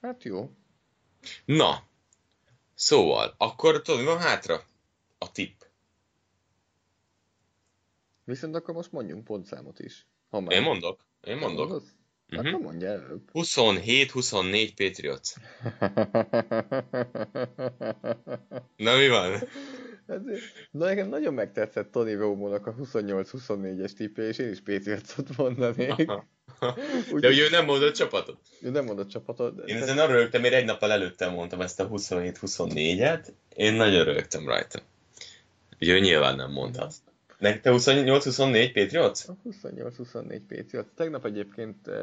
Hát 0.00 0.24
jó. 0.24 0.50
Na, 1.44 1.82
szóval, 2.74 3.34
akkor 3.38 3.82
tudod, 3.82 4.00
mi 4.00 4.06
van 4.06 4.18
hátra? 4.18 4.64
A 5.18 5.32
tipp. 5.32 5.60
Viszont 8.24 8.54
akkor 8.54 8.74
most 8.74 8.92
mondjunk 8.92 9.24
pontszámot 9.24 9.78
is. 9.78 10.06
Ha 10.30 10.40
már... 10.40 10.56
Én 10.56 10.62
mondok. 10.62 11.06
Én 11.22 11.36
mondok. 11.36 11.68
Mondasz? 11.68 11.95
Uh-huh. 12.30 12.48
Akkor 12.48 12.60
mondja 12.60 12.88
előbb. 12.88 13.22
27-24 13.32 14.70
Patriots. 14.76 15.32
Na 18.86 18.96
mi 18.96 19.08
van? 19.08 19.32
Hát, 20.08 20.20
na 20.70 20.84
nekem 20.84 21.08
nagyon 21.08 21.34
megtetszett 21.34 21.90
Tony 21.90 22.16
Romo-nak 22.16 22.66
a 22.66 22.74
28-24-es 22.74 23.92
tippje, 23.92 24.28
és 24.28 24.38
én 24.38 24.50
is 24.50 24.60
Patriots-ot 24.60 25.36
mondanék. 25.36 25.94
Úgy, 27.12 27.20
de 27.20 27.28
ugye 27.28 27.42
ő 27.42 27.48
nem 27.50 27.64
mondott 27.64 27.94
csapatot? 27.94 28.38
Ő 28.60 28.70
nem 28.70 28.84
mondott 28.84 29.08
csapatot. 29.08 29.54
De 29.54 29.62
én 29.62 29.76
ezen 29.76 29.98
arra 29.98 30.12
rögtem, 30.12 30.44
én 30.44 30.52
egy 30.52 30.64
nappal 30.64 30.92
előtte 30.92 31.28
mondtam 31.28 31.60
ezt 31.60 31.80
a 31.80 31.88
27-24-et, 31.88 33.26
én 33.56 33.74
nagyon 33.74 34.04
rögtem 34.04 34.46
rajta. 34.46 34.80
Ugye 35.80 35.92
ő 35.92 35.98
nyilván 35.98 36.36
nem 36.36 36.52
mondta 36.52 36.84
azt. 36.84 37.00
Neked 37.38 37.60
te 37.60 37.70
28-24 37.72 38.70
Patriots? 38.74 39.24
28-24 39.44 40.40
Patriots. 40.48 40.88
Tegnap 40.94 41.24
egyébként 41.24 41.86
uh, 41.86 41.94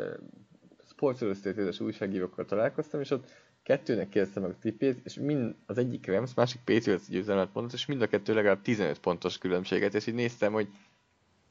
Sports 0.90 1.22
Illustrated-es 1.22 1.80
újságírókkal 1.80 2.46
találkoztam, 2.46 3.00
és 3.00 3.10
ott 3.10 3.32
kettőnek 3.64 4.10
kérdeztem 4.10 4.44
meg 4.44 4.52
a 4.52 4.58
tippét, 4.62 5.00
és 5.04 5.14
mind 5.14 5.56
az 5.66 5.78
egyik 5.78 6.08
Rams, 6.08 6.34
másik 6.34 6.62
Patriots 6.66 7.08
győzelmet 7.08 7.54
mondott, 7.54 7.74
és 7.74 7.86
mind 7.86 8.02
a 8.02 8.08
kettő 8.08 8.34
legalább 8.34 8.62
15 8.62 9.00
pontos 9.00 9.38
különbséget, 9.38 9.94
és 9.94 10.08
így 10.08 10.14
néztem, 10.14 10.54
hogy 10.54 10.68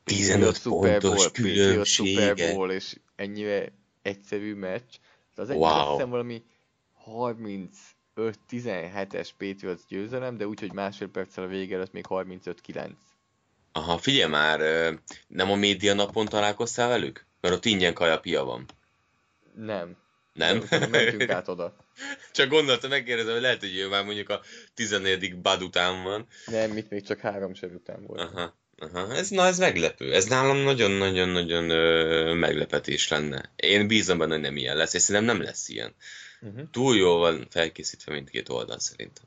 15 0.04 0.56
Super 0.56 1.00
pontos 1.00 1.30
különbsége. 1.30 2.24
Super 2.24 2.54
Bowl, 2.54 2.70
és 2.70 2.96
ennyire 3.16 3.72
egyszerű 4.02 4.54
meccs. 4.54 4.92
De 5.34 5.42
az 5.42 5.50
egyik 5.50 5.62
wow. 5.62 5.70
azt 5.70 5.90
hiszem 5.90 6.10
valami 6.10 6.42
35-17-es 8.16 9.28
Patriots 9.38 9.80
győzelem, 9.88 10.36
de 10.36 10.46
úgy, 10.46 10.60
hogy 10.60 10.72
másfél 10.72 11.09
perccel 11.09 11.44
a 11.44 11.46
vége 11.46 11.74
előtt 11.74 11.92
még 11.92 12.04
35-9. 12.09 12.90
Aha, 13.72 13.98
figyelj 13.98 14.30
már, 14.30 14.60
nem 15.26 15.50
a 15.50 15.54
média 15.54 15.94
napon 15.94 16.26
találkoztál 16.26 16.88
velük? 16.88 17.26
Mert 17.40 17.54
ott 17.54 17.64
ingyen 17.64 17.94
kajapia 17.94 18.44
van. 18.44 18.66
Nem. 19.54 19.96
Nem? 20.32 20.64
Mentünk 20.90 21.30
át 21.30 21.48
oda. 21.48 21.76
Csak 22.32 22.48
gondoltam, 22.48 22.90
megkérdezem, 22.90 23.32
hogy 23.32 23.42
lehet, 23.42 23.60
hogy 23.60 23.76
ő 23.76 23.88
már 23.88 24.04
mondjuk 24.04 24.28
a 24.28 24.40
14. 24.74 25.36
bad 25.36 25.62
után 25.62 26.02
van. 26.02 26.26
Nem, 26.46 26.76
itt 26.76 26.90
még 26.90 27.06
csak 27.06 27.20
három 27.20 27.54
sor 27.54 27.72
után 27.72 28.06
volt. 28.06 28.20
Aha. 28.20 28.60
Aha, 28.78 29.14
ez, 29.14 29.28
na 29.28 29.46
ez 29.46 29.58
meglepő. 29.58 30.14
Ez 30.14 30.24
nálam 30.24 30.56
nagyon-nagyon-nagyon 30.56 31.64
meglepetés 32.36 33.08
lenne. 33.08 33.52
Én 33.56 33.86
bízom 33.86 34.18
benne, 34.18 34.32
hogy 34.32 34.42
nem 34.42 34.56
ilyen 34.56 34.76
lesz, 34.76 34.94
és 34.94 35.02
szerintem 35.02 35.36
nem 35.36 35.44
lesz 35.44 35.68
ilyen. 35.68 35.94
Uh-huh. 36.40 36.70
Túl 36.70 36.96
jól 36.96 37.18
van 37.18 37.46
felkészítve 37.50 38.12
mindkét 38.12 38.48
oldal 38.48 38.78
szerintem. 38.78 39.24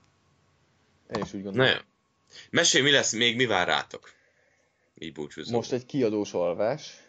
Én 1.16 1.22
is 1.24 1.34
úgy 1.34 1.44
gondolom. 1.44 1.68
Na 1.68 1.74
jó. 1.74 1.80
Mesélj, 2.50 2.84
mi 2.84 2.92
lesz 2.92 3.12
még, 3.12 3.36
mi 3.36 3.46
vár 3.46 3.68
rátok? 3.68 4.12
Így 4.96 5.14
búcsúzó. 5.14 5.56
Most 5.56 5.72
egy 5.72 5.86
kiadós 5.86 6.34
alvás. 6.34 7.04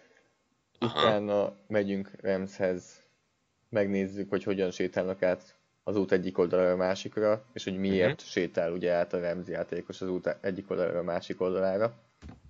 Aha. 0.79 1.01
Utána 1.01 1.57
megyünk 1.67 2.11
Remshez, 2.21 3.03
megnézzük, 3.69 4.31
hogy 4.31 4.43
hogyan 4.43 4.71
sétálnak 4.71 5.23
át 5.23 5.57
az 5.83 5.97
út 5.97 6.13
egyik 6.13 6.39
oldalára 6.39 6.71
a 6.71 6.77
másikra, 6.77 7.45
és 7.53 7.65
hogy 7.65 7.79
miért 7.79 8.13
uh-huh. 8.13 8.29
sétál 8.29 8.73
ugye 8.73 8.93
át 8.93 9.13
a 9.13 9.21
Remzi 9.21 9.53
játékos 9.53 10.01
az 10.01 10.09
út 10.09 10.37
egyik 10.41 10.71
oldalára 10.71 10.99
a 10.99 11.03
másik 11.03 11.41
oldalára 11.41 11.95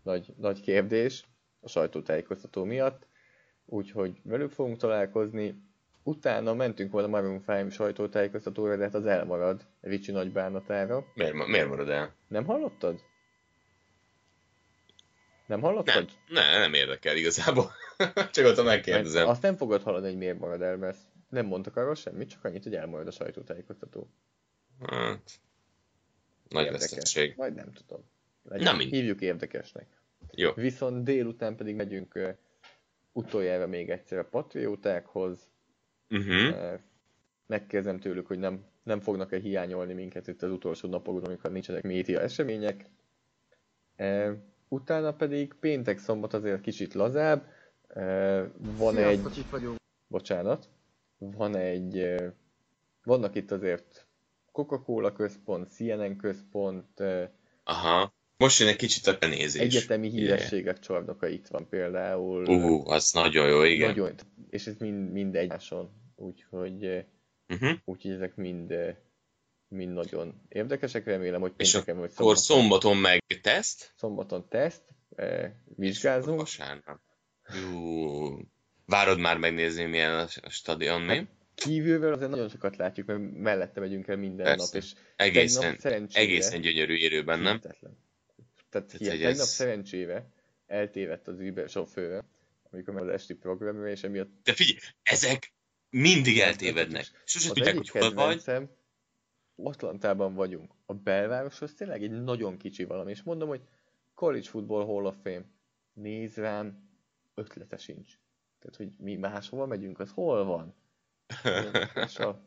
nagy, 0.02 0.34
nagy 0.36 0.60
kérdés 0.60 1.24
a 1.60 1.68
sajtótájékoztató 1.68 2.64
miatt, 2.64 3.06
úgyhogy 3.64 4.20
velük 4.22 4.50
fogunk 4.50 4.76
találkozni. 4.76 5.64
Utána 6.02 6.54
mentünk 6.54 6.92
volna 6.92 7.08
Maroon 7.08 7.42
5 7.46 7.72
sajtótájékoztatóra, 7.72 8.76
de 8.76 8.84
hát 8.84 8.94
az 8.94 9.06
elmarad 9.06 9.66
Ricsi 9.80 10.12
nagy 10.12 10.32
bánatára. 10.32 11.04
Miért, 11.14 11.46
miért 11.46 11.68
marad 11.68 11.88
el? 11.88 12.14
Nem 12.28 12.44
hallottad? 12.44 13.00
Nem 15.46 15.60
hallottad? 15.60 16.10
Nem, 16.28 16.44
ne, 16.44 16.58
nem 16.58 16.74
érdekel 16.74 17.16
igazából. 17.16 17.72
Csak 18.32 18.46
ott 18.46 18.64
megkérdezem. 18.64 19.28
Azt 19.28 19.42
nem 19.42 19.56
fogod 19.56 19.82
hallani, 19.82 20.06
hogy 20.06 20.16
miért 20.16 20.38
marad 20.38 20.62
el, 20.62 20.76
mert 20.76 20.98
nem 21.28 21.46
mondtak 21.46 21.76
arról 21.76 21.94
semmit, 21.94 22.30
csak 22.30 22.44
annyit, 22.44 22.62
hogy 22.62 22.74
elmarad 22.74 23.06
a 23.06 23.10
sajtótájékoztató. 23.10 24.10
Hát, 24.86 25.30
nagy 26.48 26.70
veszteség. 26.70 27.36
Vagy 27.36 27.54
nem 27.54 27.72
tudom. 27.72 28.04
Legyen, 28.42 28.64
Na, 28.64 28.76
mindegy. 28.76 28.98
hívjuk 28.98 29.20
érdekesnek. 29.20 29.86
Jó. 30.30 30.52
Viszont 30.52 31.04
délután 31.04 31.56
pedig 31.56 31.74
megyünk 31.74 32.14
ö, 32.14 32.30
utoljára 33.12 33.66
még 33.66 33.90
egyszer 33.90 34.18
a 34.18 34.24
patriótákhoz. 34.24 35.48
Uh-huh. 36.10 36.56
Ö, 36.56 36.74
Megkérdezem 37.46 37.98
tőlük, 38.00 38.26
hogy 38.26 38.38
nem, 38.38 38.64
nem 38.82 39.00
fognak-e 39.00 39.38
hiányolni 39.38 39.92
minket 39.92 40.28
itt 40.28 40.42
az 40.42 40.50
utolsó 40.50 40.88
napokon, 40.88 41.24
amikor 41.24 41.50
nincsenek 41.50 41.82
média 41.82 42.20
események. 42.20 42.84
Ö, 43.96 44.32
Utána 44.68 45.12
pedig 45.12 45.54
péntek 45.60 45.98
szombat 45.98 46.34
azért 46.34 46.60
kicsit 46.60 46.94
lazább. 46.94 47.48
Van 48.78 48.96
egy... 48.96 49.18
Sziasztok, 49.18 49.36
itt 49.36 49.50
vagyunk. 49.50 49.76
bocsánat, 50.08 50.68
van 51.18 51.56
egy, 51.56 52.14
vannak 53.02 53.34
itt 53.34 53.50
azért 53.50 54.06
Coca-Cola 54.52 55.12
központ, 55.12 55.68
CNN 55.68 56.16
központ, 56.16 57.00
Aha. 57.64 58.14
Most 58.38 58.58
jön 58.60 58.68
egy 58.68 58.76
kicsit 58.76 59.06
a 59.06 59.16
benézés. 59.18 59.60
egyetemi 59.62 60.08
hírességek 60.08 60.78
csarnoka 60.78 61.26
itt 61.28 61.46
van 61.46 61.68
például. 61.68 62.44
Uh, 62.46 62.88
az 62.90 63.12
nagyon 63.12 63.48
jó, 63.48 63.62
igen. 63.62 63.88
Nagyon, 63.88 64.12
és 64.50 64.66
ez 64.66 64.76
mind, 64.78 65.12
mind 65.12 65.36
egymáson, 65.36 65.90
úgyhogy, 66.16 67.04
Uh-huh. 67.48 67.70
úgyhogy 67.84 68.10
ezek 68.10 68.36
mind, 68.36 68.74
mind 69.68 69.92
nagyon 69.92 70.42
érdekesek, 70.48 71.04
remélem, 71.04 71.40
hogy 71.40 71.52
És 71.56 71.70
pénteken 71.70 71.98
vagy 71.98 72.10
szombaton, 72.10 72.36
szombaton 72.42 72.96
meg 72.96 73.22
teszt, 73.42 73.92
szombaton 73.96 74.48
teszt, 74.48 74.82
ö, 75.16 75.46
vizsgázunk. 75.76 76.38
vasárnap. 76.40 77.00
Jú. 77.62 78.38
Várod 78.86 79.18
már 79.18 79.38
megnézni, 79.38 79.84
milyen 79.84 80.28
a 80.42 80.48
stadion, 80.50 81.00
mi? 81.02 81.14
Hát, 81.16 81.26
Kívülről 81.54 82.12
azért 82.12 82.30
nagyon 82.30 82.48
sokat 82.48 82.76
látjuk, 82.76 83.06
mert 83.06 83.20
mellette 83.32 83.80
megyünk 83.80 84.06
el 84.08 84.16
minden 84.16 84.44
Persze. 84.46 84.76
nap, 84.76 84.82
és 84.84 84.92
Egészen, 85.16 85.76
szerencsére... 85.78 86.24
egészen 86.24 86.60
gyönyörű 86.60 86.94
érőben, 86.94 87.38
nem? 87.38 87.56
Hihetetlen. 87.60 87.98
Tehát 88.70 88.88
Tehát, 88.88 88.96
hihet, 89.02 89.16
tegnap 89.18 89.40
ez- 89.40 89.48
szerencsébe 89.48 90.30
eltévedt 90.66 91.28
az 91.28 91.38
Uber 91.40 91.68
sofőr, 91.68 92.24
amikor 92.70 92.94
már 92.94 93.02
az 93.02 93.08
esti 93.08 93.34
programra, 93.34 93.88
és 93.90 94.02
emiatt 94.02 94.30
De 94.42 94.52
figyelj, 94.52 94.78
ezek 95.02 95.52
mindig 95.90 96.38
eltévednek. 96.38 97.06
Sose 97.24 97.48
az 97.48 97.54
tudják, 97.54 97.76
hogy 97.76 97.88
hol 97.88 98.12
vagy. 98.14 98.42
Atlantában 99.56 100.34
vagyunk. 100.34 100.72
A 100.86 100.94
belváros 100.94 101.62
az 101.62 101.72
tényleg 101.72 102.02
egy 102.02 102.22
nagyon 102.22 102.56
kicsi 102.56 102.84
valami, 102.84 103.10
és 103.10 103.22
mondom, 103.22 103.48
hogy 103.48 103.60
College 104.14 104.48
Football 104.48 104.84
Hall 104.84 105.04
of 105.04 105.16
Fame. 105.22 105.44
Néz 105.92 106.36
rám, 106.36 106.88
ötlete 107.34 107.76
sincs. 107.76 108.18
Tehát, 108.58 108.76
hogy 108.76 108.90
mi 108.98 109.16
máshova 109.16 109.66
megyünk, 109.66 110.00
az 110.00 110.10
hol 110.10 110.44
van? 110.44 110.74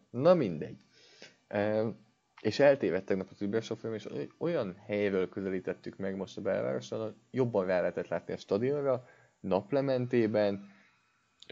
Na 0.10 0.34
mindegy. 0.34 0.86
És 2.42 2.60
eltévedt 2.60 3.06
tegnap 3.06 3.28
az 3.32 3.42
Uber 3.42 3.64
sofőr, 3.64 3.94
és 3.94 4.06
oly- 4.06 4.32
olyan 4.38 4.76
helyről 4.76 5.30
közelítettük 5.30 5.98
meg 5.98 6.16
most 6.16 6.38
a 6.38 6.42
belvároson, 6.42 7.02
hogy 7.02 7.16
jobban 7.32 7.66
rá 7.66 7.80
lehetett 7.80 8.08
látni 8.08 8.34
a 8.34 8.38
stadionra, 8.38 9.08
naplementében, 9.40 10.72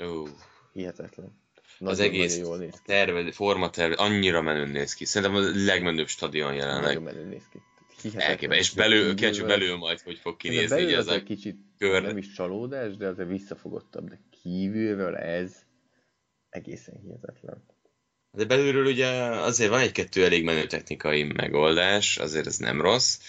Ó, 0.02 0.24
hihetetlen. 0.74 1.47
Az 1.80 1.98
Nagyon, 1.98 2.14
egész 2.14 2.38
nagyon 2.38 2.49
jól 2.49 2.57
néz 2.57 2.72
ki. 2.72 2.80
terve, 2.85 3.31
formaterve, 3.31 3.95
annyira 3.95 4.41
menőn 4.41 4.69
néz 4.69 4.94
ki. 4.94 5.06
Szerintem 5.06 5.44
a 5.44 5.49
legmenőbb 5.65 6.07
stadion 6.07 6.53
jelenleg. 6.53 6.84
Nagyon 6.84 7.03
menő 7.03 7.23
néz 7.23 7.44
ki. 7.52 7.60
Elképesztő. 8.15 8.61
És 8.61 8.72
belül, 8.72 9.15
kíváncsi 9.15 9.41
belül 9.41 9.76
majd, 9.76 10.02
hogy 10.02 10.18
fog 10.18 10.38
kinézni 10.38 10.68
belül 10.68 10.98
az 10.98 11.07
az 11.07 11.14
egy 11.14 11.23
kicsit 11.23 11.57
kör. 11.77 12.02
nem 12.02 12.18
is 12.18 12.31
csalódás, 12.31 12.98
de 12.98 13.07
azért 13.07 13.30
visszafogottabb. 13.30 14.10
De 14.10 14.19
kívülről 14.41 15.15
ez 15.15 15.56
egészen 16.49 16.95
hihetetlen. 17.03 17.65
De 18.31 18.45
belülről 18.45 18.85
ugye 18.85 19.07
azért 19.22 19.69
van 19.69 19.80
egy-kettő 19.80 20.23
elég 20.23 20.44
menő 20.44 20.65
technikai 20.65 21.23
megoldás, 21.23 22.18
azért 22.18 22.48
ez 22.48 22.57
nem 22.57 22.81
rossz. 22.81 23.19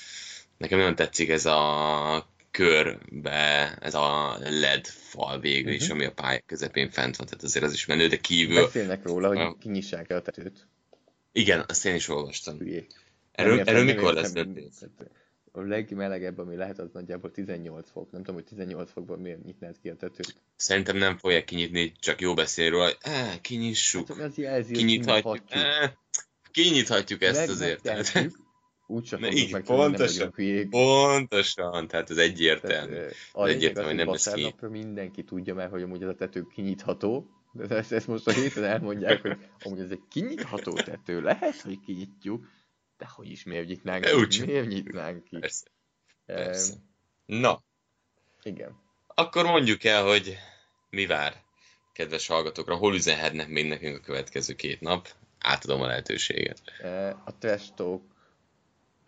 Nekem 0.57 0.79
nagyon 0.79 0.95
tetszik 0.95 1.29
ez 1.29 1.47
a 1.47 2.27
körbe, 2.51 3.77
ez 3.81 3.95
a 3.95 4.39
LED 4.41 4.87
fal 4.87 5.41
végül 5.41 5.73
is, 5.73 5.85
Mhm. 5.85 5.93
ami 5.93 6.05
a 6.05 6.13
pálya 6.13 6.41
közepén 6.47 6.91
fent 6.91 7.17
van, 7.17 7.27
tehát 7.27 7.43
azért 7.43 7.65
az 7.65 7.73
is 7.73 7.87
menő, 7.87 8.07
de 8.07 8.17
kívül, 8.17 8.63
Beszélnek 8.65 9.03
róla, 9.05 9.29
hogy 9.29 9.59
kinyissák 9.59 10.11
el 10.11 10.17
a 10.19 10.23
tetőt. 10.23 10.67
igen, 11.33 11.65
azt 11.69 11.87
én 11.87 11.95
is 11.95 12.09
olvastam. 12.09 12.59
Hülyék. 12.59 12.91
Erről, 13.33 13.57
Nem 13.57 13.67
erről 13.67 13.85
nem 13.85 13.95
mikor 13.95 14.15
lesz 14.15 14.33
történet? 14.33 14.91
A 15.53 15.61
legmelegebb, 15.61 16.39
ami 16.39 16.57
lehet, 16.57 16.79
az 16.79 16.89
nagyjából 16.93 17.31
18 17.31 17.91
fok. 17.91 18.11
Nem 18.11 18.21
tudom, 18.21 18.35
hogy 18.35 18.45
18 18.45 18.91
fokban 18.93 19.19
miért 19.19 19.45
nyitnád 19.45 19.77
ki 19.83 19.89
a 19.89 19.97
tetőt. 19.97 20.35
Szerintem 20.57 20.97
nem 20.97 21.17
fogják 21.17 21.45
kinyitni, 21.45 21.93
csak 22.01 22.21
jó 22.21 22.35
beszélni 22.35 22.71
róla, 22.71 22.85
hogy 22.85 23.41
kinyissuk, 23.41 24.09
Hát, 24.09 24.19
az 24.19 24.37
jelzi, 24.37 24.73
kinyithatjuk, 24.73 25.39
kinyithatjuk. 26.51 27.23
ezt 27.23 27.49
azért. 27.49 27.83
Tehát, 27.83 28.13
Ne, 28.89 29.27
fogjuk 29.27 29.35
így, 29.35 29.53
meg, 29.53 29.67
hogy 29.67 29.77
nem 29.79 29.89
pontosan. 29.91 30.33
pontosan, 30.71 31.89
tehát 31.89 32.11
ez 32.11 32.17
Tehát, 32.17 32.31
egyértelmű. 32.31 32.93
lényeg 32.95 33.15
az, 33.33 33.49
egyértelmű, 33.49 33.89
hogy 33.89 33.99
nem 33.99 34.09
lesz 34.11 34.33
ki. 34.33 34.55
mindenki 34.61 35.25
tudja 35.25 35.55
már, 35.55 35.71
hogy 35.71 35.83
amúgy 35.83 36.03
ez 36.03 36.09
a 36.09 36.15
tető 36.15 36.47
kinyitható. 36.55 37.27
De 37.53 37.77
ezt, 37.77 37.93
ezt 37.93 38.07
most 38.07 38.27
a 38.27 38.31
héten 38.33 38.65
elmondják, 38.65 39.21
hogy 39.21 39.37
amúgy 39.63 39.81
ez 39.81 39.91
egy 39.91 40.03
kinyitható 40.11 40.73
tető. 40.73 41.21
Lehet, 41.21 41.61
hogy 41.61 41.81
kinyitjuk, 41.81 42.47
de 42.99 43.07
hogy 43.15 43.31
is 43.31 43.45
miért 43.45 43.67
nyitnánk 43.67 44.05
De 44.05 44.11
ki? 44.11 44.17
úgysem. 44.17 44.47
Miért 44.47 44.69
nyitnánk 44.69 45.25
ki? 45.25 45.39
Persze, 45.39 45.67
persze. 46.27 46.75
Na, 47.27 47.63
igen. 48.43 48.77
akkor 49.07 49.45
mondjuk 49.45 49.85
el, 49.85 50.05
hogy 50.05 50.37
mi 50.91 51.07
vár 51.07 51.43
kedves 51.93 52.27
hallgatókra, 52.27 52.77
hol 52.77 52.95
üzenhetnek 52.95 53.49
még 53.49 53.69
nekünk 53.69 53.97
a 53.97 54.01
következő 54.01 54.55
két 54.55 54.81
nap. 54.81 55.09
Átadom 55.41 55.81
a 55.81 55.87
lehetőséget. 55.87 56.63
A 57.25 57.39
trash 57.39 57.75
talk, 57.75 58.03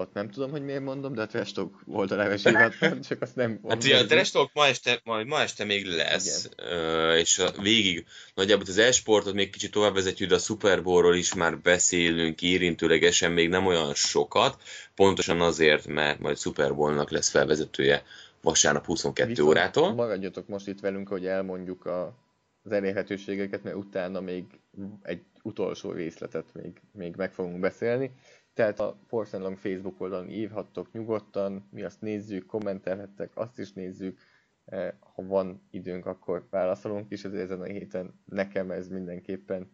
ott 0.01 0.13
nem 0.13 0.31
tudom, 0.31 0.51
hogy 0.51 0.65
miért 0.65 0.83
mondom, 0.83 1.15
de 1.15 1.23
a 1.23 1.27
trash 1.27 1.55
talk 1.55 1.83
volt 1.87 2.11
a 2.11 2.17
leves 2.17 2.43
csak 3.09 3.23
azt 3.23 3.37
nem 3.37 3.61
Hát 3.69 3.85
ugye 3.85 3.99
a 3.99 4.07
Trash 4.07 4.33
Talk 4.33 4.51
ma 4.53 4.67
este, 4.67 5.01
majd 5.05 5.27
ma 5.27 5.41
este 5.41 5.65
még 5.65 5.87
lesz, 5.87 6.49
ö, 6.57 7.15
és 7.15 7.39
a 7.39 7.53
végig 7.63 8.07
nagyjából 8.35 8.65
az 8.69 8.79
e-sportot 8.79 9.35
még 9.35 9.51
kicsit 9.51 9.71
tovább 9.71 9.95
vezetjük, 9.95 10.29
de 10.29 10.35
a 10.35 10.39
Super 10.39 10.83
Bowl-ról 10.83 11.17
is 11.17 11.35
már 11.35 11.59
beszélünk 11.59 12.43
érintőlegesen, 12.43 13.33
még 13.33 13.49
nem 13.49 13.67
olyan 13.67 13.95
sokat, 13.95 14.63
pontosan 14.95 15.41
azért, 15.41 15.87
mert 15.87 16.19
majd 16.19 16.39
Super 16.39 16.75
Bowl-nak 16.75 17.11
lesz 17.11 17.31
felvezetője 17.31 18.03
vasárnap 18.43 18.85
22 18.85 19.29
Viszont 19.29 19.49
órától. 19.49 19.95
Maradjatok 19.95 20.49
most 20.49 20.69
itt 20.69 20.81
velünk, 20.81 21.09
hogy 21.09 21.27
elmondjuk 21.27 21.87
a, 21.87 22.15
az 22.63 22.73
elérhetőségeket, 22.73 23.63
mert 23.63 23.77
utána 23.77 24.21
még 24.21 24.45
egy 25.03 25.23
utolsó 25.43 25.93
részletet 25.93 26.45
még, 26.53 26.81
még 26.93 27.15
meg 27.17 27.33
fogunk 27.33 27.61
beszélni. 27.61 28.11
Tehát 28.61 28.81
a 28.81 28.97
Force 29.07 29.55
Facebook 29.57 30.01
oldalon 30.01 30.29
írhattok 30.29 30.93
nyugodtan, 30.93 31.69
mi 31.71 31.83
azt 31.83 32.01
nézzük, 32.01 32.47
kommentelhettek, 32.47 33.31
azt 33.35 33.59
is 33.59 33.73
nézzük. 33.73 34.19
Eh, 34.65 34.93
Ha 35.15 35.23
van 35.27 35.63
időnk, 35.71 36.07
akkor 36.07 36.47
válaszolunk 36.51 37.11
is, 37.11 37.25
ezért 37.25 37.43
ezen 37.43 37.61
a 37.61 37.65
héten 37.65 38.21
nekem 38.25 38.71
ez 38.71 38.89
mindenképpen 38.89 39.71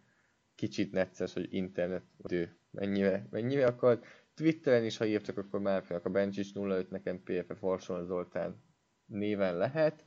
kicsit 0.54 0.92
necces, 0.92 1.32
hogy 1.32 1.54
internet 1.54 2.02
idő 2.24 2.56
mennyire, 2.70 3.26
mennyire 3.30 3.66
akar. 3.66 4.00
Twitteren 4.34 4.84
is, 4.84 4.96
ha 4.96 5.04
írtak, 5.06 5.38
akkor 5.38 5.60
Márfinak 5.60 6.04
a 6.04 6.10
Bencsics 6.10 6.54
05, 6.54 6.90
nekem 6.90 7.22
PFF 7.22 7.62
Orson 7.62 8.04
Zoltán 8.04 8.62
néven 9.06 9.56
lehet. 9.56 10.04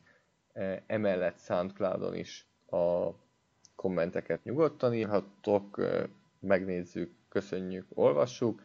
E, 0.54 0.84
Emellett 0.88 1.40
Soundcloudon 1.40 2.16
is 2.16 2.48
a 2.70 3.10
kommenteket 3.76 4.44
nyugodtan 4.44 4.94
írhattok, 4.94 5.80
e, 5.80 6.10
megnézzük, 6.40 7.12
köszönjük, 7.30 7.86
olvassuk. 7.90 8.62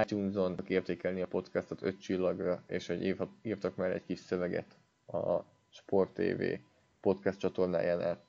iTunes-on 0.00 0.58
értékelni 0.66 1.22
a 1.22 1.26
podcastot 1.26 1.82
5 1.82 2.00
csillagra, 2.00 2.62
és 2.66 2.86
hogy 2.86 3.16
írtak 3.42 3.76
már 3.76 3.90
egy 3.90 4.04
kis 4.04 4.18
szöveget 4.18 4.76
a 5.06 5.38
Sport 5.68 6.12
TV 6.12 6.42
podcast 7.00 7.38
csatornájánál, 7.38 8.24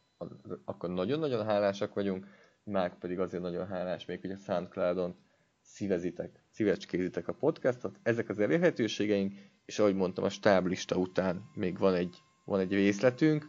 akkor 0.66 0.90
nagyon-nagyon 0.90 1.46
hálásak 1.46 1.94
vagyunk, 1.94 2.28
Márk 2.64 3.00
pedig 3.00 3.20
azért 3.20 3.44
nagyon 3.44 3.68
hálás 3.68 4.06
még, 4.06 4.22
hogy 4.22 4.32
a 4.32 4.38
Soundcloudon 4.38 5.16
szívezitek, 5.62 6.44
szívecskézitek 6.50 7.28
a 7.28 7.34
podcastot. 7.34 8.00
Ezek 8.04 8.30
az 8.30 8.40
elérhetőségeink, 8.40 9.34
és 9.66 9.80
ahogy 9.80 9.96
mondtam, 9.96 10.24
a 10.24 10.30
stáblista 10.30 10.96
után 10.96 11.50
még 11.54 11.78
van 11.78 11.94
egy, 11.94 12.18
van 12.46 12.60
egy 12.60 12.74
részletünk. 12.74 13.46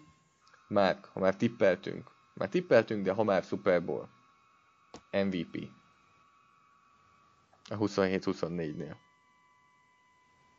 Már, 0.68 0.98
ha 1.12 1.20
már 1.20 1.36
tippeltünk, 1.36 2.10
már 2.34 2.48
tippeltünk, 2.48 3.04
de 3.04 3.12
ha 3.12 3.24
már 3.24 3.42
Super 3.42 3.84
Bowl, 3.84 4.08
MVP. 5.10 5.68
A 7.68 7.78
27-24-nél. 7.78 8.94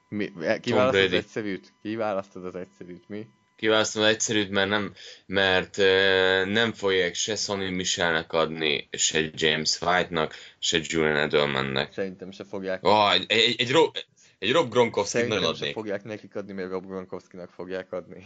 Mi, 0.10 0.32
ki 0.62 0.70
Tom 0.70 0.78
választod 0.78 1.04
az 1.04 1.14
egyszerűt? 1.14 1.74
Ki 1.82 1.96
választod 1.96 2.46
az 2.46 2.56
egyszerűt? 2.56 3.10
Mi? 3.10 3.28
Kiválasztom 3.56 4.02
az 4.04 4.08
egyszerűt, 4.08 4.50
mert 4.50 4.70
nem, 4.70 4.94
mert 5.26 5.78
uh, 5.78 6.46
nem 6.46 6.74
fogják 6.74 7.14
se 7.14 7.36
Sonny 7.36 7.74
Michelnek 7.74 8.34
adni, 8.34 8.88
se 8.92 9.30
James 9.34 9.82
White-nak, 9.82 10.36
se 10.60 10.80
Julian 10.82 11.16
Edelmannek. 11.16 11.94
Szerintem 11.94 12.32
se 12.32 12.44
fogják. 12.44 12.84
Oh, 12.84 13.14
egy, 13.14 13.26
egy, 13.28 13.56
egy, 13.58 13.72
Rob, 13.72 13.98
egy 14.40 14.52
Rob 14.52 14.70
Gronkowski 14.70 15.22
nagyon 15.22 15.44
adnék. 15.44 15.74
fogják 15.74 16.04
nekik 16.04 16.36
adni, 16.36 16.54
mert 16.54 16.70
Rob 16.70 16.86
Gronkowskinak 16.86 17.50
fogják 17.50 17.92
adni. 17.92 18.26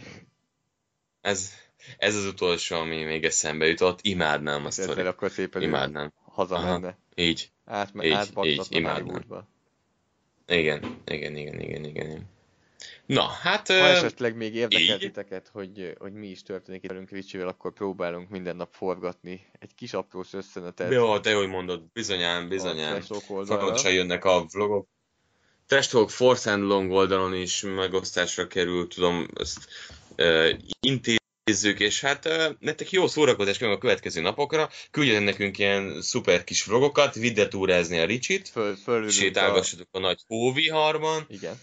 Ez, 1.20 1.52
ez 1.98 2.16
az 2.16 2.24
utolsó, 2.24 2.76
ami 2.76 3.04
még 3.04 3.24
eszembe 3.24 3.66
jutott. 3.66 3.98
Imádnám 4.02 4.64
azt, 4.64 4.78
Ezzel 4.78 5.06
akkor 5.06 5.30
szépen 5.30 5.62
imádnám. 5.62 6.12
hazamenne. 6.24 6.98
Így. 7.14 7.50
Átme, 7.70 8.04
Így, 8.04 8.10
így, 8.10 8.16
átbaktatna 8.16 8.78
imádnám. 8.78 9.02
Hollywoodba. 9.02 9.48
Igen, 10.46 10.96
igen, 11.06 11.36
igen, 11.36 11.60
igen, 11.60 11.84
igen. 11.84 12.28
Na, 13.06 13.22
hát... 13.22 13.66
Ha 13.66 13.74
esetleg 13.74 14.36
még 14.36 14.54
érdekel 14.54 14.94
így? 14.94 14.98
titeket, 14.98 15.48
hogy, 15.52 15.94
hogy 15.98 16.12
mi 16.12 16.26
is 16.26 16.42
történik 16.42 16.82
itt 16.82 16.90
velünk 16.90 17.10
Ricsivel, 17.10 17.48
akkor 17.48 17.72
próbálunk 17.72 18.28
minden 18.28 18.56
nap 18.56 18.74
forgatni 18.74 19.46
egy 19.58 19.74
kis 19.74 19.92
aprós 19.92 20.32
összenetet. 20.32 20.92
Jó, 20.92 21.18
te 21.18 21.34
hogy 21.34 21.48
mondod, 21.48 21.82
bizonyán, 21.92 22.48
bizonyán. 22.48 23.00
Folyamatosan 23.00 23.92
jönnek 23.92 24.24
a 24.24 24.46
vlogok. 24.52 24.88
Trash 25.66 25.90
Talk 25.90 26.10
Force 26.10 26.52
and 26.52 26.62
Long 26.62 26.90
oldalon 26.90 27.34
is 27.34 27.60
megosztásra 27.60 28.46
kerül, 28.46 28.88
tudom, 28.88 29.28
ezt 29.34 29.68
uh, 30.16 30.50
intézzük, 31.50 31.80
és 31.80 32.00
hát 32.00 32.28
nektek 32.58 32.90
jó 32.90 33.06
szórakozás 33.06 33.56
kívánok 33.56 33.78
a 33.78 33.80
következő 33.80 34.20
napokra. 34.20 34.68
Küldjetek 34.90 35.24
nekünk 35.24 35.58
ilyen 35.58 36.02
szuper 36.02 36.44
kis 36.44 36.64
vlogokat, 36.64 37.14
vidd 37.14 37.40
el 37.40 37.48
túrázni 37.48 37.98
a 37.98 38.04
Ricsit, 38.04 38.48
Föl, 38.82 39.10
sétálgassatok 39.10 39.88
a 39.90 39.98
nagy 39.98 40.20
hóviharban, 40.26 41.26
Igen. 41.28 41.60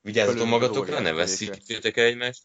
vigyázzatok 0.00 0.46
magatokra, 0.46 1.00
ne 1.00 1.12
veszítsétek 1.12 1.96
egymást. 1.96 2.42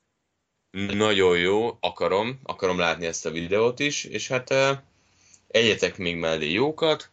Nagyon 0.72 1.38
jó, 1.38 1.78
akarom, 1.80 2.40
akarom 2.44 2.80
látni 2.80 3.06
ezt 3.06 3.26
a 3.26 3.32
videót 3.32 3.80
is, 3.80 4.04
és 4.04 4.28
hát 4.28 4.54
egyetek 5.48 5.98
még 5.98 6.16
mellé 6.16 6.52
jókat, 6.52 7.10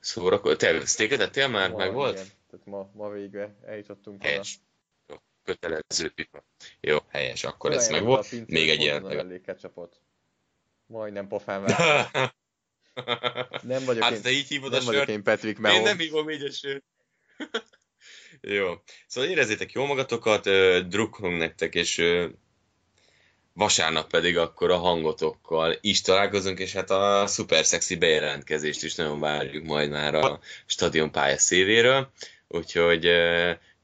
szórakozz. 0.00 0.56
Te 0.56 1.18
ettél 1.20 1.48
már? 1.48 1.70
Meg 1.70 1.92
volt? 1.92 2.14
Igen. 2.14 2.26
Tehát 2.50 2.66
ma, 2.66 2.90
ma 2.94 3.10
végre 3.10 3.54
eljutottunk 3.66 4.24
oda. 4.24 4.42
Kötelező 5.44 6.08
pipa. 6.14 6.44
Jó, 6.80 6.98
helyes, 7.08 7.44
akkor 7.44 7.72
ez 7.72 7.88
meg 7.88 8.04
volt. 8.04 8.26
a 8.32 8.36
Még 8.46 8.70
egy 8.70 8.80
ilyen. 8.80 9.10
elég 9.10 9.40
ketchupot. 9.42 10.00
Majdnem 10.86 11.28
pofán. 11.28 11.64
Nem 13.62 13.84
vagyok 13.84 14.02
hát 14.02 14.12
én, 14.12 14.22
te 14.22 14.30
így 14.30 14.46
hívod 14.46 14.72
a 14.72 14.76
nem 14.76 14.84
vagyok 14.84 15.00
sört, 15.00 15.10
én 15.10 15.22
Patrick 15.22 15.56
én 15.56 15.62
Mahomes. 15.62 15.84
nem 15.84 15.98
hívom 15.98 16.30
így 16.30 16.42
a 16.42 16.50
sört. 16.50 16.84
Jó. 18.40 18.74
Szóval 19.06 19.30
érezzétek 19.30 19.72
jó 19.72 19.86
magatokat, 19.86 20.42
drukkolunk 20.88 21.38
nektek, 21.38 21.74
és 21.74 22.02
vasárnap 23.52 24.10
pedig 24.10 24.38
akkor 24.38 24.70
a 24.70 24.76
hangotokkal 24.76 25.76
is 25.80 26.00
találkozunk, 26.00 26.58
és 26.58 26.72
hát 26.72 26.90
a 26.90 27.26
szuper 27.26 27.64
szexi 27.64 27.96
bejelentkezést 27.96 28.82
is 28.82 28.94
nagyon 28.94 29.20
várjuk 29.20 29.64
majd 29.64 29.90
már 29.90 30.14
a 30.14 30.40
stadion 30.66 31.10
pálya 31.10 31.38
széléről, 31.38 32.10
úgyhogy 32.48 33.10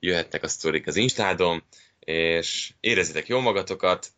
jöhetnek 0.07 0.43
a 0.43 0.49
sztorik 0.49 0.87
az 0.87 0.97
Instádon, 0.97 1.63
és 2.01 2.73
érezzétek 2.81 3.29
jó 3.29 3.41
magatokat, 3.41 4.09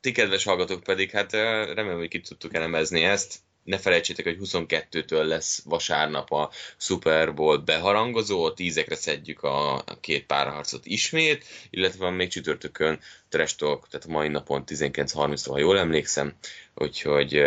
ti 0.00 0.12
kedves 0.12 0.44
hallgatók 0.44 0.82
pedig, 0.82 1.10
hát 1.10 1.32
remélem, 1.32 1.98
hogy 1.98 2.08
ki 2.08 2.20
tudtuk 2.20 2.54
elemezni 2.54 3.02
ezt, 3.02 3.38
ne 3.64 3.78
felejtsétek, 3.78 4.24
hogy 4.24 4.38
22-től 4.40 5.24
lesz 5.24 5.62
vasárnap 5.64 6.32
a 6.32 6.50
Super 6.76 7.34
Bowl 7.34 7.56
beharangozó, 7.56 8.44
a 8.44 8.54
tízekre 8.54 8.94
szedjük 8.94 9.42
a 9.42 9.84
két 10.00 10.26
párharcot 10.26 10.86
ismét, 10.86 11.44
illetve 11.70 12.04
van 12.04 12.14
még 12.14 12.28
csütörtökön 12.28 13.00
Trash 13.28 13.56
Talk, 13.56 13.88
tehát 13.88 14.06
mai 14.06 14.28
napon 14.28 14.62
19.30-tól, 14.66 15.50
ha 15.50 15.58
jól 15.58 15.78
emlékszem, 15.78 16.34
úgyhogy 16.74 17.42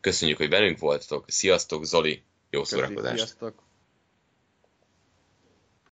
köszönjük, 0.00 0.36
hogy 0.36 0.48
velünk 0.48 0.78
voltatok, 0.78 1.24
sziasztok, 1.30 1.84
Zoli, 1.84 2.22
jó 2.50 2.64
szórakozást! 2.64 3.16
Sziasztok! 3.16 3.69